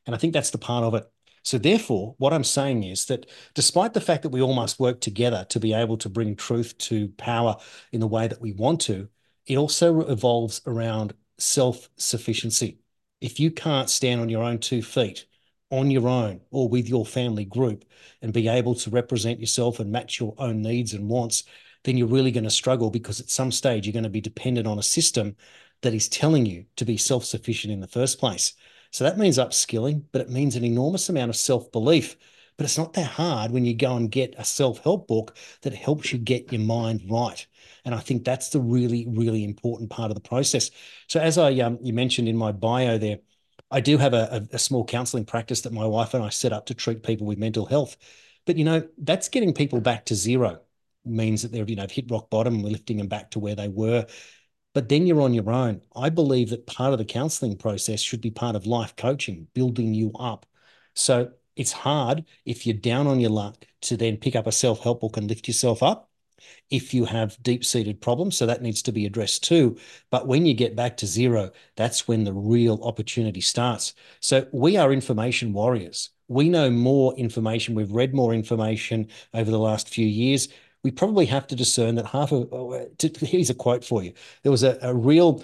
And 0.06 0.16
I 0.16 0.18
think 0.18 0.34
that's 0.34 0.52
the 0.52 0.58
part 0.58 0.84
of 0.84 0.94
it. 0.96 1.10
So, 1.44 1.58
therefore, 1.58 2.16
what 2.20 2.34
I'm 2.34 2.44
saying 2.44 2.84
is 2.84 3.06
that 3.06 3.26
despite 3.56 3.94
the 3.94 4.02
fact 4.02 4.24
that 4.24 4.30
we 4.30 4.42
all 4.42 4.54
must 4.54 4.80
work 4.80 5.02
together 5.02 5.46
to 5.50 5.60
be 5.60 5.74
able 5.74 5.98
to 5.98 6.10
bring 6.10 6.36
truth 6.36 6.78
to 6.80 7.10
power 7.18 7.58
in 7.92 8.00
the 8.00 8.08
way 8.08 8.28
that 8.28 8.42
we 8.42 8.52
want 8.54 8.82
to, 8.82 9.10
it 9.48 9.58
also 9.58 10.02
evolves 10.02 10.62
around 10.68 11.14
self 11.38 11.90
sufficiency. 11.98 12.80
If 13.22 13.40
you 13.40 13.52
can't 13.52 13.90
stand 13.90 14.22
on 14.22 14.30
your 14.30 14.44
own 14.44 14.60
two 14.60 14.82
feet, 14.82 15.26
on 15.72 15.90
your 15.90 16.08
own 16.08 16.42
or 16.52 16.70
with 16.70 16.88
your 16.88 17.06
family 17.06 17.46
group, 17.46 17.86
and 18.22 18.34
be 18.34 18.48
able 18.48 18.76
to 18.76 18.90
represent 18.90 19.40
yourself 19.40 19.80
and 19.80 19.92
match 19.92 20.20
your 20.20 20.36
own 20.38 20.62
needs 20.62 20.94
and 20.94 21.10
wants, 21.10 21.44
then 21.84 21.98
you're 21.98 22.08
really 22.08 22.32
going 22.32 22.44
to 22.44 22.50
struggle 22.52 22.92
because 22.92 23.20
at 23.20 23.30
some 23.30 23.52
stage 23.52 23.86
you're 23.86 23.94
going 23.94 24.04
to 24.04 24.10
be 24.10 24.22
dependent 24.22 24.68
on 24.68 24.78
a 24.80 24.84
system 24.84 25.36
that 25.82 25.94
is 25.94 26.08
telling 26.08 26.46
you 26.46 26.66
to 26.76 26.86
be 26.86 26.98
self 26.98 27.26
sufficient 27.26 27.74
in 27.74 27.80
the 27.80 27.88
first 27.88 28.20
place. 28.20 28.54
So 28.92 29.04
that 29.06 29.18
means 29.18 29.38
upskilling, 29.38 30.04
but 30.12 30.22
it 30.22 30.30
means 30.30 30.56
an 30.56 30.66
enormous 30.66 31.10
amount 31.10 31.30
of 31.30 31.36
self 31.36 31.72
belief. 31.72 32.16
But 32.58 32.66
it's 32.66 32.78
not 32.78 32.94
that 32.94 33.08
hard 33.08 33.52
when 33.52 33.66
you 33.66 33.74
go 33.74 33.96
and 33.96 34.12
get 34.12 34.36
a 34.38 34.44
self 34.44 34.84
help 34.84 35.08
book 35.08 35.36
that 35.62 35.74
helps 35.74 36.12
you 36.12 36.20
get 36.20 36.52
your 36.52 36.62
mind 36.62 37.02
right. 37.10 37.46
And 37.86 37.96
I 37.96 38.00
think 38.00 38.24
that's 38.24 38.50
the 38.50 38.60
really, 38.60 39.08
really 39.10 39.44
important 39.44 39.90
part 39.90 40.12
of 40.12 40.16
the 40.16 40.22
process. 40.22 40.70
So 41.08 41.20
as 41.20 41.38
I 41.38 41.54
um, 41.60 41.80
you 41.82 41.94
mentioned 41.94 42.28
in 42.28 42.38
my 42.38 42.52
bio 42.52 42.98
there, 42.98 43.20
I 43.72 43.80
do 43.80 43.98
have 43.98 44.14
a, 44.14 44.48
a, 44.52 44.60
small 44.60 44.86
counseling 44.86 45.26
practice 45.26 45.62
that 45.62 45.72
my 45.72 45.86
wife 45.86 46.14
and 46.14 46.24
I 46.24 46.30
set 46.30 46.52
up 46.52 46.66
to 46.68 46.74
treat 46.74 47.04
people 47.04 47.26
with 47.26 47.38
mental 47.38 47.66
health. 47.66 47.96
But 48.46 48.58
you 48.58 48.66
know, 48.66 48.88
that's 48.98 49.30
getting 49.30 49.54
people 49.54 49.80
back 49.80 50.06
to 50.08 50.16
zero 50.16 50.60
means 51.06 51.42
that 51.42 51.52
they've 51.52 51.70
you 51.70 51.76
know 51.76 51.88
hit 51.90 52.12
rock 52.12 52.30
bottom 52.30 52.62
we're 52.62 52.70
lifting 52.70 52.98
them 52.98 53.08
back 53.08 53.32
to 53.32 53.40
where 53.40 53.56
they 53.56 53.68
were 53.68 54.06
but 54.74 54.90
then 54.90 55.06
you're 55.06 55.22
on 55.22 55.34
your 55.34 55.52
own. 55.52 55.82
I 55.96 56.10
believe 56.10 56.50
that 56.50 56.68
part 56.68 56.94
of 56.94 57.00
the 57.00 57.06
counseling 57.06 57.58
process 57.58 58.02
should 58.02 58.22
be 58.22 58.32
part 58.32 58.56
of 58.56 58.66
life 58.66 58.96
coaching, 58.96 59.48
building 59.54 59.94
you 59.94 60.12
up. 60.14 60.46
So 60.94 61.32
it's 61.56 61.72
hard 61.72 62.26
if 62.46 62.66
you're 62.66 62.76
down 62.76 63.08
on 63.08 63.20
your 63.20 63.32
luck 63.32 63.66
to 63.82 63.98
then 63.98 64.18
pick 64.18 64.36
up 64.36 64.48
a 64.48 64.52
self 64.52 64.82
help 64.82 65.02
book 65.02 65.18
and 65.18 65.28
lift 65.28 65.48
yourself 65.48 65.84
up. 65.84 66.10
If 66.70 66.94
you 66.94 67.06
have 67.06 67.42
deep 67.44 67.64
seated 67.64 68.02
problems, 68.02 68.36
so 68.36 68.46
that 68.48 68.64
needs 68.64 68.82
to 68.84 68.92
be 68.92 69.06
addressed 69.06 69.44
too. 69.44 69.78
But 70.10 70.28
when 70.28 70.46
you 70.46 70.54
get 70.56 70.76
back 70.76 70.98
to 70.98 71.06
zero, 71.06 71.52
that's 71.76 72.08
when 72.08 72.24
the 72.24 72.34
real 72.34 72.80
opportunity 72.84 73.42
starts. 73.42 73.94
So 74.22 74.48
we 74.52 74.76
are 74.78 74.92
information 74.92 75.54
warriors. 75.54 76.10
We 76.28 76.50
know 76.50 76.72
more 76.72 77.14
information. 77.16 77.76
We've 77.76 77.92
read 77.92 78.16
more 78.16 78.34
information 78.34 79.10
over 79.34 79.52
the 79.52 79.60
last 79.60 79.90
few 79.90 80.08
years 80.08 80.48
we 80.84 80.92
probably 80.92 81.26
have 81.28 81.48
to 81.48 81.56
discern 81.56 81.96
that 81.96 82.08
half 82.08 82.32
of. 82.32 82.50
Oh, 82.52 82.88
here's 83.20 83.50
a 83.50 83.54
quote 83.56 83.86
for 83.86 84.04
you. 84.04 84.14
There 84.44 84.52
was 84.52 84.64
a, 84.64 84.78
a 84.82 84.94
real 84.94 85.44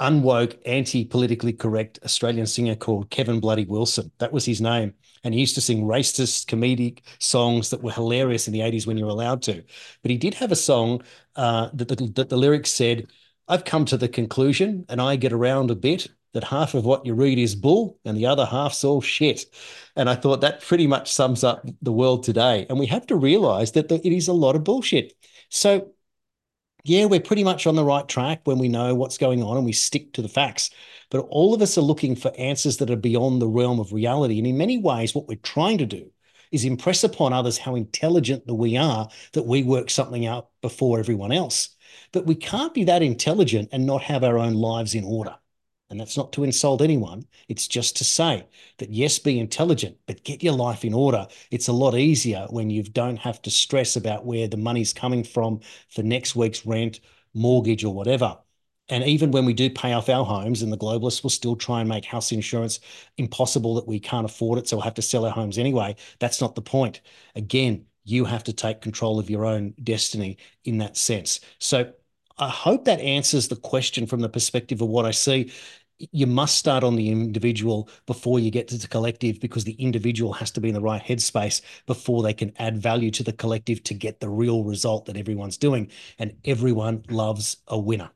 unwoke, 0.00 0.58
anti-politically 0.66 1.52
correct 1.52 1.98
Australian 2.04 2.46
singer 2.46 2.74
called 2.74 3.10
Kevin 3.10 3.40
Bloody 3.40 3.64
Wilson. 3.64 4.10
That 4.18 4.32
was 4.32 4.44
his 4.44 4.60
name. 4.60 4.94
And 5.24 5.32
he 5.32 5.40
used 5.40 5.54
to 5.54 5.60
sing 5.60 5.84
racist 5.84 6.46
comedic 6.46 7.00
songs 7.20 7.70
that 7.70 7.82
were 7.82 7.92
hilarious 7.92 8.46
in 8.48 8.52
the 8.52 8.62
80s 8.62 8.86
when 8.86 8.96
you 8.96 9.04
were 9.04 9.10
allowed 9.10 9.42
to. 9.42 9.62
But 10.02 10.10
he 10.10 10.16
did 10.16 10.34
have 10.34 10.50
a 10.50 10.56
song 10.56 11.02
uh, 11.36 11.70
that, 11.74 11.88
that, 11.88 12.14
that 12.16 12.28
the 12.28 12.36
lyrics 12.36 12.72
said, 12.72 13.06
I've 13.46 13.64
come 13.64 13.84
to 13.86 13.96
the 13.96 14.08
conclusion 14.08 14.84
and 14.88 15.00
I 15.00 15.16
get 15.16 15.32
around 15.32 15.70
a 15.70 15.76
bit 15.76 16.08
that 16.32 16.44
half 16.44 16.74
of 16.74 16.84
what 16.84 17.04
you 17.04 17.14
read 17.14 17.38
is 17.38 17.54
bull 17.54 17.98
and 18.04 18.16
the 18.16 18.26
other 18.26 18.46
half's 18.46 18.84
all 18.84 19.00
shit. 19.00 19.44
And 19.96 20.08
I 20.08 20.14
thought 20.14 20.40
that 20.40 20.62
pretty 20.62 20.86
much 20.86 21.12
sums 21.12 21.44
up 21.44 21.66
the 21.82 21.92
world 21.92 22.24
today. 22.24 22.66
And 22.68 22.78
we 22.78 22.86
have 22.86 23.06
to 23.08 23.16
realize 23.16 23.72
that 23.72 23.90
it 23.90 24.04
is 24.12 24.28
a 24.28 24.32
lot 24.32 24.56
of 24.56 24.64
bullshit. 24.64 25.12
So, 25.50 25.92
yeah, 26.84 27.04
we're 27.04 27.20
pretty 27.20 27.44
much 27.44 27.66
on 27.66 27.76
the 27.76 27.84
right 27.84 28.08
track 28.08 28.40
when 28.44 28.58
we 28.58 28.68
know 28.68 28.94
what's 28.94 29.18
going 29.18 29.42
on 29.42 29.56
and 29.56 29.66
we 29.66 29.72
stick 29.72 30.14
to 30.14 30.22
the 30.22 30.28
facts. 30.28 30.70
But 31.10 31.26
all 31.28 31.54
of 31.54 31.62
us 31.62 31.76
are 31.76 31.82
looking 31.82 32.16
for 32.16 32.32
answers 32.38 32.78
that 32.78 32.90
are 32.90 32.96
beyond 32.96 33.40
the 33.40 33.48
realm 33.48 33.78
of 33.78 33.92
reality. 33.92 34.38
And 34.38 34.46
in 34.46 34.56
many 34.56 34.78
ways, 34.78 35.14
what 35.14 35.28
we're 35.28 35.36
trying 35.36 35.78
to 35.78 35.86
do 35.86 36.10
is 36.50 36.64
impress 36.64 37.04
upon 37.04 37.32
others 37.32 37.58
how 37.58 37.74
intelligent 37.74 38.46
that 38.46 38.54
we 38.54 38.76
are 38.76 39.08
that 39.32 39.46
we 39.46 39.62
work 39.62 39.90
something 39.90 40.26
out 40.26 40.48
before 40.60 40.98
everyone 40.98 41.32
else. 41.32 41.76
But 42.12 42.26
we 42.26 42.34
can't 42.34 42.74
be 42.74 42.84
that 42.84 43.02
intelligent 43.02 43.70
and 43.72 43.86
not 43.86 44.02
have 44.02 44.24
our 44.24 44.38
own 44.38 44.54
lives 44.54 44.94
in 44.94 45.04
order. 45.04 45.34
And 45.92 46.00
that's 46.00 46.16
not 46.16 46.32
to 46.32 46.42
insult 46.42 46.80
anyone. 46.80 47.26
It's 47.48 47.68
just 47.68 47.96
to 47.98 48.04
say 48.04 48.46
that 48.78 48.90
yes, 48.90 49.18
be 49.18 49.38
intelligent, 49.38 49.98
but 50.06 50.24
get 50.24 50.42
your 50.42 50.54
life 50.54 50.86
in 50.86 50.94
order. 50.94 51.28
It's 51.50 51.68
a 51.68 51.72
lot 51.72 51.94
easier 51.94 52.46
when 52.48 52.70
you 52.70 52.82
don't 52.82 53.18
have 53.18 53.42
to 53.42 53.50
stress 53.50 53.94
about 53.94 54.24
where 54.24 54.48
the 54.48 54.56
money's 54.56 54.94
coming 54.94 55.22
from 55.22 55.60
for 55.90 56.02
next 56.02 56.34
week's 56.34 56.64
rent, 56.64 57.00
mortgage, 57.34 57.84
or 57.84 57.92
whatever. 57.92 58.38
And 58.88 59.04
even 59.04 59.32
when 59.32 59.44
we 59.44 59.52
do 59.52 59.68
pay 59.68 59.92
off 59.92 60.08
our 60.08 60.24
homes, 60.24 60.62
and 60.62 60.72
the 60.72 60.78
globalists 60.78 61.22
will 61.22 61.30
still 61.30 61.56
try 61.56 61.80
and 61.80 61.88
make 61.90 62.06
house 62.06 62.32
insurance 62.32 62.80
impossible 63.18 63.74
that 63.74 63.86
we 63.86 64.00
can't 64.00 64.24
afford 64.24 64.58
it, 64.58 64.68
so 64.68 64.76
we'll 64.76 64.84
have 64.84 64.94
to 64.94 65.02
sell 65.02 65.26
our 65.26 65.30
homes 65.30 65.58
anyway. 65.58 65.94
That's 66.20 66.40
not 66.40 66.54
the 66.54 66.62
point. 66.62 67.02
Again, 67.34 67.84
you 68.04 68.24
have 68.24 68.44
to 68.44 68.54
take 68.54 68.80
control 68.80 69.18
of 69.18 69.28
your 69.28 69.44
own 69.44 69.74
destiny 69.84 70.38
in 70.64 70.78
that 70.78 70.96
sense. 70.96 71.40
So 71.58 71.92
I 72.38 72.48
hope 72.48 72.86
that 72.86 73.00
answers 73.00 73.48
the 73.48 73.56
question 73.56 74.06
from 74.06 74.20
the 74.20 74.28
perspective 74.28 74.80
of 74.80 74.88
what 74.88 75.04
I 75.04 75.10
see 75.10 75.52
you 75.98 76.26
must 76.26 76.58
start 76.58 76.84
on 76.84 76.96
the 76.96 77.08
individual 77.08 77.88
before 78.06 78.40
you 78.40 78.50
get 78.50 78.68
to 78.68 78.78
the 78.78 78.88
collective 78.88 79.40
because 79.40 79.64
the 79.64 79.72
individual 79.74 80.32
has 80.32 80.50
to 80.52 80.60
be 80.60 80.68
in 80.68 80.74
the 80.74 80.80
right 80.80 81.02
headspace 81.02 81.60
before 81.86 82.22
they 82.22 82.34
can 82.34 82.52
add 82.58 82.78
value 82.78 83.10
to 83.12 83.22
the 83.22 83.32
collective 83.32 83.82
to 83.84 83.94
get 83.94 84.20
the 84.20 84.28
real 84.28 84.64
result 84.64 85.06
that 85.06 85.16
everyone's 85.16 85.56
doing. 85.56 85.90
And 86.18 86.36
everyone 86.44 87.04
loves 87.08 87.58
a 87.68 87.78
winner. 87.78 88.10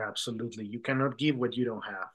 Absolutely. 0.00 0.66
You 0.66 0.80
cannot 0.80 1.18
give 1.18 1.36
what 1.36 1.56
you 1.56 1.64
don't 1.64 1.84
have. 1.84 2.08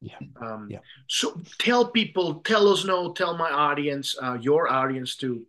Yeah. 0.00 0.18
Um, 0.40 0.68
yeah. 0.70 0.80
So 1.08 1.40
tell 1.58 1.86
people, 1.86 2.40
tell 2.40 2.68
us 2.68 2.84
no, 2.84 3.12
tell 3.12 3.36
my 3.36 3.50
audience, 3.50 4.14
uh, 4.20 4.36
your 4.40 4.70
audience 4.70 5.16
too, 5.16 5.46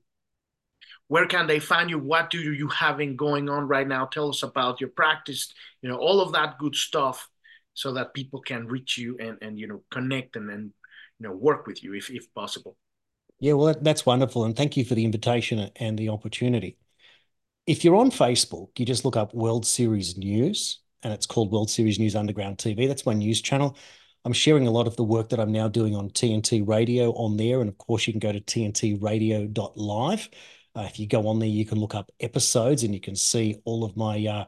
where 1.07 1.27
can 1.27 1.45
they 1.45 1.59
find 1.59 1.89
you? 1.89 1.99
What 1.99 2.29
do 2.29 2.39
you 2.39 2.67
having 2.67 3.15
going 3.15 3.49
on 3.49 3.67
right 3.67 3.87
now? 3.87 4.05
Tell 4.05 4.29
us 4.29 4.43
about 4.43 4.79
your 4.79 4.89
practice, 4.89 5.53
you 5.81 5.89
know, 5.89 5.97
all 5.97 6.21
of 6.21 6.31
that 6.31 6.57
good 6.57 6.75
stuff 6.75 7.29
so 7.75 7.93
that 7.93 8.13
people 8.13 8.41
can 8.41 8.65
reach 8.65 8.97
you 8.97 9.15
and 9.19 9.37
and 9.41 9.59
you 9.59 9.67
know 9.67 9.83
connect 9.91 10.35
and 10.35 10.49
and 10.49 10.71
you 11.19 11.27
know 11.27 11.35
work 11.35 11.67
with 11.67 11.83
you 11.83 11.93
if 11.93 12.09
if 12.09 12.33
possible. 12.33 12.75
Yeah 13.39 13.53
well 13.53 13.75
that's 13.79 14.05
wonderful 14.05 14.45
and 14.45 14.55
thank 14.55 14.75
you 14.75 14.83
for 14.83 14.95
the 14.95 15.05
invitation 15.05 15.69
and 15.75 15.99
the 15.99 16.09
opportunity. 16.09 16.77
If 17.67 17.83
you're 17.83 17.95
on 17.95 18.11
facebook 18.11 18.79
you 18.79 18.85
just 18.85 19.05
look 19.05 19.17
up 19.17 19.33
world 19.33 19.65
series 19.65 20.17
news 20.17 20.79
and 21.03 21.13
it's 21.13 21.25
called 21.27 21.51
world 21.51 21.69
series 21.69 21.99
news 21.99 22.15
underground 22.15 22.57
tv 22.57 22.87
that's 22.87 23.05
my 23.05 23.13
news 23.13 23.41
channel. 23.41 23.77
I'm 24.23 24.33
sharing 24.33 24.65
a 24.65 24.71
lot 24.71 24.87
of 24.87 24.95
the 24.95 25.03
work 25.03 25.29
that 25.29 25.39
i'm 25.39 25.51
now 25.51 25.67
doing 25.67 25.95
on 25.95 26.09
tnt 26.09 26.67
radio 26.67 27.11
on 27.11 27.37
there 27.37 27.61
and 27.61 27.69
of 27.69 27.77
course 27.77 28.07
you 28.07 28.13
can 28.13 28.19
go 28.19 28.31
to 28.31 28.41
tntradio.live 28.41 30.29
uh, 30.75 30.81
if 30.81 30.99
you 30.99 31.07
go 31.07 31.27
on 31.27 31.39
there, 31.39 31.47
you 31.47 31.65
can 31.65 31.79
look 31.79 31.95
up 31.95 32.11
episodes 32.19 32.83
and 32.83 32.93
you 32.93 32.99
can 32.99 33.15
see 33.15 33.55
all 33.63 33.85
of 33.85 33.95
my 33.95 34.25
uh, 34.25 34.45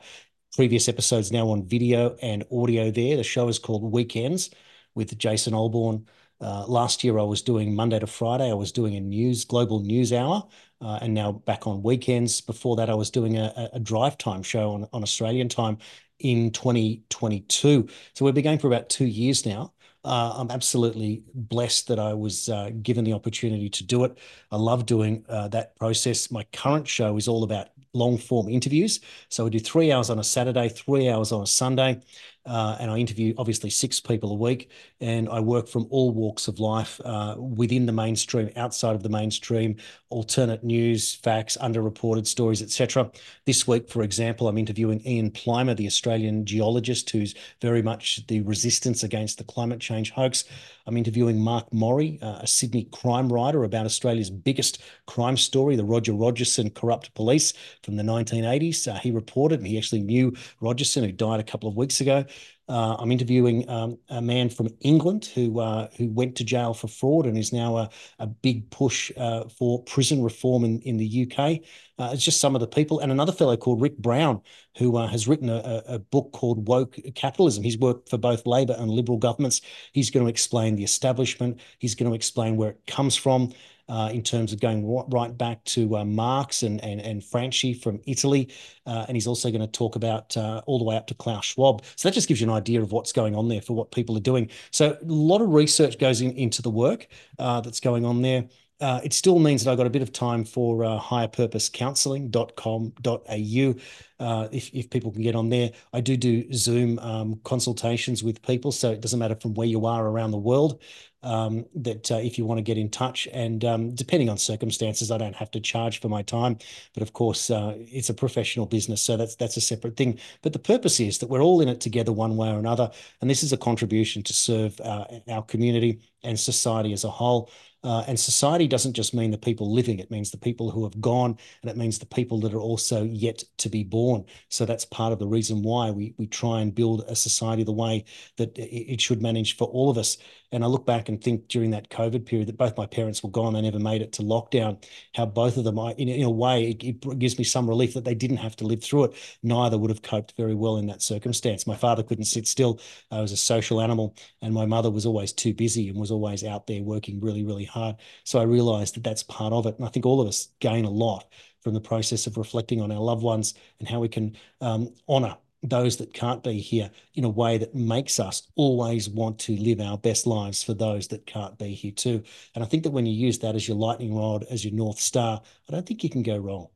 previous 0.58 0.89
episodes 0.89 1.32
now 1.32 1.47
on 1.49 1.64
video 1.68 2.18
and 2.24 2.43
audio 2.51 2.89
there. 2.89 3.16
The 3.16 3.24
show 3.24 3.47
is 3.47 3.60
called 3.60 3.84
Weekends 3.84 4.49
with 4.95 5.16
Jason 5.16 5.53
Olbourne. 5.53 6.08
Uh, 6.41 6.66
last 6.66 7.03
year, 7.03 7.20
I 7.20 7.24
was 7.24 7.43
doing 7.43 7.76
Monday 7.76 7.99
to 7.99 8.08
Friday. 8.08 8.49
I 8.49 8.55
was 8.55 8.72
doing 8.72 8.95
a 8.95 8.99
news 8.99 9.45
global 9.45 9.82
news 9.82 10.12
hour, 10.12 10.47
uh, 10.82 10.97
and 11.03 11.14
now 11.14 11.32
back 11.32 11.68
on 11.68 11.84
weekends. 11.84 12.41
Before 12.41 12.76
that, 12.78 12.89
I 12.89 12.95
was 12.95 13.12
doing 13.12 13.38
a, 13.38 13.70
a 13.74 13.80
drive 13.80 14.18
time 14.18 14.41
show 14.41 14.72
on, 14.72 14.88
on 14.93 15.03
Australian 15.03 15.47
time 15.47 15.78
in 16.18 16.49
2022. 16.49 17.88
So 18.16 18.26
we've 18.26 18.34
been 18.34 18.43
going 18.43 18.58
for 18.58 18.66
about 18.66 18.89
two 18.89 19.05
years 19.05 19.45
now. 19.45 19.74
Uh, 20.03 20.34
I'm 20.38 20.49
absolutely 20.49 21.22
blessed 21.36 21.88
that 21.89 21.99
I 21.99 22.16
was 22.16 22.49
uh, 22.49 22.72
given 22.82 23.03
the 23.03 23.14
opportunity 23.14 23.70
to 23.70 23.84
do 23.84 24.05
it. 24.05 24.18
I 24.51 24.55
love 24.55 24.88
doing 24.88 25.24
uh, 25.30 25.49
that 25.49 25.76
process. 25.76 26.32
My 26.32 26.45
current 26.51 26.88
show 26.88 27.16
is 27.18 27.28
all 27.28 27.43
about 27.43 27.68
long 27.93 28.17
form 28.17 28.49
interviews. 28.49 28.99
So 29.29 29.43
we 29.45 29.49
do 29.49 29.59
three 29.59 29.91
hours 29.91 30.09
on 30.09 30.19
a 30.19 30.23
Saturday, 30.23 30.69
three 30.69 31.09
hours 31.09 31.31
on 31.31 31.41
a 31.41 31.47
Sunday. 31.47 32.01
Uh, 32.48 32.78
and 32.80 32.89
I 32.89 32.98
interview 32.98 33.34
obviously 33.38 33.70
six 33.70 34.00
people 34.00 34.32
a 34.32 34.36
week, 34.36 34.72
and 35.02 35.28
I 35.30 35.39
work 35.39 35.68
from 35.68 35.88
all 35.89 36.12
walks 36.12 36.48
of 36.48 36.60
life 36.60 37.00
uh, 37.04 37.36
within 37.38 37.86
the 37.86 37.91
mainstream, 37.91 38.50
outside 38.56 38.95
of 38.95 39.04
the 39.04 39.10
mainstream, 39.10 39.76
alternate 40.10 40.64
news, 40.64 41.16
facts, 41.16 41.58
underreported 41.58 42.26
stories, 42.26 42.62
etc. 42.62 43.12
This 43.45 43.68
week, 43.68 43.89
for 43.89 44.04
example, 44.04 44.48
I'm 44.48 44.58
interviewing 44.58 45.06
Ian 45.06 45.32
Plimer, 45.32 45.76
the 45.76 45.88
Australian 45.88 46.45
geologist 46.45 47.10
who's 47.10 47.36
very 47.62 47.82
much 47.82 48.26
the 48.28 48.41
resistance 48.41 49.04
against 49.04 49.38
the 49.38 49.43
climate 49.43 49.80
change 49.80 50.12
hoax. 50.12 50.45
I'm 50.88 50.95
interviewing 50.95 51.41
Mark 51.41 51.70
Morri, 51.72 52.22
uh, 52.24 52.39
a 52.39 52.48
Sydney 52.48 52.86
crime 52.86 53.32
writer 53.32 53.66
about 53.66 53.86
Australia's 53.86 54.30
biggest 54.30 54.82
crime 55.06 55.36
story, 55.36 55.76
the 55.76 55.84
Roger 55.84 56.14
Rogerson 56.14 56.70
corrupt 56.70 57.14
police 57.14 57.54
from 57.84 57.98
the 57.98 58.04
1980s. 58.04 58.88
Uh, 58.88 58.98
he 58.98 59.12
reported, 59.12 59.60
and 59.60 59.68
he 59.68 59.78
actually 59.78 60.02
knew 60.02 60.34
Rogerson, 60.62 61.04
who 61.04 61.12
died 61.12 61.41
a 61.41 61.43
couple 61.43 61.68
of 61.68 61.76
weeks 61.76 62.00
ago. 62.00 62.24
Uh, 62.70 62.97
I'm 62.99 63.11
interviewing 63.11 63.70
um, 63.70 63.97
a 64.09 64.22
man 64.22 64.49
from 64.49 64.68
England 64.82 65.26
who 65.34 65.59
uh, 65.59 65.88
who 65.97 66.09
went 66.09 66.36
to 66.38 66.43
jail 66.43 66.74
for 66.74 66.88
fraud 66.88 67.26
and 67.26 67.38
is 67.38 67.53
now 67.53 67.78
a, 67.78 67.89
a 68.20 68.28
big 68.28 68.70
push 68.72 69.11
uh, 69.15 69.45
for 69.47 69.84
prison 69.84 70.22
reform 70.22 70.65
in, 70.65 70.82
in 70.82 70.97
the 70.97 71.28
UK. 71.32 71.61
Uh, 71.99 72.11
it's 72.13 72.24
just 72.24 72.41
some 72.41 72.55
of 72.55 72.61
the 72.61 72.68
people, 72.68 72.99
and 72.99 73.11
another 73.11 73.32
fellow 73.32 73.55
called 73.55 73.82
Rick 73.82 73.97
Brown 73.97 74.41
who 74.78 74.97
uh, 74.97 75.07
has 75.07 75.28
written 75.28 75.49
a, 75.49 75.84
a, 75.88 75.97
book 75.97 76.32
called 76.34 76.68
Woke 76.68 76.99
Capitalism. 77.15 77.63
He's 77.63 77.80
worked 77.80 78.09
for 78.09 78.18
both 78.18 78.45
Labor 78.45 78.76
and 78.78 78.91
Liberal 78.91 79.18
governments. 79.18 79.61
He's 79.91 80.11
going 80.11 80.24
to 80.24 80.30
explain 80.30 80.76
the 80.76 80.84
establishment. 80.84 81.59
He's 81.80 81.95
going 81.95 82.11
to 82.11 82.15
explain 82.15 82.57
where 82.57 82.72
it 82.72 82.82
comes 82.86 83.15
from 83.15 83.53
uh, 83.89 84.09
in 84.11 84.21
terms 84.21 84.53
of 84.53 84.59
going 84.59 84.85
right 85.09 85.38
back 85.38 85.63
to 85.65 85.97
uh, 85.97 86.05
Marx 86.05 86.63
and, 86.63 86.83
and, 86.83 86.99
and 87.01 87.21
Gramsci 87.21 87.79
from 87.79 88.01
Italy. 88.05 88.49
Uh, 88.85 89.05
and 89.07 89.15
he's 89.15 89.27
also 89.27 89.49
going 89.49 89.61
to 89.61 89.67
talk 89.67 89.95
about 89.95 90.35
uh, 90.35 90.61
all 90.65 90.77
the 90.77 90.85
way 90.85 90.95
up 90.95 91.07
to 91.07 91.13
Klaus 91.13 91.45
Schwab. 91.45 91.83
So 91.95 92.09
that 92.09 92.13
just 92.13 92.27
gives 92.27 92.41
you 92.41 92.47
an 92.47 92.53
idea 92.53 92.81
of 92.81 92.91
what's 92.91 93.11
going 93.11 93.35
on 93.35 93.47
there 93.47 93.61
for 93.61 93.73
what 93.73 93.91
people 93.91 94.17
are 94.17 94.21
doing. 94.21 94.49
So 94.71 94.97
a 95.01 95.05
lot 95.05 95.41
of 95.41 95.49
research 95.49 95.99
goes 95.99 96.21
in, 96.21 96.31
into 96.33 96.61
the 96.61 96.69
work 96.69 97.07
uh, 97.39 97.61
that's 97.61 97.79
going 97.79 98.05
on 98.05 98.21
there. 98.21 98.45
Uh, 98.80 99.01
it 99.03 99.11
still 99.11 99.39
means 99.39 99.63
that 99.63 99.71
I've 99.71 99.78
got 99.78 99.88
a 99.88 99.91
bit 99.91 100.03
of 100.03 100.11
time 100.11 100.43
for 100.43 100.84
uh, 100.84 100.99
higherpurposecounseling.com.au. 100.99 103.75
Uh, 104.19 104.47
if, 104.51 104.73
if 104.73 104.89
people 104.89 105.11
can 105.11 105.21
get 105.21 105.36
on 105.36 105.49
there, 105.49 105.71
I 105.93 106.01
do 106.01 106.15
do 106.15 106.51
Zoom 106.53 106.99
um, 106.99 107.39
consultations 107.43 108.23
with 108.23 108.41
people. 108.43 108.71
So 108.71 108.91
it 108.91 109.01
doesn't 109.01 109.19
matter 109.19 109.36
from 109.36 109.55
where 109.55 109.67
you 109.67 109.88
are 109.88 110.07
around 110.07 110.32
the 110.32 110.38
world 110.38 110.82
um, 111.23 111.65
that 111.75 112.11
uh, 112.11 112.17
if 112.17 112.38
you 112.38 112.45
want 112.45 112.59
to 112.59 112.63
get 112.63 112.78
in 112.78 112.89
touch. 112.89 113.28
And 113.34 113.63
um, 113.65 113.95
depending 113.95 114.30
on 114.30 114.38
circumstances, 114.38 115.11
I 115.11 115.17
don't 115.17 115.36
have 115.36 115.51
to 115.51 115.59
charge 115.59 115.99
for 115.99 116.09
my 116.09 116.21
time. 116.21 116.57
But 116.93 117.03
of 117.03 117.13
course, 117.13 117.49
uh, 117.49 117.75
it's 117.78 118.09
a 118.09 118.13
professional 118.13 118.65
business, 118.65 119.01
so 119.01 119.17
that's 119.17 119.36
that's 119.36 119.57
a 119.57 119.61
separate 119.61 119.97
thing. 119.97 120.19
But 120.41 120.53
the 120.53 120.59
purpose 120.59 120.99
is 120.99 121.17
that 121.19 121.30
we're 121.30 121.41
all 121.41 121.61
in 121.61 121.67
it 121.67 121.82
together, 121.82 122.11
one 122.11 122.38
way 122.38 122.49
or 122.49 122.59
another, 122.59 122.91
and 123.21 123.30
this 123.30 123.43
is 123.43 123.53
a 123.53 123.57
contribution 123.57 124.23
to 124.23 124.34
serve 124.34 124.80
uh, 124.82 125.05
our 125.30 125.43
community 125.43 125.99
and 126.23 126.39
society 126.39 126.93
as 126.93 127.03
a 127.03 127.09
whole. 127.09 127.49
Uh, 127.88 128.03
and 128.05 128.19
society 128.19 128.67
doesn't 128.67 128.91
just 128.91 129.13
mean 129.13 129.31
the 129.31 129.38
people 129.38 129.73
living, 129.73 129.97
it 129.97 130.11
means 130.11 130.29
the 130.29 130.38
people 130.38 130.69
who 130.69 130.83
have 130.83 130.99
gone, 130.99 131.38
and 131.61 131.71
it 131.71 131.77
means 131.77 131.97
the 131.97 132.05
people 132.05 132.38
that 132.38 132.53
are 132.53 132.59
also 132.59 133.03
yet 133.03 133.41
to 133.57 133.69
be 133.69 133.81
born. 133.81 134.25
So 134.49 134.65
that's 134.65 134.83
part 134.83 135.13
of 135.13 135.19
the 135.19 135.27
reason 135.27 135.63
why 135.63 135.89
we, 135.91 136.13
we 136.17 136.27
try 136.27 136.59
and 136.59 136.75
build 136.75 137.05
a 137.07 137.15
society 137.15 137.63
the 137.63 137.71
way 137.71 138.03
that 138.35 138.51
it 138.57 138.99
should 138.99 139.21
manage 139.21 139.55
for 139.55 139.69
all 139.69 139.89
of 139.89 139.97
us. 139.97 140.17
And 140.51 140.63
I 140.63 140.67
look 140.67 140.85
back 140.85 141.09
and 141.09 141.21
think 141.21 141.47
during 141.47 141.71
that 141.71 141.89
COVID 141.89 142.25
period 142.25 142.47
that 142.47 142.57
both 142.57 142.77
my 142.77 142.85
parents 142.85 143.21
were 143.21 143.29
gone, 143.29 143.53
they 143.53 143.61
never 143.61 143.79
made 143.79 144.01
it 144.01 144.13
to 144.13 144.21
lockdown, 144.21 144.83
how 145.13 145.25
both 145.25 145.57
of 145.57 145.63
them, 145.65 145.77
in, 145.97 146.07
in 146.07 146.23
a 146.23 146.29
way, 146.29 146.71
it, 146.71 146.83
it 146.83 147.19
gives 147.19 147.38
me 147.38 147.43
some 147.43 147.67
relief 147.69 147.93
that 147.93 148.05
they 148.05 148.15
didn't 148.15 148.38
have 148.38 148.55
to 148.57 148.65
live 148.65 148.81
through 148.81 149.05
it. 149.05 149.13
Neither 149.43 149.77
would 149.77 149.91
have 149.91 150.01
coped 150.01 150.33
very 150.38 150.55
well 150.55 150.77
in 150.77 150.88
that 150.88 151.01
circumstance. 151.01 151.67
My 151.67 151.75
father 151.75 152.03
couldn't 152.03 152.25
sit 152.25 152.47
still. 152.47 152.79
I 153.11 153.21
was 153.21 153.31
a 153.31 153.38
social 153.38 153.81
animal, 153.81 154.15
and 154.41 154.53
my 154.53 154.65
mother 154.65 154.91
was 154.91 155.05
always 155.05 155.31
too 155.33 155.53
busy 155.53 155.89
and 155.89 155.97
was 155.97 156.11
always 156.11 156.43
out 156.43 156.67
there 156.67 156.83
working 156.83 157.19
really, 157.19 157.43
really 157.43 157.65
hard. 157.65 157.76
So 158.23 158.39
I 158.39 158.43
realized 158.43 158.95
that 158.95 159.03
that's 159.03 159.23
part 159.23 159.53
of 159.53 159.65
it. 159.65 159.78
And 159.78 159.86
I 159.86 159.89
think 159.89 160.05
all 160.05 160.21
of 160.21 160.28
us 160.28 160.49
gain 160.59 160.86
a 160.86 160.89
lot 160.89 161.25
from 161.61 161.73
the 161.73 161.82
process 161.82 162.28
of 162.28 162.38
reflecting 162.38 162.82
on 162.82 162.91
our 162.91 162.99
loved 162.99 163.23
ones 163.23 163.53
and 163.80 163.88
how 163.88 163.99
we 163.99 164.09
can 164.09 164.35
um, 164.61 164.93
honor 165.07 165.38
those 165.64 165.97
that 165.97 166.14
can't 166.14 166.43
be 166.43 166.60
here 166.60 166.89
in 167.15 167.23
a 167.23 167.30
way 167.30 167.57
that 167.57 167.73
makes 167.73 168.19
us 168.19 168.43
always 168.56 169.10
want 169.10 169.39
to 169.39 169.56
live 169.57 169.81
our 169.81 169.97
best 169.97 170.27
lives 170.27 170.64
for 170.64 170.73
those 170.73 171.07
that 171.07 171.26
can't 171.26 171.57
be 171.57 171.73
here 171.73 171.91
too. 171.91 172.23
And 172.53 172.64
I 172.64 172.68
think 172.68 172.84
that 172.84 172.91
when 172.91 173.06
you 173.06 173.14
use 173.14 173.39
that 173.39 173.56
as 173.56 173.68
your 173.68 173.77
lightning 173.77 174.15
rod, 174.15 174.45
as 174.49 174.64
your 174.64 174.73
North 174.73 174.99
Star, 174.99 175.41
I 175.68 175.72
don't 175.72 175.85
think 175.85 176.03
you 176.03 176.10
can 176.10 176.23
go 176.23 176.38
wrong. 176.38 176.68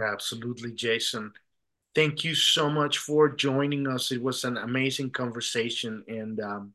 Absolutely, 0.00 0.72
Jason. 0.72 1.32
Thank 1.94 2.24
you 2.24 2.34
so 2.34 2.70
much 2.70 2.98
for 2.98 3.28
joining 3.28 3.86
us. 3.86 4.12
It 4.12 4.22
was 4.22 4.44
an 4.44 4.56
amazing 4.56 5.10
conversation 5.10 6.04
and 6.08 6.40
um, 6.40 6.72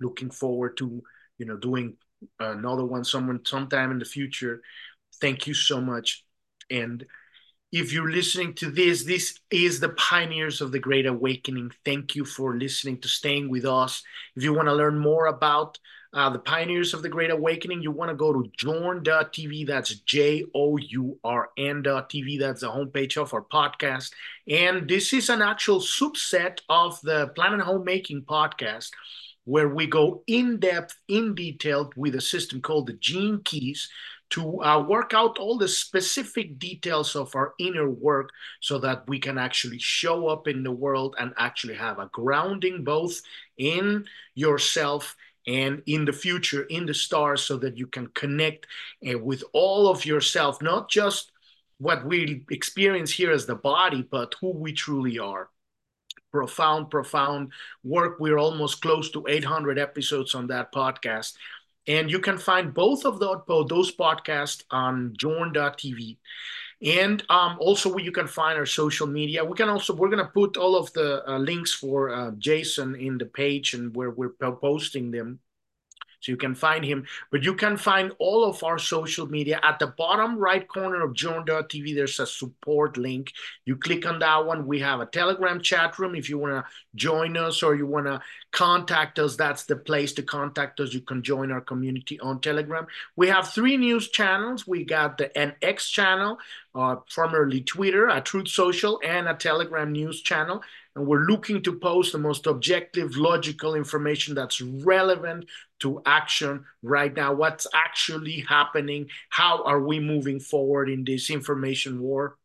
looking 0.00 0.30
forward 0.30 0.76
to, 0.78 1.02
you 1.38 1.46
know, 1.46 1.56
doing 1.56 1.96
another 2.40 2.84
one 2.84 3.04
someone 3.04 3.44
sometime 3.44 3.90
in 3.90 3.98
the 3.98 4.04
future. 4.04 4.62
Thank 5.20 5.46
you 5.46 5.54
so 5.54 5.80
much. 5.80 6.24
And 6.70 7.04
if 7.72 7.92
you're 7.92 8.10
listening 8.10 8.54
to 8.54 8.70
this, 8.70 9.04
this 9.04 9.38
is 9.50 9.80
the 9.80 9.90
Pioneers 9.90 10.60
of 10.60 10.72
the 10.72 10.78
Great 10.78 11.06
Awakening. 11.06 11.72
Thank 11.84 12.14
you 12.14 12.24
for 12.24 12.56
listening 12.56 13.00
to 13.00 13.08
staying 13.08 13.50
with 13.50 13.64
us. 13.64 14.02
If 14.34 14.44
you 14.44 14.54
want 14.54 14.68
to 14.68 14.74
learn 14.74 14.98
more 14.98 15.26
about 15.26 15.78
uh, 16.14 16.30
the 16.30 16.38
Pioneers 16.38 16.94
of 16.94 17.02
the 17.02 17.08
Great 17.08 17.30
Awakening, 17.30 17.82
you 17.82 17.90
want 17.90 18.10
to 18.10 18.14
go 18.14 18.32
to 18.32 18.50
journ.tv. 18.56 19.66
That's 19.66 19.94
J 19.96 20.44
O 20.54 20.76
U 20.78 21.18
R 21.24 21.50
N.tv. 21.58 22.38
That's 22.38 22.62
the 22.62 22.70
homepage 22.70 23.20
of 23.20 23.34
our 23.34 23.42
podcast. 23.42 24.12
And 24.48 24.88
this 24.88 25.12
is 25.12 25.28
an 25.28 25.42
actual 25.42 25.80
subset 25.80 26.60
of 26.68 27.00
the 27.02 27.28
Planet 27.34 27.60
Homemaking 27.60 28.22
podcast 28.22 28.90
where 29.46 29.68
we 29.68 29.86
go 29.86 30.22
in 30.26 30.58
depth, 30.58 30.98
in 31.08 31.34
detail 31.34 31.90
with 31.96 32.14
a 32.16 32.20
system 32.20 32.60
called 32.60 32.88
the 32.88 32.92
Gene 32.94 33.40
Keys 33.44 33.88
to 34.30 34.60
uh, 34.62 34.82
work 34.82 35.14
out 35.14 35.38
all 35.38 35.56
the 35.56 35.68
specific 35.68 36.58
details 36.58 37.14
of 37.14 37.34
our 37.36 37.54
inner 37.58 37.88
work 37.88 38.30
so 38.60 38.78
that 38.78 39.06
we 39.06 39.20
can 39.20 39.38
actually 39.38 39.78
show 39.78 40.26
up 40.26 40.48
in 40.48 40.64
the 40.64 40.70
world 40.70 41.14
and 41.18 41.32
actually 41.38 41.74
have 41.74 42.00
a 42.00 42.10
grounding 42.12 42.82
both 42.82 43.20
in 43.56 44.04
yourself 44.34 45.16
and 45.46 45.80
in 45.86 46.04
the 46.04 46.12
future 46.12 46.62
in 46.64 46.86
the 46.86 46.94
stars 46.94 47.42
so 47.42 47.56
that 47.56 47.78
you 47.78 47.86
can 47.86 48.08
connect 48.08 48.66
uh, 49.08 49.16
with 49.16 49.44
all 49.52 49.88
of 49.88 50.04
yourself 50.04 50.60
not 50.60 50.90
just 50.90 51.30
what 51.78 52.04
we 52.04 52.44
experience 52.50 53.12
here 53.12 53.30
as 53.30 53.46
the 53.46 53.54
body 53.54 54.02
but 54.10 54.34
who 54.40 54.50
we 54.50 54.72
truly 54.72 55.20
are 55.20 55.50
profound 56.36 56.90
profound 56.90 57.52
work. 57.82 58.18
We're 58.20 58.38
almost 58.38 58.82
close 58.82 59.10
to 59.12 59.26
800 59.28 59.78
episodes 59.78 60.34
on 60.34 60.46
that 60.48 60.72
podcast. 60.72 61.34
And 61.88 62.10
you 62.10 62.18
can 62.18 62.36
find 62.36 62.74
both 62.74 63.04
of 63.04 63.20
those, 63.20 63.94
podcasts 63.96 64.64
on 64.70 65.14
journ.tv 65.16 66.16
and 66.82 67.24
um, 67.30 67.56
also 67.58 67.96
you 67.96 68.12
can 68.12 68.26
find 68.26 68.58
our 68.58 68.66
social 68.66 69.06
media. 69.06 69.42
We 69.44 69.56
can 69.56 69.70
also 69.70 69.94
we're 69.94 70.10
going 70.10 70.26
to 70.26 70.30
put 70.30 70.56
all 70.58 70.76
of 70.76 70.92
the 70.92 71.26
uh, 71.26 71.38
links 71.38 71.72
for 71.72 72.10
uh, 72.10 72.32
jason 72.38 72.94
in 72.96 73.16
the 73.16 73.24
page 73.24 73.72
and 73.72 73.94
where 73.96 74.10
we're 74.10 74.34
posting 74.60 75.10
them 75.10 75.40
so 76.26 76.32
you 76.32 76.36
can 76.36 76.54
find 76.54 76.84
him. 76.84 77.06
But 77.30 77.44
you 77.44 77.54
can 77.54 77.76
find 77.76 78.12
all 78.18 78.44
of 78.44 78.62
our 78.64 78.78
social 78.78 79.26
media 79.26 79.60
at 79.62 79.78
the 79.78 79.86
bottom 79.86 80.36
right 80.36 80.66
corner 80.66 81.02
of 81.02 81.14
journ.tv. 81.14 81.94
There's 81.94 82.18
a 82.18 82.26
support 82.26 82.96
link. 82.96 83.32
You 83.64 83.76
click 83.76 84.06
on 84.06 84.18
that 84.18 84.44
one. 84.44 84.66
We 84.66 84.80
have 84.80 85.00
a 85.00 85.06
Telegram 85.06 85.60
chat 85.60 85.98
room. 85.98 86.16
If 86.16 86.28
you 86.28 86.38
want 86.38 86.52
to 86.54 86.64
join 86.96 87.36
us 87.36 87.62
or 87.62 87.76
you 87.76 87.86
want 87.86 88.06
to 88.06 88.20
contact 88.56 89.18
us, 89.20 89.36
that's 89.36 89.64
the 89.64 89.76
place 89.76 90.12
to 90.14 90.22
contact 90.22 90.80
us. 90.80 90.92
You 90.92 91.02
can 91.02 91.22
join 91.22 91.52
our 91.52 91.60
community 91.60 92.18
on 92.18 92.40
Telegram. 92.40 92.86
We 93.14 93.28
have 93.28 93.52
three 93.52 93.76
news 93.76 94.08
channels. 94.08 94.66
We 94.66 94.82
got 94.84 95.18
the 95.18 95.28
NX 95.28 95.90
channel, 95.90 96.38
uh, 96.74 96.96
formerly 97.08 97.60
Twitter, 97.60 98.08
a 98.08 98.20
Truth 98.20 98.48
Social, 98.48 99.00
and 99.04 99.28
a 99.28 99.34
Telegram 99.34 99.92
news 99.92 100.22
channel 100.22 100.62
and 100.96 101.06
we're 101.06 101.26
looking 101.26 101.62
to 101.62 101.78
post 101.78 102.12
the 102.12 102.18
most 102.18 102.46
objective, 102.46 103.18
logical 103.18 103.74
information 103.74 104.34
that's 104.34 104.62
relevant 104.62 105.44
to 105.80 106.00
action 106.06 106.64
right 106.82 107.14
now. 107.14 107.34
What's 107.34 107.66
actually 107.74 108.40
happening? 108.48 109.10
How 109.28 109.62
are 109.64 109.80
we 109.80 110.00
moving 110.00 110.40
forward 110.40 110.88
in 110.88 111.04
this 111.04 111.28
information 111.28 112.00
war? 112.00 112.38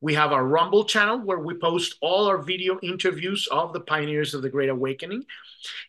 We 0.00 0.14
have 0.14 0.32
our 0.32 0.44
Rumble 0.44 0.84
channel 0.84 1.18
where 1.18 1.38
we 1.38 1.54
post 1.54 1.96
all 2.02 2.26
our 2.26 2.38
video 2.38 2.78
interviews 2.82 3.48
of 3.50 3.72
the 3.72 3.80
pioneers 3.80 4.34
of 4.34 4.42
the 4.42 4.50
Great 4.50 4.68
Awakening. 4.68 5.24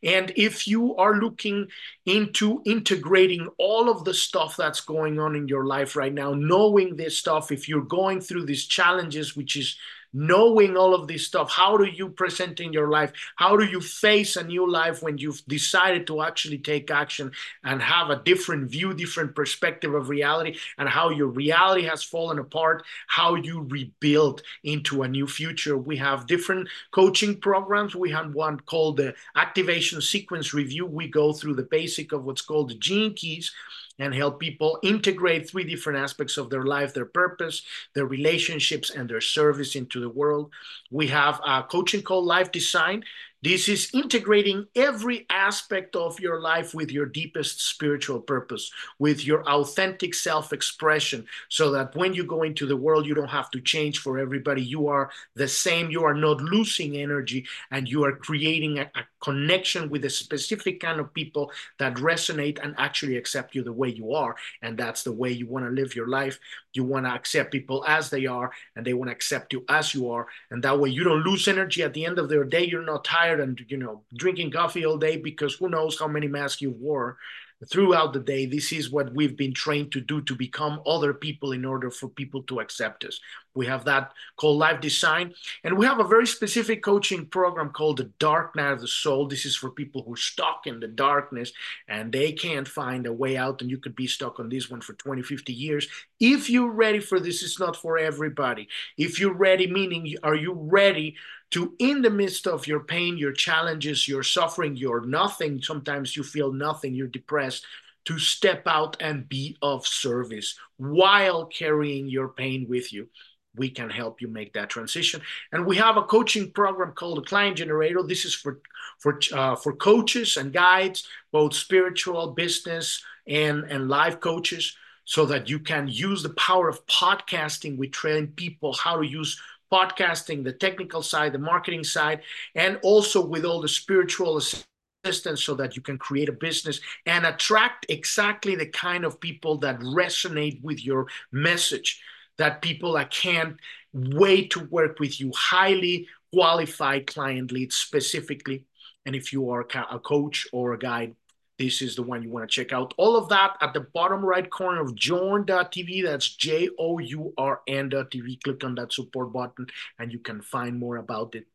And 0.01 0.31
if 0.37 0.65
you 0.65 0.95
are 0.95 1.17
looking 1.17 1.67
into 2.05 2.61
integrating 2.65 3.47
all 3.57 3.89
of 3.89 4.05
the 4.05 4.13
stuff 4.13 4.55
that's 4.55 4.79
going 4.79 5.19
on 5.19 5.35
in 5.35 5.49
your 5.49 5.65
life 5.65 5.97
right 5.97 6.13
now, 6.13 6.33
knowing 6.33 6.95
this 6.95 7.17
stuff, 7.17 7.51
if 7.51 7.67
you're 7.67 7.81
going 7.81 8.21
through 8.21 8.45
these 8.45 8.65
challenges, 8.65 9.35
which 9.35 9.57
is 9.57 9.77
knowing 10.13 10.77
all 10.77 10.93
of 10.93 11.07
this 11.07 11.25
stuff. 11.25 11.51
How 11.51 11.77
do 11.77 11.85
you 11.85 12.09
present 12.09 12.59
in 12.59 12.73
your 12.73 12.89
life? 12.89 13.11
How 13.35 13.57
do 13.57 13.65
you 13.65 13.81
face 13.81 14.35
a 14.35 14.43
new 14.43 14.69
life 14.69 15.01
when 15.01 15.17
you've 15.17 15.45
decided 15.47 16.07
to 16.07 16.21
actually 16.21 16.57
take 16.59 16.89
action 16.91 17.31
and 17.63 17.81
have 17.81 18.09
a 18.09 18.21
different 18.23 18.69
view 18.69 18.93
different 18.93 19.35
perspective 19.35 19.93
of 19.93 20.09
reality 20.09 20.57
and 20.77 20.89
how 20.89 21.09
your 21.09 21.27
reality 21.27 21.83
has 21.83 22.03
fallen 22.03 22.39
apart 22.39 22.83
how 23.07 23.35
you 23.35 23.65
rebuild 23.69 24.41
into 24.63 25.03
a 25.03 25.07
new 25.07 25.27
future? 25.27 25.77
We 25.77 25.97
have 25.97 26.27
different 26.27 26.69
coaching 26.91 27.39
programs. 27.39 27.95
We 27.95 28.11
have 28.11 28.33
one 28.33 28.59
called 28.59 28.97
the 28.97 29.13
activation 29.35 30.01
sequence 30.01 30.53
review. 30.53 30.85
We 30.85 31.07
go 31.07 31.33
through 31.33 31.55
the 31.55 31.63
basic 31.63 32.11
of 32.11 32.25
what's 32.25 32.41
called 32.41 32.69
the 32.69 32.75
gene 32.75 33.13
keys 33.13 33.51
and 33.99 34.13
help 34.13 34.39
people 34.39 34.79
integrate 34.83 35.49
three 35.49 35.63
different 35.63 35.99
aspects 35.99 36.37
of 36.37 36.49
their 36.49 36.63
life 36.63 36.93
their 36.93 37.05
purpose, 37.05 37.63
their 37.95 38.05
relationships, 38.05 38.89
and 38.89 39.09
their 39.09 39.21
service 39.21 39.75
into 39.75 39.99
the 39.99 40.09
world. 40.09 40.51
We 40.91 41.07
have 41.07 41.39
a 41.45 41.63
coaching 41.63 42.01
called 42.01 42.25
Life 42.25 42.51
Design 42.51 43.03
this 43.43 43.69
is 43.69 43.91
integrating 43.93 44.65
every 44.75 45.27
aspect 45.29 45.95
of 45.95 46.19
your 46.19 46.41
life 46.41 46.73
with 46.73 46.91
your 46.91 47.05
deepest 47.05 47.61
spiritual 47.61 48.19
purpose, 48.19 48.71
with 48.97 49.25
your 49.25 49.47
authentic 49.47 50.15
self 50.15 50.51
expression, 50.53 51.25
so 51.47 51.71
that 51.71 51.95
when 51.95 52.15
you 52.15 52.23
go 52.23 52.41
into 52.41 52.65
the 52.65 52.75
world, 52.75 53.05
you 53.05 53.13
don't 53.13 53.27
have 53.27 53.51
to 53.51 53.61
change 53.61 53.99
for 53.99 54.17
everybody. 54.17 54.63
You 54.63 54.87
are 54.87 55.11
the 55.35 55.47
same. 55.47 55.91
You 55.91 56.03
are 56.03 56.15
not 56.15 56.41
losing 56.41 56.97
energy, 56.97 57.45
and 57.69 57.87
you 57.87 58.03
are 58.05 58.15
creating 58.15 58.79
a, 58.79 58.89
a 58.95 59.03
connection 59.21 59.89
with 59.89 60.05
a 60.05 60.09
specific 60.09 60.79
kind 60.79 60.99
of 60.99 61.13
people 61.13 61.51
that 61.77 61.93
resonate 61.95 62.57
and 62.63 62.73
actually 62.79 63.17
accept 63.17 63.53
you 63.53 63.63
the 63.63 63.73
way 63.73 63.89
you 63.89 64.13
are. 64.13 64.35
And 64.63 64.77
that's 64.77 65.03
the 65.03 65.11
way 65.11 65.29
you 65.29 65.45
want 65.45 65.65
to 65.65 65.71
live 65.71 65.95
your 65.95 66.07
life. 66.07 66.39
You 66.73 66.83
want 66.83 67.05
to 67.05 67.11
accept 67.11 67.51
people 67.51 67.83
as 67.87 68.09
they 68.09 68.25
are, 68.25 68.51
and 68.75 68.85
they 68.85 68.93
want 68.93 69.09
to 69.09 69.15
accept 69.15 69.53
you 69.53 69.63
as 69.69 69.93
you 69.93 70.09
are. 70.09 70.27
And 70.49 70.63
that 70.63 70.79
way, 70.79 70.89
you 70.89 71.03
don't 71.03 71.23
lose 71.23 71.47
energy 71.47 71.83
at 71.83 71.93
the 71.93 72.05
end 72.05 72.17
of 72.17 72.29
their 72.29 72.43
day. 72.43 72.65
You're 72.65 72.81
not 72.81 73.03
tired 73.03 73.26
tired 73.27 73.39
and 73.39 73.59
you 73.67 73.77
know 73.77 74.03
drinking 74.15 74.51
coffee 74.51 74.85
all 74.85 74.97
day 74.97 75.17
because 75.17 75.55
who 75.55 75.69
knows 75.69 75.99
how 75.99 76.07
many 76.07 76.27
masks 76.27 76.61
you 76.61 76.71
wore 76.71 77.17
throughout 77.65 78.13
the 78.13 78.19
day. 78.19 78.45
This 78.45 78.71
is 78.71 78.91
what 78.91 79.13
we've 79.13 79.35
been 79.35 79.53
trained 79.53 79.91
to 79.93 80.01
do 80.01 80.21
to 80.21 80.35
become 80.35 80.79
other 80.85 81.13
people 81.13 81.53
in 81.53 81.65
order 81.65 81.89
for 81.89 82.07
people 82.07 82.43
to 82.43 82.59
accept 82.59 83.03
us. 83.03 83.19
We 83.55 83.65
have 83.65 83.85
that 83.85 84.11
called 84.35 84.59
life 84.59 84.79
design 84.79 85.33
and 85.63 85.75
we 85.75 85.87
have 85.87 85.99
a 85.99 86.07
very 86.07 86.27
specific 86.27 86.83
coaching 86.83 87.25
program 87.25 87.71
called 87.71 87.97
the 87.97 88.11
dark 88.19 88.55
night 88.55 88.73
of 88.73 88.81
the 88.81 88.87
soul. 88.87 89.27
This 89.27 89.45
is 89.45 89.55
for 89.55 89.71
people 89.71 90.03
who 90.03 90.13
are 90.13 90.17
stuck 90.17 90.67
in 90.67 90.79
the 90.79 90.87
darkness 90.87 91.51
and 91.87 92.11
they 92.11 92.31
can't 92.31 92.67
find 92.67 93.07
a 93.07 93.13
way 93.13 93.35
out 93.35 93.61
and 93.61 93.71
you 93.71 93.79
could 93.79 93.95
be 93.95 94.05
stuck 94.05 94.39
on 94.39 94.49
this 94.49 94.69
one 94.69 94.81
for 94.81 94.93
20 94.93 95.23
50 95.23 95.51
years. 95.51 95.87
If 96.19 96.51
you're 96.51 96.71
ready 96.71 96.99
for 96.99 97.19
this 97.19 97.41
it's 97.41 97.59
not 97.59 97.75
for 97.75 97.97
everybody. 97.97 98.67
If 98.97 99.19
you're 99.19 99.33
ready 99.33 99.65
meaning 99.65 100.13
are 100.21 100.35
you 100.35 100.53
ready 100.53 101.15
to 101.51 101.73
in 101.79 102.01
the 102.01 102.09
midst 102.09 102.47
of 102.47 102.67
your 102.67 102.81
pain 102.81 103.17
your 103.17 103.31
challenges 103.31 104.07
your 104.07 104.23
suffering 104.23 104.75
your 104.75 105.05
nothing 105.05 105.61
sometimes 105.61 106.15
you 106.15 106.23
feel 106.23 106.51
nothing 106.51 106.93
you're 106.93 107.07
depressed 107.07 107.65
to 108.07 108.17
step 108.17 108.63
out 108.67 108.95
and 109.01 109.27
be 109.27 109.57
of 109.61 109.85
service 109.85 110.57
while 110.77 111.45
carrying 111.45 112.07
your 112.07 112.29
pain 112.29 112.65
with 112.69 112.93
you. 112.93 113.09
We 113.53 113.69
can 113.69 113.89
help 113.89 114.21
you 114.21 114.29
make 114.29 114.53
that 114.53 114.69
transition. 114.69 115.21
And 115.51 115.65
we 115.65 115.75
have 115.75 115.97
a 115.97 116.03
coaching 116.03 116.51
program 116.51 116.93
called 116.93 117.17
the 117.17 117.23
client 117.23 117.57
generator. 117.57 118.01
This 118.03 118.23
is 118.23 118.33
for 118.33 118.61
for 118.99 119.19
uh, 119.33 119.57
for 119.57 119.73
coaches 119.73 120.37
and 120.37 120.53
guides 120.53 121.05
both 121.33 121.53
spiritual 121.53 122.31
business 122.31 123.03
and 123.27 123.65
and 123.65 123.89
life 123.89 124.21
coaches 124.21 124.77
so 125.03 125.25
that 125.25 125.49
you 125.49 125.59
can 125.59 125.89
use 125.89 126.23
the 126.23 126.33
power 126.35 126.69
of 126.69 126.85
podcasting 126.87 127.77
we 127.77 127.87
train 127.87 128.27
people 128.27 128.73
how 128.73 128.97
to 128.97 129.07
use 129.07 129.39
podcasting, 129.71 130.43
the 130.43 130.53
technical 130.53 131.01
side, 131.01 131.33
the 131.33 131.39
marketing 131.39 131.83
side, 131.83 132.21
and 132.55 132.79
also 132.83 133.25
with 133.25 133.45
all 133.45 133.61
the 133.61 133.67
spiritual 133.67 134.37
assistance 134.37 135.43
so 135.43 135.53
that 135.55 135.75
you 135.75 135.81
can 135.81 135.97
create 135.97 136.29
a 136.29 136.33
business 136.33 136.81
and 137.05 137.25
attract 137.25 137.85
exactly 137.89 138.55
the 138.55 138.65
kind 138.65 139.05
of 139.05 139.19
people 139.19 139.57
that 139.57 139.79
resonate 139.79 140.61
with 140.61 140.83
your 140.83 141.07
message, 141.31 142.01
that 142.37 142.61
people 142.61 142.93
that 142.93 143.11
can't 143.11 143.57
wait 143.93 144.51
to 144.51 144.59
work 144.65 144.99
with 144.99 145.19
you, 145.19 145.31
highly 145.35 146.07
qualified 146.33 147.07
client 147.07 147.51
leads 147.51 147.75
specifically. 147.75 148.65
And 149.05 149.15
if 149.15 149.31
you 149.31 149.49
are 149.51 149.61
a 149.61 149.99
coach 149.99 150.47
or 150.51 150.73
a 150.73 150.79
guide, 150.79 151.15
this 151.59 151.81
is 151.81 151.95
the 151.95 152.03
one 152.03 152.21
you 152.21 152.29
want 152.29 152.49
to 152.49 152.53
check 152.53 152.71
out. 152.71 152.93
All 152.97 153.15
of 153.17 153.29
that 153.29 153.57
at 153.61 153.73
the 153.73 153.81
bottom 153.81 154.23
right 154.23 154.47
corner 154.49 154.81
of 154.81 154.95
journ.tv. 154.95 156.03
That's 156.03 156.35
J 156.35 156.69
O 156.77 156.99
U 156.99 157.33
R 157.37 157.61
N.tv. 157.67 158.43
Click 158.43 158.63
on 158.63 158.75
that 158.75 158.93
support 158.93 159.33
button 159.33 159.67
and 159.97 160.11
you 160.11 160.19
can 160.19 160.41
find 160.41 160.79
more 160.79 160.97
about 160.97 161.35
it. 161.35 161.47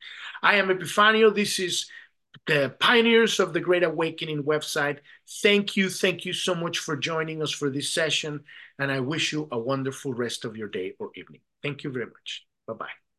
I 0.42 0.56
am 0.56 0.68
Epifanio. 0.68 1.34
This 1.34 1.58
is 1.58 1.88
the 2.46 2.74
Pioneers 2.80 3.38
of 3.38 3.52
the 3.52 3.60
Great 3.60 3.84
Awakening 3.84 4.42
website. 4.42 4.98
Thank 5.42 5.76
you. 5.76 5.88
Thank 5.88 6.24
you 6.24 6.32
so 6.32 6.54
much 6.54 6.78
for 6.78 6.96
joining 6.96 7.42
us 7.42 7.52
for 7.52 7.70
this 7.70 7.90
session. 7.90 8.40
And 8.78 8.90
I 8.90 9.00
wish 9.00 9.32
you 9.32 9.48
a 9.52 9.58
wonderful 9.58 10.14
rest 10.14 10.44
of 10.44 10.56
your 10.56 10.68
day 10.68 10.94
or 10.98 11.10
evening. 11.14 11.42
Thank 11.62 11.84
you 11.84 11.92
very 11.92 12.06
much. 12.06 12.44
Bye 12.66 12.74
bye. 12.74 13.11